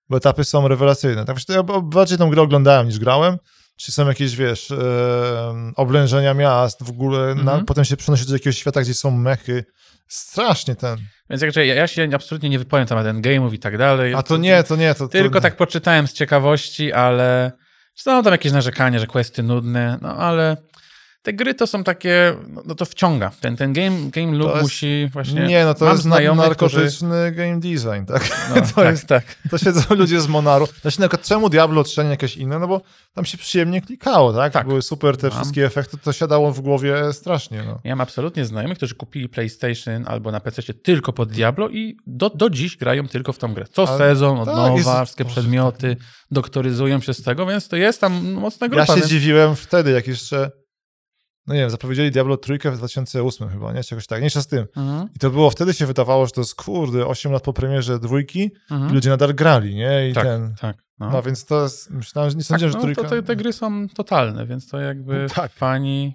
bo 0.09 0.17
etapy 0.17 0.45
są 0.45 0.69
rewelacyjne. 0.69 1.25
Tak, 1.25 1.37
właśnie 1.37 1.55
ja 1.55 1.63
bardziej 1.83 2.19
tą 2.19 2.31
grę 2.31 2.43
oglądałem 2.43 2.87
niż 2.87 2.99
grałem. 2.99 3.37
Czy 3.77 3.93
są 3.93 4.09
jakieś, 4.09 4.37
wiesz, 4.37 4.71
e, 4.71 4.77
oblężenia 5.77 6.35
miast, 6.35 6.83
w 6.83 6.91
ogóle, 6.91 7.35
na, 7.35 7.41
Mhm. 7.41 7.65
potem 7.65 7.85
się 7.85 7.97
przenosi 7.97 8.27
do 8.27 8.33
jakiegoś 8.33 8.59
świata, 8.59 8.83
gdzie 8.83 8.95
są 8.95 9.11
mechy. 9.11 9.65
Strasznie 10.09 10.75
ten. 10.75 10.97
Więc 11.31 11.43
jakże 11.43 11.67
ja, 11.67 11.75
ja 11.75 11.87
się 11.87 12.09
absolutnie 12.15 12.49
nie 12.49 12.59
wypowiem 12.59 12.87
temat 12.87 13.07
endgame'ów 13.07 13.55
i 13.55 13.59
tak 13.59 13.79
dalej. 13.79 14.15
A 14.15 14.23
to 14.23 14.37
nie, 14.37 14.63
to 14.63 14.77
nie, 14.77 14.95
to... 14.95 14.99
to 15.01 15.09
Tylko 15.09 15.41
tak 15.41 15.57
poczytałem 15.57 16.07
z 16.07 16.13
ciekawości, 16.13 16.93
ale 16.93 17.53
są 17.95 18.23
tam 18.23 18.33
jakieś 18.33 18.53
narzekania, 18.53 18.99
że 18.99 19.07
questy 19.07 19.43
nudne, 19.43 19.99
no 20.03 20.17
ale 20.17 20.57
te 21.27 21.33
gry 21.33 21.55
to 21.55 21.67
są 21.67 21.85
takie, 21.85 22.37
no, 22.49 22.63
no 22.67 22.75
to 22.75 22.85
wciąga. 22.85 23.31
Ten, 23.41 23.57
ten 23.57 23.73
game, 23.73 23.97
game 24.11 24.33
loop 24.39 24.51
jest- 24.51 24.63
musi 24.63 25.09
właśnie... 25.13 25.47
Nie, 25.47 25.65
no 25.65 25.75
to 25.75 25.85
jest 25.85 25.97
na, 25.97 26.03
znajomych, 26.03 26.51
którzy- 26.51 26.77
narkotyczny 26.77 27.33
game 27.33 27.61
design, 27.61 28.05
tak? 28.07 28.29
No, 28.55 28.61
to 28.67 28.73
tak, 28.75 28.91
jest- 28.91 29.07
tak. 29.07 29.25
To 29.51 29.59
siedzą 29.59 29.81
ludzie 29.95 30.21
z 30.21 30.29
Monaru. 30.29 30.67
Znaczy, 30.83 31.01
na 31.01 31.09
przykład 31.09 31.27
czemu 31.29 31.49
Diablo 31.49 31.85
3, 31.85 32.01
a 32.01 32.05
nie 32.05 32.11
jakieś 32.11 32.37
inne? 32.37 32.59
No 32.59 32.69
bo 32.69 32.81
tam 33.15 33.25
się 33.25 33.39
przyjemnie 33.39 33.83
klikało, 33.83 34.33
tak? 34.33 34.53
Tak. 34.53 34.67
Były 34.67 34.83
super 34.83 35.17
te 35.17 35.29
Mam. 35.29 35.37
wszystkie 35.37 35.67
efekty, 35.67 35.99
to 35.99 36.13
siadało 36.13 36.53
w 36.53 36.61
głowie 36.61 37.13
strasznie, 37.13 37.63
no. 37.67 37.79
Ja 37.85 37.97
mam 37.97 38.01
absolutnie 38.03 38.45
znajomych, 38.45 38.77
którzy 38.79 38.95
kupili 38.95 39.29
PlayStation 39.29 40.05
albo 40.07 40.31
na 40.33 40.41
PC 40.41 40.63
tylko 40.75 41.13
pod 41.13 41.33
Diablo 41.33 41.69
i 41.69 41.97
do, 42.07 42.31
do 42.31 42.51
dziś 42.51 42.77
grają 42.77 43.09
tylko 43.09 43.33
w 43.33 43.39
tą 43.39 43.55
grę. 43.55 43.65
Co 43.73 43.89
Ale- 43.89 43.99
sezon, 43.99 44.39
od 44.39 44.45
tak, 44.47 44.57
nowa, 44.57 44.75
jest- 44.77 44.91
wszystkie 44.91 45.25
Boże, 45.25 45.35
przedmioty, 45.35 45.97
doktoryzują 46.31 47.01
się 47.01 47.15
z 47.15 47.23
tego, 47.23 47.47
więc 47.47 47.69
to 47.69 47.77
jest 47.77 48.01
tam 48.01 48.33
mocna 48.33 48.65
Ja 48.65 48.69
grupa. 48.69 48.87
się 48.87 48.95
więc... 48.95 49.07
dziwiłem 49.07 49.57
wtedy, 49.57 49.91
jak 49.91 50.07
jeszcze, 50.07 50.51
no 51.47 51.55
nie 51.55 51.61
wiem, 51.61 51.71
zapowiedzieli 51.71 52.11
Diablo 52.11 52.37
trójkę 52.37 52.71
w 52.71 52.77
2008 52.77 53.49
chyba, 53.49 53.73
nie? 53.73 53.85
Czegoś 53.85 54.07
tak, 54.07 54.23
nie 54.23 54.31
z 54.31 54.47
tym. 54.47 54.67
Mhm, 54.77 55.09
I 55.17 55.19
to 55.19 55.31
było, 55.31 55.51
wtedy 55.51 55.75
się 55.75 55.87
wydawało, 55.87 56.27
że 56.27 56.33
to 56.33 56.41
jest, 56.41 56.55
kurde, 56.55 57.07
8 57.07 57.33
lat 57.33 57.43
po 57.43 57.53
premierze 57.53 57.99
dwójki 57.99 58.51
mhm. 58.71 58.91
i 58.91 58.95
ludzie 58.95 59.11
nadal 59.11 59.35
grali, 59.35 59.75
nie? 59.75 60.09
I 60.09 60.13
Tak, 60.13 60.25
ten... 60.25 60.55
tak. 60.61 60.77
No. 60.99 61.11
No 61.11 61.23
więc 61.23 61.45
to 61.45 61.63
jest, 61.63 61.91
myślałem, 61.91 62.31
że 62.31 62.37
nie 62.37 62.43
Tak, 62.43 62.49
sądziłem, 62.49 62.73
no, 62.73 62.81
że 62.81 62.85
trójka... 62.85 63.03
to, 63.03 63.09
te, 63.09 63.23
te 63.23 63.37
gry 63.37 63.53
są 63.53 63.89
totalne, 63.89 64.47
więc 64.47 64.69
to 64.69 64.81
jakby 64.81 65.23
No 65.29 65.35
tak. 65.43 65.53
fani 65.53 66.15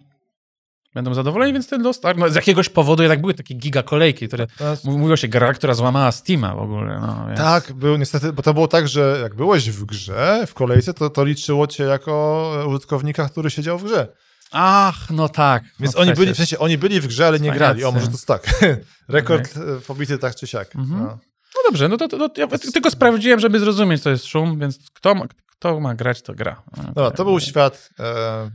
będą 0.93 1.13
zadowoleni, 1.13 1.53
więc 1.53 1.67
ten 1.69 1.83
Lost 1.83 2.05
Ark, 2.05 2.19
no 2.19 2.29
z 2.29 2.35
jakiegoś 2.35 2.69
powodu 2.69 3.03
jednak 3.03 3.21
były 3.21 3.33
takie 3.33 3.53
giga 3.55 3.83
kolejki, 3.83 4.27
które, 4.27 4.47
Teraz- 4.47 4.83
mów- 4.83 4.95
mówiło 4.97 5.17
się, 5.17 5.27
gra, 5.27 5.53
która 5.53 5.73
złamała 5.73 6.11
Steama 6.11 6.55
w 6.55 6.59
ogóle, 6.59 6.99
no, 7.01 7.25
więc... 7.27 7.39
Tak, 7.39 7.73
był 7.73 7.97
niestety, 7.97 8.33
bo 8.33 8.43
to 8.43 8.53
było 8.53 8.67
tak, 8.67 8.87
że 8.87 9.19
jak 9.21 9.35
byłeś 9.35 9.69
w 9.69 9.85
grze, 9.85 10.43
w 10.47 10.53
kolejce, 10.53 10.93
to, 10.93 11.09
to 11.09 11.23
liczyło 11.25 11.67
cię 11.67 11.83
jako 11.83 12.65
użytkownika, 12.67 13.29
który 13.29 13.49
siedział 13.49 13.77
w 13.77 13.83
grze. 13.83 14.07
Ach, 14.51 15.09
no 15.09 15.29
tak. 15.29 15.63
Więc 15.79 15.95
no 15.95 16.01
oni 16.01 16.13
byli, 16.13 16.33
w 16.33 16.37
sensie, 16.37 16.59
oni 16.59 16.77
byli 16.77 17.01
w 17.01 17.07
grze, 17.07 17.27
ale 17.27 17.39
nie 17.39 17.51
grali. 17.51 17.83
O, 17.83 17.91
może 17.91 18.05
to 18.05 18.11
jest 18.11 18.27
tak. 18.27 18.63
Rekord 19.07 19.57
e, 19.57 19.81
pobity 19.87 20.17
tak 20.17 20.35
czy 20.35 20.47
siak. 20.47 20.75
Mhm. 20.75 20.99
No. 20.99 21.19
No 21.55 21.61
dobrze, 21.65 21.87
no 21.87 21.97
to, 21.97 22.07
to, 22.07 22.29
to 22.29 22.41
ja 22.41 22.47
tylko 22.73 22.91
sprawdziłem, 22.91 23.39
żeby 23.39 23.59
zrozumieć, 23.59 24.03
co 24.03 24.09
jest 24.09 24.25
szum, 24.25 24.59
więc 24.59 24.89
kto 24.93 25.15
ma, 25.15 25.25
kto 25.45 25.79
ma 25.79 25.95
grać, 25.95 26.21
to 26.21 26.33
gra. 26.33 26.63
No, 26.77 26.83
Dobra, 26.83 27.11
to 27.11 27.25
był 27.25 27.39
świat 27.39 27.89
e, 27.99 28.51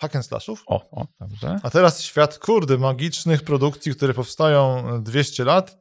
hack 0.00 0.16
and 0.16 0.26
slashów. 0.26 0.62
O, 0.66 0.90
o, 0.90 1.06
dobrze. 1.20 1.60
A 1.62 1.70
teraz 1.70 2.02
świat, 2.02 2.38
kurde, 2.38 2.78
magicznych 2.78 3.42
produkcji, 3.42 3.94
które 3.94 4.14
powstają 4.14 4.84
200 5.02 5.44
lat. 5.44 5.78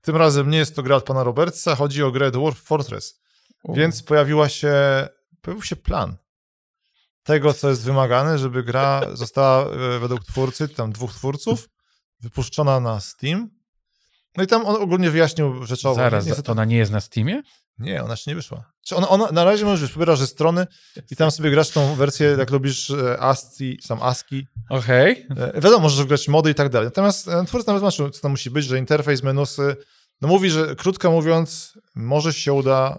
Tym 0.00 0.16
razem 0.16 0.50
nie 0.50 0.58
jest 0.58 0.76
to 0.76 0.82
gra 0.82 0.96
od 0.96 1.04
pana 1.04 1.24
Robertsa, 1.24 1.74
chodzi 1.74 2.02
o 2.02 2.10
grę 2.10 2.30
Dwarf 2.30 2.62
Fortress. 2.62 3.22
U. 3.62 3.74
Więc 3.74 4.02
pojawiła 4.02 4.48
się, 4.48 4.74
pojawił 5.42 5.62
się 5.62 5.76
plan 5.76 6.16
tego, 7.22 7.54
co 7.54 7.68
jest 7.68 7.84
wymagane, 7.84 8.38
żeby 8.38 8.62
gra 8.62 9.02
została 9.12 9.70
e, 9.70 9.98
według 9.98 10.24
twórcy, 10.24 10.68
tam 10.68 10.92
dwóch 10.92 11.12
twórców, 11.12 11.68
wypuszczona 12.20 12.80
na 12.80 13.00
Steam. 13.00 13.50
No 14.36 14.44
i 14.44 14.46
tam 14.46 14.66
on 14.66 14.82
ogólnie 14.82 15.10
wyjaśnił 15.10 15.66
rzeczowo. 15.66 15.94
Zaraz, 15.94 16.42
to 16.42 16.52
ona 16.52 16.64
nie 16.64 16.76
jest 16.76 16.92
na 16.92 17.00
Steamie? 17.00 17.42
Nie, 17.78 18.02
ona 18.02 18.12
jeszcze 18.12 18.30
nie 18.30 18.34
wyszła. 18.34 18.72
Czy 18.84 18.96
ona, 18.96 19.08
ona, 19.08 19.32
na 19.32 19.44
razie 19.44 19.64
możesz 19.64 19.92
wybierasz 19.92 20.18
ze 20.18 20.26
strony 20.26 20.66
i 21.10 21.16
tam 21.16 21.30
sobie 21.30 21.50
grasz 21.50 21.70
tą 21.70 21.94
wersję, 21.94 22.36
jak 22.38 22.50
lubisz 22.50 22.90
e, 22.90 23.20
ASCII, 23.20 23.78
sam 23.82 24.02
ASCII. 24.02 24.46
Okej. 24.70 25.26
E, 25.36 25.52
Wiadomo, 25.60 25.78
możesz 25.78 26.06
grać 26.06 26.28
mody 26.28 26.50
i 26.50 26.54
tak 26.54 26.68
dalej. 26.68 26.86
Natomiast 26.86 27.30
twórca 27.46 27.72
nawet 27.72 27.80
zobaczył, 27.80 28.10
co 28.10 28.20
tam 28.20 28.30
musi 28.30 28.50
być, 28.50 28.64
że 28.64 28.78
interfejs, 28.78 29.22
menusy. 29.22 29.76
No 30.20 30.28
mówi, 30.28 30.50
że 30.50 30.76
krótko 30.76 31.10
mówiąc, 31.10 31.78
może 31.94 32.32
się 32.32 32.52
uda 32.52 32.98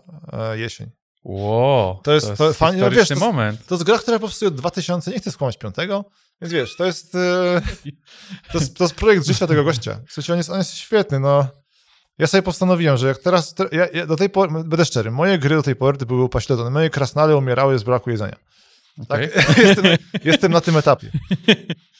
jesień. 0.53 0.91
Wow, 1.25 1.99
To 2.03 2.13
jest- 2.13 2.35
to 2.37 2.53
fajnie, 2.53 2.81
no 2.81 2.91
wiesz, 2.91 3.07
to- 3.09 3.15
moment. 3.15 3.65
To 3.65 3.75
jest 3.75 3.83
gra, 3.85 3.97
która 3.99 4.19
powstała 4.19 4.47
od 4.47 4.55
2000, 4.55 5.11
nie 5.11 5.19
chcę 5.19 5.31
skłamać, 5.31 5.57
piątego, 5.57 6.05
więc 6.41 6.53
wiesz, 6.53 6.75
to 6.77 6.85
jest, 6.85 7.15
e, 7.15 7.61
to 8.51 8.57
jest, 8.57 8.77
to 8.77 8.83
jest 8.83 8.95
projekt 8.95 9.27
życia 9.27 9.47
tego 9.47 9.63
gościa. 9.63 9.99
W 10.09 10.13
sensie 10.13 10.33
on 10.33 10.37
jest, 10.39 10.49
on 10.49 10.57
jest 10.57 10.73
świetny, 10.75 11.19
no. 11.19 11.47
Ja 12.17 12.27
sobie 12.27 12.41
postanowiłem, 12.41 12.97
że 12.97 13.07
jak 13.07 13.17
teraz, 13.17 13.53
te- 13.53 13.67
ja, 13.71 13.87
ja 13.93 14.05
do 14.07 14.15
tej 14.15 14.29
pory, 14.29 14.51
będę 14.63 14.85
szczery, 14.85 15.11
moje 15.11 15.39
gry 15.39 15.55
do 15.55 15.63
tej 15.63 15.75
pory 15.75 15.97
to 15.97 16.05
były 16.05 16.23
upośledzone, 16.23 16.69
moje 16.69 16.89
krasnale 16.89 17.37
umierały 17.37 17.79
z 17.79 17.83
braku 17.83 18.09
jedzenia. 18.09 18.35
Okej. 19.09 19.29
Tak, 19.29 19.57
jestem, 19.67 19.85
jestem 20.23 20.51
na 20.51 20.61
tym 20.61 20.77
etapie. 20.77 21.11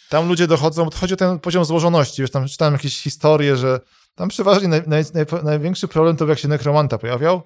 Tam 0.10 0.28
ludzie 0.28 0.48
dochodzą, 0.48 0.90
to 0.90 0.98
chodzi 0.98 1.14
o 1.14 1.18
ten 1.18 1.40
poziom 1.40 1.66
złożoności, 1.66 2.22
wiesz, 2.22 2.32
tam 2.32 2.48
czytałem 2.48 2.74
jakieś 2.74 3.02
historie, 3.02 3.58
że 3.58 3.80
tam 4.16 4.30
przeważnie 4.30 4.68
naj, 4.68 4.82
naj, 4.88 5.04
naj, 5.14 5.26
największy 5.44 5.88
problem 5.88 6.16
to 6.16 6.26
był, 6.26 6.30
jak 6.30 6.40
się 6.40 6.48
nekromanta 6.48 6.98
pojawiał, 6.98 7.42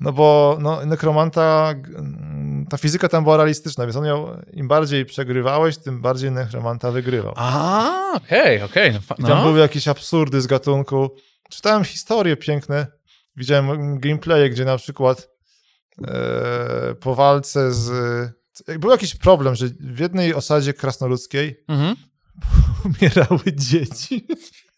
no 0.00 0.12
bo 0.12 0.58
no, 0.60 0.86
nekromanta, 0.86 1.74
mm, 1.96 2.66
ta 2.70 2.76
fizyka 2.78 3.08
tam 3.08 3.24
była 3.24 3.36
realistyczna, 3.36 3.84
więc 3.86 3.96
on 3.96 4.04
miał, 4.04 4.28
im 4.52 4.68
bardziej 4.68 5.04
przegrywałeś, 5.06 5.78
tym 5.78 6.00
bardziej 6.02 6.30
nekromanta 6.32 6.90
wygrywał. 6.90 7.32
A, 7.36 8.12
okej, 8.14 8.62
okej. 8.62 8.92
No, 8.92 9.00
fa- 9.00 9.14
I 9.18 9.22
tam 9.22 9.38
no. 9.38 9.42
były 9.44 9.60
jakieś 9.60 9.88
absurdy 9.88 10.40
z 10.40 10.46
gatunku. 10.46 11.10
Czytałem 11.50 11.84
historie 11.84 12.36
piękne, 12.36 12.86
widziałem 13.36 13.98
gameplaye, 14.00 14.50
gdzie 14.50 14.64
na 14.64 14.76
przykład 14.76 15.28
e, 16.08 16.94
po 17.00 17.14
walce 17.14 17.72
z... 17.72 17.90
Był 18.78 18.90
jakiś 18.90 19.14
problem, 19.14 19.54
że 19.54 19.66
w 19.80 19.98
jednej 19.98 20.34
osadzie 20.34 20.74
krasnoludzkiej 20.74 21.64
Mhm. 21.68 21.96
umierały 22.84 23.40
dzieci, 23.54 24.26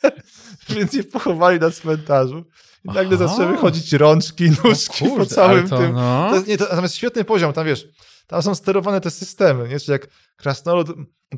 więc 0.74 0.92
je 0.92 1.04
pochowali 1.04 1.60
na 1.60 1.70
cmentarzu. 1.70 2.44
I 2.84 2.88
nagle 2.88 3.16
Aha. 3.16 3.28
zaczęły 3.28 3.56
chodzić 3.56 3.92
rączki, 3.92 4.50
nóżki 4.64 5.04
O 5.04 5.08
po 5.08 5.14
kurde, 5.14 5.34
całym 5.34 5.58
ale 5.60 5.68
to, 5.68 5.78
tym. 5.78 5.92
No. 5.92 6.26
To 6.30 6.34
jest, 6.34 6.46
nie, 6.46 6.58
to, 6.58 6.82
jest 6.82 6.94
świetny 6.94 7.24
poziom, 7.24 7.52
tam 7.52 7.66
wiesz, 7.66 7.88
tam 8.26 8.42
są 8.42 8.54
sterowane 8.54 9.00
te 9.00 9.10
systemy, 9.10 9.68
nie? 9.68 9.80
Czy 9.80 9.92
jak 9.92 10.06
krasnolud... 10.36 10.88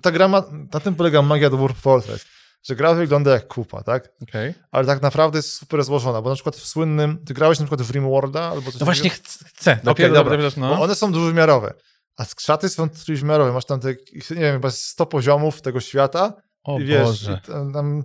Ta 0.02 0.10
gra 0.10 0.28
ma, 0.28 0.42
na 0.74 0.80
tym 0.80 0.94
polega 0.94 1.22
magia 1.22 1.50
Dwarf 1.50 1.78
Fortress, 1.78 2.24
że 2.62 2.76
gra 2.76 2.94
wygląda 2.94 3.30
jak 3.30 3.48
kupa, 3.48 3.82
tak? 3.82 4.08
Okej. 4.22 4.54
Ale 4.70 4.86
tak 4.86 5.02
naprawdę 5.02 5.38
jest 5.38 5.52
super 5.52 5.84
złożona, 5.84 6.22
bo 6.22 6.28
na 6.28 6.34
przykład 6.34 6.56
w 6.56 6.66
słynnym, 6.66 7.24
ty 7.26 7.34
grałeś 7.34 7.58
na 7.58 7.64
przykład 7.64 7.82
w 7.82 7.90
Rimworlda 7.90 8.40
albo 8.42 8.72
coś 8.72 8.80
No 8.80 8.84
właśnie 8.84 9.10
takiego? 9.10 9.28
chcę. 9.46 9.78
Dopiero, 9.84 10.14
dobra. 10.14 10.36
dobra. 10.36 10.50
Bo 10.56 10.60
No. 10.76 10.82
one 10.82 10.94
są 10.94 11.12
dwuwymiarowe, 11.12 11.74
a 12.16 12.24
skrzaty 12.24 12.68
są 12.68 12.88
trójwymiarowe. 12.88 13.52
Masz 13.52 13.64
tam 13.64 13.80
te, 13.80 13.88
nie 14.30 14.40
wiem, 14.40 14.52
chyba 14.54 14.70
100 14.70 15.06
poziomów 15.06 15.62
tego 15.62 15.80
świata 15.80 16.32
O 16.64 16.78
i 16.80 16.84
wiesz, 16.84 17.02
Boże. 17.06 17.40
i 17.44 17.46
tam, 17.46 17.72
tam 17.72 18.02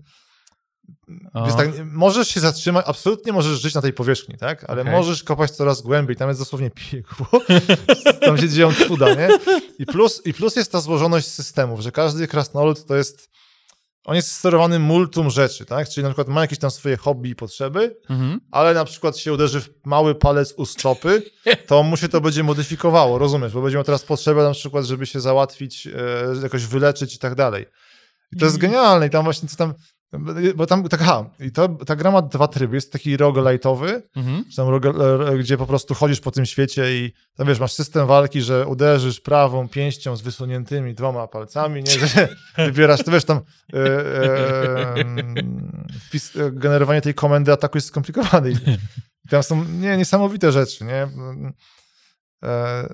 tak, 1.58 1.70
możesz 1.86 2.28
się 2.28 2.40
zatrzymać, 2.40 2.86
absolutnie 2.88 3.34
możesz 3.34 3.62
żyć 3.62 3.74
na 3.74 3.82
tej 3.82 3.94
powierzchni, 3.94 4.38
tak? 4.38 4.66
Ale 4.70 4.82
Okej. 4.82 4.94
możesz 4.94 5.24
kopać 5.24 5.52
coraz 5.52 5.82
głębiej, 5.82 6.16
tam 6.16 6.28
jest 6.30 6.42
dosłownie 6.42 6.72
piekło, 6.72 7.42
tam 8.26 8.38
się 8.38 8.50
dzieją 8.50 8.74
cuda, 8.74 9.14
nie? 9.14 9.30
I 9.80 9.86
plus, 9.86 10.22
I 10.26 10.34
plus 10.34 10.56
jest 10.56 10.72
ta 10.72 10.82
złożoność 10.82 11.28
systemów, 11.28 11.80
że 11.80 11.92
każdy 11.92 12.28
krasnolud 12.28 12.86
to 12.86 12.96
jest, 12.96 13.30
on 14.06 14.16
jest 14.16 14.32
sterowany 14.32 14.80
multum 14.80 15.30
rzeczy, 15.30 15.66
tak? 15.66 15.90
Czyli 15.90 16.04
na 16.04 16.10
przykład 16.10 16.28
ma 16.28 16.42
jakieś 16.42 16.60
tam 16.60 16.72
swoje 16.72 16.98
hobby 16.98 17.30
i 17.30 17.36
potrzeby, 17.36 17.98
Mhm. 18.10 18.40
ale 18.52 18.74
na 18.74 18.86
przykład 18.86 19.18
się 19.18 19.34
uderzy 19.34 19.62
w 19.62 19.70
mały 19.86 20.16
palec 20.16 20.54
u 20.58 20.66
stopy, 20.66 21.24
to 21.68 21.84
mu 21.84 21.98
się 21.98 22.10
to 22.10 22.22
będzie 22.22 22.44
modyfikowało, 22.44 23.18
rozumiesz? 23.18 23.54
Bo 23.54 23.62
będzie 23.62 23.76
miał 23.78 23.84
teraz 23.84 24.04
potrzebę 24.04 24.44
na 24.44 24.52
przykład, 24.52 24.86
żeby 24.86 25.06
się 25.06 25.20
załatwić, 25.20 25.88
e, 25.88 25.92
jakoś 26.44 26.66
wyleczyć 26.66 27.16
i 27.16 27.20
tak 27.20 27.36
dalej. 27.36 27.66
I 28.32 28.38
to 28.38 28.46
jest 28.46 28.58
genialne 28.58 29.08
i 29.08 29.10
tam 29.10 29.24
właśnie 29.24 29.50
co 29.50 29.56
tam, 29.56 29.74
bo 30.56 30.66
tam, 30.66 30.88
tak, 30.90 31.02
aha, 31.02 31.30
i 31.40 31.52
to, 31.52 31.68
ta 31.70 31.96
gra 31.96 32.12
ma 32.12 32.22
dwa 32.22 32.48
tryby, 32.48 32.76
jest 32.76 32.92
taki 32.92 33.18
roguelite'owy, 33.18 34.02
Mhm. 34.16 34.44
rogue, 34.58 34.88
e, 35.30 35.38
gdzie 35.38 35.58
po 35.58 35.66
prostu 35.66 35.94
chodzisz 35.94 36.20
po 36.20 36.32
tym 36.32 36.46
świecie 36.46 36.98
i 36.98 37.14
tam 37.36 37.48
wiesz, 37.48 37.60
masz 37.60 37.74
system 37.74 38.08
walki, 38.08 38.42
że 38.42 38.68
uderzysz 38.68 39.20
prawą 39.22 39.70
pięścią 39.70 40.16
z 40.16 40.22
wysuniętymi 40.22 40.94
dwoma 40.94 41.28
palcami, 41.28 41.84
nie, 41.84 41.92
że 42.08 42.28
wybierasz, 42.66 43.04
to 43.04 43.12
wiesz, 43.12 43.24
tam 43.26 43.38
e, 43.74 43.78
e, 43.78 44.96
wpis, 46.08 46.36
e, 46.36 46.52
generowanie 46.52 47.02
tej 47.02 47.14
komendy 47.14 47.52
ataku 47.52 47.78
jest 47.78 47.88
skomplikowane 47.88 48.52
i 48.52 48.56
tam 49.30 49.44
są 49.44 49.64
nie, 49.66 49.98
niesamowite 49.98 50.52
rzeczy, 50.52 50.84
nie? 50.86 51.08
E, 52.44 52.88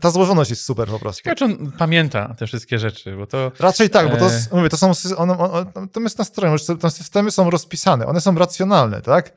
ta 0.00 0.10
złożoność 0.10 0.50
jest 0.50 0.64
super 0.64 0.88
po 0.88 0.98
prostu. 0.98 1.22
Ciekawe, 1.22 1.36
czy 1.36 1.44
on 1.44 1.72
pamięta 1.72 2.34
te 2.38 2.46
wszystkie 2.46 2.78
rzeczy, 2.78 3.16
bo 3.16 3.26
to... 3.26 3.52
Raczej 3.58 3.90
tak, 3.90 4.10
bo 4.10 4.16
to, 4.16 4.26
E. 4.26 4.40
mówię, 4.52 4.68
to 4.68 4.76
są, 4.76 4.94
sy- 4.94 5.16
one, 5.16 5.38
one, 5.38 5.88
to 5.92 6.00
jest 6.00 6.18
nastrojem, 6.18 6.58
że 6.58 6.76
te 6.76 6.90
systemy 6.90 7.30
są 7.30 7.50
rozpisane, 7.50 8.06
one 8.06 8.20
są 8.20 8.34
racjonalne, 8.34 9.02
tak? 9.02 9.36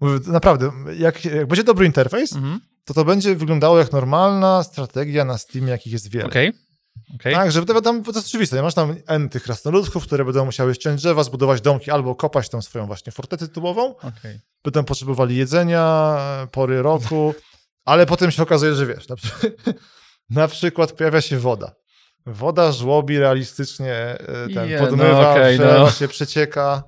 Mówię, 0.00 0.18
naprawdę, 0.26 0.70
jak, 0.98 1.24
jak 1.24 1.46
będzie 1.46 1.64
dobry 1.64 1.86
interfejs, 1.86 2.32
Mhm. 2.32 2.60
to 2.84 2.94
to 2.94 3.04
będzie 3.04 3.34
wyglądało 3.36 3.78
jak 3.78 3.92
normalna 3.92 4.62
strategia 4.62 5.24
na 5.24 5.38
Steamie, 5.38 5.70
jakich 5.70 5.92
jest 5.92 6.10
wiele. 6.10 6.26
Okej. 6.26 6.52
Okej. 7.14 7.34
Tak, 7.34 7.52
że 7.52 7.64
to, 7.64 7.80
tam, 7.82 8.02
to 8.04 8.12
jest 8.12 8.26
oczywiste, 8.28 8.62
masz 8.62 8.74
tam 8.74 8.94
N 9.06 9.28
tych 9.28 9.42
krasnoludków, 9.42 10.06
które 10.06 10.24
będą 10.24 10.44
musiały 10.44 10.74
ściąć 10.74 11.00
drzewa, 11.00 11.24
zbudować 11.24 11.60
domki 11.60 11.90
albo 11.90 12.14
kopać 12.14 12.48
tą 12.48 12.62
swoją 12.62 12.86
właśnie 12.86 13.12
fortecę 13.12 13.48
tubową, 13.48 13.96
Okej. 13.96 14.40
będą 14.64 14.84
potrzebowali 14.84 15.36
jedzenia, 15.36 16.16
pory 16.52 16.82
roku, 16.82 17.34
ale 17.86 18.06
potem 18.06 18.30
się 18.30 18.42
okazuje, 18.42 18.74
że 18.74 18.86
wiesz, 18.86 19.08
na, 19.08 19.16
przy... 19.16 19.30
na 20.30 20.48
przykład 20.48 20.92
pojawia 20.92 21.20
się 21.20 21.38
woda. 21.38 21.74
Woda 22.26 22.72
żłobi 22.72 23.18
realistycznie, 23.18 23.94
e, 23.94 24.48
ten, 24.54 24.70
no 24.72 24.78
podmywa, 24.78 25.30
okej, 25.32 25.58
przelewa 25.58 25.78
no. 25.78 25.90
się, 25.90 26.08
przecieka. 26.08 26.82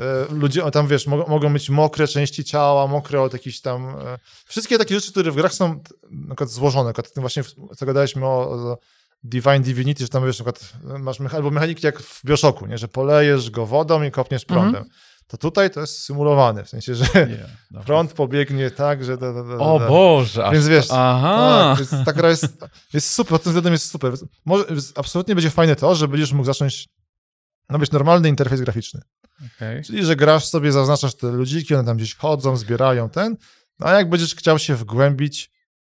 E, 0.00 0.26
Ludzie 0.30 0.70
tam, 0.70 0.86
wiesz, 0.88 1.06
mogą, 1.06 1.26
mogą 1.26 1.52
być 1.52 1.70
mokre 1.70 2.08
części 2.08 2.44
ciała, 2.44 2.86
mokre 2.86 3.22
od 3.22 3.32
jakichś 3.32 3.60
tam... 3.60 3.88
e, 3.88 4.18
Wszystkie 4.46 4.78
takie 4.78 4.94
rzeczy, 4.94 5.10
które 5.10 5.30
w 5.30 5.34
grach 5.34 5.54
są 5.54 5.82
na 6.10 6.26
przykład 6.26 6.50
złożone, 6.50 6.92
na 6.96 7.02
tym 7.02 7.20
właśnie, 7.20 7.42
co 7.76 7.86
gadaliśmy 7.86 8.26
o, 8.26 8.50
o 8.50 8.78
Divine 9.22 9.60
Divinity, 9.60 10.04
że 10.04 10.08
tam, 10.08 10.26
wiesz, 10.26 10.38
na 10.38 10.52
przykład 10.52 10.72
masz 10.98 11.20
mecha- 11.20 11.36
albo 11.36 11.50
mechaniki 11.50 11.86
jak 11.86 12.00
w 12.00 12.24
Bioshocku, 12.24 12.66
nie? 12.66 12.78
że 12.78 12.88
polejesz 12.88 13.50
go 13.50 13.66
wodą 13.66 14.02
i 14.02 14.10
kopniesz 14.10 14.44
prądem. 14.44 14.84
To 15.28 15.36
tutaj 15.36 15.70
to 15.70 15.80
jest 15.80 15.98
symulowane, 16.02 16.64
w 16.64 16.68
sensie, 16.68 16.94
że 16.94 17.04
Nie, 17.14 17.46
dobra. 17.70 17.84
prąd 17.86 18.12
pobiegnie 18.12 18.70
tak, 18.70 19.04
że... 19.04 19.18
Da, 19.18 19.32
da, 19.32 19.44
da, 19.44 19.54
O. 19.54 19.78
Boże, 19.88 20.48
Więc 20.52 20.68
wiesz, 20.68 20.86
Aha. 20.90 21.74
Tak, 21.78 21.90
więc 21.90 22.04
ta 22.04 22.12
gra 22.12 22.28
jest, 22.30 22.58
jest 22.92 23.12
super, 23.12 23.30
pod 23.30 23.42
tym 23.42 23.50
względem 23.50 23.72
jest 23.72 23.90
super. 23.90 24.12
Może, 24.44 24.64
absolutnie 24.96 25.34
będzie 25.34 25.50
fajne 25.50 25.76
to, 25.76 25.94
że 25.94 26.08
będziesz 26.08 26.32
mógł 26.32 26.46
zacząć 26.46 26.88
no 27.70 27.78
być 27.78 27.90
normalny 27.90 28.28
interfejs 28.28 28.60
graficzny. 28.60 29.00
Okej. 29.56 29.84
Czyli, 29.84 30.04
że 30.04 30.16
grasz 30.16 30.44
sobie, 30.44 30.72
zaznaczasz 30.72 31.14
te 31.14 31.26
ludziki, 31.26 31.74
one 31.74 31.84
tam 31.84 31.96
gdzieś 31.96 32.14
chodzą, 32.14 32.56
zbierają 32.56 33.10
ten, 33.10 33.36
no 33.78 33.86
a 33.86 33.92
jak 33.92 34.10
będziesz 34.10 34.34
chciał 34.34 34.58
się 34.58 34.74
wgłębić, 34.74 35.50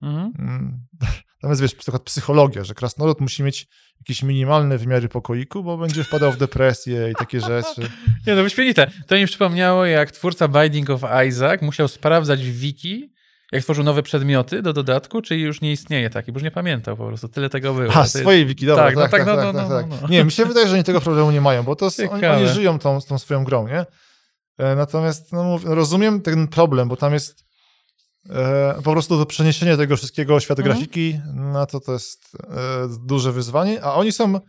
Mhm. 0.03 0.33
mm, 0.39 0.87
tam 1.01 1.09
jest, 1.49 1.63
wiesz, 1.63 1.75
na 1.75 1.79
przykład 1.79 2.03
psychologia, 2.03 2.65
że 2.65 2.75
krasnolud 2.75 3.21
musi 3.21 3.43
mieć 3.43 3.67
jakieś 4.01 4.23
minimalne 4.23 4.79
wymiary 4.79 5.09
pokoiku, 5.09 5.63
bo 5.63 5.79
będzie 5.79 6.05
wpadał 6.05 6.33
w 6.33 6.37
depresję 6.37 7.11
i 7.11 7.15
takie 7.15 7.41
rzeczy. 7.41 7.81
Nie, 8.27 8.35
no 8.35 8.43
wyśmienite. 8.43 8.91
To 9.07 9.15
mi 9.15 9.27
przypomniało, 9.27 9.87
jak 9.87 10.11
twórca 10.11 10.49
Binding 10.49 10.91
of 10.91 11.03
Isaac 11.29 11.63
musiał 11.63 11.89
sprawdzać 11.89 12.41
w 12.41 12.59
wiki, 12.59 13.13
jak 13.53 13.63
tworzył 13.63 13.85
nowe 13.85 14.03
przedmioty 14.03 14.63
do 14.63 14.73
dodatku, 14.73 15.23
czy 15.23 15.37
już 15.37 15.61
nie 15.61 15.73
istnieje 15.73 16.11
taki, 16.11 16.33
bo 16.33 16.37
już 16.37 16.45
nie 16.45 16.51
pamiętał 16.51 16.97
po 16.97 17.07
prostu, 17.07 17.29
tyle 17.29 17.51
tego 17.51 17.75
było. 17.75 17.93
A, 17.95 18.07
swojej 18.07 18.47
wiki, 18.47 18.67
dobra, 18.67 18.85
Tak, 18.85 18.95
tak, 18.95 18.97
no 18.97 19.03
tak, 19.03 19.11
tak, 19.11 19.27
tak, 19.27 19.55
no, 19.55 19.61
tak, 19.61 19.71
no, 19.71 19.77
tak. 19.77 19.91
no, 19.91 19.97
no. 20.03 20.09
Nie, 20.09 20.25
mi 20.25 20.33
się 20.33 20.45
wydaje, 20.45 20.69
że 20.69 20.75
oni 20.75 20.85
tego 20.85 21.01
problemu 21.01 21.31
nie 21.31 21.41
mają, 21.41 21.63
bo 21.63 21.77
to 21.77 21.89
oni, 22.11 22.27
oni 22.27 22.49
żyją 22.49 22.79
tą, 22.79 23.01
tą 23.01 23.19
swoją 23.19 23.45
grą, 23.45 23.69
nie? 23.69 23.87
E, 24.59 24.75
Natomiast 24.75 25.33
no, 25.33 25.59
rozumiem 25.65 26.21
ten 26.21 26.49
problem, 26.49 26.89
bo 26.89 26.97
tam 26.97 27.13
jest 27.13 27.50
e, 28.31 28.75
po 28.85 28.93
prostu 28.93 29.19
to 29.19 29.27
przeniesienie 29.27 29.77
tego 29.77 29.97
wszystkiego 29.97 30.35
o 30.35 30.41
świat 30.41 30.59
Mhm. 30.59 30.77
grafiki, 30.77 31.21
no 31.35 31.67
to 31.67 31.81
to 31.81 31.93
jest 31.93 32.33
e, 32.35 32.49
duże 33.07 33.33
wyzwanie, 33.33 33.83
a 33.85 33.95
oni 33.95 34.13
są 34.13 34.41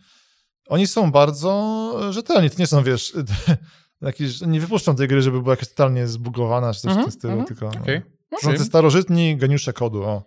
oni 0.67 0.87
są 0.87 1.11
bardzo 1.11 2.11
rzetelni, 2.13 2.49
to 2.49 2.55
nie 2.59 2.67
są, 2.67 2.83
wiesz, 2.83 3.13
jakieś, 4.01 4.41
nie 4.41 4.59
wypuszczą 4.59 4.95
tej 4.95 5.07
gry, 5.07 5.21
żeby 5.21 5.41
była 5.41 5.53
jakaś 5.53 5.69
totalnie 5.69 6.07
zbugowana, 6.07 6.73
czy 6.73 6.79
coś 6.81 6.89
w 6.93 6.95
Mhm, 6.97 7.05
tym 7.05 7.19
stylu, 7.19 7.33
mhm, 7.33 7.47
tylko... 7.47 7.71
no. 7.75 7.81
Okej. 7.81 8.01
Są 8.41 8.53
te 8.53 8.65
starożytni 8.65 9.37
geniusze 9.37 9.73
kodu, 9.73 10.03
o. 10.03 10.23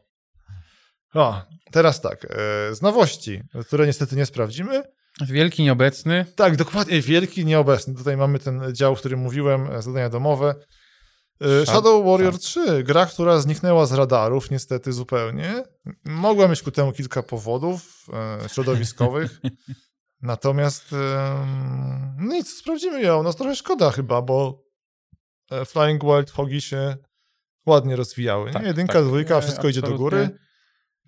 O, 1.14 1.42
teraz 1.72 2.00
tak, 2.00 2.24
e, 2.24 2.28
z 2.74 2.82
nowości, 2.82 3.42
które 3.66 3.86
niestety 3.86 4.16
nie 4.16 4.26
sprawdzimy, 4.26 4.82
Wielki, 5.26 5.62
nieobecny. 5.62 6.26
tak, 6.36 6.56
dokładnie, 6.56 7.00
wielki, 7.02 7.44
nieobecny. 7.44 7.94
Tutaj 7.94 8.16
mamy 8.16 8.38
ten 8.38 8.62
dział, 8.72 8.92
o 8.92 8.96
którym 8.96 9.20
mówiłem, 9.20 9.66
e, 9.72 9.82
zadania 9.82 10.08
domowe. 10.08 10.54
E, 11.40 11.66
Shadow 11.66 12.04
Warrior 12.04 12.38
3, 12.38 12.82
gra, 12.84 13.06
która 13.06 13.40
zniknęła 13.40 13.86
z 13.86 13.92
radarów 13.92 14.50
niestety 14.50 14.92
zupełnie. 14.92 15.64
Mogła 16.04 16.48
mieć 16.48 16.62
ku 16.62 16.70
temu 16.70 16.92
kilka 16.92 17.22
powodów 17.22 18.06
e, 18.44 18.48
środowiskowych. 18.48 19.40
Natomiast 20.22 20.94
nic, 22.18 22.58
sprawdzimy 22.58 23.02
ją. 23.02 23.22
No 23.22 23.32
trochę 23.32 23.56
szkoda 23.56 23.90
chyba, 23.90 24.22
bo 24.22 24.62
e, 25.50 25.64
Flying 25.64 26.02
Wild 26.04 26.30
Hogi 26.30 26.60
się 26.60 26.96
ładnie 27.66 27.96
rozwijały. 27.96 28.52
Tak, 28.52 28.62
nie? 28.62 28.68
Jedynka, 28.68 28.92
tak. 28.92 29.04
dwójka, 29.04 29.34
Nie, 29.34 29.42
wszystko 29.42 29.68
idzie 29.68 29.82
do 29.82 29.94
góry. 29.94 30.38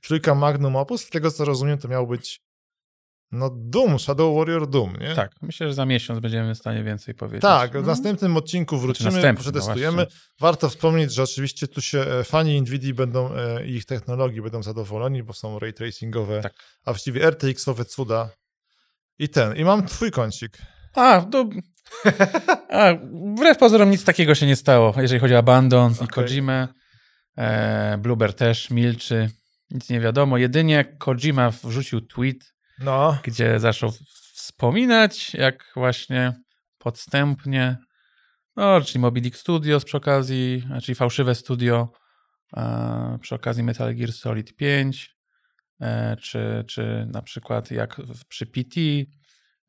Trójka 0.02 0.34
Magnum 0.34 0.76
Opus, 0.76 1.04
z 1.04 1.10
tego 1.10 1.30
co 1.30 1.44
rozumiem, 1.44 1.78
to 1.78 1.88
miał 1.88 2.06
być 2.06 2.45
no 3.32 3.50
Doom, 3.56 3.98
Shadow 3.98 4.36
Warrior 4.38 4.70
Doom, 4.70 4.96
nie? 5.00 5.14
Tak, 5.14 5.30
myślę, 5.42 5.68
że 5.68 5.74
za 5.74 5.86
miesiąc 5.86 6.20
będziemy 6.20 6.54
w 6.54 6.58
stanie 6.58 6.84
więcej 6.84 7.14
powiedzieć. 7.14 7.42
Tak, 7.42 7.70
w 7.70 7.74
No. 7.74 7.80
następnym 7.82 8.36
odcinku 8.36 8.78
wrócimy, 8.78 9.10
następnym, 9.10 9.36
przetestujemy. 9.42 9.96
no. 10.02 10.06
Warto 10.40 10.68
wspomnieć, 10.68 11.14
że 11.14 11.22
oczywiście 11.22 11.68
tu 11.68 11.80
się 11.80 11.98
e, 12.00 12.24
fani 12.24 12.62
NVIDII 12.62 12.94
będą, 12.94 13.34
e, 13.34 13.66
ich 13.66 13.84
technologii 13.84 14.42
będą 14.42 14.62
zadowoleni, 14.62 15.22
bo 15.22 15.32
są 15.32 15.58
ray 15.58 15.72
tracingowe, 15.72 16.42
Tak. 16.42 16.52
a 16.84 16.92
właściwie 16.92 17.26
RTX-owe 17.30 17.84
cuda. 17.84 18.30
I 19.18 19.28
ten, 19.28 19.56
i 19.56 19.64
mam 19.64 19.86
twój 19.86 20.10
kącik. 20.10 20.58
A, 20.94 21.20
to... 21.32 21.48
A, 22.70 22.94
wbrew 23.34 23.58
pozorom 23.58 23.90
nic 23.90 24.04
takiego 24.04 24.34
się 24.34 24.46
nie 24.46 24.56
stało, 24.56 24.94
jeżeli 24.96 25.20
chodzi 25.20 25.34
o 25.34 25.38
Abandon 25.38 25.92
i 25.92 25.94
Okej. 25.94 26.08
Kojimę. 26.08 26.68
E, 27.38 27.98
Blueber 27.98 28.34
też 28.34 28.70
milczy, 28.70 29.30
nic 29.70 29.90
nie 29.90 30.00
wiadomo. 30.00 30.38
Jedynie 30.38 30.84
Kojima 30.98 31.50
wrzucił 31.64 32.00
tweet, 32.00 32.54
No. 32.78 33.18
gdzie 33.22 33.60
zaczął 33.60 33.90
wspominać, 34.34 35.34
jak 35.34 35.72
właśnie 35.76 36.32
podstępnie, 36.78 37.76
no, 38.56 38.80
czyli 38.80 39.00
Moby 39.00 39.20
Dick 39.20 39.36
Studios 39.36 39.84
przy 39.84 39.96
okazji, 39.96 40.62
czyli 40.82 40.94
fałszywe 40.94 41.34
studio 41.34 41.92
e, 42.56 43.18
przy 43.20 43.34
okazji 43.34 43.62
Metal 43.62 43.94
Gear 43.94 44.12
Solid 44.12 44.56
5, 44.56 45.16
e, 45.80 46.16
czy, 46.16 46.64
czy 46.68 47.06
na 47.12 47.22
przykład 47.22 47.70
jak 47.70 47.96
przy 48.28 48.46
PT 48.46 48.80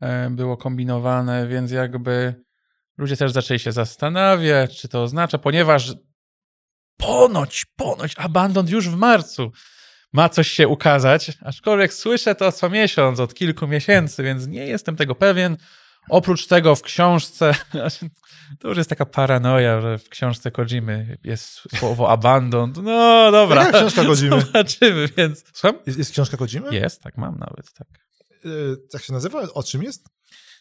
e, 0.01 0.29
było 0.29 0.57
kombinowane, 0.57 1.47
więc 1.47 1.71
jakby 1.71 2.43
ludzie 2.97 3.17
też 3.17 3.31
zaczęli 3.31 3.59
się 3.59 3.71
zastanawiać, 3.71 4.81
czy 4.81 4.87
to 4.87 5.03
oznacza, 5.03 5.37
ponieważ 5.37 5.93
ponoć, 6.97 7.65
ponoć 7.75 8.13
Abandon 8.17 8.67
już 8.67 8.89
w 8.89 8.95
marcu 8.95 9.51
ma 10.13 10.29
coś 10.29 10.47
się 10.51 10.67
ukazać, 10.67 11.31
aczkolwiek 11.41 11.93
słyszę 11.93 12.35
to 12.35 12.51
co 12.51 12.69
miesiąc, 12.69 13.19
od 13.19 13.33
kilku 13.33 13.67
miesięcy, 13.67 14.23
więc 14.23 14.47
nie 14.47 14.67
jestem 14.67 14.95
tego 14.95 15.15
pewien. 15.15 15.57
Oprócz 16.09 16.47
tego 16.47 16.75
w 16.75 16.81
książce, 16.81 17.55
to 18.59 18.67
już 18.67 18.77
jest 18.77 18.89
taka 18.89 19.05
paranoja, 19.05 19.81
że 19.81 19.97
w 19.97 20.09
książce 20.09 20.51
Kojimy 20.51 21.17
jest 21.23 21.61
słowo 21.77 22.09
abandon. 22.09 22.73
No 22.83 23.31
dobra, 23.31 23.65
Jaka 23.65 23.77
książka 23.79 24.05
Kojimy? 24.05 24.41
zobaczymy, 24.41 25.09
więc... 25.17 25.43
Słucham? 25.53 25.79
Jest, 25.85 25.99
jest 25.99 26.11
książka 26.11 26.37
Kojimy? 26.37 26.75
Jest, 26.75 27.01
tak 27.01 27.17
mam 27.17 27.37
nawet, 27.39 27.73
tak. 27.73 27.87
E, 28.45 28.49
jak 28.93 29.03
się 29.03 29.13
nazywa? 29.13 29.41
O 29.53 29.63
czym 29.63 29.83
jest? 29.83 30.09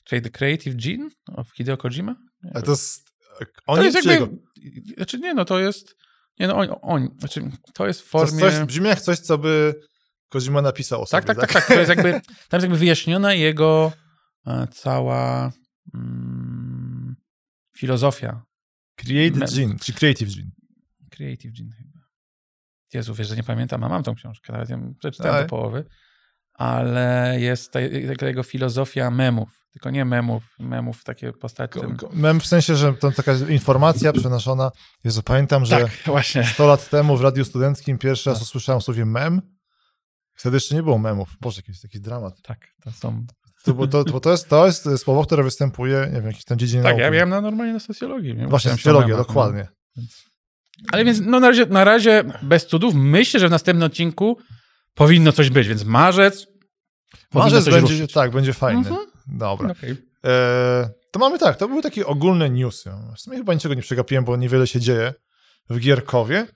Czyli 0.04 0.22
The 0.22 0.30
Creative 0.30 0.76
Gene 0.76 1.08
of 1.36 1.50
Hideo 1.56 1.76
Kojima? 1.76 2.16
A 2.54 2.62
to 2.62 2.70
jest... 2.70 3.04
To 3.38 3.46
Oni 3.66 3.84
jest 3.84 4.02
czy 4.02 4.08
jakby... 4.08 4.36
jego? 4.54 4.94
Znaczy 4.96 5.18
nie, 5.18 5.34
no 5.34 5.44
to 5.44 5.58
jest... 5.58 5.96
Nie 6.38 6.46
no, 6.46 6.56
on, 6.56 6.68
on 6.82 7.08
znaczy 7.18 7.50
to 7.74 7.86
jest 7.86 8.02
w 8.02 8.04
formie... 8.04 8.40
coś, 8.40 8.58
brzmi 8.58 8.88
jak 8.88 9.00
coś, 9.00 9.18
co 9.18 9.38
by 9.38 9.74
Kojima 10.28 10.62
napisał 10.62 11.02
o 11.02 11.06
Tak, 11.06 11.24
sobie, 11.24 11.40
tak, 11.40 11.52
tak, 11.52 11.52
tak. 11.52 11.66
To 11.66 11.74
jest 11.74 11.88
jakby, 11.88 12.12
tam 12.12 12.22
jest 12.52 12.62
jakby 12.62 12.78
wyjaśniona 12.78 13.34
jego 13.34 13.92
e, 14.46 14.66
cała 14.72 15.52
mm, 15.94 17.16
filozofia. 17.76 18.42
Creative 18.96 19.56
Gene, 19.56 19.78
czy 19.78 19.92
Creative 19.92 20.34
Gene. 20.36 20.50
Creative 21.10 21.52
Gene 21.58 21.72
chyba. 21.76 22.00
Jezu, 22.94 23.14
wiesz, 23.14 23.28
że 23.28 23.36
nie 23.36 23.42
pamiętam, 23.42 23.84
a 23.84 23.88
mam 23.88 24.02
tą 24.02 24.14
książkę, 24.14 24.52
nawet 24.52 24.70
ją 24.70 24.94
przeczytałem 24.98 25.36
Aj. 25.36 25.42
do 25.42 25.48
połowy, 25.48 25.84
ale 26.52 27.36
jest 27.40 27.72
ta, 27.72 27.80
taka 28.08 28.26
jego 28.26 28.42
filozofia 28.42 29.10
memów, 29.10 29.65
tylko 29.76 29.90
nie 29.90 30.04
memów, 30.04 30.42
memów 30.58 31.04
takie 31.04 31.32
postaci. 31.32 31.80
Ko- 31.80 31.94
ko- 31.96 32.10
Mem 32.12 32.40
w 32.40 32.46
sensie, 32.46 32.76
że 32.76 32.94
to 32.94 33.12
taka 33.12 33.32
informacja 33.48 34.12
przenoszona. 34.12 34.70
Jezu, 35.04 35.22
pamiętam, 35.22 35.64
że 35.64 35.76
Tak, 35.80 35.90
właśnie. 36.06 36.44
100 36.44 36.66
lat 36.66 36.90
temu 36.90 37.16
w 37.16 37.20
Radiu 37.20 37.44
Studenckim 37.44 37.98
pierwszy 37.98 38.30
raz 38.30 38.38
No. 38.38 38.42
usłyszałem 38.42 38.80
słowie 38.80 39.04
mem. 39.04 39.42
Wtedy 40.34 40.56
jeszcze 40.56 40.74
nie 40.74 40.82
było 40.82 40.98
memów. 40.98 41.28
Boże, 41.40 41.56
jakiś 41.66 41.80
taki 41.80 42.00
dramat. 42.00 42.42
Tak, 42.42 42.58
to 42.84 42.92
są... 42.92 43.26
To, 43.64 43.74
bo 43.74 43.86
to, 43.86 44.04
bo 44.04 44.20
to, 44.20 44.30
jest, 44.30 44.48
to 44.48 44.66
jest 44.66 44.88
słowo, 44.98 45.24
które 45.24 45.42
występuje, 45.42 45.98
nie 46.06 46.12
wiem, 46.12 46.22
w 46.22 46.26
jakiejś 46.26 46.44
tam 46.44 46.58
dziedzinie 46.58 46.82
Tak, 46.82 46.90
nauki. 46.92 47.02
ja 47.02 47.10
miałem 47.10 47.28
na 47.28 47.40
normalnie 47.40 47.72
na 47.72 47.80
socjologii. 47.80 48.34
nie? 48.34 48.46
Właśnie, 48.48 48.70
socjologia, 48.70 49.16
no. 49.16 49.24
dokładnie. 49.24 49.68
Ale 50.92 51.04
więc 51.04 51.20
no 51.20 51.40
na 51.40 51.48
razie, 51.48 51.66
na 51.66 51.84
razie 51.84 52.24
bez 52.42 52.66
cudów. 52.66 52.94
Myślę, 52.94 53.40
że 53.40 53.48
w 53.48 53.50
następnym 53.50 53.86
odcinku 53.86 54.38
powinno 54.94 55.32
coś 55.32 55.50
być, 55.50 55.68
więc 55.68 55.84
marzec. 55.84 56.46
Marzec 57.34 57.64
będzie, 57.64 57.80
ruszyć. 57.80 58.12
tak, 58.12 58.30
będzie 58.30 58.52
fajny. 58.52 58.78
Mhm. 58.78 59.06
Dobra. 59.26 59.70
Okej. 59.70 59.96
E, 60.24 60.88
to 61.10 61.18
mamy 61.18 61.38
tak, 61.38 61.56
to 61.56 61.68
były 61.68 61.82
takie 61.82 62.06
ogólne 62.06 62.50
newsy. 62.50 62.90
W 63.16 63.20
sumie 63.20 63.36
chyba 63.36 63.54
niczego 63.54 63.74
nie 63.74 63.82
przegapiłem, 63.82 64.24
bo 64.24 64.36
niewiele 64.36 64.66
się 64.66 64.80
dzieje 64.80 65.14
w 65.70 65.78
Gierkowie. 65.78 66.46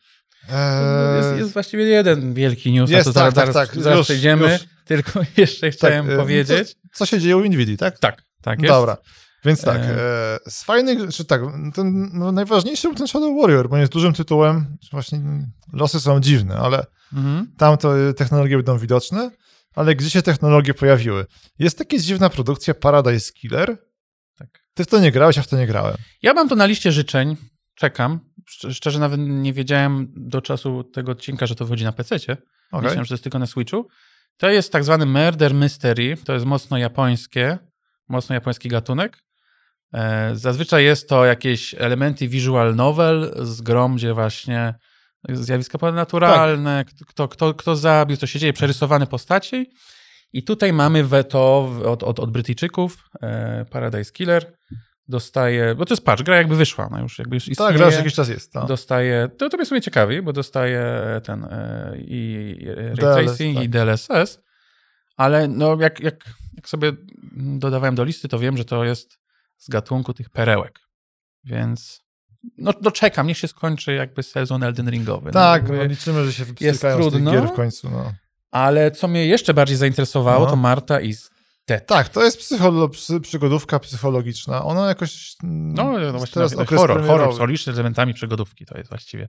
E, 0.53 1.17
Jest, 1.17 1.39
jest 1.39 1.53
właściwie 1.53 1.85
jeden 1.85 2.35
wielki 2.35 2.73
news, 2.73 2.91
jest, 2.91 3.09
a 3.09 3.13
to 3.13 3.21
tak, 3.21 3.35
zaraz, 3.35 3.55
tak, 3.55 3.69
tak. 3.75 3.83
zaraz 3.83 3.99
Już, 3.99 4.07
przejdziemy. 4.07 4.53
już. 4.53 4.63
Tylko 4.85 5.21
jeszcze 5.37 5.71
chciałem 5.71 6.11
e, 6.11 6.17
powiedzieć. 6.17 6.69
Co, 6.69 6.75
co 6.93 7.07
się 7.07 7.21
dzieje 7.21 7.37
u 7.37 7.41
Nvidia, 7.41 7.77
tak? 7.77 7.99
Tak, 7.99 8.23
tak 8.43 8.63
jest. 8.63 8.75
Dobra. 8.75 8.97
Więc 9.45 9.63
tak, 9.63 9.77
E. 9.81 9.91
e, 9.91 10.39
z 10.49 10.63
fajnych, 10.65 11.15
czy 11.15 11.25
tak, 11.25 11.41
ten 11.75 12.11
no, 12.13 12.33
najważniejszy 12.33 12.89
był 12.89 12.97
ten 12.97 13.09
Shadow 13.09 13.41
Warrior, 13.41 13.69
bo 13.69 13.77
jest 13.77 13.93
dużym 13.93 14.13
tytułem. 14.13 14.77
Właśnie 14.93 15.21
losy 15.73 16.01
są 16.01 16.21
dziwne, 16.21 16.57
ale 16.57 16.87
Mhm. 17.13 17.47
tam 17.59 17.77
to 17.79 17.93
technologie 18.17 18.57
będą 18.57 18.79
widoczne. 18.79 19.31
Ale 19.75 19.95
gdzie 19.95 20.11
się 20.11 20.23
technologie 20.23 20.75
pojawiły? 20.75 21.27
Jest 21.59 21.79
taka 21.79 21.99
dziwna 21.99 22.31
produkcja 22.31 22.75
Paradise 22.75 23.33
Killer. 23.33 23.77
Tak. 24.39 24.49
Ty 24.75 24.85
w 24.85 24.87
to 24.87 25.01
nie 25.01 25.13
grałeś, 25.13 25.39
a 25.39 25.43
w 25.43 25.49
to 25.49 25.57
nie 25.57 25.67
grałem. 25.67 25.95
Ja 26.23 26.35
mam 26.35 26.49
to 26.49 26.57
na 26.57 26.67
liście 26.67 26.93
życzeń. 26.93 27.37
Czekam. 27.75 28.21
Szcz- 28.51 28.73
Szczerze 28.75 28.99
nawet 28.99 29.21
nie 29.21 29.53
wiedziałem 29.53 30.13
do 30.17 30.41
czasu 30.43 30.85
tego 30.85 31.13
odcinka, 31.13 31.47
że 31.47 31.55
to 31.55 31.65
wychodzi 31.65 31.85
na 31.85 31.93
PC-cie. 31.93 32.37
Okay. 32.71 32.83
Myślałem, 32.83 33.05
że 33.05 33.09
to 33.09 33.15
jest 33.15 33.23
tylko 33.23 33.39
na 33.39 33.47
Switchu. 33.47 33.89
To 34.37 34.51
jest 34.51 34.73
tak 34.73 34.85
zwany 34.85 35.07
Murder 35.07 35.55
Mystery. 35.55 36.17
To 36.25 36.33
jest 36.33 36.47
mocno 36.47 36.79
japońskie, 36.79 37.59
mocno 38.09 38.35
japoński 38.35 38.69
gatunek. 38.69 39.19
E, 39.95 40.31
Zazwyczaj 40.37 40.85
jest 40.85 41.09
to 41.09 41.25
jakieś 41.25 41.75
elementy 41.79 42.29
visual 42.29 42.75
novel 42.77 43.35
z 43.43 43.61
grom, 43.61 43.97
gdzie 43.97 44.15
właśnie 44.15 44.75
zjawiska 45.29 45.79
ponadnaturalne, 45.79 46.85
kto, 47.09 47.29
kto, 47.29 47.55
kto 47.55 47.77
zabił, 47.77 48.17
co 48.17 48.27
się 48.27 48.39
dzieje, 48.39 48.53
przerysowane 48.53 49.07
postaci. 49.07 49.71
I 50.33 50.43
tutaj 50.43 50.73
mamy 50.73 51.05
weto 51.05 51.73
od, 51.85 52.03
od, 52.03 52.21
od 52.21 52.31
Brytyjczyków, 52.31 53.09
e, 53.23 53.65
Paradise 53.71 54.13
Killer. 54.13 54.53
Dostaje, 55.09 55.75
bo 55.75 55.85
to 55.87 55.95
jest 55.95 56.05
patch, 56.05 56.23
gra 56.23 56.37
jakby 56.37 56.57
wyszła, 56.57 56.87
ona 56.87 57.01
już 57.01 57.19
jakby 57.19 57.37
już 57.37 57.49
istnieje. 57.49 57.69
Tak, 57.69 57.77
gra 57.77 57.87
już 57.87 57.95
jakiś 57.95 58.15
czas 58.15 58.29
jest. 58.29 58.55
No. 58.55 58.67
Dostaje, 58.67 59.29
to, 59.39 59.49
to 59.49 59.57
mnie 59.57 59.67
w 59.67 59.69
sumie 59.69 59.81
ciekawi, 59.81 60.23
bo 60.23 60.33
dostaje 60.33 60.83
ten 61.25 61.45
e, 61.45 61.95
i 61.99 62.57
i 62.61 62.75
Ray 62.75 62.95
DLS, 62.95 63.27
Tracing 63.27 63.57
tak. 63.57 63.65
i 63.65 63.69
DLSS, 63.69 64.41
ale 65.17 65.49
no 65.49 65.77
jak, 65.81 66.01
jak, 66.01 66.25
jak 66.57 66.69
sobie 66.69 66.93
dodawałem 67.37 67.95
do 67.95 68.05
listy, 68.05 68.29
to 68.29 68.39
wiem, 68.39 68.57
że 68.57 68.65
to 68.65 68.85
jest 68.85 69.19
z 69.59 69.69
gatunku 69.69 70.15
tych 70.15 70.31
perełek, 70.31 70.81
więc 71.45 72.05
no, 72.59 72.73
no 72.83 72.91
czekam, 72.91 73.27
niech 73.27 73.39
się 73.39 73.49
skończy 73.49 73.93
jakby 73.95 74.23
sezon 74.23 74.63
Elden 74.63 74.91
Ringowy. 74.91 75.31
Tak, 75.31 75.69
no, 75.69 75.75
no, 75.75 75.85
liczymy, 75.85 76.25
że 76.25 76.33
się 76.33 76.45
wstykają 76.45 76.73
z 76.75 76.81
tych 76.81 76.95
trudno. 77.11 77.33
gier 77.33 77.49
w 77.49 77.53
końcu. 77.53 77.91
No. 77.91 78.13
ale 78.51 78.91
co 78.91 79.09
mnie 79.09 79.27
jeszcze 79.27 79.55
bardziej 79.55 79.77
zainteresowało, 79.77 80.45
No. 80.45 80.51
to 80.51 80.57
Marta 80.57 81.01
is 81.01 81.31
Dead. 81.69 81.87
Tak, 81.87 82.09
to 82.09 82.25
jest 82.25 82.39
psycholo, 82.39 82.89
psy, 82.89 83.21
przygodówka 83.21 83.79
psychologiczna. 83.79 84.65
Ona 84.65 84.89
jakoś. 84.89 85.37
No, 85.43 85.85
no 85.85 85.99
jest 85.99 86.17
właśnie, 86.17 86.35
teraz 86.35 86.53
no, 86.53 86.63
okres 86.63 86.81
horror, 86.81 86.97
horror 87.07 87.37
premierowy. 87.37 87.59
z 87.59 87.69
elementami 87.69 88.15
przygodówki, 88.15 88.67
to 88.67 88.79
jest 88.79 88.91
właściwie. 88.91 89.29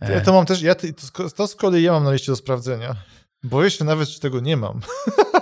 Ja 0.00 0.08
E, 0.08 0.20
to 0.20 0.32
mam 0.32 0.46
też, 0.46 0.62
ja, 0.62 0.74
to, 0.74 1.28
to 1.36 1.46
z 1.46 1.54
kolei 1.54 1.82
ja 1.82 1.92
mam 1.92 2.04
na 2.04 2.12
liście 2.12 2.32
do 2.32 2.36
sprawdzenia. 2.36 2.96
Boję 3.42 3.70
się 3.70 3.84
nawet, 3.84 4.08
czy 4.08 4.20
tego 4.20 4.40
nie 4.40 4.56
mam. 4.56 4.80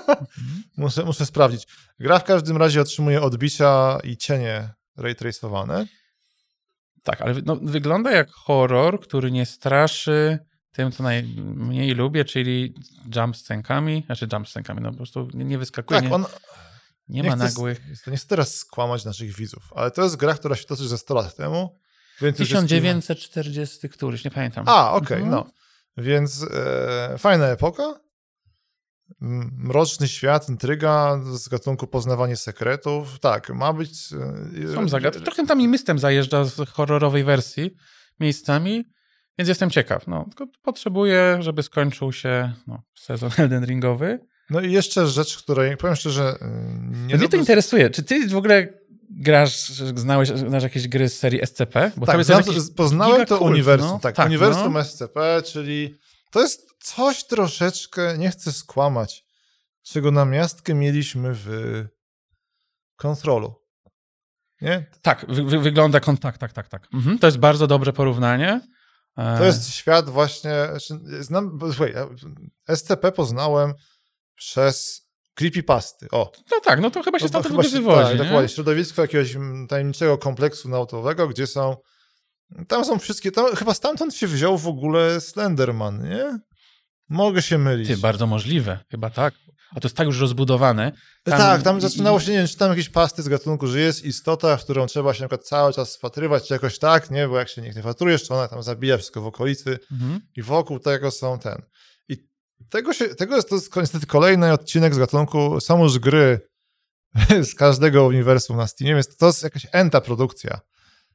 muszę, 0.77 1.05
muszę 1.05 1.27
sprawdzić. 1.27 1.67
Gra 2.01 2.19
w 2.19 2.25
każdym 2.25 2.57
razie 2.57 2.81
otrzymuje 2.81 3.23
odbicia 3.23 3.99
i 4.05 4.17
cienie 4.17 4.69
ray 4.97 5.15
traceowane. 5.15 5.87
Tak, 7.03 7.21
ale 7.23 7.35
no, 7.45 7.57
wygląda 7.63 8.11
jak 8.11 8.31
horror, 8.31 9.01
który 9.01 9.31
nie 9.31 9.47
straszy 9.47 10.39
tym, 10.73 10.93
co 10.93 11.03
najmniej 11.03 11.95
lubię, 11.95 12.25
czyli 12.25 12.75
jump 13.17 13.37
scenkami, 13.37 14.03
znaczy 14.07 14.29
jump 14.33 14.49
scenkami, 14.49 14.81
no 14.81 14.91
po 14.91 14.97
prostu 14.97 15.29
nie, 15.35 15.45
nie 15.45 15.59
wyskakuje, 15.59 16.01
Tak, 16.01 16.09
nie, 16.09 16.15
on, 16.15 16.25
nie 17.09 17.23
nie 17.23 17.29
ma 17.31 17.37
nagłych. 17.37 17.81
Nie 18.07 18.17
chcę 18.17 18.27
teraz 18.27 18.55
skłamać 18.55 19.05
naszych 19.05 19.37
widzów, 19.37 19.63
ale 19.77 19.91
to 19.91 20.03
jest 20.03 20.17
gra, 20.17 20.35
która 20.35 20.57
się 20.57 20.65
toczy 20.65 20.89
ze 20.89 20.99
100 20.99 21.15
lat 21.15 21.37
temu. 21.37 21.79
Więc 22.21 22.39
już 22.39 22.51
jest 22.51 22.69
1940 22.69 23.89
któryś, 23.89 24.25
nie 24.25 24.31
pamiętam. 24.31 24.65
A, 24.69 24.93
okej, 24.93 25.23
Mhm. 25.23 25.31
no. 25.31 25.51
Więc 25.97 26.47
e, 26.55 27.19
fajna 27.19 27.47
epoka. 27.47 27.95
Mroczny 29.59 30.09
świat, 30.09 30.49
intryga 30.49 31.21
z 31.35 31.49
gatunku 31.49 31.87
poznawanie 31.87 32.37
sekretów. 32.37 33.19
Tak, 33.21 33.51
ma 33.51 33.73
być... 33.73 33.91
e, 34.71 34.75
Są 34.75 34.89
zagadki. 34.89 35.23
Trochę 35.23 35.47
tam 35.47 35.61
i 35.61 35.69
mystem 35.69 35.99
zajeżdża 35.99 36.45
z 36.45 36.69
horrorowej 36.71 37.25
wersji 37.25 37.71
miejscami, 38.21 38.85
więc 39.39 39.49
jestem 39.49 39.71
ciekaw. 39.71 40.07
No, 40.07 40.25
tylko 40.25 40.47
potrzebuję, 40.63 41.37
żeby 41.41 41.63
skończył 41.63 42.13
się 42.13 42.53
no, 42.67 42.83
sezon 42.95 43.31
Elden 43.39 43.65
Ringowy. 43.65 44.19
No 44.51 44.61
i 44.61 44.73
jeszcze 44.73 45.07
rzecz, 45.07 45.39
której, 45.39 45.77
powiem 45.77 45.97
szczerze, 45.97 46.35
e, 46.41 46.49
nie 47.07 47.17
Mnie 47.17 47.29
to 47.29 47.37
interesuje. 47.37 47.91
Czy 47.91 48.03
ty 48.03 48.29
w 48.29 48.37
ogóle 48.37 48.83
grasz, 49.11 49.69
znałeś, 49.97 50.29
znasz 50.29 50.63
jakieś 50.63 50.89
gry 50.89 51.09
z 51.09 51.19
serii 51.19 51.47
SCP? 51.47 51.91
Bo 51.97 52.07
Tak, 52.07 52.25
znam, 52.25 52.43
poznałem 52.77 53.27
to 53.27 53.39
uniwersum. 53.39 53.89
no. 53.89 53.99
Tak, 53.99 54.15
Tak, 54.17 54.27
uniwersum 54.27 54.73
no. 54.73 54.85
SCP, 54.85 55.43
czyli 55.45 55.95
to 56.33 56.41
jest 56.41 56.67
coś 56.79 57.25
troszeczkę, 57.25 58.19
nie 58.19 58.31
chcę 58.31 58.53
skłamać, 58.53 59.25
czego 59.83 60.11
na 60.11 60.25
miastkę 60.25 60.75
mieliśmy 60.75 61.31
w 61.35 61.85
kontrolu. 62.97 63.55
Nie? 64.61 64.87
Tak, 65.03 65.27
wy, 65.29 65.45
wy, 65.45 65.59
wygląda 65.59 66.01
kontakt, 66.01 66.41
tak, 66.41 66.53
tak, 66.53 66.69
tak. 66.69 66.89
Mhm, 66.95 67.19
to 67.19 67.27
jest 67.27 67.39
bardzo 67.39 67.67
dobre 67.67 67.93
porównanie. 67.93 68.61
E, 69.17 69.39
To 69.39 69.45
jest 69.45 69.71
świat 69.75 70.11
właśnie, 70.11 70.53
znaczy, 70.71 71.23
znam, 71.23 71.59
słuchaj, 71.61 71.95
SCP 72.69 73.13
poznałem 73.13 73.75
przez 74.35 75.03
creepypasty. 75.35 76.09
O, 76.13 76.33
No 76.51 76.61
tak, 76.61 76.81
no 76.81 76.91
to 76.91 77.03
chyba 77.03 77.19
się 77.19 77.25
No 77.25 77.29
stąd 77.29 77.47
chyba 77.47 77.63
chyba 77.63 77.71
się- 77.73 77.81
wywodzi, 77.83 78.03
Tak, 78.11 78.19
nie? 78.19 78.25
dokładnie. 78.25 78.49
Środowisko 78.49 79.03
jakiegoś 79.03 79.37
tajemniczego 79.69 80.19
kompleksu 80.19 80.69
nautowego, 80.69 81.29
gdzie 81.29 81.47
są. 81.47 81.77
Tam 82.69 82.85
są 82.85 82.99
wszystkie. 82.99 83.33
Tam, 83.33 83.57
chyba 83.57 83.75
stamtąd 83.75 84.15
się 84.15 84.27
wziął 84.27 84.59
w 84.59 84.67
ogóle 84.69 85.21
Slenderman, 85.21 86.09
nie? 86.09 86.39
Mogę 87.09 87.43
się 87.43 87.59
mylić. 87.59 87.89
Ty, 87.89 87.97
bardzo 87.97 88.27
możliwe, 88.27 88.79
chyba 88.91 89.11
tak. 89.11 89.35
A 89.75 89.81
to 89.81 89.89
jest 89.89 89.97
tak 89.97 90.07
już 90.07 90.21
rozbudowane. 90.21 90.93
Tam- 91.25 91.39
tak, 91.39 91.63
tam 91.63 91.81
zaczynało 91.81 92.21
się, 92.21 92.33
nie 92.33 92.39
wiem, 92.39 92.47
czy 92.47 92.57
tam 92.57 92.71
jakieś 92.71 92.89
pasty 92.89 93.23
z 93.23 93.29
gatunku, 93.29 93.67
że 93.67 93.81
jest 93.81 94.05
istota, 94.05 94.57
w 94.57 94.65
którą 94.65 94.87
trzeba 94.87 95.15
się 95.15 95.23
na 95.23 95.29
przykład 95.29 95.49
cały 95.49 95.73
czas 95.73 95.97
wpatrywać, 95.97 96.49
czy 96.49 96.55
jakoś 96.55 96.79
tak, 96.79 97.11
nie? 97.11 97.29
Bo 97.29 97.39
jak 97.39 97.49
się 97.49 97.63
nikt 97.63 97.77
nie 97.77 97.83
wpatrujesz, 97.83 98.29
to 98.29 98.35
ona 98.35 98.49
tam 98.49 98.63
zabija 98.63 98.97
wszystko 98.97 99.21
w 99.21 99.27
okolicy 99.27 99.79
Mhm. 99.93 100.21
i 100.37 100.43
wokół 100.43 100.79
tego 100.79 101.11
są 101.11 101.39
ten. 101.39 101.63
I 102.09 102.17
tego, 102.71 102.93
się, 102.93 103.09
tego 103.15 103.37
jest 103.37 103.49
to 103.49 103.55
jest 103.55 103.77
niestety 103.77 104.07
kolejny 104.07 104.53
odcinek 104.53 104.95
z 104.95 104.99
gatunku, 104.99 105.61
są 105.61 105.83
już 105.83 105.99
gry 105.99 106.41
z 107.51 107.55
każdego 107.55 108.07
uniwersum 108.07 108.57
na 108.57 108.67
Steamie, 108.67 108.95
więc 108.95 109.17
to 109.17 109.27
jest 109.27 109.43
jakaś 109.43 109.67
enta 109.73 110.01
produkcja 110.01 110.61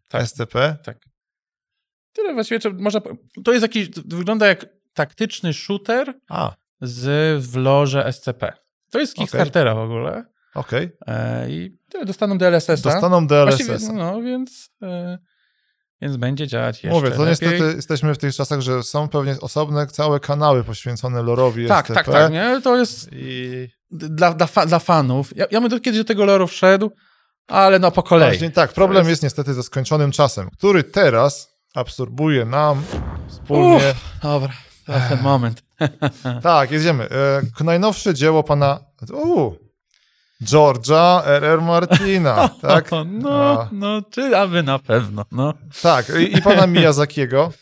Tak. 0.07 0.27
SCP. 0.27 0.77
Tak. 0.83 0.97
Tyle 2.17 2.33
właściwie, 2.33 2.59
czy 2.59 2.69
można... 2.73 3.01
To 3.45 3.51
jest 3.51 3.61
jakiś... 3.61 3.89
To 3.91 4.01
wygląda 4.17 4.47
jak 4.47 4.65
taktyczny 4.93 5.53
shooter 5.53 6.13
A, 6.29 6.55
z 6.81 7.43
w 7.45 7.55
lorze 7.55 8.13
SCP. 8.13 8.53
To 8.91 8.99
jest. 8.99 9.13
Kickstartera 9.15 9.75
w 9.75 9.79
ogóle. 9.79 10.23
okej. 10.55 10.89
E, 11.07 11.49
I 11.51 11.77
tyle, 11.89 12.05
dostaną 12.05 12.37
DLSS-a. 12.37 12.75
Dostaną 12.91 13.27
Właściwie, 13.27 13.69
DLSS. 13.69 13.89
no, 13.93 14.21
więc... 14.21 14.69
E, 14.83 15.17
więc 16.01 16.17
będzie 16.17 16.47
działać 16.47 16.83
jeszcze 16.83 16.89
Mówię, 16.99 17.11
to 17.11 17.23
lepiej. 17.23 17.29
niestety 17.29 17.75
jesteśmy 17.75 18.13
w 18.13 18.17
tych 18.17 18.35
czasach, 18.35 18.61
że 18.61 18.83
są 18.83 19.07
pewnie 19.07 19.35
osobne 19.41 19.87
całe 19.87 20.19
kanały 20.19 20.63
poświęcone 20.63 21.23
lorowi 21.23 21.67
Tak, 21.67 21.85
SCP. 21.85 21.93
tak, 21.95 22.05
tak, 22.05 22.31
nie? 22.31 22.61
To 22.63 22.75
jest 22.77 23.09
I 23.11 23.67
dla, 23.91 24.33
dla, 24.33 24.47
fa, 24.47 24.65
dla 24.65 24.79
fanów. 24.79 25.35
Ja, 25.37 25.45
ja 25.51 25.61
bym 25.61 25.69
do- 25.69 25.79
kiedyś 25.79 25.99
do 25.99 26.05
tego 26.05 26.25
loru 26.25 26.47
wszedł, 26.47 26.91
ale 27.47 27.79
no 27.79 27.91
po 27.91 28.03
kolei. 28.03 28.29
Właśnie 28.29 28.51
tak, 28.51 28.73
problem 28.73 29.03
To 29.03 29.09
jest... 29.09 29.23
niestety 29.23 29.53
ze 29.53 29.63
skończonym 29.63 30.11
czasem, 30.11 30.49
który 30.57 30.83
teraz 30.83 31.56
absorbuje 31.77 32.45
nam 32.45 32.83
wspólnie. 33.27 33.93
Dobra, 34.23 34.53
teraz 34.85 35.09
ten 35.09 35.21
moment. 35.21 35.63
Tak, 36.43 36.71
jedziemy. 36.71 37.09
E, 37.59 37.63
najnowsze 37.63 38.13
dzieło 38.13 38.43
pana 38.43 38.79
u, 39.13 39.51
George'a 40.43 41.21
R.R. 41.25 41.61
Martina, 41.61 42.49
tak? 42.61 42.93
O, 42.93 43.03
no, 43.03 43.61
A. 43.61 43.69
no, 43.71 44.01
czy 44.01 44.37
aby 44.37 44.63
na 44.63 44.79
pewno, 44.79 45.25
no. 45.31 45.53
Tak, 45.81 46.11
i, 46.19 46.37
i 46.37 46.41
pana 46.41 46.67
Miyazakiego. 46.77 47.53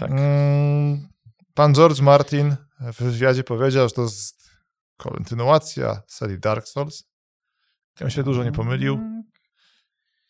Tak. 0.00 0.10
Mm, 0.10 1.08
pan 1.54 1.74
George 1.74 2.00
Martin 2.00 2.56
w 2.80 3.02
wywiadzie 3.02 3.44
powiedział, 3.44 3.88
że 3.88 3.94
to 3.94 4.02
jest 4.02 4.50
kontynuacja 4.96 6.02
serii 6.06 6.38
Dark 6.38 6.68
Souls. 6.68 7.04
Ja 8.00 8.10
się 8.10 8.22
dużo 8.22 8.44
nie 8.44 8.52
pomylił. 8.52 9.00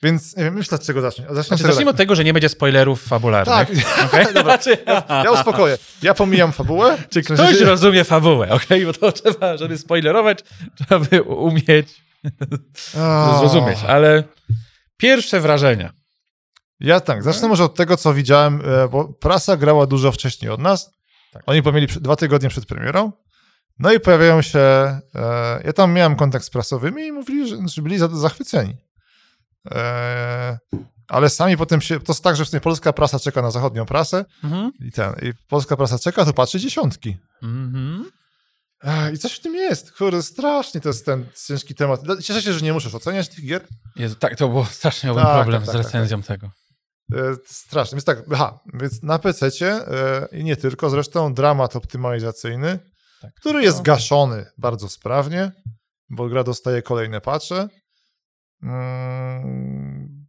Więc 0.03 0.37
nie 0.37 0.45
wiem, 0.45 0.63
zacząć. 0.63 1.29
Zacznę 1.29 1.43
Znaczy, 1.43 1.63
zacznijmy 1.63 1.91
od 1.91 1.97
tego, 1.97 2.15
że 2.15 2.25
nie 2.25 2.33
będzie 2.33 2.49
spoilerów 2.49 3.03
fabularnych. 3.03 3.85
Tak, 3.85 4.07
Okej? 4.07 4.27
dobra. 4.35 4.43
Znaczy, 4.43 4.79
ja 5.25 5.31
uspokoję. 5.31 5.79
Ja 6.03 6.15
pomijam 6.15 6.53
fabułę. 6.53 6.99
Czy 7.13 7.23
ktoś 7.23 7.61
rozumie 7.61 8.05
fabułę, 8.05 8.51
okej? 8.51 8.87
Bo 8.87 8.93
to 8.93 9.13
trzeba, 9.13 9.57
żeby 9.57 9.79
spoilerować, 9.79 10.39
trzeba 10.77 10.99
by 10.99 11.23
umieć 11.23 12.03
A. 12.99 13.37
zrozumieć. 13.39 13.79
Ale 13.89 14.25
pierwsze 14.97 15.41
wrażenia. 15.41 15.93
Ja 16.81 17.01
tak, 17.01 17.23
zacznę 17.23 17.49
może 17.49 17.65
od 17.65 17.75
tego, 17.75 17.97
co 17.97 18.15
widziałem, 18.15 18.63
e, 18.65 18.89
bo 18.89 19.05
prasa 19.05 19.57
grała 19.57 19.87
dużo 19.87 20.13
wcześniej 20.13 20.51
od 20.51 20.61
nas. 20.61 20.91
Tak. 21.33 21.43
Oni 21.47 21.63
pomieli 21.63 21.87
dwa 21.87 22.17
tygodnie 22.17 22.49
przed 22.49 22.67
premierą. 22.67 23.13
No 23.79 23.93
i 23.93 24.01
pojawiają 24.01 24.43
się. 24.43 24.59
E, 24.59 25.01
ja 25.65 25.73
tam 25.73 25.93
miałem 25.93 26.17
kontakt 26.17 26.45
z 26.45 26.51
prasowymi 26.51 27.03
i 27.07 27.13
mówili, 27.13 27.49
że, 27.49 27.57
że 27.75 27.83
byli 27.83 27.99
za, 27.99 28.09
zachwyceni. 28.09 28.77
E, 29.71 30.59
ale 31.09 31.31
sami 31.31 31.57
potem 31.57 31.81
się. 31.81 32.01
To 32.01 32.13
jest 32.13 32.25
tak, 32.25 32.37
że 32.37 32.45
w 32.45 32.49
sumie 32.49 32.61
polska 32.61 32.93
prasa 32.93 33.19
czeka 33.19 33.43
na 33.43 33.51
zachodnią 33.51 33.87
prasę 33.87 34.25
Mhm. 34.45 34.71
i 34.81 34.93
ten. 34.93 35.13
I 35.23 35.33
polska 35.49 35.77
prasa 35.77 35.99
czeka, 35.99 36.25
to 36.25 36.33
patrzy 36.33 36.61
dziesiątki. 36.61 37.17
Mhm. 37.43 38.11
E, 38.85 39.13
I 39.13 39.19
coś 39.19 39.33
w 39.33 39.41
tym 39.41 39.55
jest. 39.55 39.93
Kurde, 39.93 40.23
strasznie 40.23 40.81
to 40.81 40.89
jest 40.89 41.07
ten 41.07 41.27
ciężki 41.47 41.75
temat. 41.75 42.01
Cieszę 42.23 42.43
się, 42.43 42.53
że 42.53 42.61
nie 42.61 42.73
musisz 42.73 42.95
oceniać 42.95 43.29
tych 43.29 43.47
gier. 43.47 43.67
Jezu, 43.97 44.15
tak, 44.15 44.37
to 44.37 44.49
było 44.49 44.65
strasznie 44.65 45.07
miałbym 45.07 45.25
Tak, 45.25 45.35
problem 45.35 45.63
tak, 45.63 45.65
z 45.65 45.73
tak, 45.73 45.77
tak, 45.77 45.85
recenzją 45.93 46.23
tego. 46.23 46.51
E, 47.15 47.19
strasznie. 47.47 47.97
Więc 47.97 48.05
tak, 48.05 48.19
aha, 48.33 48.59
więc 48.75 49.03
na 49.03 49.19
PC 49.19 49.51
i 50.33 50.45
nie 50.45 50.57
tylko, 50.57 50.91
zresztą 50.91 51.35
dramat 51.35 51.77
optymalizacyjny, 51.77 52.79
Tak. 53.21 53.31
który 53.35 53.63
jest 53.63 53.83
gaszony 53.83 54.47
bardzo 54.59 54.89
sprawnie, 54.89 55.53
bo 56.11 56.29
gra 56.29 56.45
dostaje 56.45 56.83
kolejne 56.83 57.21
patche. 57.21 57.69
Mm. 58.63 60.27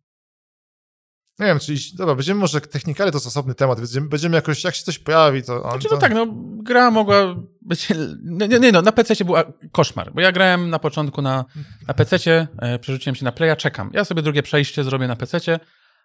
Nie 1.40 1.46
wiem, 1.46 1.60
czy 1.60 1.74
iść, 1.74 1.96
dobra, 1.96 2.16
będziemy 2.16 2.40
może 2.40 2.62
technikale 2.62 3.12
to 3.12 3.18
jest 3.18 3.28
osobny 3.28 3.56
temat, 3.56 3.78
więc 3.80 3.90
będziemy, 3.90 4.10
będziemy 4.10 4.36
jakoś, 4.36 4.64
jak 4.64 4.76
się 4.76 4.84
coś 4.84 5.00
pojawi, 5.00 5.44
to... 5.44 5.64
on- 5.64 5.72
Znaczy, 5.72 5.90
to 5.90 5.96
no 5.96 6.02
tak, 6.02 6.14
no, 6.14 6.26
gra 6.64 6.92
mogła 6.92 7.36
być. 7.62 7.90
Nie, 8.24 8.48
nie, 8.48 8.60
nie 8.60 8.72
no, 8.72 8.82
na 8.82 8.92
PC 8.92 9.26
była 9.26 9.44
koszmar, 9.72 10.14
bo 10.14 10.22
ja 10.22 10.32
grałem 10.32 10.70
na 10.70 10.80
początku 10.80 11.22
na, 11.22 11.46
na 11.88 11.94
PC, 11.94 12.48
e, 12.62 12.80
przerzuciłem 12.80 13.16
się 13.16 13.26
na 13.26 13.32
Playa, 13.32 13.56
czekam. 13.58 13.90
Ja 13.94 14.06
sobie 14.06 14.22
drugie 14.22 14.44
przejście 14.44 14.84
zrobię 14.84 15.08
na 15.08 15.16
PC, 15.16 15.60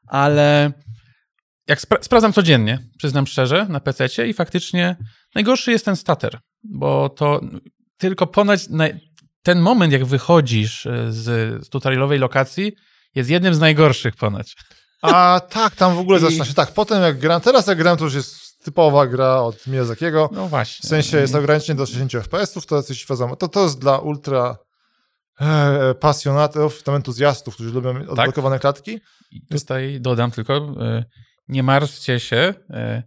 ale 0.07 0.73
jak 1.69 1.81
spra- 1.81 2.03
sprawdzam 2.03 2.33
codziennie, 2.33 2.79
przyznam 2.99 3.27
szczerze, 3.27 3.67
na 3.69 3.81
PC 3.81 4.29
i 4.29 4.35
faktycznie 4.35 4.97
najgorszy 5.35 5.73
jest 5.73 5.85
ten 5.85 5.97
stater, 5.97 6.39
bo 6.63 7.09
to 7.09 7.41
tylko 7.97 8.27
ponad 8.27 8.69
na, 8.71 8.85
ten 9.43 9.61
moment, 9.61 9.93
jak 9.93 10.05
wychodzisz 10.05 10.87
e, 10.87 11.13
z, 11.13 11.25
z 11.67 11.69
tutorialowej 11.69 12.19
lokacji, 12.19 12.73
jest 13.15 13.31
jednym 13.31 13.55
z 13.55 13.61
najgorszych 13.61 14.17
ponoć. 14.17 14.57
A 15.03 15.41
tak, 15.51 15.77
tam 15.77 15.95
w 15.97 15.99
ogóle 15.99 16.19
I- 16.19 16.21
zaczyna 16.21 16.45
się, 16.45 16.55
tak, 16.55 16.75
potem 16.75 17.03
jak 17.03 17.19
gram, 17.19 17.41
teraz 17.41 17.67
jak 17.67 17.79
gram, 17.79 17.97
to 17.97 18.05
już 18.05 18.15
jest 18.15 18.65
typowa 18.65 19.07
gra 19.07 19.41
od 19.41 19.67
Miyazakiego, 19.67 20.31
No 20.33 20.49
właśnie. 20.49 20.87
W 20.87 20.89
sensie 20.91 21.17
jest 21.19 21.35
ograniczenie 21.35 21.77
do 21.77 21.87
60 21.87 22.13
FPS-ów, 22.13 22.67
to 22.67 22.83
coś 22.83 23.07
wiadomo. 23.11 23.37
To, 23.37 23.49
to 23.49 23.63
jest 23.63 23.79
dla 23.81 23.99
ultra 23.99 24.57
e, 25.41 25.95
pasjonatów, 25.95 26.83
tam 26.83 26.95
entuzjastów, 26.95 27.55
którzy 27.55 27.71
lubią 27.71 27.95
Tak. 28.01 28.09
odblokowane 28.11 28.59
klatki. 28.59 29.01
I 29.31 29.41
tutaj 29.59 29.99
dodam 30.01 30.31
tylko, 30.31 30.57
e, 30.57 31.05
nie 31.49 31.63
martwcie 31.63 32.21
się, 32.21 32.55
e, 32.71 33.03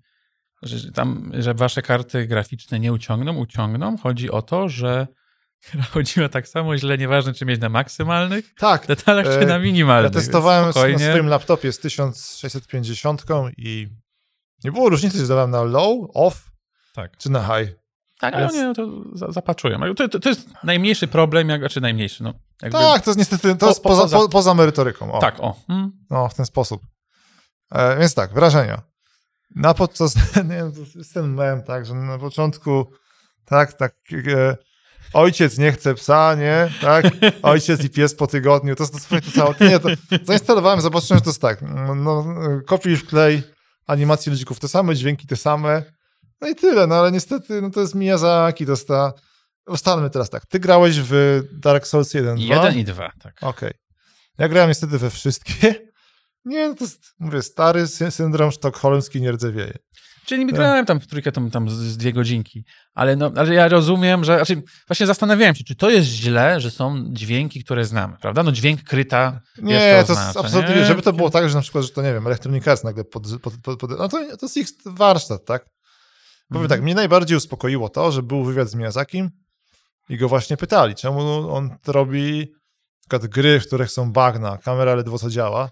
że 0.62 0.92
tam, 0.92 1.32
że 1.40 1.54
wasze 1.54 1.82
karty 1.82 2.28
graficzne 2.28 2.80
nie 2.80 2.94
uciągną, 2.94 3.36
uciągną. 3.38 3.98
Chodzi 3.98 4.32
o 4.32 4.42
to, 4.42 4.70
że 4.70 5.08
gra 5.74 5.84
chodziła 5.84 6.30
tak 6.30 6.48
samo 6.48 6.78
źle, 6.78 6.98
nieważne 6.98 7.34
czy 7.34 7.46
mieć 7.46 7.62
na 7.62 7.70
maksymalnych 7.70 8.54
Tak, 8.56 8.88
detalach, 8.88 9.28
E, 9.28 9.40
czy 9.40 9.46
na 9.46 9.60
minimalnych. 9.60 10.14
ja 10.14 10.20
testowałem 10.20 10.66
na 10.66 10.74
swoim 10.74 11.28
laptopie 11.28 11.72
z 11.72 11.80
1650 11.80 13.24
i 13.58 13.88
nie 14.64 14.72
było 14.72 14.90
różnicy, 14.90 15.18
czy 15.18 15.28
dawałem 15.28 15.52
na 15.52 15.64
low, 15.64 16.10
off, 16.14 16.52
Tak, 16.94 17.18
czy 17.18 17.30
na 17.32 17.42
high. 17.44 17.76
tak 18.20 18.34
ale 18.34 18.44
Więc- 18.44 18.54
oni 18.56 18.64
no, 18.64 18.74
to 18.74 19.18
za- 19.18 19.32
zapatrują. 19.32 19.78
Ale 19.82 19.96
To, 19.96 20.08
to, 20.10 20.20
to 20.20 20.30
jest 20.30 20.50
najmniejszy 20.64 21.08
problem, 21.08 21.50
jak, 21.50 21.62
znaczy 21.62 21.82
najmniejszy, 21.82 22.24
no. 22.24 22.34
Jakby, 22.62 22.78
Tak, 22.78 23.04
to 23.04 23.10
jest 23.10 23.18
niestety, 23.20 23.50
to 23.50 23.56
Po- 23.58 23.68
jest 23.68 23.84
poza, 23.84 24.02
poza- 24.02 24.18
po, 24.18 24.30
poza 24.30 24.54
merytoryką. 24.54 25.12
O, 25.12 25.20
Tak, 25.20 25.40
o. 25.40 25.56
Mm. 25.70 25.92
No, 26.10 26.30
w 26.30 26.34
ten 26.34 26.46
sposób. 26.46 26.82
E, 27.72 28.00
więc 28.00 28.14
tak, 28.14 28.34
wrażenia. 28.34 28.82
Na 29.56 29.74
podczas, 29.74 30.16
nie 30.36 30.44
wiem, 30.44 30.72
jest 30.96 31.14
ten 31.14 31.34
mem, 31.34 31.64
tak, 31.64 31.86
że 31.86 31.94
na 31.94 32.18
początku, 32.18 32.92
tak, 33.46 33.74
tak, 33.74 33.94
e, 34.28 34.58
ojciec 35.14 35.58
nie 35.58 35.72
chce 35.72 35.96
psa, 35.96 36.36
nie, 36.36 36.70
tak, 36.82 37.06
ojciec 37.42 37.84
i 37.84 37.90
pies 37.90 38.16
po 38.16 38.28
tygodniu, 38.28 38.76
to 38.76 38.84
jest 38.84 38.94
dosłownie 38.94 39.32
to 39.32 39.32
całe, 39.32 39.70
nie, 39.72 39.80
to 39.80 39.90
zainstalowałem, 40.24 40.82
zobaczyłem, 40.82 41.18
że 41.18 41.24
to 41.24 41.30
jest 41.30 41.42
tak, 41.42 41.62
no, 41.96 42.26
e, 42.46 42.62
kopiuj 42.62 42.96
w 42.98 43.06
klej, 43.08 43.44
animacje 43.88 44.30
ludzików 44.32 44.60
te 44.60 44.68
same, 44.68 44.96
dźwięki 44.96 45.28
te 45.28 45.36
same, 45.36 45.84
no 46.42 46.48
i 46.48 46.56
tyle, 46.56 46.88
no 46.88 46.96
ale 46.96 47.12
niestety, 47.12 47.62
no 47.62 47.70
to 47.70 47.82
jest 47.82 47.96
Miyazaki, 47.96 48.66
to 48.66 48.72
jest 48.72 48.88
ta 48.88 49.14
ustalmy 49.68 50.10
teraz 50.10 50.30
tak. 50.30 50.46
Ty 50.46 50.60
grałeś 50.60 51.00
w 51.00 51.42
Dark 51.52 51.88
Souls 51.88 52.14
1, 52.14 52.36
2? 52.36 52.56
Jeden 52.56 52.78
i 52.80 52.84
dwa, 52.84 53.12
tak. 53.24 53.34
Okej. 53.42 53.72
Ja 54.38 54.50
grałem 54.50 54.70
niestety 54.70 54.98
we 54.98 55.10
wszystkie. 55.10 55.76
Nie, 56.46 56.68
no 56.70 56.76
to 56.76 56.84
jest, 56.84 57.02
mówię, 57.20 57.42
stary 57.42 57.84
sy- 57.84 58.12
syndrom 58.12 58.52
sztokholmski 58.52 59.22
nie 59.22 59.32
rdzewieje. 59.32 59.74
Czyli 60.26 60.46
grałem 60.46 60.86
tam 60.86 61.00
w 61.00 61.08
trójkę 61.08 61.32
tam, 61.32 61.52
tam 61.52 61.70
z, 61.70 61.98
dwie 61.98 62.14
godzinki, 62.14 62.64
ale, 62.94 63.16
no, 63.16 63.32
ale 63.36 63.54
ja 63.54 63.68
rozumiem, 63.68 64.24
że, 64.24 64.36
znaczy 64.36 64.62
właśnie 64.88 65.06
zastanawiałem 65.08 65.56
się, 65.56 65.64
czy 65.64 65.76
to 65.76 65.90
jest 65.90 66.08
źle, 66.08 66.62
że 66.62 66.72
są 66.72 67.04
dźwięki, 67.14 67.64
które 67.64 67.86
znamy, 67.86 68.18
prawda? 68.22 68.44
No 68.44 68.52
dźwięk 68.52 68.84
kryta 68.84 69.42
Nie, 69.58 69.74
jest 69.74 69.86
to 69.86 69.92
to 69.92 69.98
jest 69.98 70.10
oznacza, 70.12 70.40
absolutnie, 70.40 70.76
nie? 70.76 70.86
żeby 70.86 71.02
to 71.02 71.14
było 71.14 71.30
tak, 71.30 71.50
że 71.50 71.56
na 71.56 71.62
przykład, 71.62 71.84
że 71.84 71.90
to 71.90 72.02
nie 72.02 72.14
wiem, 72.14 72.28
Electronic 72.28 72.68
Arts 72.68 72.84
nagle 72.84 73.04
pod, 73.04 73.24
pod, 73.42 73.54
pod, 73.64 73.80
pod 73.80 73.90
no 73.90 74.08
to, 74.08 74.38
to 74.38 74.46
jest 74.46 74.58
ich 74.58 74.68
warsztat, 74.86 75.46
tak? 75.46 75.66
Powiem 76.50 76.64
Mhm. 76.64 76.70
tak, 76.70 76.82
mnie 76.84 76.96
najbardziej 76.96 77.38
uspokoiło 77.38 77.90
to, 77.90 78.12
że 78.12 78.24
był 78.24 78.44
wywiad 78.44 78.70
z 78.70 78.76
Miyazakim 78.76 79.30
i 80.10 80.18
go 80.18 80.30
właśnie 80.30 80.58
pytali, 80.58 80.96
czemu 80.96 81.20
on 81.54 81.70
robi 81.88 82.40
na 82.40 83.20
przykład 83.20 83.28
gry, 83.32 83.60
w 83.60 83.68
których 83.68 83.92
są 83.92 84.12
bagna, 84.12 84.58
kamera 84.58 84.96
ledwo 84.96 85.20
co 85.20 85.30
działa. 85.30 85.70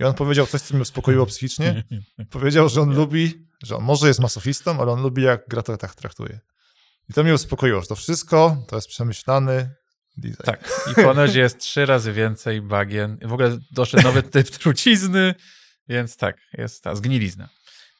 I 0.00 0.04
on 0.04 0.14
powiedział 0.14 0.46
coś, 0.46 0.60
co 0.60 0.74
mnie 0.74 0.82
uspokoiło 0.82 1.26
psychicznie. 1.26 1.84
Powiedział, 2.30 2.68
że 2.68 2.80
on 2.80 2.94
lubi, 2.94 3.47
że 3.62 3.76
on 3.76 3.84
może 3.84 4.08
jest 4.08 4.20
masochistą, 4.20 4.80
ale 4.80 4.92
on 4.92 5.02
lubi, 5.02 5.22
jak 5.22 5.48
gra 5.48 5.62
to 5.62 5.76
tak 5.76 5.94
traktuje. 5.94 6.40
I 7.10 7.12
to 7.12 7.24
mnie 7.24 7.34
uspokoiło, 7.34 7.80
że 7.80 7.86
to 7.86 7.94
wszystko 7.96 8.56
to 8.68 8.76
jest 8.76 8.88
przemyślany 8.88 9.70
design. 10.16 10.42
Tak. 10.44 10.70
I 10.92 10.94
ponoć 10.94 11.34
jest 11.34 11.58
trzy 11.58 11.86
razy 11.86 12.12
więcej 12.12 12.62
bagien. 12.62 13.18
W 13.22 13.32
ogóle 13.32 13.58
doszedł 13.70 14.02
nowy 14.02 14.22
typ 14.32 14.50
trucizny, 14.50 15.34
więc 15.88 16.16
tak, 16.16 16.36
jest 16.52 16.82
ta 16.82 16.94
zgnilizna. 16.94 17.48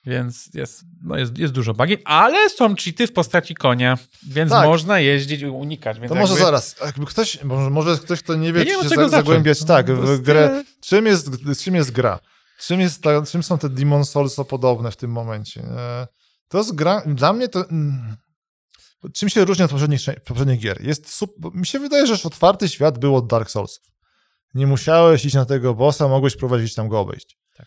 Więc 0.06 0.50
jest, 0.54 0.84
no 1.02 1.18
jest, 1.18 1.38
jest 1.38 1.52
dużo 1.52 1.74
bagien, 1.74 1.98
ale 2.04 2.50
są 2.50 2.74
cheaty 2.76 3.06
w 3.06 3.12
postaci 3.12 3.54
konia, 3.54 3.98
więc 4.22 4.50
Tak. 4.50 4.66
można 4.66 5.00
jeździć 5.00 5.40
i 5.42 5.46
unikać. 5.46 5.96
To 6.08 6.14
może 6.14 6.32
jakby- 6.32 6.44
zaraz, 6.44 6.76
jakby 6.84 7.06
ktoś, 7.06 7.42
może, 7.44 7.70
może 7.70 7.98
ktoś, 7.98 8.22
kto 8.22 8.34
nie 8.34 8.52
wie, 8.52 8.64
Ja 8.64 8.76
nie 8.76 8.82
czy 8.82 8.94
się 8.94 9.08
zagłębiać, 9.08 9.64
tak, 9.64 9.90
w 9.90 10.08
jest 10.08 10.22
grę. 10.22 10.64
Czym 10.80 11.06
jest, 11.06 11.28
czym 11.64 11.74
jest 11.74 11.90
gra? 11.90 12.18
Czym, 12.58 12.80
jest 12.80 13.02
czym 13.30 13.42
są 13.42 13.58
te 13.58 13.68
Demon 13.68 14.04
Souls 14.04 14.36
podobne 14.48 14.90
w 14.90 14.96
tym 14.96 15.10
momencie? 15.10 15.62
E, 15.62 16.06
To 16.48 16.58
jest 16.58 16.74
gra, 16.74 17.02
dla 17.06 17.32
mnie 17.32 17.48
to... 17.48 17.68
mm, 17.70 18.16
Czym 19.14 19.28
się 19.28 19.44
różni 19.44 19.64
od 19.64 19.70
poprzednich, 19.70 20.00
poprzednich 20.24 20.60
gier? 20.60 20.80
Jest 20.86 21.20
mi 21.54 21.66
się 21.66 21.78
wydaje, 21.78 22.06
że 22.06 22.14
otwarty 22.28 22.68
świat 22.68 22.98
był 22.98 23.16
od 23.16 23.26
Dark 23.26 23.50
Souls. 23.50 23.80
Nie 24.54 24.66
musiałeś 24.66 25.24
iść 25.24 25.34
na 25.34 25.44
tego 25.44 25.74
bossa, 25.74 26.08
mogłeś 26.08 26.36
próbować 26.36 26.62
gdzieś 26.62 26.74
tam 26.74 26.88
go 26.88 27.00
obejść. 27.00 27.38
Tak. 27.56 27.66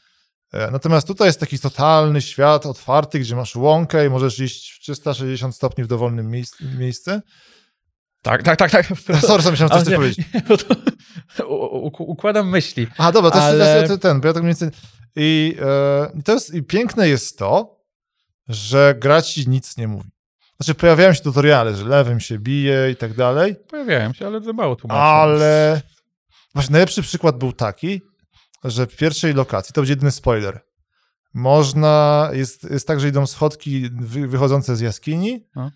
E, 0.54 0.72
Natomiast 0.72 1.08
tutaj 1.08 1.28
jest 1.28 1.40
taki 1.40 1.60
totalny 1.60 2.22
świat 2.22 2.66
otwarty, 2.66 3.20
gdzie 3.20 3.36
masz 3.36 3.56
łąkę 3.56 4.06
i 4.06 4.10
możesz 4.10 4.40
iść 4.40 4.72
w 4.72 4.80
360 4.80 5.56
stopni 5.56 5.84
w 5.84 5.88
dowolnym 5.88 6.30
miejsc, 6.30 6.56
miejsce. 6.78 7.22
Tak, 8.22 8.44
tak, 8.44 8.58
tak, 8.58 8.72
tak. 8.72 8.88
Sorry, 9.28 9.52
myślałem, 9.52 9.56
coś 9.58 9.72
Ale 9.72 9.82
chcesz 9.82 9.96
powiedzieć. 9.96 10.26
to, 11.38 11.48
układam 12.00 12.50
myśli. 12.50 12.88
A 12.98 13.12
dobra, 13.12 13.32
to 13.32 13.38
jest 13.38 13.48
Ale- 13.50 13.86
Ale... 13.86 13.98
ten, 13.98 14.22
bo 14.22 14.28
ja 14.28 14.34
tak 14.34 14.44
mniej 14.44 14.56
więcej... 14.56 14.80
I, 15.16 15.56
e, 15.62 16.22
to 16.26 16.34
jest, 16.34 16.54
i 16.54 16.64
piękne 16.64 17.10
jest 17.10 17.38
to, 17.38 17.80
że 18.48 18.96
gra 19.00 19.22
ci 19.22 19.50
nic 19.50 19.78
nie 19.78 19.88
mówi. 19.88 20.10
Znaczy 20.60 20.76
pojawiają 20.76 21.14
się 21.14 21.22
tutoriale, 21.22 21.76
że 21.76 21.86
lewym 21.86 22.20
się 22.20 22.40
bije 22.40 22.92
i 22.92 22.96
tak 22.96 23.14
dalej, 23.14 23.56
Pojawiałem 23.70 24.14
się, 24.14 24.28
ale 24.28 24.42
za 24.42 24.54
mało 24.54 24.76
tłumaczę. 24.76 25.02
ale 25.02 25.82
właśnie 26.54 26.72
najlepszy 26.72 27.02
przykład 27.02 27.38
był 27.38 27.54
taki, 27.54 28.02
że 28.64 28.88
w 28.88 28.96
pierwszej 28.96 29.34
lokacji, 29.34 29.74
to 29.74 29.82
będzie 29.82 29.92
jedyny 29.94 30.12
spoiler, 30.12 30.60
można, 31.34 32.30
jest, 32.34 32.64
jest 32.72 32.88
tak, 32.88 33.00
że 33.00 33.08
idą 33.08 33.28
schodki 33.28 33.90
wy, 34.02 34.28
wychodzące 34.28 34.76
z 34.76 34.80
jaskini 34.80 35.48
No. 35.56 35.72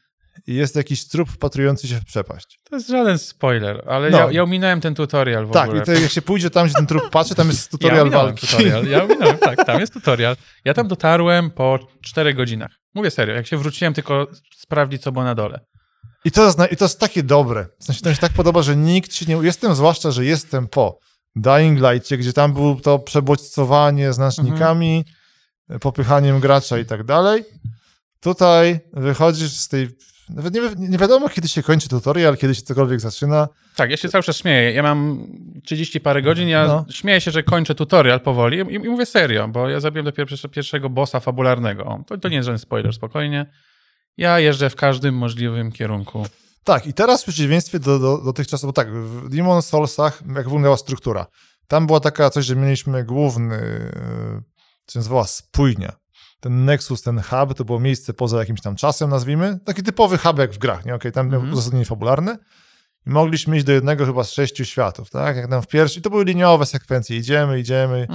I 0.48 0.54
jest 0.56 0.76
jakiś 0.76 1.08
trup 1.08 1.30
wpatrujący 1.30 1.88
się 1.88 1.96
w 1.96 2.06
przepaść. 2.06 2.60
To 2.70 2.76
jest 2.76 2.90
żaden 2.90 3.18
spoiler, 3.18 3.84
ale 3.88 4.10
No. 4.10 4.18
ja, 4.18 4.32
ja 4.32 4.44
ominąłem 4.44 4.82
ten 4.82 4.96
tutorial 4.96 5.46
w 5.46 5.52
Tak, 5.52 5.68
ogóle. 5.70 5.82
i 5.84 5.86
to, 5.86 5.92
jak 5.92 6.12
się 6.12 6.22
pójdzie 6.22 6.50
tam, 6.50 6.66
gdzie 6.66 6.76
ten 6.76 6.88
trup 6.88 7.10
patrzy, 7.10 7.36
tam 7.36 7.48
jest 7.48 7.64
ja 7.66 7.72
tutorial 7.72 8.02
ominąłem 8.02 8.26
walki. 8.28 8.48
tutorial. 8.48 8.88
Ja 8.88 9.04
ominąłem, 9.06 9.38
tak, 9.38 9.66
tam 9.66 9.80
jest 9.80 9.94
tutorial. 9.94 10.36
Ja 10.66 10.74
tam 10.74 10.88
dotarłem 10.88 11.52
po 11.52 11.80
4 12.02 12.34
godzinach. 12.34 12.72
Mówię 12.94 13.12
serio, 13.12 13.36
jak 13.36 13.48
się 13.48 13.58
wróciłem 13.58 13.94
tylko 13.94 14.28
sprawdzić, 14.58 15.02
co 15.02 15.12
było 15.12 15.26
na 15.26 15.36
dole. 15.36 15.60
I 16.26 16.32
to, 16.32 16.46
jest, 16.46 16.60
I 16.72 16.78
to 16.78 16.86
jest 16.86 17.00
takie 17.00 17.24
dobre. 17.24 17.66
W 17.80 17.84
sensie 17.84 18.02
to 18.02 18.10
mi 18.10 18.16
się 18.16 18.22
tak 18.22 18.34
podoba, 18.34 18.62
że 18.62 18.76
nikt 18.76 19.14
się 19.14 19.26
nie... 19.26 19.36
Jestem 19.36 19.76
zwłaszcza, 19.76 20.12
że 20.12 20.26
jestem 20.26 20.68
po 20.68 21.00
Dying 21.36 21.80
Light'cie, 21.80 22.18
gdzie 22.18 22.34
tam 22.34 22.54
było 22.54 22.76
to 22.76 23.00
przebodźcowanie 23.00 24.14
znacznikami, 24.14 25.06
popychaniem 25.82 26.40
gracza 26.40 26.78
i 26.78 26.86
tak 26.86 27.04
dalej. 27.04 27.44
Tutaj 28.20 28.80
wychodzisz 28.94 29.52
z 29.52 29.68
tej... 29.68 29.90
Nawet 30.30 30.54
nie, 30.54 30.62
nie 30.90 30.98
wiadomo, 30.98 31.30
kiedy 31.30 31.48
się 31.48 31.64
kończy 31.64 31.90
tutorial, 31.90 32.38
kiedy 32.38 32.56
się 32.56 32.62
cokolwiek 32.62 33.00
zaczyna. 33.00 33.48
Tak, 33.76 33.92
ja 33.92 33.98
się 33.98 34.10
cały 34.10 34.24
czas 34.24 34.38
śmieję. 34.38 34.72
Ja 34.74 34.84
mam 34.84 35.28
30 35.64 36.00
parę 36.00 36.22
godzin, 36.22 36.48
ja 36.48 36.68
No. 36.68 36.86
śmieję 36.90 37.22
się, 37.22 37.32
że 37.32 37.44
kończę 37.44 37.76
tutorial 37.76 38.20
powoli 38.22 38.58
i, 38.58 38.76
i 38.76 38.80
mówię 38.90 39.06
serio, 39.06 39.48
bo 39.48 39.70
ja 39.70 39.80
zabiłem 39.80 40.06
dopiero 40.06 40.28
pierwsze- 40.28 40.50
pierwszego 40.50 40.90
bossa 40.90 41.20
fabularnego. 41.20 41.86
O, 41.86 42.04
To, 42.08 42.18
to 42.18 42.30
nie 42.30 42.36
jest 42.36 42.46
żaden 42.46 42.60
spoiler, 42.60 42.94
spokojnie. 42.94 43.46
Ja 44.18 44.40
jeżdżę 44.40 44.70
w 44.70 44.76
każdym 44.76 45.16
możliwym 45.16 45.72
kierunku. 45.72 46.26
Tak, 46.64 46.88
i 46.88 46.94
teraz 46.94 47.22
w 47.22 47.26
przeciwieństwie 47.26 47.80
do, 47.80 48.00
do, 48.00 48.18
dotychczas, 48.18 48.66
bo 48.66 48.74
tak, 48.74 48.92
w 48.94 49.30
Demon 49.30 49.62
Soulsach, 49.62 50.22
jak 50.36 50.44
wyglądała 50.44 50.78
struktura? 50.78 51.26
Tam 51.68 51.88
była 51.88 52.00
taka 52.00 52.30
coś, 52.30 52.46
że 52.46 52.56
mieliśmy 52.56 53.04
główny, 53.04 53.56
e, 53.56 54.42
co 54.86 54.94
się 54.94 55.00
nazywała 55.00 55.24
spójnia. 55.28 55.92
Ten 56.46 56.66
Nexus, 56.66 57.02
ten 57.02 57.20
hub, 57.22 57.54
to 57.58 57.66
było 57.66 57.80
miejsce 57.80 58.14
poza 58.14 58.40
jakimś 58.40 58.62
tam 58.62 58.76
czasem, 58.76 59.10
nazwijmy. 59.10 59.60
Taki 59.66 59.84
typowy 59.84 60.18
hub 60.18 60.40
jak 60.40 60.52
w 60.52 60.58
grach, 60.58 60.86
nie? 60.86 60.96
Okej, 60.96 61.12
tam 61.12 61.26
miał 61.30 61.36
Mhm. 61.40 61.54
uzasadnienie 61.54 61.86
fabularne. 61.86 62.38
I 63.08 63.10
mogliśmy 63.10 63.58
iść 63.58 63.66
do 63.66 63.72
jednego 63.72 64.06
chyba 64.06 64.24
z 64.24 64.32
sześciu 64.32 64.66
światów, 64.66 65.10
tak? 65.10 65.36
Jak 65.38 65.50
tam 65.50 65.62
w 65.62 65.68
pierwszym, 65.68 66.00
i 66.00 66.04
to 66.04 66.10
były 66.10 66.26
liniowe 66.26 66.66
sekwencje, 66.66 67.18
idziemy, 67.18 67.60
idziemy, 67.60 68.08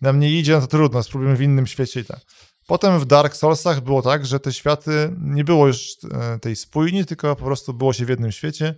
nam 0.00 0.20
nie 0.20 0.30
idzie, 0.38 0.52
no 0.52 0.60
to 0.60 0.66
trudno, 0.66 1.02
spróbujemy 1.02 1.36
w 1.36 1.42
innym 1.42 1.66
świecie 1.66 2.00
i 2.00 2.04
tak. 2.04 2.20
Potem 2.66 2.98
w 3.00 3.04
Dark 3.04 3.36
Soulsach 3.36 3.80
było 3.80 4.02
tak, 4.02 4.26
że 4.26 4.40
te 4.40 4.52
światy 4.52 5.14
nie 5.18 5.44
było 5.44 5.66
już 5.66 5.96
e, 6.12 6.38
tej 6.38 6.56
spójni, 6.56 7.04
tylko 7.04 7.36
po 7.36 7.44
prostu 7.44 7.74
było 7.74 7.92
się 7.92 8.04
w 8.04 8.08
jednym 8.08 8.32
świecie. 8.32 8.74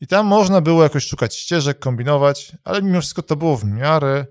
I 0.00 0.06
tam 0.06 0.26
można 0.26 0.60
było 0.60 0.82
jakoś 0.82 1.06
szukać 1.06 1.36
ścieżek, 1.36 1.78
kombinować, 1.78 2.52
ale 2.64 2.82
mimo 2.82 3.00
wszystko 3.00 3.22
to 3.22 3.36
było 3.36 3.56
w 3.56 3.64
miarę. 3.64 4.26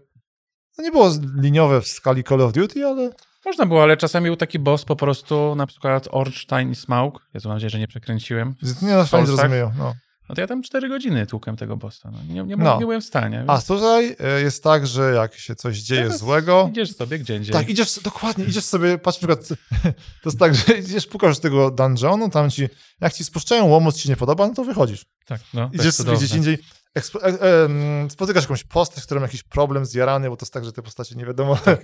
No 0.78 0.84
nie 0.84 0.92
było 0.92 1.10
liniowe 1.42 1.82
w 1.82 1.88
skali 1.88 2.24
Call 2.24 2.42
of 2.42 2.54
Duty, 2.54 2.86
ale 2.86 3.10
Można 3.46 3.66
było, 3.66 3.84
ale 3.84 3.98
czasami 3.98 4.26
był 4.26 4.36
taki 4.36 4.60
boss 4.60 4.86
po 4.86 4.96
prostu, 4.96 5.56
na 5.56 5.68
przykład 5.68 6.08
Ornstein 6.12 6.72
i 6.72 6.76
Smaug. 6.76 7.28
Jezu, 7.34 7.50
mam 7.50 7.56
nadzieję, 7.56 7.70
że 7.70 7.80
nie 7.80 7.88
przekręciłem. 7.88 8.56
nie 8.82 8.88
na 8.88 9.06
fajnie 9.06 9.08
Soulsach? 9.08 9.26
zrozumieją. 9.36 9.72
No. 9.78 9.94
No 10.30 10.36
to 10.36 10.42
ja 10.42 10.48
tam 10.48 10.64
4 10.64 10.90
godziny 10.90 11.28
tłukłem 11.28 11.56
tego 11.58 11.78
bossa. 11.78 12.12
No. 12.12 12.34
Nie, 12.34 12.44
nie, 12.44 12.56
No. 12.56 12.74
nie 12.74 12.80
byłem 12.80 13.02
w 13.02 13.06
stanie. 13.06 13.44
A 13.48 13.62
tutaj 13.62 14.16
e, 14.20 14.42
jest 14.42 14.64
tak, 14.64 14.88
że 14.88 15.12
jak 15.14 15.36
się 15.36 15.56
coś 15.56 15.78
dzieje 15.78 16.02
Teraz 16.04 16.20
złego. 16.20 16.68
Idziesz 16.72 16.96
sobie 16.96 17.20
gdzie 17.20 17.36
indziej. 17.36 17.54
Tak, 17.54 17.70
idziesz, 17.70 18.00
dokładnie, 18.00 18.46
idziesz 18.46 18.64
sobie, 18.64 18.98
patrz 18.98 19.22
na 19.22 19.28
przykład, 19.36 19.60
to 20.24 20.30
jest 20.30 20.40
tak, 20.40 20.56
że 20.56 20.78
idziesz, 20.78 21.08
pukasz 21.08 21.40
tego 21.40 21.72
dungeonu, 21.72 22.30
tam 22.30 22.50
ci, 22.50 22.68
jak 23.02 23.14
ci 23.14 23.24
spuszczają 23.24 23.66
łomot, 23.66 23.96
ci 23.96 24.10
nie 24.10 24.16
podoba, 24.16 24.48
no 24.48 24.54
to 24.54 24.64
wychodzisz. 24.64 25.06
tak 25.26 25.42
no, 25.54 25.70
Idziesz 25.74 25.96
sobie 25.96 26.18
gdzieś 26.18 26.32
indziej, 26.34 26.58
ekspo- 27.00 27.20
e, 27.24 27.42
e, 27.42 27.66
mm, 27.66 28.10
spotykasz 28.10 28.44
jakąś 28.44 28.64
postać, 28.64 29.04
która 29.04 29.20
ma 29.20 29.26
jakiś 29.26 29.44
problem 29.44 29.86
zjarany, 29.86 30.30
bo 30.30 30.38
to 30.38 30.46
jest 30.46 30.54
tak, 30.54 30.66
że 30.66 30.72
te 30.74 30.82
postacie 30.82 31.16
nie 31.16 31.26
wiadomo, 31.26 31.56
Tak. 31.66 31.80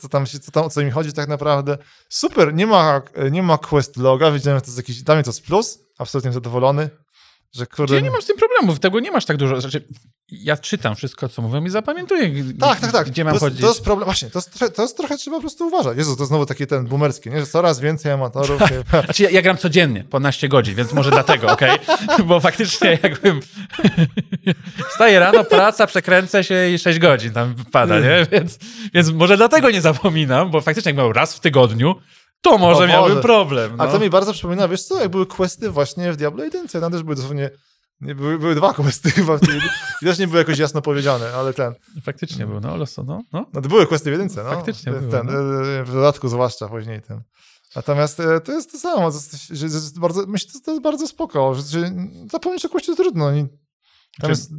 co 0.00 0.08
tam 0.08 0.26
się, 0.26 0.38
co 0.38 0.50
tam, 0.52 0.64
o 0.64 0.70
co 0.70 0.80
im 0.80 0.90
chodzi 0.90 1.12
tak 1.12 1.28
naprawdę. 1.28 1.78
Super, 2.08 2.54
nie 2.54 2.66
ma, 2.66 3.02
nie 3.30 3.42
ma 3.42 3.58
quest 3.58 3.96
loga, 3.96 4.30
wiedziałem, 4.30 4.56
że 4.58 4.62
to 4.62 4.66
jest 4.66 4.76
jakiś, 4.78 5.02
dla 5.02 5.14
mnie 5.14 5.24
to 5.24 5.30
jest 5.30 5.42
plus, 5.46 5.78
absolutnie 5.98 6.32
zadowolony, 6.32 6.90
że 7.52 7.66
kurde... 7.66 7.94
Ja 7.94 8.00
nie 8.00 8.10
mam 8.10 8.22
z 8.22 8.26
tym 8.26 8.36
problemu, 8.36 8.78
tego 8.78 9.00
nie 9.00 9.10
masz 9.10 9.24
tak 9.24 9.36
dużo. 9.36 9.60
Znaczy, 9.60 9.84
ja 10.28 10.56
czytam 10.56 10.96
wszystko, 10.96 11.28
co 11.28 11.42
mówią 11.42 11.64
i 11.64 11.70
zapamiętuję, 11.70 12.30
Tak, 12.60 12.80
tak, 12.80 12.92
tak. 12.92 13.08
gdzie 13.08 13.24
mam 13.24 13.34
to 13.34 13.40
chodzić. 13.40 13.60
To 13.60 13.68
jest 13.68 13.84
problem, 13.84 14.04
właśnie, 14.04 14.30
to 14.30 14.40
to 14.74 14.82
jest 14.82 14.96
trochę 14.96 15.16
trzeba 15.16 15.36
po 15.36 15.40
prostu 15.40 15.66
uważać. 15.66 15.98
Jezu, 15.98 16.16
to 16.16 16.26
znowu 16.26 16.46
takie 16.46 16.66
ten 16.66 16.86
boomerskie, 16.86 17.30
nie? 17.30 17.40
że 17.40 17.46
coraz 17.46 17.80
więcej 17.80 18.12
amatorów. 18.12 18.60
Nie? 18.60 19.00
Znaczy, 19.04 19.22
ja, 19.22 19.30
ja 19.30 19.42
gram 19.42 19.56
codziennie, 19.56 20.04
po 20.04 20.20
12 20.20 20.48
godzin, 20.48 20.74
więc 20.74 20.92
może 20.92 21.10
dlatego, 21.10 21.52
okej? 21.52 21.78
Bo 22.28 22.40
faktycznie 22.40 22.98
jakbym... 23.02 23.40
Wstaję 24.90 25.18
rano, 25.20 25.44
praca, 25.44 25.86
przekręcę 25.86 26.44
się 26.44 26.68
i 26.68 26.78
6 26.78 26.98
godzin 26.98 27.32
tam 27.32 27.54
pada, 27.72 28.00
nie? 28.00 28.26
Więc, 28.32 28.58
więc 28.94 29.10
może 29.10 29.36
dlatego 29.36 29.70
nie 29.70 29.80
zapominam, 29.80 30.50
bo 30.50 30.60
faktycznie 30.60 30.88
jak 30.88 30.96
miał 30.96 31.12
raz 31.12 31.36
w 31.36 31.40
tygodniu, 31.40 31.94
to 32.40 32.58
może 32.58 32.84
O 32.84 32.86
miałbym 32.86 33.10
Boże. 33.12 33.22
problem. 33.22 33.76
No. 33.76 33.84
A 33.84 33.88
to 33.88 33.98
mi 33.98 34.10
bardzo 34.10 34.32
przypomina, 34.32 34.68
wiesz 34.68 34.82
co, 34.82 35.00
jak 35.00 35.08
były 35.10 35.26
questy 35.26 35.70
właśnie 35.70 36.12
w 36.12 36.16
Diablo 36.16 36.44
1, 36.44 36.68
tam 36.68 36.92
też 36.92 37.02
były 37.02 37.16
dosłownie, 37.16 37.50
nie, 38.00 38.14
były, 38.14 38.38
były 38.38 38.54
dwa 38.54 38.72
questy 38.74 39.10
chyba 39.10 39.36
w 39.36 39.40
tej, 39.40 39.56
i 40.02 40.04
też 40.06 40.18
nie 40.18 40.26
były 40.26 40.38
jakoś 40.38 40.58
jasno 40.58 40.82
powiedziane, 40.82 41.32
ale 41.34 41.52
ten, 41.54 41.74
Faktycznie 42.04 42.46
był, 42.46 42.60
no, 42.60 42.76
loso, 42.76 43.02
no, 43.02 43.22
no. 43.32 43.46
no 43.52 43.62
to 43.62 43.68
były 43.68 43.86
questy 43.86 44.10
w 44.10 44.12
jedynce, 44.12 44.44
no. 44.44 44.50
Faktycznie 44.50 44.92
ten, 44.92 45.00
były, 45.00 45.12
ten, 45.12 45.26
no. 45.26 45.32
e, 45.66 45.84
w 45.84 45.92
dodatku 45.92 46.28
zwłaszcza 46.28 46.68
później 46.68 47.02
ten. 47.02 47.22
Natomiast 47.76 48.20
e, 48.20 48.40
to 48.40 48.52
jest 48.52 48.72
to 48.72 48.78
samo, 48.78 49.10
że 49.50 49.68
bardzo, 50.00 50.26
myślę, 50.26 50.50
że 50.54 50.60
to 50.60 50.70
jest 50.70 50.82
bardzo 50.82 51.08
spoko, 51.08 51.54
że, 51.54 51.62
że 51.62 51.92
zapomnieć 52.30 52.64
o 52.64 52.68
kości 52.68 52.96
trudno. 52.96 53.30
Tam 53.30 53.46
Czy- 54.20 54.28
jest, 54.28 54.50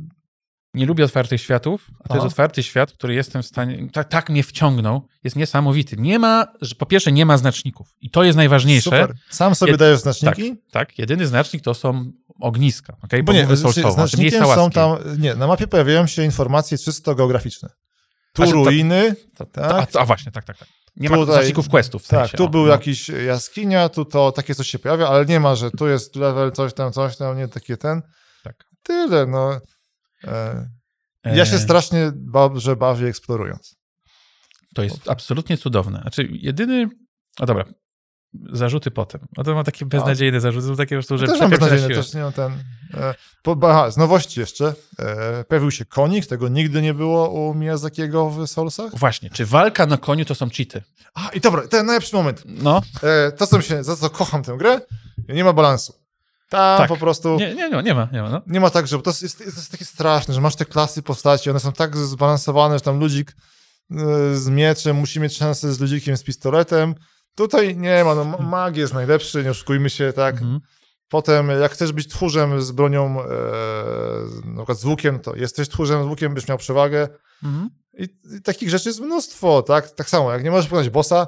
nie 0.74 0.86
lubię 0.86 1.06
otwartych 1.06 1.42
światów, 1.42 1.88
a 2.00 2.08
to 2.08 2.14
Aha. 2.14 2.16
jest 2.16 2.28
otwarty 2.28 2.64
świat, 2.64 2.92
który 2.92 3.14
jestem 3.14 3.44
w 3.44 3.46
stanie, 3.46 3.88
tak, 3.94 4.08
tak 4.08 4.30
mnie 4.30 4.44
wciągnął, 4.44 5.08
jest 5.24 5.36
niesamowity. 5.36 5.96
Nie 6.00 6.20
ma, 6.20 6.48
że 6.62 6.76
po 6.76 6.86
pierwsze 6.86 7.12
nie 7.12 7.26
ma 7.26 7.38
znaczników 7.38 7.88
i 8.02 8.10
to 8.10 8.24
jest 8.24 8.38
najważniejsze. 8.38 8.84
Super. 8.84 9.14
Sam 9.30 9.56
sobie 9.56 9.74
Jed- 9.74 9.78
dajesz 9.78 10.00
znaczniki? 10.00 10.56
Tak, 10.72 11.00
jedyny 11.00 11.28
znacznik 11.28 11.64
to 11.64 11.74
są 11.74 12.12
ogniska, 12.42 12.98
okay? 13.04 13.24
Bo 13.24 13.34
nie, 13.34 13.44
mówię 13.44 13.58
znaczy, 13.58 13.74
solsowo, 13.74 13.94
znacznikiem 13.94 14.46
są 14.46 14.72
tam, 14.72 14.98
nie, 15.18 15.36
na 15.36 15.48
mapie 15.48 15.68
pojawiają 15.68 16.08
się 16.08 16.24
informacje 16.24 16.78
czysto 16.78 17.16
geograficzne. 17.16 17.70
Tu 18.34 18.44
A, 18.44 18.46
ruiny, 18.46 19.16
To- 19.38 19.46
to- 19.46 19.52
tak? 19.62 19.96
A, 19.96 20.00
a 20.00 20.06
właśnie, 20.06 20.32
tak, 20.32 20.44
tak, 20.44 20.58
tak. 20.58 20.68
Nie 20.96 21.10
ma 21.10 21.16
Tutaj- 21.18 21.36
znaczników 21.36 21.70
questów. 21.70 22.04
W 22.04 22.08
tak, 22.08 22.20
sensie, 22.20 22.38
tu 22.38 22.44
o, 22.44 22.50
był 22.50 22.66
no. 22.66 22.72
jakiś 22.72 23.10
jaskinia, 23.10 23.90
tu 23.90 24.06
to 24.06 24.32
takie 24.32 24.56
coś 24.56 24.68
się 24.68 24.80
pojawia, 24.80 25.08
ale 25.08 25.26
nie 25.26 25.40
ma, 25.40 25.56
że 25.56 25.72
tu 25.72 25.88
jest 25.88 26.16
level, 26.16 26.52
coś 26.52 26.74
tam, 26.74 26.92
coś 26.94 27.18
tam, 27.18 27.38
nie 27.38 27.48
takie 27.48 27.78
ten. 27.78 28.02
Tak. 28.44 28.56
Tyle, 28.84 29.26
no. 29.26 29.60
E, 30.24 30.70
ja 31.26 31.46
się 31.46 31.56
E, 31.56 31.60
strasznie 31.60 32.12
dobrze 32.16 32.76
bawię 32.76 33.08
eksplorując. 33.08 33.76
To 34.76 34.84
jest 34.84 35.10
absolutnie 35.10 35.58
cudowne. 35.58 36.00
Znaczy, 36.02 36.28
jedyny. 36.32 36.90
O 37.40 37.46
dobra. 37.46 37.66
Zarzuty 38.52 38.92
potem. 38.92 39.22
No 39.38 39.44
to 39.44 39.56
mam 39.56 39.66
takie 39.66 39.86
beznadziejne 39.86 40.42
zarzuty, 40.42 40.68
są 40.68 40.76
takie 40.76 40.96
po 40.96 40.96
prostu, 40.96 41.18
że 41.18 41.28
też 41.28 41.40
mam 41.40 41.50
beznadziejne, 41.50 41.88
na 41.88 41.96
też 41.96 42.14
nie 42.14 42.22
mam 42.22 42.34
ten... 42.34 42.64
E, 42.94 43.14
po, 43.42 43.58
aha, 43.64 43.92
z 43.92 43.98
nowości 43.98 44.40
jeszcze. 44.40 44.74
E, 45.00 45.44
pojawił 45.44 45.72
się 45.72 45.86
konik, 45.86 46.26
tego 46.26 46.48
nigdy 46.48 46.82
nie 46.82 46.94
było 46.94 47.30
u 47.30 47.54
Miyazakiego 47.54 48.30
w 48.30 48.48
Soulsach. 48.48 48.98
Właśnie, 48.98 49.30
czy 49.30 49.46
walka 49.46 49.86
na 49.86 49.98
koniu 49.98 50.26
to 50.26 50.36
są 50.36 50.50
cheaty? 50.50 50.84
A, 51.14 51.30
i 51.30 51.42
dobra, 51.42 51.68
ten 51.68 51.86
najlepszy 51.86 52.16
moment. 52.16 52.44
No, 52.46 52.82
E, 53.04 53.32
to, 53.32 53.48
co 53.48 53.58
mi 53.58 53.64
się, 53.64 53.84
za 53.84 53.96
co 53.96 54.10
kocham 54.10 54.44
tę 54.44 54.58
grę, 54.58 54.82
nie 55.30 55.44
ma 55.44 55.54
balansu. 55.54 55.94
Tam 56.50 56.78
Tak. 56.78 56.88
po 56.88 56.98
prostu... 56.98 57.36
nie, 57.38 57.56
nie, 57.56 57.70
nie, 57.70 57.84
nie 57.84 57.94
ma, 57.94 58.08
nie 58.12 58.22
ma. 58.22 58.30
No. 58.30 58.42
Nie 58.48 58.60
ma 58.60 58.70
tak, 58.70 58.88
że 58.88 59.02
to 59.02 59.10
jest, 59.22 59.38
to 59.38 59.44
jest 59.44 59.72
takie 59.72 59.86
straszne, 59.86 60.34
że 60.34 60.42
masz 60.42 60.56
te 60.56 60.66
klasy 60.66 61.02
postaci, 61.02 61.50
one 61.50 61.60
są 61.60 61.72
tak 61.72 61.98
zbalansowane, 61.98 62.76
że 62.76 62.82
tam 62.82 63.00
ludzik 63.00 63.32
y, 63.92 63.96
z 64.38 64.50
mieczem 64.50 64.96
musi 64.96 65.20
mieć 65.20 65.38
szansę 65.38 65.74
z 65.74 65.80
ludzikiem 65.80 66.18
z 66.18 66.24
pistoletem. 66.24 66.96
Tutaj 67.36 67.78
nie 67.78 68.04
ma, 68.04 68.16
no 68.16 68.24
ma- 68.26 68.38
mag 68.38 68.78
jest 68.78 68.94
najlepszy, 68.94 69.44
nie 69.44 69.50
oszukujmy 69.52 69.90
się, 69.90 70.14
tak. 70.14 70.34
Mhm. 70.36 70.60
Potem 71.10 71.50
jak 71.50 71.72
chcesz 71.72 71.92
być 71.92 72.08
tchórzem 72.08 72.62
z 72.62 72.72
bronią, 72.72 73.22
e, 73.22 73.26
na 74.46 74.56
przykład 74.58 74.78
z 74.80 74.86
łukiem, 74.86 75.20
to 75.20 75.36
jesteś 75.36 75.70
tchórzem 75.70 76.04
z 76.04 76.08
łukiem, 76.08 76.34
byś 76.34 76.48
miał 76.48 76.58
przewagę. 76.58 77.08
Mhm. 77.44 77.70
I, 77.98 78.04
I 78.38 78.42
takich 78.42 78.70
rzeczy 78.70 78.90
jest 78.90 79.00
mnóstwo, 79.02 79.62
tak. 79.62 79.92
Tak 79.92 80.10
samo, 80.10 80.32
jak 80.32 80.44
nie 80.44 80.52
możesz 80.52 80.70
pokonać 80.70 80.90
bossa, 80.90 81.28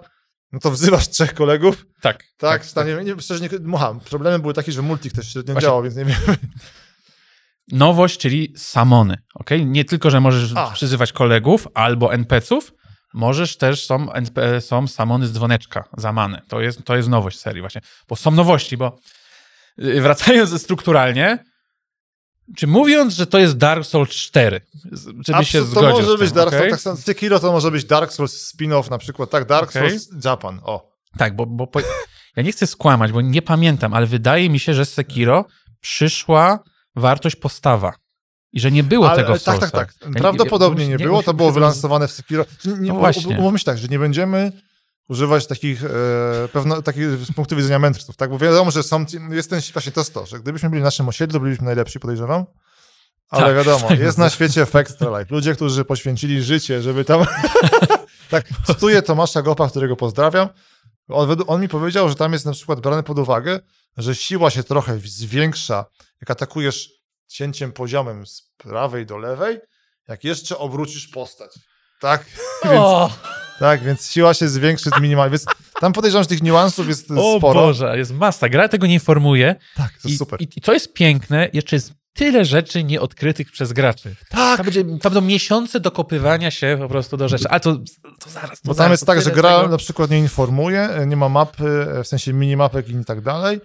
no 0.52 0.60
to 0.60 0.72
wzywasz 0.72 1.10
trzech 1.10 1.34
kolegów, 1.34 1.86
Tak. 2.02 2.24
tak, 2.38 2.66
tak, 2.66 2.88
nie, 2.88 3.04
nie, 3.14 3.22
szczerze 3.22 3.43
nie, 3.43 3.50
aha, 3.76 3.95
problemy 4.10 4.39
były 4.39 4.54
takie, 4.54 4.72
że 4.72 4.82
multik 4.82 5.14
też 5.14 5.32
średnio 5.34 5.54
Właśnie. 5.54 5.68
działał, 5.68 5.84
więc 5.84 5.95
nie 5.95 6.06
wiem. 6.06 6.18
Nowość, 7.72 8.20
czyli 8.20 8.54
samony. 8.58 9.18
Okay? 9.34 9.66
Nie 9.66 9.86
tylko, 9.86 10.10
że 10.10 10.20
możesz 10.22 10.52
A. 10.56 10.72
przyzywać 10.72 11.14
kolegów 11.14 11.68
albo 11.74 12.14
NPC-ów, 12.14 12.72
możesz 13.14 13.58
też, 13.58 13.86
są, 13.86 14.14
NP, 14.14 14.62
są 14.62 14.88
samony 14.88 15.28
z 15.28 15.32
dzwoneczka, 15.32 15.84
zamane. 15.97 16.41
To 16.47 16.62
jest, 16.62 16.84
to 16.84 16.95
jest 16.95 17.10
nowość 17.10 17.39
serii 17.39 17.62
właśnie. 17.62 17.82
Bo 18.10 18.16
są 18.16 18.32
nowości, 18.32 18.78
bo 18.78 18.97
y, 19.80 20.02
wracając 20.02 20.62
strukturalnie, 20.64 21.43
czy 22.58 22.68
mówiąc, 22.68 23.14
że 23.14 23.28
to 23.28 23.39
jest 23.39 23.58
Dark 23.58 23.86
Souls 23.86 24.10
4, 24.10 24.62
z- 24.91 25.26
czy 25.26 25.34
byś 25.34 25.50
się 25.50 25.64
zgodził 25.64 25.89
To 25.91 25.95
może 26.02 26.18
z 26.18 26.20
być 26.20 26.30
tym, 26.30 26.36
Dark? 26.36 26.52
Souls, 26.54 26.72
tak 26.72 26.82
samo 26.82 26.97
Sekiro 26.97 27.39
to 27.39 27.52
może 27.52 27.72
być 27.72 27.86
Dark 27.86 28.14
Souls 28.14 28.54
spin-off 28.56 28.89
na 28.91 28.97
przykład, 28.97 29.30
tak, 29.30 29.45
Dark 29.47 29.70
Okej. 29.70 29.89
Souls 29.89 30.26
Japan, 30.26 30.60
o. 30.64 30.89
Tak, 31.18 31.36
bo, 31.36 31.45
bo 31.45 31.68
po, 31.68 31.80
ja 32.36 32.43
nie 32.43 32.52
chcę 32.52 32.68
skłamać, 32.68 33.12
bo 33.12 33.22
nie 33.22 33.41
pamiętam, 33.41 33.93
ale 33.93 34.06
wydaje 34.06 34.50
mi 34.50 34.60
się, 34.60 34.74
że 34.74 34.86
z 34.86 34.93
Sekiro 34.93 35.45
przyszła 35.82 36.60
wartość 36.95 37.36
postawa. 37.36 37.93
I 38.54 38.60
że 38.60 38.72
nie 38.72 38.84
było 38.84 39.10
Ale, 39.12 39.24
tego 39.24 39.36
w 39.36 39.43
tak, 39.43 39.60
tak, 39.60 39.72
tak, 39.72 39.93
prawdopodobnie 40.18 40.88
nie, 40.88 40.97
było, 40.97 41.24
to 41.24 41.34
było 41.34 41.52
wylansowane 41.52 42.08
w 42.08 42.12
Sekiro. 42.12 42.45
Nie, 42.66 42.74
nie, 42.74 42.88
No 42.89 42.95
właśnie. 42.95 43.38
Umówmy 43.38 43.60
się 43.60 43.66
tak, 43.66 43.78
że 43.78 43.88
nie 43.88 44.00
będziemy 44.00 44.52
używać 45.10 45.47
takich, 45.47 45.84
e, 45.84 45.89
pewno, 46.53 46.82
takich 46.82 47.10
z 47.10 47.34
punktu 47.34 47.55
widzenia 47.55 47.80
mędrców, 47.80 48.16
tak, 48.16 48.30
bo 48.30 48.38
wiadomo, 48.38 48.72
że 48.72 48.84
są, 48.84 49.05
jest 49.32 49.49
ten, 49.49 49.62
właśnie 49.74 49.91
to 49.91 50.01
jest 50.01 50.14
to, 50.14 50.26
że 50.26 50.39
gdybyśmy 50.39 50.70
byli 50.70 50.82
w 50.82 50.86
naszym 50.86 51.07
osiedlu, 51.07 51.34
to 51.34 51.43
byliśmy 51.43 51.66
najlepsi, 51.66 51.99
podejrzewam, 51.99 52.45
ale 53.30 53.45
Tak, 53.45 53.55
wiadomo, 53.55 53.88
tak. 53.89 53.99
jest 53.99 54.18
na 54.18 54.30
świecie 54.30 54.66
Extra 54.74 55.20
Life, 55.20 55.36
ludzie, 55.36 55.55
którzy 55.55 55.86
poświęcili 55.86 56.43
życie, 56.43 56.82
żeby 56.82 57.05
tam, 57.05 57.26
tak, 58.30 58.45
cytuję 58.66 59.01
Tomasza 59.01 59.41
Gopa, 59.41 59.70
którego 59.70 59.95
pozdrawiam, 59.95 60.49
on, 61.10 61.43
on 61.47 61.62
mi 61.62 61.68
powiedział, 61.68 62.10
że 62.10 62.16
tam 62.16 62.34
jest 62.34 62.45
na 62.45 62.51
przykład 62.51 62.80
brane 62.80 63.03
pod 63.03 63.20
uwagę, 63.20 63.60
że 63.97 64.16
siła 64.16 64.49
się 64.49 64.64
trochę 64.64 64.99
zwiększa, 64.99 65.86
jak 66.22 66.32
atakujesz 66.32 66.89
cięciem 67.28 67.72
poziomem 67.72 68.28
z 68.28 68.51
prawej 68.57 69.05
do 69.05 69.18
lewej, 69.18 69.60
jak 70.07 70.24
jeszcze 70.24 70.57
obrócisz 70.57 71.07
postać. 71.07 71.51
Tak? 71.99 72.26
Więc, 72.64 73.14
tak, 73.60 73.84
więc 73.84 74.12
siła 74.12 74.34
się 74.34 74.47
zwiększy 74.47 74.89
minimalnie. 75.01 75.32
Więc 75.32 75.45
tam 75.80 75.93
podejrzewam, 75.93 76.24
że 76.24 76.30
tych 76.30 76.43
niuansów 76.43 76.88
jest 76.88 77.12
o 77.12 77.38
sporo. 77.38 77.62
Boże, 77.62 77.97
jest 77.97 78.14
masa. 78.14 78.49
Gra 78.49 78.68
tego 78.68 78.88
nie 78.88 78.93
informuje. 78.93 79.55
Tak, 79.76 79.91
to 80.01 80.07
I, 80.07 80.12
jest 80.12 80.20
super. 80.20 80.41
I, 80.41 80.47
I 80.55 80.62
to 80.62 80.74
jest 80.74 80.93
piękne, 80.93 81.49
jeszcze 81.53 81.76
jest 81.76 81.93
tyle 82.14 82.45
rzeczy 82.45 82.84
nieodkrytych 82.84 83.51
przez 83.51 83.74
graczy. 83.74 84.16
tak, 84.30 84.57
Tam, 84.57 84.66
będzie, 84.66 84.84
tam 84.84 84.97
będą 84.99 85.22
miesiące 85.22 85.80
dokopywania 85.80 86.51
się 86.51 86.78
po 86.82 86.88
prostu 86.89 87.18
do 87.18 87.30
rzeczy. 87.30 87.49
A 87.49 87.60
to, 87.60 87.76
to 88.20 88.30
zaraz. 88.30 88.62
To 88.62 88.68
bo 88.68 88.74
tam 88.74 88.78
zaraz, 88.78 88.91
jest 88.91 89.05
tak, 89.05 89.22
że 89.22 89.32
gra 89.32 89.57
tego. 89.57 89.72
na 89.72 89.78
przykład 89.78 90.10
nie 90.12 90.20
informuje, 90.20 90.89
nie 91.07 91.16
ma 91.18 91.30
mapy, 91.30 91.86
w 92.03 92.07
sensie 92.07 92.34
minimapek 92.34 92.89
i 92.89 93.05
tak 93.05 93.22
dalej, 93.22 93.60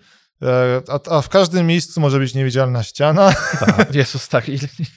a, 0.88 1.16
a 1.16 1.22
w 1.22 1.28
każdym 1.28 1.66
miejscu 1.66 2.00
może 2.00 2.18
być 2.18 2.34
niewidzialna 2.34 2.82
ściana, 2.82 3.34
Tak, 3.60 3.94
Jezus, 3.94 4.28
tak. 4.28 4.44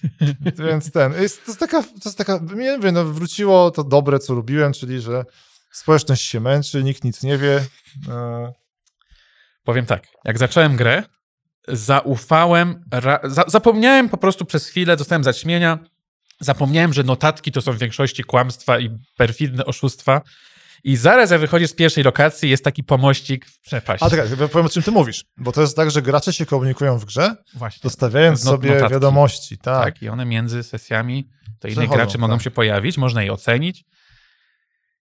więc 0.68 0.92
ten, 0.92 1.14
jest, 1.22 1.46
to 1.46 1.52
jest 1.52 1.60
taka, 1.60 1.84
to 1.84 1.90
jest 2.06 2.18
taka, 2.18 2.40
nie 2.56 2.80
wiem, 2.80 2.94
no, 2.94 3.06
wróciło 3.06 3.72
to 3.72 3.84
dobre, 3.84 4.20
co 4.20 4.34
lubiłem, 4.34 4.74
czyli, 4.74 5.02
że 5.02 5.26
społeczność 5.72 6.26
się 6.26 6.40
męczy, 6.40 6.84
nikt 6.84 7.04
nic 7.04 7.24
nie 7.24 7.38
wie, 7.38 7.66
e, 8.10 8.54
Powiem 9.68 9.86
tak, 9.86 10.08
jak 10.26 10.38
zacząłem 10.38 10.76
grę, 10.76 11.04
zaufałem, 11.68 12.84
ra, 12.92 13.20
za, 13.24 13.44
zapomniałem 13.48 14.10
po 14.10 14.18
prostu 14.18 14.46
przez 14.46 14.68
chwilę, 14.68 14.98
dostałem 14.98 15.24
zaćmienia, 15.24 15.80
zapomniałem, 16.40 16.94
że 16.94 17.04
notatki 17.04 17.52
to 17.52 17.62
są 17.62 17.72
w 17.72 17.78
większości 17.78 18.24
kłamstwa 18.24 18.80
i 18.80 18.90
perfidne 19.18 19.66
oszustwa 19.66 20.22
i 20.84 20.96
zaraz 20.98 21.32
jak 21.32 21.40
wychodzisz 21.42 21.70
z 21.70 21.74
pierwszej 21.74 22.04
lokacji, 22.04 22.50
jest 22.50 22.64
taki 22.64 22.84
pomościk 22.84 23.46
w 23.46 23.60
przepaść. 23.60 24.04
A 24.04 24.10
tak, 24.10 24.20
powiem 24.52 24.66
o 24.66 24.70
czym 24.70 24.84
ty 24.84 24.92
mówisz, 24.92 25.24
bo 25.38 25.52
to 25.52 25.62
jest 25.62 25.76
tak, 25.76 25.92
że 25.92 26.02
gracze 26.02 26.34
się 26.34 26.46
komunikują 26.46 26.98
w 26.98 27.06
grze, 27.06 27.36
Właśnie. 27.56 27.80
zostawiając 27.90 28.44
No- 28.46 28.52
sobie 28.52 28.70
notatki. 28.74 28.94
wiadomości, 28.94 29.58
tak. 29.58 29.84
Tak, 29.86 30.02
i 30.02 30.10
one 30.10 30.26
między 30.26 30.64
sesjami, 30.64 31.30
to 31.60 31.68
inni 31.68 31.76
Przechodzą, 31.78 31.96
gracze 31.98 32.18
mogą 32.18 32.34
tak. 32.34 32.44
się 32.44 32.52
pojawić, 32.52 32.98
można 32.98 33.24
je 33.24 33.34
ocenić. 33.34 33.84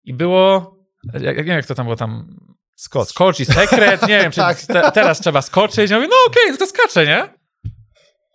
I 0.04 0.14
było, 0.14 0.76
jak, 1.14 1.38
jak, 1.38 1.48
jak 1.48 1.66
to 1.66 1.76
tam 1.76 1.86
było 1.86 1.96
tam, 1.96 2.38
Skocz. 2.76 3.10
skocz 3.10 3.40
i 3.40 3.46
sekret, 3.46 4.02
nie 4.02 4.20
wiem, 4.22 4.32
czy 4.36 4.38
Tak. 4.42 4.62
te, 4.62 4.92
teraz 4.92 5.20
trzeba 5.20 5.42
skoczyć. 5.42 5.92
Ja 5.92 5.98
mówię, 5.98 6.08
no 6.12 6.16
okej, 6.28 6.52
no 6.52 6.58
to 6.58 6.68
skaczę, 6.68 7.06
nie? 7.06 7.30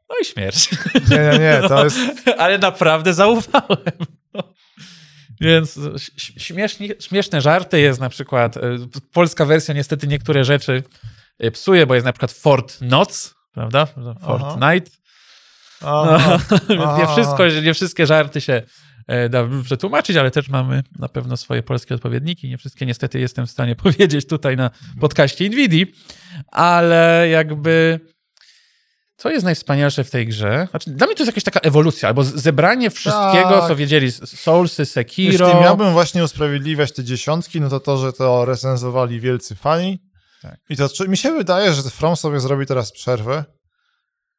No 0.08 0.16
i 0.22 0.24
śmierć. 0.24 0.70
Nie, 1.10 1.16
nie, 1.18 1.38
nie, 1.38 1.68
to 1.68 1.84
jest... 1.84 1.98
Ale 2.38 2.58
naprawdę 2.58 3.14
zaufałem. 3.14 3.78
No. 5.40 5.46
Więc 5.46 5.78
śmiesznie, 6.16 6.88
śmieszne 7.00 7.40
żarty 7.40 7.80
jest 7.80 8.00
na 8.00 8.08
przykład, 8.08 8.56
y, 8.56 8.60
polska 9.12 9.44
wersja 9.44 9.74
niestety 9.74 10.06
niektóre 10.06 10.44
rzeczy 10.44 10.82
y, 11.44 11.50
psuje, 11.50 11.86
bo 11.86 11.94
jest 11.94 12.04
na 12.04 12.12
przykład 12.12 12.32
Fort 12.32 12.80
Noc, 12.80 13.34
prawda? 13.52 13.86
Fortnite. 14.20 14.90
Aha, 15.80 16.38
Więc 16.68 16.98
nie, 16.98 17.06
wszystko, 17.06 17.48
nie 17.62 17.74
wszystkie 17.74 18.06
żarty 18.06 18.40
się 18.40 18.62
e, 19.06 19.28
da 19.28 19.48
przetłumaczyć, 19.64 20.16
ale 20.16 20.30
też 20.30 20.48
mamy 20.48 20.82
na 20.98 21.08
pewno 21.08 21.36
swoje 21.36 21.62
polskie 21.62 21.94
odpowiedniki. 21.94 22.48
Nie 22.48 22.58
wszystkie 22.58 22.86
niestety 22.86 23.20
jestem 23.20 23.46
w 23.46 23.50
stanie 23.50 23.76
powiedzieć 23.84 24.26
tutaj 24.26 24.56
na 24.56 24.70
podcaście 25.00 25.48
Nvidii, 25.48 25.86
ale 26.52 27.28
jakby 27.30 28.00
co 29.20 29.30
jest 29.30 29.44
najwspanialsze 29.44 30.04
w 30.04 30.10
tej 30.10 30.26
grze? 30.26 30.66
Znaczy, 30.70 30.90
dla 30.90 31.06
mnie 31.06 31.16
to 31.16 31.22
jest 31.22 31.28
jakaś 31.28 31.44
taka 31.44 31.60
ewolucja, 31.60 32.08
albo 32.08 32.24
zebranie 32.24 32.90
wszystkiego, 32.90 33.48
Tak. 33.50 33.68
co 33.68 33.76
wiedzieli 33.76 34.10
z- 34.12 34.40
Soulsy, 34.40 34.86
Sekiro. 34.86 35.46
Jeśli 35.48 35.60
miałbym 35.62 35.92
właśnie 35.92 36.24
usprawiedliwiać 36.24 36.92
te 36.92 37.04
dziesiątki, 37.04 37.60
no 37.60 37.68
to 37.68 37.80
to, 37.80 37.96
że 37.96 38.12
to 38.12 38.44
recenzowali 38.44 39.20
wielcy 39.20 39.54
fani. 39.54 39.98
Tak. 40.42 40.56
I 40.68 40.76
to 40.76 40.88
mi 41.08 41.16
się 41.16 41.32
wydaje, 41.32 41.72
że 41.72 41.82
From 41.82 42.16
sobie 42.16 42.40
zrobi 42.40 42.66
teraz 42.66 42.92
przerwę. 42.92 43.44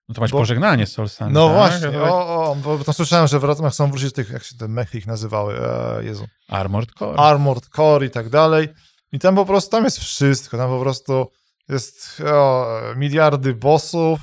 No 0.10 0.16
to 0.16 0.22
masz 0.22 0.32
bo- 0.32 0.38
pożegnanie 0.38 0.88
z 0.88 0.92
Soulsami. 0.94 1.34
No 1.34 1.48
tak? 1.48 1.56
właśnie, 1.58 2.02
o, 2.02 2.28
o, 2.52 2.56
bo 2.56 2.78
tam 2.84 2.94
słyszałem, 2.94 3.28
że 3.28 3.40
wracam, 3.40 3.70
chcą 3.70 3.92
wrócić 3.92 4.14
tych, 4.14 4.30
jak 4.30 4.44
się 4.44 4.58
te 4.58 4.68
mechy 4.68 4.98
ich 4.98 5.08
nazywały, 5.08 5.60
e, 5.60 6.04
Jezu, 6.04 6.26
Armored 6.50 6.90
Core. 7.00 7.18
Armored 7.20 7.66
Core 7.76 8.06
i 8.06 8.10
tak 8.10 8.30
dalej. 8.30 8.68
I 9.12 9.20
tam 9.20 9.36
po 9.36 9.46
prostu, 9.46 9.72
tam 9.72 9.84
jest 9.84 10.00
wszystko, 10.00 10.58
tam 10.58 10.70
po 10.70 10.80
prostu 10.80 11.28
jest 11.70 12.22
o, 12.34 12.66
miliardy 12.96 13.54
bossów, 13.54 14.20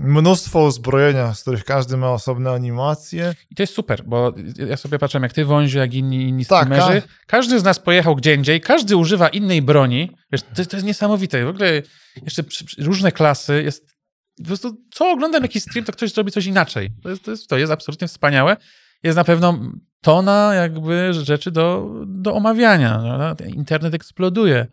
mnóstwo 0.00 0.64
uzbrojenia, 0.64 1.34
z 1.34 1.42
których 1.42 1.64
każdy 1.64 1.96
ma 1.96 2.10
osobne 2.10 2.50
animacje. 2.50 3.34
I 3.50 3.54
to 3.54 3.62
jest 3.62 3.74
super, 3.74 4.02
bo 4.04 4.34
ja 4.68 4.76
sobie 4.76 4.98
patrzę, 4.98 5.20
jak 5.22 5.32
ty 5.32 5.44
wąziu, 5.44 5.78
jak 5.78 5.94
inni, 5.94 6.28
inni 6.28 6.46
Tak, 6.46 6.68
streamerzy. 6.68 7.02
Każdy 7.26 7.60
z 7.60 7.64
nas 7.64 7.78
pojechał 7.78 8.16
gdzie 8.16 8.34
indziej, 8.34 8.60
każdy 8.60 8.96
używa 8.96 9.28
innej 9.28 9.62
broni. 9.62 10.10
Wiesz, 10.32 10.42
to, 10.42 10.64
to 10.64 10.76
jest 10.76 10.86
niesamowite. 10.86 11.44
W 11.44 11.48
ogóle 11.48 11.82
jeszcze 12.22 12.42
przy, 12.42 12.64
przy, 12.64 12.84
różne 12.84 13.12
klasy, 13.12 13.62
jest 13.62 13.90
po 14.38 14.44
prostu 14.44 14.76
co 14.92 15.10
oglądam 15.10 15.42
jakiś 15.42 15.62
stream, 15.62 15.84
to 15.84 15.92
ktoś 15.92 16.12
zrobi 16.12 16.32
coś 16.32 16.46
inaczej. 16.46 16.90
To 17.02 17.10
jest, 17.10 17.24
to 17.24 17.30
jest, 17.30 17.48
to 17.48 17.58
jest 17.58 17.72
absolutnie 17.72 18.08
wspaniałe. 18.08 18.56
Jest 19.02 19.16
na 19.16 19.24
pewno 19.24 19.58
tona 20.00 20.54
jakby 20.54 21.14
rzeczy 21.14 21.50
do, 21.50 21.94
do 22.06 22.34
omawiania. 22.34 22.98
Prawda? 22.98 23.44
Internet 23.44 23.94
eksploduje 23.94 24.66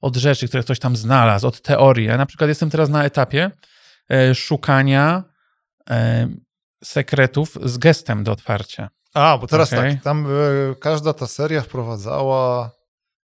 od 0.00 0.16
rzeczy, 0.16 0.48
które 0.48 0.62
ktoś 0.62 0.78
tam 0.78 0.96
znalazł, 0.96 1.46
od 1.46 1.62
teorii. 1.62 2.06
Ja 2.06 2.16
na 2.16 2.26
przykład 2.26 2.48
jestem 2.48 2.70
teraz 2.70 2.88
na 2.88 3.04
etapie 3.04 3.50
szukania 4.34 5.24
e, 5.90 6.28
sekretów 6.84 7.58
z 7.64 7.78
gestem 7.78 8.24
do 8.24 8.32
otwarcia. 8.32 8.90
A, 9.14 9.38
bo 9.38 9.46
teraz 9.46 9.72
Okej. 9.72 9.94
tak, 9.94 10.02
tam 10.02 10.26
e, 10.26 10.74
każda 10.74 11.12
ta 11.12 11.26
seria 11.26 11.60
wprowadzała 11.62 12.70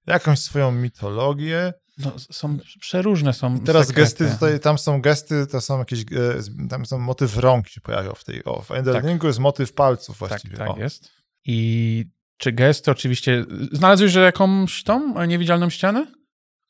jakąś 0.08 0.40
swoją 0.40 0.72
mitologię. 0.72 1.74
No, 1.98 2.12
są 2.32 2.58
przeróżne 2.80 3.34
są 3.34 3.60
Teraz 3.60 3.88
sekrety. 3.88 4.02
gesty 4.02 4.32
tutaj, 4.34 4.60
tam 4.60 4.78
są 4.78 5.02
gesty, 5.02 5.48
to 5.48 5.62
są 5.62 5.80
jakieś, 5.80 6.00
e, 6.02 6.68
tam 6.70 6.86
są 6.86 6.98
motyw 7.00 7.38
rąk 7.38 7.68
się 7.68 7.82
pojawiał 7.82 8.16
w 8.16 8.24
tej, 8.24 8.44
o, 8.46 8.62
w 8.62 8.72
Enderlingu 8.72 9.28
jest 9.28 9.40
motyw 9.40 9.74
palców 9.74 10.20
Tak, 10.20 10.30
właściwie. 10.30 10.58
tak 10.58 10.70
o. 10.70 10.78
jest. 10.80 11.10
I 11.46 12.06
czy 12.38 12.52
gesty 12.52 12.92
oczywiście... 12.92 13.46
Znalazłeś 13.72 14.12
że 14.12 14.22
jakąś 14.22 14.84
tą 14.84 15.26
niewidzialną 15.26 15.70
ścianę? 15.70 16.08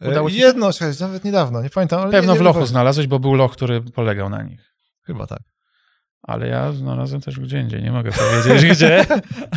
E, 0.02 0.10
Udało 0.10 0.32
ci? 0.32 0.38
Jedno, 0.38 0.74
słuchajcie, 0.74 1.04
nawet 1.04 1.24
niedawno, 1.24 1.62
nie 1.62 1.70
pamiętam, 1.70 2.02
ale 2.02 2.12
Pewno 2.12 2.34
nie, 2.34 2.40
w 2.40 2.42
nie 2.42 2.46
lochu 2.46 2.60
wiem, 2.60 2.68
znalazłeś, 2.68 3.08
bo 3.08 3.20
był 3.20 3.34
loch, 3.34 3.52
który 3.52 3.82
polegał 3.82 4.30
na 4.30 4.44
nich. 4.44 4.74
Chyba 5.06 5.28
tak. 5.28 5.40
Ale 6.22 6.48
ja 6.48 6.72
znalazłem 6.72 7.22
też 7.22 7.40
gdzie 7.40 7.60
indziej, 7.60 7.84
nie 7.84 7.92
mogę 7.92 8.12
powiedzieć 8.12 8.66
gdzie. 8.72 9.06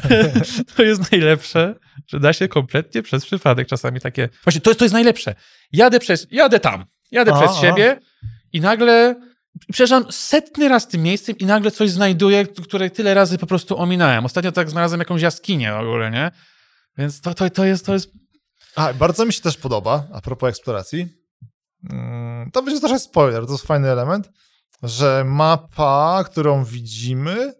to 0.76 0.82
jest 0.82 1.12
najlepsze, 1.12 1.74
że 2.06 2.20
da 2.20 2.32
się 2.32 2.48
kompletnie 2.48 3.02
przez 3.02 3.26
przypadek 3.26 3.68
czasami 3.68 4.00
takie... 4.00 4.28
Właśnie, 4.44 4.60
to 4.60 4.70
jest, 4.70 4.78
to 4.78 4.84
jest 4.84 4.92
najlepsze. 4.92 5.34
Jadę 5.72 6.00
przez... 6.00 6.26
Jadę 6.30 6.60
tam. 6.60 6.84
Jadę 7.10 7.32
Aha, 7.34 7.40
przez 7.40 7.56
aha. 7.56 7.66
siebie 7.66 8.00
i 8.52 8.60
nagle... 8.60 9.14
Przejeżdżam 9.72 10.04
setny 10.10 10.68
raz 10.68 10.88
tym 10.88 11.02
miejscem 11.02 11.38
i 11.38 11.46
nagle 11.46 11.70
coś 11.70 11.90
znajduję, 11.90 12.46
które 12.46 12.90
tyle 12.90 13.14
razy 13.14 13.38
po 13.38 13.46
prostu 13.46 13.78
ominąłem. 13.78 14.24
Ostatnio 14.24 14.52
tak 14.52 14.70
znalazłem 14.70 14.98
jakąś 14.98 15.22
jaskinię 15.22 15.72
w 15.72 15.76
ogóle, 15.76 16.10
nie? 16.10 16.30
Więc 16.98 17.20
to, 17.20 17.34
to, 17.34 17.50
to, 17.50 17.64
jest, 17.64 17.86
to 17.86 17.92
jest... 17.92 18.10
A, 18.76 18.92
bardzo 18.92 19.24
mi 19.26 19.32
się 19.32 19.40
też 19.42 19.56
podoba, 19.56 20.04
a 20.12 20.20
propos 20.20 20.48
eksploracji, 20.48 21.08
mm, 21.90 22.50
to 22.50 22.62
będzie 22.62 22.80
trochę 22.80 22.98
spoiler, 22.98 23.46
to 23.46 23.52
jest 23.52 23.66
fajny 23.66 23.88
element, 23.90 24.30
że 24.82 25.24
mapa, 25.26 26.24
którą 26.26 26.64
widzimy, 26.64 27.52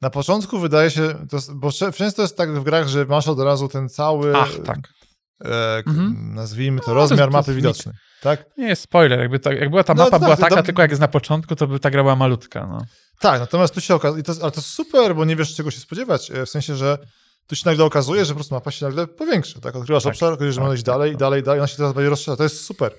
na 0.00 0.10
początku 0.10 0.58
wydaje 0.58 0.90
się, 0.90 1.26
to 1.30 1.36
jest, 1.36 1.52
bo 1.54 1.72
często 1.72 2.22
jest 2.22 2.36
tak 2.36 2.58
w 2.60 2.62
grach, 2.62 2.88
że 2.88 3.04
masz 3.04 3.28
od 3.28 3.40
razu 3.40 3.68
ten 3.68 3.88
cały, 3.88 4.36
Ach, 4.36 4.50
tak. 4.64 4.78
e, 4.78 5.82
k- 5.82 5.90
Mhm. 5.90 6.34
nazwijmy 6.34 6.80
to, 6.80 6.86
No, 6.86 6.86
to 6.86 6.94
rozmiar 6.94 7.18
jest- 7.18 7.30
to 7.32 7.38
mapy 7.38 7.50
jest 7.50 7.56
widoczny. 7.56 7.92
Tak? 8.22 8.44
Nie 8.58 8.68
jest 8.68 8.82
spoiler, 8.82 9.20
jakby, 9.20 9.38
ta, 9.38 9.52
jak 9.52 9.70
była 9.70 9.84
ta 9.84 9.94
No, 9.94 10.04
mapa, 10.04 10.10
tak, 10.10 10.20
była 10.20 10.36
to 10.36 10.42
taka, 10.42 10.56
dom- 10.56 10.64
tylko 10.66 10.82
jak 10.82 10.90
jest 10.90 11.00
na 11.00 11.08
początku, 11.08 11.56
to 11.56 11.66
by 11.66 11.80
ta 11.80 11.90
gra 11.90 12.02
była 12.02 12.16
malutka, 12.16 12.66
no. 12.66 12.84
Tak, 13.20 13.40
natomiast 13.40 13.74
tu 13.74 13.80
się 13.80 13.94
okazuje, 13.94 14.22
to, 14.22 14.32
ale 14.42 14.50
to 14.50 14.60
jest 14.60 14.68
super, 14.70 15.14
bo 15.16 15.24
nie 15.24 15.36
wiesz 15.36 15.54
czego 15.54 15.70
się 15.70 15.80
spodziewać, 15.80 16.30
e, 16.30 16.46
w 16.46 16.50
sensie, 16.50 16.76
że 16.76 16.98
tu 17.46 17.56
się 17.56 17.62
nagle 17.66 17.84
okazuje, 17.84 18.24
że 18.24 18.32
po 18.32 18.34
prostu 18.34 18.54
mapa 18.54 18.70
się 18.70 18.86
nagle 18.86 19.06
powiększa, 19.06 19.60
tak? 19.60 19.76
Odkrywasz 19.76 20.02
Tak, 20.02 20.12
obszar, 20.12 20.32
okazuje, 20.32 20.52
że 20.52 20.56
tak, 20.56 20.64
możesz 20.64 20.78
iść 20.78 20.84
tak, 20.86 20.92
dalej, 20.94 21.10
tak. 21.10 21.18
dalej, 21.20 21.42
dalej, 21.42 21.60
ona 21.60 21.66
się 21.66 21.76
teraz 21.76 21.92
będzie 21.94 22.10
rozszerzać, 22.10 22.36
to 22.38 22.42
jest 22.42 22.60
super. 22.64 22.92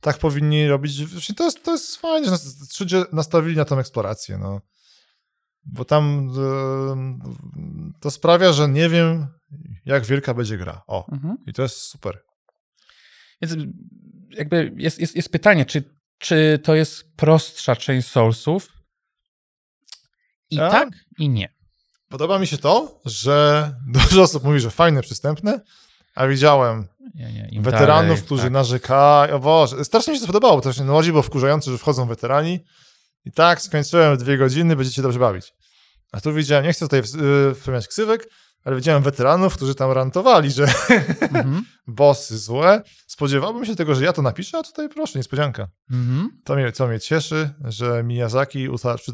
Tak 0.00 0.18
powinni 0.18 0.68
robić, 0.68 1.04
właśnie 1.06 1.34
to 1.34 1.44
jest, 1.44 1.64
to 1.64 1.72
jest 1.72 1.96
fajnie, 1.96 2.24
że 2.24 2.30
nas- 2.30 2.80
ludzie 2.80 3.04
nastawili 3.12 3.56
na 3.56 3.64
tą 3.64 3.78
eksplorację, 3.78 4.38
no. 4.38 4.60
Bo 5.64 5.84
tam 5.84 6.30
to 8.00 8.10
sprawia, 8.10 8.52
że 8.52 8.68
nie 8.68 8.88
wiem, 8.88 9.26
jak 9.84 10.04
wielka 10.04 10.34
będzie 10.34 10.56
gra. 10.58 10.82
O, 10.86 11.06
Mhm. 11.12 11.36
i 11.46 11.52
to 11.52 11.62
jest 11.62 11.76
super. 11.76 12.22
Więc 13.42 13.54
jakby 14.30 14.72
jest, 14.76 14.98
jest, 15.00 15.16
jest 15.16 15.28
pytanie, 15.32 15.64
czy, 15.66 15.82
czy 16.18 16.60
to 16.64 16.74
jest 16.74 17.04
prostsza 17.16 17.76
część 17.76 18.08
Soulsów? 18.08 18.68
I 20.50 20.56
Tak? 20.56 20.72
tak, 20.72 20.88
i 21.18 21.28
nie. 21.28 21.54
Podoba 22.10 22.38
mi 22.38 22.46
się 22.46 22.58
to, 22.58 23.00
że 23.04 23.72
dużo 23.86 24.22
osób 24.22 24.44
mówi, 24.44 24.60
że 24.60 24.70
fajne, 24.70 25.02
przystępne, 25.02 25.60
a 26.14 26.26
widziałem 26.26 26.86
nie, 27.14 27.48
nie 27.52 27.60
weteranów, 27.60 28.08
dalej, 28.08 28.22
którzy 28.22 28.42
tak. 28.42 28.52
narzekają. 28.52 29.34
O 29.34 29.38
Boże, 29.38 29.84
strasznie 29.84 30.12
mi 30.12 30.18
się 30.18 30.20
to 30.20 30.26
podobało, 30.26 30.56
bo 30.56 30.60
to 30.60 30.72
się 30.72 30.84
na 30.84 30.92
łodzi 30.92 31.10
było 31.10 31.22
wkurzające, 31.22 31.70
że 31.70 31.78
wchodzą 31.78 32.06
weterani 32.06 32.60
i 33.24 33.32
tak, 33.32 33.62
skończyłem 33.62 34.16
dwie 34.16 34.38
godziny, 34.38 34.76
będziecie 34.76 35.02
dobrze 35.02 35.18
bawić. 35.18 35.52
A 36.12 36.20
tu 36.20 36.34
widziałem, 36.34 36.64
nie 36.64 36.72
chcę 36.72 36.84
tutaj 36.84 37.02
yy, 37.22 37.54
wspomniać 37.54 37.88
ksywek, 37.88 38.28
ale 38.64 38.76
widziałem 38.76 39.02
weteranów, 39.02 39.56
którzy 39.56 39.74
tam 39.74 39.92
rantowali, 39.92 40.50
że 40.50 40.64
Mhm. 41.20 41.64
bossy 41.86 42.38
złe. 42.38 42.82
Spodziewałbym 43.06 43.64
się 43.66 43.76
tego, 43.76 43.94
że 43.94 44.04
ja 44.04 44.12
to 44.12 44.22
napiszę, 44.22 44.58
a 44.58 44.62
tutaj 44.62 44.88
proszę, 44.88 45.18
niespodzianka. 45.18 45.68
Mhm. 45.90 46.30
To 46.44 46.54
mnie, 46.54 46.72
co 46.72 46.86
mnie 46.86 47.00
cieszy, 47.00 47.50
że 47.64 48.02
Miyazaki 48.02 48.68
utarł 48.68 48.98
przy 48.98 49.12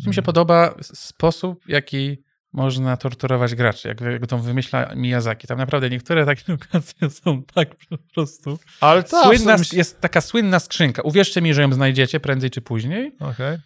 Też 0.00 0.06
mi 0.06 0.14
się 0.14 0.22
podoba 0.22 0.74
s- 0.78 0.98
sposób, 0.98 1.64
jaki 1.68 2.22
można 2.52 2.96
torturować 2.96 3.54
graczy, 3.54 3.88
jak, 3.88 4.26
to 4.26 4.38
wymyśla 4.38 4.92
Miyazaki. 4.96 5.46
Tam 5.46 5.58
naprawdę 5.58 5.90
niektóre 5.90 6.26
takie 6.26 6.42
lokacje 6.52 7.10
są 7.10 7.42
tak 7.54 7.68
po 7.88 7.98
prostu... 8.14 8.58
Ale 8.80 9.02
tak, 9.02 9.24
Słynna, 9.26 9.56
myśl- 9.56 9.76
jest 9.76 10.00
taka 10.00 10.20
słynna 10.20 10.58
skrzynka. 10.60 11.02
Uwierzcie 11.02 11.42
mi, 11.42 11.54
że 11.54 11.62
ją 11.62 11.72
znajdziecie 11.72 12.20
prędzej 12.20 12.50
czy 12.50 12.60
później. 12.60 13.12
Okej. 13.20 13.58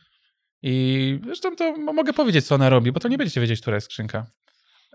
I 0.62 1.18
zresztą 1.24 1.56
to 1.56 1.76
mo- 1.76 1.92
mogę 1.92 2.12
powiedzieć, 2.12 2.46
co 2.46 2.54
ona 2.54 2.68
robi, 2.68 2.92
bo 2.92 3.00
to 3.00 3.08
nie 3.08 3.18
będziecie 3.18 3.40
wiedzieć, 3.40 3.60
która 3.60 3.74
jest 3.76 3.84
skrzynka. 3.84 4.26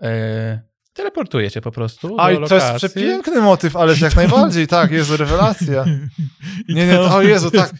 E, 0.02 0.60
teleportuje 0.92 1.50
cię 1.50 1.60
po 1.60 1.72
prostu 1.72 2.16
A 2.18 2.32
do 2.32 2.46
i 2.46 2.48
to 2.48 2.54
jest 2.54 2.72
przepiękny 2.76 3.40
motyw, 3.40 3.76
ale 3.76 3.94
jak 4.00 4.16
najbardziej, 4.16 4.66
tak, 4.66 4.90
jest 4.90 5.10
rewelacja. 5.10 5.84
Nie, 6.68 6.86
nie, 6.86 6.94
to, 6.94 7.14
o 7.14 7.22
Jezu, 7.22 7.50
tak. 7.50 7.72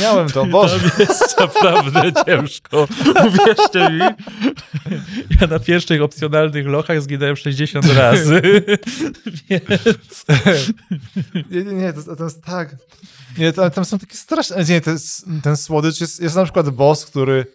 Miałem 0.00 0.30
to, 0.30 0.46
Boże. 0.46 0.90
Tam 0.90 1.00
jest 1.08 1.38
naprawdę 1.38 2.12
ciężko. 2.26 2.88
Uwierzcie 3.26 3.90
mi. 3.90 4.00
Ja 5.40 5.46
na 5.46 5.58
pierwszych 5.58 6.02
opcjonalnych 6.02 6.66
lochach 6.66 7.02
zginąłem 7.02 7.36
60 7.36 7.86
razy. 7.86 8.42
Więc... 9.48 10.24
Nie, 11.50 11.64
nie, 11.64 11.72
nie, 11.72 11.92
to, 11.92 12.16
to 12.16 12.24
jest 12.24 12.44
tak. 12.44 12.76
Nie, 13.38 13.52
to, 13.52 13.70
tam 13.70 13.84
są 13.84 13.98
takie 13.98 14.16
straszne. 14.16 14.64
Nie, 14.64 14.80
to 14.80 14.90
jest, 14.90 15.26
ten 15.42 15.56
słodycz 15.56 16.00
jest, 16.00 16.20
jest 16.20 16.36
na 16.36 16.44
przykład 16.44 16.70
boss, 16.70 17.06
który 17.06 17.46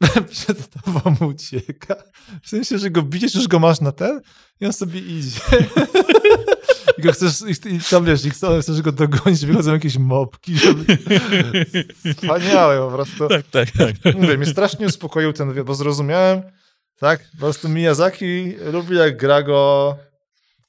przed 0.30 0.68
tobą 0.68 1.26
ucieka. 1.26 1.96
W 2.42 2.48
sensie, 2.48 2.78
że 2.78 2.90
go 2.90 3.02
bijesz, 3.02 3.34
już 3.34 3.48
go 3.48 3.58
masz 3.58 3.80
na 3.80 3.92
ten 3.92 4.20
i 4.60 4.66
on 4.66 4.72
sobie 4.72 5.00
idzie. 5.00 5.40
I 6.98 7.02
go 7.02 7.12
chcesz, 7.12 7.32
i, 7.66 7.80
tam 7.90 8.04
wiesz, 8.04 8.24
i 8.24 8.30
chcesz, 8.30 8.62
chcesz 8.62 8.82
go 8.82 8.92
dogonić, 8.92 9.46
wychodzą 9.46 9.72
jakieś 9.72 9.98
mopki. 9.98 10.58
Żeby... 10.58 10.98
Wspaniałe 12.14 12.78
po 12.78 12.90
prostu. 12.90 13.28
Tak, 13.28 13.46
tak, 13.46 13.70
tak. 14.02 14.14
Mówię, 14.14 14.36
mnie 14.36 14.46
strasznie 14.46 14.86
uspokoił 14.86 15.32
ten 15.32 15.64
bo 15.64 15.74
zrozumiałem, 15.74 16.42
tak, 16.98 17.30
po 17.32 17.38
prostu 17.38 17.68
Miyazaki 17.68 18.54
lubi 18.72 18.96
jak 18.96 19.16
gra 19.16 19.42
go, 19.42 19.96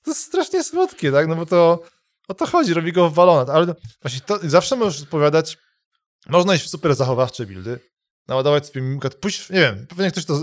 to 0.04 0.12
jest 0.12 0.24
strasznie 0.24 0.64
słodkie, 0.64 1.12
tak, 1.12 1.28
no 1.28 1.36
bo 1.36 1.46
to 1.46 1.84
o 2.28 2.34
to 2.34 2.46
chodzi, 2.46 2.74
robi 2.74 2.92
go 2.92 3.10
w 3.10 3.14
balonat, 3.14 3.50
ale 3.50 3.76
właśnie 4.02 4.22
to 4.22 4.40
zawsze 4.44 4.76
możesz 4.76 5.02
odpowiadać, 5.02 5.58
można 6.30 6.56
iść 6.56 6.66
w 6.66 6.70
super 6.70 6.96
zachowawcze 6.96 7.46
buildy, 7.46 7.80
naładować 8.28 8.68
sobie 8.68 8.82
mimika, 8.82 9.10
pójść, 9.10 9.50
nie 9.50 9.60
wiem, 9.60 9.88
pewnie 9.88 10.12
ktoś 10.12 10.26
to, 10.26 10.40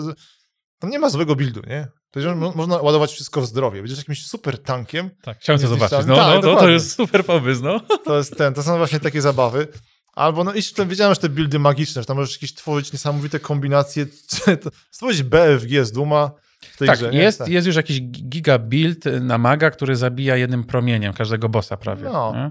tam 0.79 0.91
nie 0.91 0.99
ma 0.99 1.11
złego 1.11 1.37
buildu, 1.37 1.63
nie? 1.67 1.89
To 2.11 2.35
można 2.55 2.77
ładować 2.77 3.13
wszystko 3.13 3.41
w 3.41 3.47
zdrowie, 3.47 3.81
będziesz 3.81 3.99
jakimś 3.99 4.27
super 4.27 4.63
tankiem, 4.63 5.11
tak 5.23 5.39
chciałem 5.39 5.63
to 5.63 5.69
zobaczyć. 5.69 5.99
tam- 5.99 6.09
No, 6.09 6.17
tak, 6.17 6.43
no, 6.45 6.53
no, 6.53 6.59
to 6.61 6.69
jest 6.69 6.93
super 6.93 7.25
pomysł, 7.25 7.63
no. 7.65 7.81
to 8.05 8.19
jest 8.19 8.37
ten, 8.37 8.55
to 8.55 8.63
są 8.63 8.77
właśnie 8.77 9.01
takie 9.01 9.23
zabawy. 9.23 9.69
Albo 10.13 10.45
no 10.45 10.55
iść 10.55 10.71
w 10.71 10.75
ten, 10.75 10.89
wiedziałem, 10.89 11.15
że 11.15 11.21
te 11.21 11.29
buildy 11.29 11.59
magiczne, 11.59 12.03
że 12.03 12.07
tam 12.07 12.17
możesz 12.17 12.35
jakieś 12.35 12.55
tworzyć 12.55 12.93
niesamowite 12.93 13.41
kombinacje, 13.41 14.07
to- 14.63 14.71
stworzyć 14.91 15.23
BFG 15.23 15.85
z 15.85 15.93
Duma 15.93 16.31
Tak, 16.79 16.99
grze. 16.99 17.15
jest, 17.15 17.39
Tak. 17.39 17.49
jest 17.49 17.67
już 17.67 17.77
jakiś 17.77 18.01
giga 18.03 18.59
build 18.59 19.05
na 19.21 19.39
maga, 19.39 19.71
który 19.71 19.97
zabija 19.97 20.37
jednym 20.37 20.65
promieniem 20.65 21.13
każdego 21.13 21.49
bossa 21.49 21.77
prawie. 21.77 22.03
No. 22.05 22.33
nie? 22.35 22.51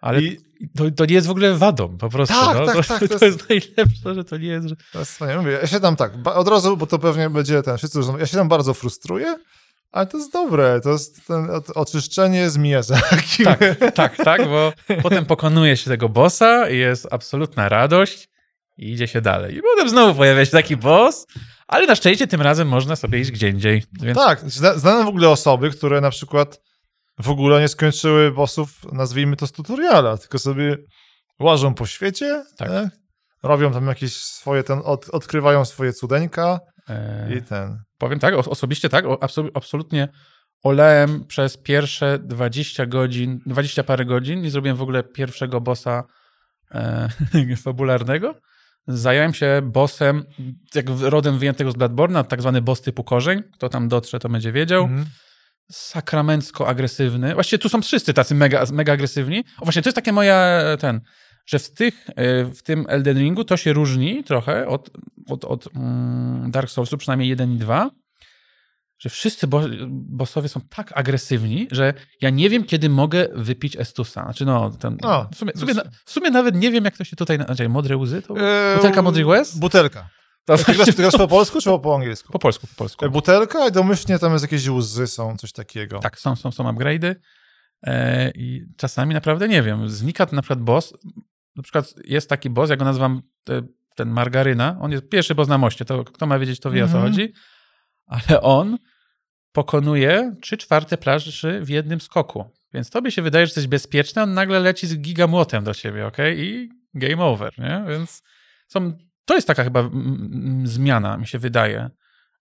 Ale 0.00 0.22
I 0.22 0.38
to, 0.76 0.90
to 0.90 1.06
nie 1.06 1.14
jest 1.14 1.26
w 1.26 1.30
ogóle 1.30 1.54
wadą, 1.54 1.98
po 1.98 2.08
prostu. 2.08 2.34
Tak, 2.34 2.56
no. 2.56 2.66
tak, 2.66 2.74
to, 2.76 2.82
tak, 2.82 3.08
to, 3.08 3.18
to 3.18 3.24
jest 3.24 3.48
najlepsze, 3.48 4.14
że 4.14 4.24
to 4.24 4.36
nie 4.36 4.48
jest... 4.48 4.68
Że... 4.68 4.76
to 4.92 4.98
jest 4.98 5.12
wspaniałe. 5.12 5.40
Mówię, 5.40 5.52
ja 5.52 5.66
się 5.66 5.80
tam 5.80 5.96
tak, 5.96 6.12
od 6.24 6.48
razu, 6.48 6.76
bo 6.76 6.86
to 6.86 6.98
pewnie 6.98 7.30
będzie 7.30 7.62
ten, 7.62 7.78
wszyscy 7.78 7.98
już, 7.98 8.06
ja 8.18 8.26
się 8.26 8.36
tam 8.36 8.48
bardzo 8.48 8.74
frustruję, 8.74 9.36
ale 9.92 10.06
to 10.06 10.18
jest 10.18 10.32
dobre, 10.32 10.80
to 10.80 10.90
jest 10.90 11.26
ten 11.26 11.48
oczyszczenie 11.74 12.50
z 12.50 12.56
Miyazaki. 12.56 13.44
Tak, 13.52 13.58
tak, 13.94 14.16
tak, 14.16 14.48
bo 14.48 14.72
potem 15.02 15.26
pokonuje 15.26 15.76
się 15.76 15.90
tego 15.90 16.08
bossa 16.08 16.70
i 16.70 16.78
jest 16.78 17.08
absolutna 17.10 17.68
radość 17.68 18.28
i 18.78 18.92
idzie 18.92 19.08
się 19.08 19.20
dalej. 19.20 19.56
I 19.56 19.60
potem 19.62 19.88
znowu 19.88 20.14
pojawia 20.14 20.44
się 20.44 20.50
taki 20.50 20.76
boss, 20.76 21.26
ale 21.68 21.86
na 21.86 21.94
szczęście 21.94 22.26
tym 22.26 22.42
razem 22.42 22.68
można 22.68 22.96
sobie 22.96 23.20
iść 23.20 23.30
gdzie 23.30 23.48
indziej. 23.48 23.82
Więc 24.02 24.18
Tak, 24.18 24.40
zna- 24.40 24.78
znane 24.78 25.04
w 25.04 25.08
ogóle 25.08 25.28
osoby, 25.28 25.70
które 25.70 26.00
na 26.00 26.10
przykład 26.10 26.60
w 27.18 27.30
ogóle 27.30 27.60
nie 27.60 27.68
skończyły 27.68 28.32
bossów, 28.32 28.92
nazwijmy 28.92 29.36
to 29.36 29.46
z 29.46 29.52
tutoriala, 29.52 30.18
tylko 30.18 30.38
sobie 30.38 30.76
łażą 31.40 31.74
po 31.74 31.86
świecie, 31.86 32.44
Tak. 32.58 32.68
tak. 32.68 32.88
robią 33.42 33.72
tam 33.72 33.86
jakieś 33.86 34.16
swoje, 34.16 34.62
ten, 34.62 34.80
od, 34.84 35.08
odkrywają 35.08 35.64
swoje 35.64 35.92
cudeńka 35.92 36.60
e, 36.88 37.34
i 37.36 37.42
ten. 37.42 37.78
powiem 37.98 38.18
tak, 38.18 38.34
osobiście 38.34 38.88
tak, 38.88 39.04
absolu- 39.04 39.50
absolutnie 39.54 40.08
olałem 40.62 41.24
przez 41.24 41.56
pierwsze 41.56 42.18
20 42.18 42.86
godzin, 42.86 43.40
20 43.46 43.82
parę 43.84 44.04
godzin 44.04 44.44
i 44.44 44.50
zrobiłem 44.50 44.76
w 44.76 44.82
ogóle 44.82 45.02
pierwszego 45.02 45.60
bossa 45.60 46.04
e, 46.70 47.08
fabularnego, 47.64 48.34
zająłem 48.86 49.34
się 49.34 49.60
bossem, 49.64 50.24
jak 50.74 50.86
rodem 51.00 51.38
wyjętego 51.38 51.70
z 51.70 51.74
Bloodborne'a, 51.74 52.24
tak 52.24 52.40
zwany 52.40 52.62
boss 52.62 52.80
typu 52.80 53.04
korzeń. 53.04 53.42
Kto 53.54 53.68
tam 53.68 53.88
dotrze, 53.88 54.18
to 54.18 54.28
będzie 54.28 54.52
wiedział. 54.52 54.82
Mhm. 54.84 55.06
Sakramencko 55.72 56.68
agresywny. 56.68 57.34
Właściwie 57.34 57.58
tu 57.58 57.68
są 57.68 57.82
wszyscy 57.82 58.14
tacy 58.14 58.34
mega, 58.34 58.64
mega 58.72 58.92
agresywni. 58.92 59.44
O 59.60 59.64
właśnie, 59.64 59.82
to 59.82 59.88
jest 59.88 59.96
takie 59.96 60.12
moja, 60.12 60.62
ten, 60.78 61.00
że 61.46 61.58
w, 61.58 61.74
tych, 61.74 62.10
e, 62.16 62.44
w 62.44 62.62
tym 62.62 62.86
Elden 62.88 63.18
Ringu 63.18 63.44
to 63.44 63.56
się 63.56 63.72
różni 63.72 64.24
trochę 64.24 64.66
od, 64.68 64.90
od, 65.28 65.44
od 65.44 65.68
mm, 65.76 66.50
Dark 66.50 66.70
Soulsu, 66.70 66.96
przynajmniej 66.96 67.28
1 67.28 67.52
i 67.52 67.56
2, 67.56 67.90
że 68.98 69.08
wszyscy 69.08 69.46
bo 69.46 69.60
bossowie 69.90 70.48
są 70.48 70.60
tak 70.60 70.92
agresywni, 70.94 71.68
że 71.70 71.94
ja 72.20 72.30
nie 72.30 72.50
wiem, 72.50 72.64
kiedy 72.64 72.88
mogę 72.88 73.28
wypić 73.34 73.76
Estusa. 73.76 74.22
Znaczy 74.24 74.44
no, 74.44 74.70
ten, 74.70 74.98
O, 75.02 75.28
w, 75.32 75.36
sumie, 75.36 75.52
w, 75.56 75.60
sumie, 75.60 75.74
w 76.04 76.10
sumie 76.10 76.30
nawet 76.30 76.54
nie 76.54 76.70
wiem, 76.70 76.84
jak 76.84 76.96
to 76.96 77.04
się 77.04 77.16
tutaj... 77.16 77.36
Znaczy, 77.36 77.68
modre 77.68 77.96
łzy? 77.96 78.22
To 78.22 78.34
butelka 78.76 79.02
modrych 79.02 79.26
łez? 79.26 79.58
Butelka. 79.58 80.08
To 80.44 80.56
Ty 80.58 80.74
grasz, 80.74 80.86
ty 80.86 80.92
grasz 80.92 81.16
po 81.16 81.28
polsku 81.28 81.60
czy 81.60 81.70
po 81.82 81.96
angielsku? 81.96 82.32
po 82.32 82.38
polsku, 82.38 82.66
po 82.66 82.74
polsku. 82.74 83.10
Butelka 83.10 83.68
i 83.68 83.72
domyślnie 83.72 84.18
tam 84.18 84.32
jest 84.32 84.44
jakieś 84.44 84.68
łzy, 84.68 85.06
są 85.06 85.36
coś 85.36 85.52
takiego. 85.52 85.98
Tak, 85.98 86.18
są, 86.18 86.36
są, 86.36 86.50
są 86.52 86.64
upgrade'y 86.72 87.14
e, 87.82 88.30
i 88.30 88.66
czasami 88.76 89.14
naprawdę 89.14 89.48
nie 89.48 89.62
wiem, 89.62 89.88
znika 89.88 90.26
na 90.32 90.42
przykład 90.42 90.60
boss, 90.60 90.94
na 91.56 91.62
przykład 91.62 91.94
jest 92.04 92.28
taki 92.28 92.50
boss, 92.50 92.70
ja 92.70 92.76
go 92.76 92.84
nazywam 92.84 93.22
te, 93.44 93.62
ten 93.96 94.08
Margaryna, 94.10 94.78
on 94.80 94.92
jest 94.92 95.08
pierwszy 95.08 95.34
boss 95.34 95.48
na 95.48 95.58
moście, 95.58 95.84
to 95.84 96.04
kto 96.04 96.26
ma 96.26 96.38
wiedzieć, 96.38 96.60
to 96.60 96.70
wie 96.70 96.84
o 96.84 96.88
co 96.88 96.94
Mhm. 96.94 97.12
chodzi, 97.12 97.32
ale 98.06 98.40
on 98.42 98.78
pokonuje 99.52 100.36
trzy 100.42 100.56
czwarte 100.56 100.98
plaży 100.98 101.60
w 101.60 101.68
jednym 101.68 102.00
skoku, 102.00 102.50
więc 102.74 102.90
tobie 102.90 103.10
się 103.10 103.22
wydaje, 103.22 103.46
że 103.46 103.50
jesteś 103.50 103.66
bezpieczny, 103.66 104.22
on 104.22 104.34
nagle 104.34 104.60
leci 104.60 104.86
z 104.86 104.98
gigamłotem 104.98 105.64
do 105.64 105.74
ciebie, 105.74 106.06
ok? 106.06 106.16
I 106.36 106.68
game 106.94 107.24
over, 107.24 107.58
nie? 107.58 107.84
Więc 107.88 108.22
są, 108.68 108.92
to 109.24 109.34
jest 109.34 109.46
taka 109.46 109.64
chyba 109.64 109.90
zmiana, 110.64 111.16
mi 111.16 111.26
się 111.26 111.38
wydaje, 111.38 111.90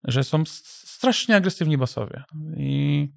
że 0.05 0.25
są 0.25 0.43
strasznie 0.47 1.37
agresywni 1.37 1.79
bossowie 1.79 2.23
i 2.57 3.09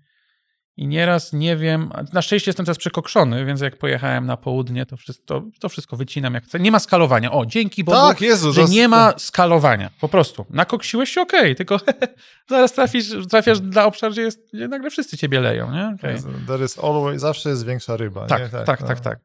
i 0.78 0.88
nieraz 0.88 1.34
nie 1.34 1.58
wiem, 1.58 1.90
na 2.14 2.22
szczęście 2.22 2.50
jestem 2.50 2.66
teraz 2.66 2.78
przekokszony, 2.78 3.46
więc 3.46 3.62
jak 3.62 3.78
pojechałem 3.78 4.26
na 4.26 4.38
południe, 4.38 4.86
to 4.86 4.98
wszystko, 4.98 5.44
to, 5.60 5.70
wszystko 5.70 5.98
wycinam 5.98 6.34
jak 6.34 6.44
chcę. 6.44 6.60
Nie 6.60 6.72
ma 6.72 6.80
skalowania. 6.80 7.32
O, 7.32 7.46
dzięki 7.46 7.84
Bogu, 7.84 7.98
tak, 7.98 8.22
Jezu. 8.22 8.54
że 8.54 8.66
nie 8.66 8.88
ma 8.88 9.14
skalowania. 9.18 9.90
Po 10.02 10.10
prostu. 10.10 10.46
Nakoksiłeś 10.50 11.10
się, 11.10 11.22
okej, 11.22 11.56
tylko 11.56 11.80
zaraz 12.50 12.74
trafisz, 12.74 13.06
trafiasz 13.30 13.58
na 13.62 13.86
obszar, 13.86 14.12
gdzie, 14.12 14.22
jest, 14.22 14.50
gdzie 14.54 14.68
nagle 14.68 14.90
wszyscy 14.90 15.18
ciebie 15.18 15.40
leją, 15.40 15.72
nie? 15.72 15.96
Okej. 15.96 16.18
There 16.48 16.66
is 16.66 16.80
always, 16.80 17.22
zawsze 17.22 17.50
jest 17.50 17.66
większa 17.66 17.98
ryba. 17.98 18.28
Tak, 18.28 18.42
nie? 18.42 18.50
tak, 18.50 18.66
tak, 18.66 18.82
no. 18.82 18.88
tak, 18.88 19.00
tak. 19.00 19.20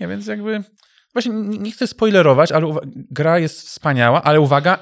Nie, 0.00 0.08
więc 0.08 0.26
jakby... 0.26 0.64
Właśnie 1.12 1.32
nie 1.34 1.72
chcę 1.72 1.86
spoilerować, 1.86 2.52
ale 2.52 2.74
gra 3.10 3.38
jest 3.38 3.66
wspaniała, 3.66 4.22
ale 4.22 4.40
uwaga, 4.40 4.78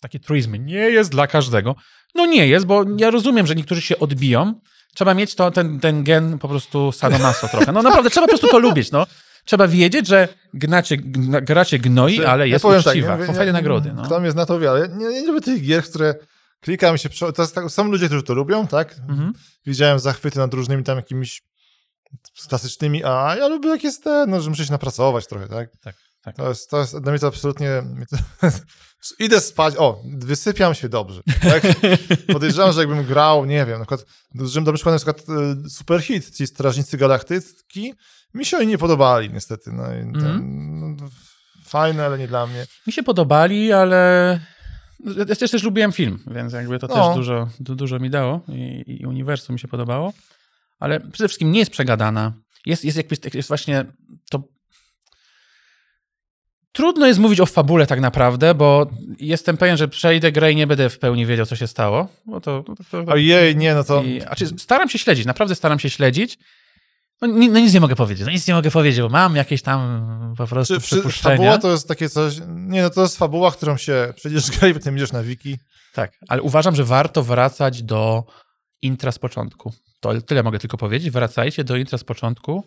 takie 0.00 0.20
truizmy, 0.20 0.58
nie 0.58 0.74
jest 0.90 1.10
dla 1.10 1.26
każdego. 1.26 1.74
No 2.14 2.26
nie 2.26 2.46
jest, 2.46 2.66
bo 2.66 2.84
ja 2.96 3.10
rozumiem, 3.10 3.46
że 3.46 3.54
niektórzy 3.54 3.80
się 3.80 3.98
odbiją. 3.98 4.60
Trzeba 4.94 5.14
mieć 5.14 5.34
to, 5.34 5.50
ten, 5.50 5.80
ten 5.80 6.04
gen 6.04 6.38
po 6.38 6.48
prostu 6.48 6.92
sadomaso 6.92 7.48
trochę. 7.48 7.72
No 7.72 7.82
naprawdę, 7.82 8.10
trzeba 8.10 8.26
po 8.26 8.30
prostu 8.30 8.48
to 8.48 8.58
lubić, 8.68 8.90
no. 8.90 9.06
Trzeba 9.44 9.68
wiedzieć, 9.68 10.06
że 10.06 10.28
gnacie, 10.54 10.96
gna, 10.96 11.40
gracie 11.40 11.78
gnoi, 11.78 12.24
ale 12.24 12.48
ja 12.48 12.52
jest 12.54 12.64
tak, 12.64 12.86
uczciwa. 12.86 13.16
nie- 13.16 13.26
Są 13.26 13.32
fajne 13.34 13.52
nagrody, 13.52 13.92
no. 13.92 14.02
Kto 14.02 14.20
mnie 14.20 14.30
zna, 14.30 14.46
to 14.46 14.60
wie, 14.60 14.70
ale 14.70 14.88
nie, 14.88 15.06
nie 15.06 15.26
lubię 15.26 15.40
tych 15.40 15.62
gier, 15.62 15.82
które 15.84 16.14
klikam 16.60 16.98
się, 16.98 17.08
to 17.34 17.42
jest 17.42 17.54
tak, 17.54 17.70
są 17.70 17.84
ludzie, 17.84 18.06
którzy 18.06 18.22
to 18.22 18.34
lubią, 18.34 18.66
tak? 18.66 18.96
Mhm. 19.08 19.32
Widziałem 19.66 19.98
zachwyty 19.98 20.38
nad 20.38 20.54
różnymi 20.54 20.84
tam 20.84 20.96
jakimiś 20.96 21.42
klasycznymi, 22.48 23.04
a 23.04 23.36
ja 23.38 23.48
lubię 23.48 23.68
jak 23.68 23.84
jest 23.84 24.04
ten, 24.04 24.30
no, 24.30 24.40
że 24.40 24.50
muszę 24.50 24.66
się 24.66 24.72
napracować 24.72 25.26
trochę, 25.26 25.48
tak? 25.48 25.68
Tak, 25.82 25.94
tak. 26.22 26.36
To 26.36 26.48
jest, 26.48 26.70
to 26.70 26.80
jest, 26.80 26.98
dla 26.98 27.12
mnie 27.12 27.18
to 27.18 27.26
absolutnie... 27.26 27.82
Idę 29.18 29.40
spać, 29.40 29.74
o, 29.78 30.02
wysypiam 30.16 30.74
się 30.74 30.88
dobrze, 30.88 31.20
tak? 31.42 31.62
Podejrzewam, 32.32 32.72
że 32.72 32.80
jakbym 32.80 33.04
grał, 33.04 33.44
nie 33.44 33.66
wiem, 33.66 33.78
na 33.78 33.84
przykład, 33.86 34.04
dużym 34.34 34.64
dobrym 34.64 34.74
przykładem 34.76 35.00
na 35.06 35.12
przykład 35.14 35.38
e, 35.38 35.68
Superhit, 35.70 36.36
ci 36.36 36.46
Strażnicy 36.46 36.96
Galaktyki, 36.96 37.94
mi 38.34 38.44
się 38.44 38.56
oni 38.56 38.66
nie 38.66 38.78
podobali 38.78 39.30
niestety, 39.32 39.72
no, 39.72 39.82
ten, 39.86 40.16
Mhm. 40.16 40.96
no, 41.00 41.08
fajne, 41.66 42.06
ale 42.06 42.18
nie 42.18 42.28
dla 42.28 42.46
mnie. 42.46 42.66
Mi 42.86 42.92
się 42.92 43.02
podobali, 43.02 43.72
ale 43.72 44.40
ja 45.16 45.36
też, 45.36 45.50
też 45.50 45.62
lubiłem 45.62 45.92
film, 45.92 46.18
więc 46.26 46.52
jakby 46.52 46.78
to 46.78 46.86
No. 46.86 46.94
też 47.08 47.16
dużo, 47.16 47.48
du, 47.60 47.74
dużo 47.74 47.98
mi 47.98 48.10
dało 48.10 48.40
i, 48.48 48.84
i 49.00 49.06
uniwersum 49.06 49.52
mi 49.54 49.58
się 49.60 49.68
podobało. 49.68 50.12
Ale 50.80 51.00
przede 51.00 51.28
wszystkim 51.28 51.52
nie 51.52 51.58
jest 51.58 51.70
przegadana. 51.70 52.32
Jest, 52.66 52.84
jest, 52.84 52.96
jakby, 52.96 53.16
jest 53.34 53.48
właśnie 53.48 53.84
to... 54.30 54.42
Trudno 56.72 57.06
jest 57.06 57.18
mówić 57.18 57.40
o 57.40 57.46
fabule 57.46 57.86
tak 57.86 58.00
naprawdę, 58.00 58.54
bo 58.54 58.90
jestem 59.18 59.56
pewien, 59.56 59.76
że 59.76 59.88
przejdę 59.88 60.32
grę 60.32 60.52
i 60.52 60.56
nie 60.56 60.66
będę 60.66 60.90
w 60.90 60.98
pełni 60.98 61.26
wiedział, 61.26 61.46
co 61.46 61.56
się 61.56 61.66
stało. 61.66 62.08
Bo 62.26 62.40
to, 62.40 62.62
to, 62.62 62.74
to, 62.76 63.04
to 63.04 63.12
Ojej, 63.12 63.56
nie, 63.56 63.74
no 63.74 63.84
to... 63.84 64.02
i, 64.02 64.20
znaczy, 64.20 64.46
staram 64.58 64.88
się 64.88 64.98
śledzić, 64.98 65.26
naprawdę 65.26 65.54
staram 65.54 65.78
się 65.78 65.90
śledzić. 65.90 66.38
No, 67.22 67.28
no 67.28 67.60
nic 67.60 67.74
nie 67.74 67.80
mogę 67.80 67.96
powiedzieć, 67.96 68.26
no 68.26 68.32
nic 68.32 68.48
nie 68.48 68.54
mogę 68.54 68.70
powiedzieć, 68.70 69.00
bo 69.00 69.08
mam 69.08 69.36
jakieś 69.36 69.62
tam 69.62 70.34
po 70.38 70.46
prostu 70.46 70.74
Czy, 70.74 70.80
przy, 70.80 70.94
przypuszczenia. 70.96 71.36
fabuła 71.36 71.58
to 71.58 71.72
jest 71.72 71.88
takie 71.88 72.08
coś... 72.08 72.40
Nie, 72.48 72.82
no 72.82 72.90
to 72.90 73.02
jest 73.02 73.18
fabuła, 73.18 73.52
którą 73.52 73.76
się 73.76 74.12
przejdziesz 74.16 74.50
grę 74.50 74.70
i 74.70 74.74
potem 74.74 74.96
idziesz 74.96 75.12
na 75.12 75.22
wiki. 75.22 75.58
Tak, 75.94 76.12
ale 76.28 76.42
uważam, 76.42 76.74
że 76.74 76.84
warto 76.84 77.22
wracać 77.22 77.82
do 77.82 78.24
intra 78.82 79.12
z 79.12 79.18
początku. 79.18 79.72
To 80.00 80.20
tyle 80.20 80.42
mogę 80.42 80.58
tylko 80.58 80.76
powiedzieć. 80.76 81.10
Wracajcie 81.10 81.64
do 81.64 81.76
intra 81.76 81.98
z 81.98 82.04
początku 82.04 82.64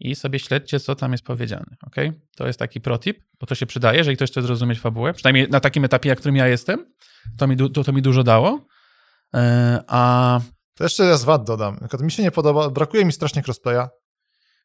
i 0.00 0.14
sobie 0.14 0.38
śledźcie, 0.38 0.80
co 0.80 0.94
tam 0.94 1.12
jest 1.12 1.24
powiedziane. 1.24 1.64
Okay? 1.86 2.20
To 2.36 2.46
jest 2.46 2.58
taki 2.58 2.80
protip, 2.80 3.18
bo 3.40 3.46
to 3.46 3.54
się 3.54 3.66
przydaje, 3.66 3.98
jeżeli 3.98 4.16
ktoś 4.16 4.30
chce 4.30 4.42
zrozumieć 4.42 4.80
fabułę. 4.80 5.12
Przynajmniej 5.14 5.48
na 5.48 5.60
takim 5.60 5.84
etapie, 5.84 6.08
na 6.08 6.16
którym 6.16 6.36
ja 6.36 6.46
jestem, 6.48 6.86
to 7.38 7.46
mi, 7.46 7.56
to, 7.56 7.84
to 7.84 7.92
mi 7.92 8.02
dużo 8.02 8.22
dało. 8.24 8.66
E, 9.34 9.82
a 9.86 10.40
To 10.74 10.84
jeszcze 10.84 11.08
raz 11.08 11.24
wad 11.24 11.44
dodam. 11.46 11.78
Mi 12.00 12.10
się 12.10 12.22
nie 12.22 12.30
podoba, 12.30 12.70
brakuje 12.70 13.04
mi 13.04 13.12
strasznie 13.12 13.42
crossplaya. 13.42 13.88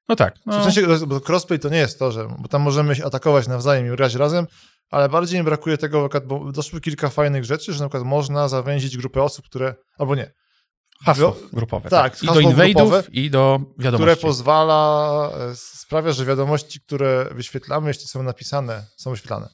no 0.09 0.15
tak. 0.15 0.35
W 0.37 0.45
No, 0.45 0.63
sensie, 0.63 0.81
bo 1.07 1.21
crossplay 1.29 1.59
to 1.59 1.69
nie 1.69 1.77
jest 1.77 1.99
to, 1.99 2.11
że 2.11 2.27
bo 2.39 2.47
tam 2.47 2.61
możemy 2.61 2.95
się 2.95 3.05
atakować 3.05 3.47
nawzajem 3.47 3.87
i 3.87 3.89
grać 3.89 4.15
razem, 4.15 4.47
ale 4.91 5.09
bardziej 5.09 5.39
mi 5.39 5.45
brakuje 5.45 5.77
tego, 5.77 6.09
bo 6.25 6.51
doszły 6.51 6.81
kilka 6.81 7.09
fajnych 7.09 7.45
rzeczy, 7.45 7.73
że 7.73 7.83
na 7.83 7.89
przykład 7.89 8.03
można 8.09 8.47
zawęzić 8.47 8.97
grupę 8.97 9.23
osób, 9.23 9.45
które, 9.45 9.75
albo 9.97 10.15
nie, 10.15 10.31
hasło 11.05 11.35
grupowe. 11.53 11.89
tak, 11.89 12.23
I 12.23 12.27
do 12.27 12.33
inwade'ów, 12.33 13.03
i 13.11 13.29
do 13.29 13.59
które 13.73 13.83
wiadomości. 13.91 14.21
pozwala, 14.21 15.29
e, 15.51 15.55
sprawia, 15.55 16.11
że 16.11 16.25
wiadomości, 16.25 16.79
które 16.81 17.25
wyświetlamy, 17.31 17.87
jeśli 17.87 18.07
są 18.07 18.23
napisane, 18.23 18.85
są 18.97 19.11
wyświetlane, 19.11 19.49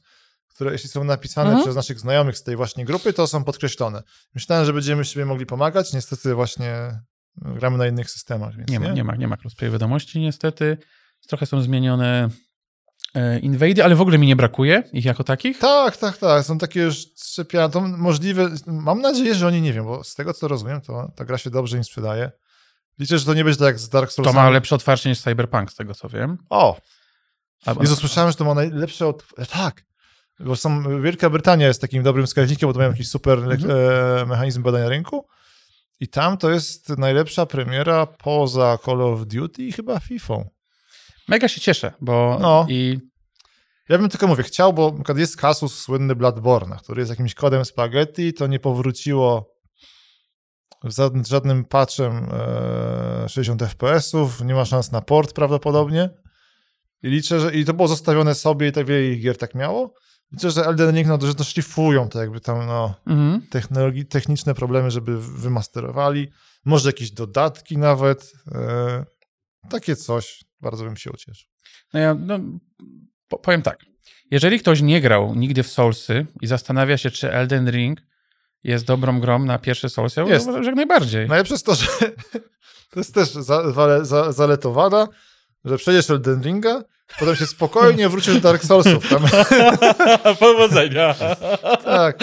które 0.48 0.72
jeśli 0.72 0.88
są 0.88 1.04
napisane 1.04 1.48
Mhm. 1.48 1.64
przez 1.64 1.76
naszych 1.76 2.00
znajomych 2.00 2.38
z 2.38 2.42
tej 2.42 2.56
właśnie 2.56 2.84
grupy, 2.84 3.12
to 3.12 3.26
są 3.26 3.44
podkreślone. 3.44 4.02
Myślałem, 4.34 4.64
że 4.66 4.72
będziemy 4.72 5.04
sobie 5.04 5.24
mogli 5.26 5.46
pomagać, 5.46 5.92
niestety 5.92 6.34
właśnie 6.34 6.70
e, 6.72 7.00
gramy 7.54 7.78
na 7.78 7.86
innych 7.86 8.10
systemach, 8.10 8.56
więc 8.56 8.70
Nie 8.70 8.80
ma, 8.80 8.92
nie 8.92 9.04
ma, 9.04 9.16
nie 9.16 9.28
ma 9.28 9.36
crossplay 9.36 9.70
wiadomości 9.70 10.20
niestety. 10.20 10.78
Trochę 11.28 11.46
są 11.46 11.62
zmienione 11.62 12.28
invady, 13.42 13.84
ale 13.84 13.94
w 13.94 14.00
ogóle 14.00 14.18
mi 14.18 14.26
nie 14.26 14.36
brakuje 14.36 14.82
ich 14.92 15.04
jako 15.04 15.24
takich. 15.24 15.58
Tak, 15.58 15.96
tak, 15.96 16.18
tak. 16.18 16.44
Są 16.44 16.58
takie 16.58 16.80
już 16.80 16.96
szczepiania. 17.24 17.68
To 17.68 17.80
możliwe. 17.80 18.48
Mam 18.66 19.00
nadzieję, 19.00 19.34
że 19.34 19.46
oni 19.46 19.60
nie 19.62 19.72
wiem, 19.72 19.84
bo 19.84 20.04
z 20.04 20.14
tego 20.14 20.34
co 20.34 20.48
rozumiem, 20.48 20.80
to 20.80 21.10
ta 21.16 21.24
gra 21.24 21.38
się 21.38 21.50
dobrze 21.50 21.76
im 21.76 21.84
sprzedaje. 21.84 22.30
Liczę, 22.98 23.18
że 23.18 23.24
to 23.24 23.34
nie 23.34 23.44
będzie 23.44 23.58
tak 23.58 23.66
jak 23.66 23.78
z 23.78 23.88
Dark 23.88 24.12
Souls. 24.12 24.28
To 24.28 24.32
ma 24.32 24.50
lepsze 24.50 24.74
otwarcie 24.74 25.08
niż 25.08 25.20
Cyberpunk, 25.20 25.72
z 25.72 25.74
tego 25.76 25.94
co 25.94 26.08
wiem. 26.08 26.38
O! 26.50 26.76
Albo, 27.66 27.82
Jezu, 27.82 27.96
słyszałem, 27.96 28.30
że 28.30 28.36
to 28.36 28.44
ma 28.44 28.54
najlepsze 28.54 29.06
od... 29.06 29.24
e, 29.38 29.46
Tak. 29.46 29.84
Bo 30.40 30.56
są, 30.56 31.00
Wielka 31.02 31.30
Brytania 31.30 31.66
jest 31.66 31.80
takim 31.80 32.02
dobrym 32.02 32.26
wskaźnikiem, 32.26 32.68
bo 32.68 32.72
to 32.72 32.78
mają 32.78 32.90
jakiś 32.90 33.08
super 33.08 33.38
Mhm. 33.38 33.70
e, 33.70 34.26
mechanizm 34.26 34.62
badania 34.62 34.88
rynku. 34.88 35.26
I 36.00 36.08
tam 36.08 36.38
to 36.38 36.50
jest 36.50 36.88
najlepsza 36.88 37.46
premiera 37.46 38.06
poza 38.06 38.78
Call 38.84 39.00
of 39.02 39.26
Duty 39.26 39.62
i 39.62 39.72
chyba 39.72 40.00
FIFA. 40.00 40.34
Mega 41.30 41.48
się 41.48 41.60
cieszę, 41.60 41.92
bo 42.00 42.38
No. 42.40 42.66
i 42.68 42.98
Ja 43.88 43.98
bym 43.98 44.08
tylko 44.08 44.26
mówię, 44.26 44.42
chciał, 44.42 44.72
bo 44.72 44.94
jest 45.16 45.36
kasus 45.36 45.78
słynny 45.78 46.16
Bloodborne, 46.16 46.76
który 46.76 47.00
jest 47.00 47.10
jakimś 47.10 47.34
kodem 47.34 47.64
spaghetti, 47.64 48.32
to 48.34 48.46
nie 48.46 48.60
powróciło 48.60 49.54
żadnym, 50.84 51.24
żadnym 51.24 51.64
patchem 51.64 52.28
e, 52.32 53.28
60 53.28 53.62
FPS-ów, 53.62 54.40
nie 54.44 54.54
ma 54.54 54.64
szans 54.64 54.92
na 54.92 55.00
port 55.00 55.32
prawdopodobnie. 55.32 56.10
I 57.02 57.08
liczę, 57.08 57.40
że 57.40 57.54
i 57.54 57.64
to 57.64 57.74
było 57.74 57.88
zostawione 57.88 58.34
sobie 58.34 58.68
i 58.68 58.72
tak 58.72 58.86
wiele 58.86 59.16
gier 59.16 59.36
tak 59.38 59.54
miało. 59.54 59.94
Liczę, 60.32 60.50
że 60.50 60.64
Elden 60.66 60.94
Ring, 60.96 61.08
no, 61.08 61.18
że 61.22 61.34
to 61.34 61.44
szlifują 61.44 62.08
to 62.08 62.20
jakby 62.20 62.40
tam, 62.40 62.66
no, 62.66 62.94
mhm. 63.06 63.42
technologi- 63.50 64.06
techniczne 64.08 64.54
problemy, 64.54 64.90
żeby 64.90 65.20
wymasterowali. 65.20 66.30
Może 66.64 66.88
jakieś 66.88 67.10
dodatki 67.10 67.78
nawet. 67.78 68.32
E, 68.52 69.04
takie 69.70 69.96
coś. 69.96 70.44
Bardzo 70.60 70.84
bym 70.84 70.96
się 70.96 71.10
ucieszył. 71.12 71.48
no 71.92 72.00
ja 72.00 72.14
no, 72.14 72.38
po, 73.28 73.38
powiem 73.38 73.62
tak. 73.62 73.78
Jeżeli 74.30 74.60
ktoś 74.60 74.80
nie 74.82 75.00
grał 75.00 75.34
nigdy 75.34 75.62
w 75.62 75.68
Soulsy 75.68 76.26
i 76.40 76.46
zastanawia 76.46 76.96
się, 76.96 77.10
czy 77.10 77.32
Elden 77.32 77.70
Ring 77.70 78.00
jest 78.64 78.84
dobrą 78.84 79.20
grą 79.20 79.38
na 79.38 79.58
pierwszy 79.58 79.88
Souls, 79.88 80.16
ja 80.16 80.24
Jest. 80.24 80.44
uważam, 80.44 80.62
że 80.64 80.70
jak 80.70 80.76
najbardziej. 80.76 81.28
Najlepsze 81.28 81.54
jest 81.54 81.66
to, 81.66 81.74
że 81.74 81.86
to 82.90 83.00
jest 83.00 83.14
też 83.14 83.28
za, 83.28 83.62
wale, 83.62 84.04
za, 84.04 84.32
zaletowana, 84.32 85.08
że 85.64 85.76
przejdziesz 85.76 86.10
Elden 86.10 86.42
Ringa 86.42 86.82
potem 87.18 87.36
się 87.36 87.46
spokojnie 87.46 88.08
wrócisz 88.08 88.34
do 88.34 88.40
Dark 88.40 88.64
Soulsów. 88.64 89.08
Tam, 89.08 89.22
Powodzenia. 90.40 91.14
tak. 91.84 92.18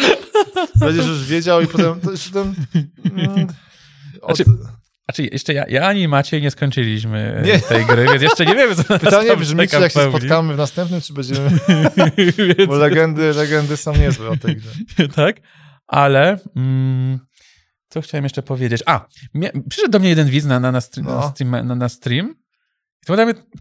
Będziesz 0.75 1.05
już 1.05 1.25
wiedział 1.25 1.61
i 1.61 1.67
potem... 1.67 2.01
To 2.01 2.11
jeszcze 2.11 2.31
ten, 2.31 2.55
mm, 3.15 3.47
od, 4.21 4.37
Znaczy, 4.37 4.51
Znaczy, 5.09 5.29
jeszcze 5.31 5.53
ja, 5.53 5.65
ja 5.69 5.87
ani 5.87 6.07
Maciej 6.07 6.41
nie 6.41 6.51
skończyliśmy 6.51 7.41
Nie. 7.45 7.53
nie. 7.53 7.59
tej 7.59 7.85
gry, 7.85 8.05
więc 8.05 8.21
jeszcze 8.21 8.45
nie 8.45 8.55
wiemy, 8.55 8.75
co 8.75 8.83
nas 8.89 9.01
pytanie 9.03 9.37
brzmi, 9.37 9.67
czy 9.67 9.75
jak 9.79 9.91
się 9.91 10.09
spotkamy 10.09 10.53
w 10.53 10.57
następnym, 10.57 11.01
czy 11.01 11.13
będziemy... 11.13 11.49
Więc- 12.57 12.67
Bo 12.67 12.75
legendy, 12.75 13.33
legendy 13.33 13.77
są 13.77 13.95
niezłe 13.95 14.29
o 14.29 14.37
tej 14.37 14.55
grze. 14.55 14.69
tak? 15.15 15.35
Ale 15.87 16.37
mm, 16.55 17.19
co 17.89 18.01
chciałem 18.01 18.23
jeszcze 18.25 18.43
powiedzieć? 18.43 18.83
A, 18.85 19.05
przyszedł 19.69 19.91
do 19.91 19.99
mnie 19.99 20.09
jeden 20.09 20.27
widz 20.27 20.45
na, 20.45 20.59
na, 20.59 20.71
na, 20.71 20.81
stream, 20.81 21.07
No. 21.07 21.15
na, 21.15 21.29
stream, 21.29 21.67
na, 21.67 21.75
na 21.75 21.89
stream. 21.89 22.35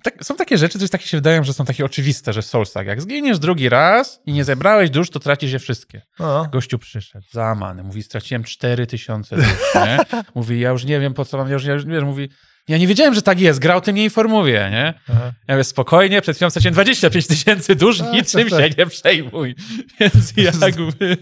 Tak, 0.03 0.25
są 0.25 0.37
takie 0.37 0.59
rzeczy, 0.59 0.79
coś 0.79 0.91
takie 0.91 1.07
się 1.07 1.17
wydają, 1.17 1.45
że 1.45 1.53
są 1.53 1.65
takie 1.65 1.85
oczywiste, 1.85 2.33
że 2.33 2.43
w 2.43 2.47
Soulsach. 2.47 2.87
Jak 2.87 3.03
zginiesz 3.03 3.39
drugi 3.39 3.69
raz 3.69 4.21
i 4.27 4.33
nie 4.33 4.45
zebrałeś 4.45 4.91
dusz, 4.91 5.11
to 5.11 5.21
tracisz 5.21 5.53
je 5.53 5.59
wszystkie. 5.59 6.03
No. 6.19 6.49
Gościu 6.53 6.79
przyszedł, 6.79 7.27
załamany. 7.31 7.83
Mówi, 7.83 8.03
straciłem 8.03 8.45
4000 8.45 9.37
dusz, 9.37 9.45
nie? 9.75 9.99
Mówi, 10.35 10.61
ja 10.61 10.71
już 10.71 10.85
nie 10.85 11.01
wiem, 11.01 11.15
po 11.15 11.25
co 11.25 11.37
mam, 11.37 11.49
ja 11.49 11.55
już, 11.55 11.65
ja 11.65 11.73
już 11.73 11.85
wiesz, 11.85 12.05
mówi, 12.05 12.29
ja 12.69 12.79
nie 12.79 12.87
wiedziałem, 12.87 13.15
że 13.15 13.23
tak 13.23 13.41
jest, 13.41 13.59
grał, 13.59 13.81
tym 13.81 13.97
nie 13.97 14.05
informuje, 14.05 14.69
nie? 14.71 14.95
Aha. 15.09 15.33
Ja 15.49 15.55
mówię, 15.55 15.65
spokojnie, 15.65 16.23
przed 16.23 16.37
chwilą 16.37 16.51
straciłem 16.51 16.75
25 16.75 17.27
tysięcy 17.27 17.75
dusz, 17.75 17.99
Tak, 17.99 18.13
niczym 18.13 18.49
tak, 18.49 18.61
się 18.63 18.71
nie 18.79 18.87
przejmuj. 18.87 19.55
Więc 20.01 20.33
jakby 20.61 21.17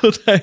tutaj 0.00 0.40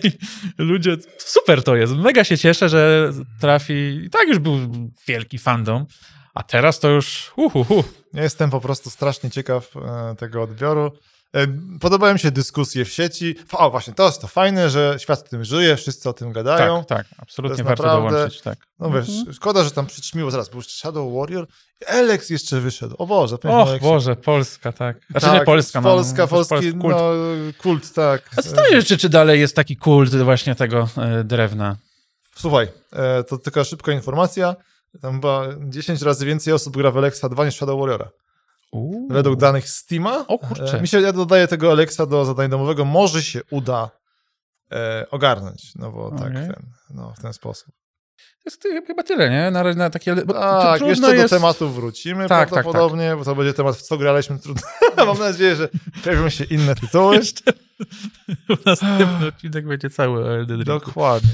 ludzie, 0.57 0.97
super 1.17 1.63
to 1.63 1.75
jest, 1.75 1.93
mega 1.93 2.23
się 2.23 2.37
cieszę, 2.37 2.69
że 2.69 3.11
trafi, 3.41 3.73
i 4.05 4.09
tak 4.09 4.27
już 4.27 4.39
był 4.39 4.59
wielki 5.07 5.37
fandom, 5.37 5.85
a 6.35 6.43
teraz 6.43 6.79
to 6.79 6.89
już, 6.89 7.31
uhuhu. 7.35 7.83
Jestem 8.13 8.49
po 8.49 8.61
prostu 8.61 8.89
strasznie 8.89 9.29
ciekaw 9.31 9.71
e, 9.77 10.15
tego 10.15 10.41
odbioru. 10.41 10.91
E, 11.33 11.47
Podobają 11.79 12.13
mi 12.13 12.19
się 12.19 12.31
dyskusje 12.31 12.85
w 12.85 12.89
sieci. 12.89 13.35
O, 13.51 13.69
właśnie, 13.71 13.93
to 13.93 14.05
jest 14.05 14.21
to 14.21 14.27
fajne, 14.27 14.69
że 14.69 14.95
świat 14.99 15.29
tym 15.29 15.43
żyje, 15.43 15.75
wszyscy 15.75 16.09
o 16.09 16.13
tym 16.13 16.31
gadają. 16.31 16.85
Tak, 16.85 17.07
tak, 17.07 17.07
absolutnie 17.17 17.63
warto 17.63 17.83
naprawdę- 17.83 18.11
dołączyć, 18.17 18.41
tak. 18.41 18.57
No 18.79 18.91
wiesz, 18.91 19.07
szkoda, 19.33 19.63
że 19.63 19.71
tam 19.71 19.85
przyćmiło 19.85 20.31
zaraz, 20.31 20.49
był 20.49 20.61
Shadow 20.61 21.13
Warrior 21.13 21.47
i 21.81 21.85
Alex 21.85 22.29
jeszcze 22.29 22.59
wyszedł. 22.59 22.95
O 22.97 23.07
Boże, 23.07 23.35
Och. 23.43 23.81
Boże, 23.81 24.15
Polska, 24.15 24.71
tak. 24.71 24.97
Znaczy 25.09 25.25
tak, 25.25 25.39
nie 25.39 25.45
Polska, 25.45 25.81
no. 25.81 25.89
Polska, 25.89 26.21
jest 26.21 26.29
polski 26.31 26.49
polski 26.55 26.73
kult. 26.79 26.95
No, 26.95 27.11
kult, 27.57 27.93
tak. 27.93 28.21
A 28.37 28.41
zastanawiam 28.41 28.81
się, 28.81 28.87
czy, 28.87 28.97
czy 28.97 29.09
dalej 29.09 29.39
jest 29.39 29.55
taki 29.55 29.77
kult 29.77 30.15
właśnie 30.15 30.55
tego 30.55 30.89
e, 30.97 31.23
drewna. 31.23 31.77
Słuchaj, 32.35 32.67
e, 32.93 33.23
to 33.23 33.37
tylko 33.37 33.63
szybka 33.63 33.91
informacja. 33.91 34.55
Tam 35.01 35.13
chyba 35.13 35.47
10 35.59 36.01
razy 36.01 36.26
więcej 36.26 36.53
osób 36.53 36.77
gra 36.77 36.91
w 36.91 36.97
Alexa 36.97 37.30
2 37.30 37.45
niż 37.45 37.55
Shadow 37.55 37.80
Warriora. 37.80 38.09
Uuu. 38.72 39.07
Według 39.09 39.39
danych 39.39 39.69
Steama. 39.69 40.27
O 40.27 40.39
kurczę. 40.39 40.77
E, 40.77 40.81
mi 40.81 40.88
się, 40.88 41.01
ja 41.01 41.13
dodaję 41.13 41.47
tego 41.47 41.72
Alexa 41.72 42.05
do 42.05 42.26
zadania 42.26 42.49
domowego. 42.49 42.85
Może 42.85 43.23
się 43.23 43.41
uda 43.51 43.89
e, 44.72 45.05
ogarnąć. 45.11 45.76
No 45.76 45.91
bo 45.91 46.11
tak, 46.11 46.31
Okej. 46.31 46.34
ten, 46.34 46.65
no, 46.89 47.13
w 47.17 47.22
ten 47.22 47.34
sposób. 47.34 47.67
To 48.61 48.67
jest 48.67 48.88
chyba 48.88 49.03
tyle, 49.03 49.30
nie? 49.30 49.51
Na, 49.51 49.63
na 49.73 49.89
takie... 49.89 50.15
Bo 50.15 50.34
Tak, 50.34 50.81
jeszcze 50.81 51.15
jest... 51.15 51.31
do 51.34 51.38
tematu 51.38 51.69
wrócimy 51.69 52.27
Tak, 52.27 52.30
tak, 52.30 52.49
prawdopodobnie, 52.49 53.15
bo 53.15 53.26
to 53.26 53.35
będzie 53.35 53.53
temat, 53.53 53.76
w 53.76 53.81
co 53.81 53.97
graliśmy. 53.97 54.39
Trudno. 54.39 54.63
Mam 55.05 55.19
nadzieję, 55.19 55.55
że 55.55 55.69
pojawią 56.03 56.30
się 56.30 56.43
inne 56.43 56.76
tytuły. 56.76 57.15
Jeszcze 57.26 57.53
następny 58.65 59.27
odcinek 59.27 59.67
będzie 59.67 59.89
cały 59.89 60.30
Elden. 60.30 60.63
Dokładnie. 60.63 61.30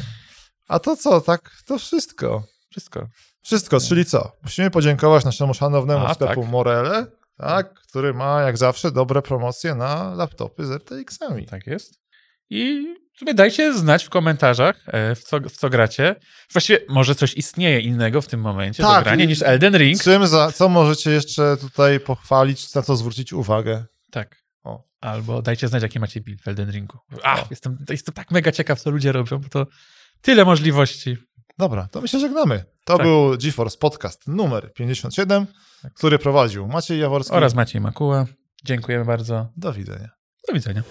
A 0.67 0.79
to 0.79 0.97
co, 0.97 1.21
tak? 1.21 1.51
To 1.65 1.79
wszystko. 1.79 2.43
Wszystko. 2.69 3.07
Wszystko, 3.41 3.79
czyli 3.79 4.05
co? 4.05 4.31
Musimy 4.43 4.71
podziękować 4.71 5.25
naszemu 5.25 5.53
szanownemu 5.53 6.05
A, 6.05 6.13
sklepu 6.13 6.41
tak. 6.41 6.51
Morele, 6.51 7.05
tak, 7.37 7.73
który 7.73 8.13
ma 8.13 8.41
jak 8.41 8.57
zawsze 8.57 8.91
dobre 8.91 9.21
promocje 9.21 9.75
na 9.75 10.13
laptopy 10.15 10.65
z 10.65 10.69
RTX-ami. 10.69 11.45
Tak 11.45 11.67
jest. 11.67 12.01
I 12.49 12.87
w 13.15 13.19
sumie 13.19 13.33
dajcie 13.33 13.73
znać 13.73 14.03
w 14.03 14.09
komentarzach, 14.09 14.83
e, 14.87 15.15
w 15.15 15.23
co, 15.23 15.39
w 15.39 15.51
co 15.51 15.69
gracie. 15.69 16.15
Właściwie 16.51 16.79
może 16.89 17.15
coś 17.15 17.33
istnieje 17.33 17.79
innego 17.79 18.21
w 18.21 18.27
tym 18.27 18.39
momencie 18.39 18.83
Tak, 18.83 18.99
do 18.99 19.03
grania 19.03 19.25
niż 19.25 19.41
Elden 19.41 19.77
Ring. 19.77 20.03
Czym 20.03 20.27
za, 20.27 20.51
co 20.51 20.69
możecie 20.69 21.11
jeszcze 21.11 21.57
tutaj 21.57 21.99
pochwalić, 21.99 22.73
na 22.73 22.81
co 22.81 22.95
zwrócić 22.95 23.33
uwagę? 23.33 23.85
Tak. 24.11 24.35
O. 24.63 24.83
Albo 25.01 25.41
dajcie 25.41 25.67
znać, 25.67 25.83
jaki 25.83 25.99
macie 25.99 26.21
build 26.21 26.41
w 26.41 26.47
Elden 26.47 26.71
Ringu. 26.71 26.97
A, 27.23 27.45
jestem, 27.49 27.77
jestem 27.89 28.13
tak 28.13 28.31
mega 28.31 28.51
ciekaw, 28.51 28.81
co 28.81 28.89
ludzie 28.89 29.11
robią, 29.11 29.37
bo 29.37 29.49
to 29.49 29.67
tyle 30.21 30.45
możliwości. 30.45 31.17
Dobra, 31.57 31.87
to 31.91 32.01
my 32.01 32.07
się 32.07 32.19
żegnamy. 32.19 32.63
To 32.85 32.97
Tak. 32.97 33.05
był 33.05 33.37
GeForce 33.37 33.77
Podcast 33.77 34.27
numer 34.27 34.73
57, 34.73 35.47
który 35.95 36.19
prowadził 36.19 36.67
Maciej 36.67 36.99
Jaworski. 36.99 37.33
Oraz 37.35 37.53
Maciej 37.53 37.81
Makuła. 37.81 38.25
Dziękujemy 38.65 39.05
bardzo. 39.05 39.47
Do 39.57 39.73
widzenia. 39.73 40.09
Do 40.47 40.53
widzenia. 40.53 40.83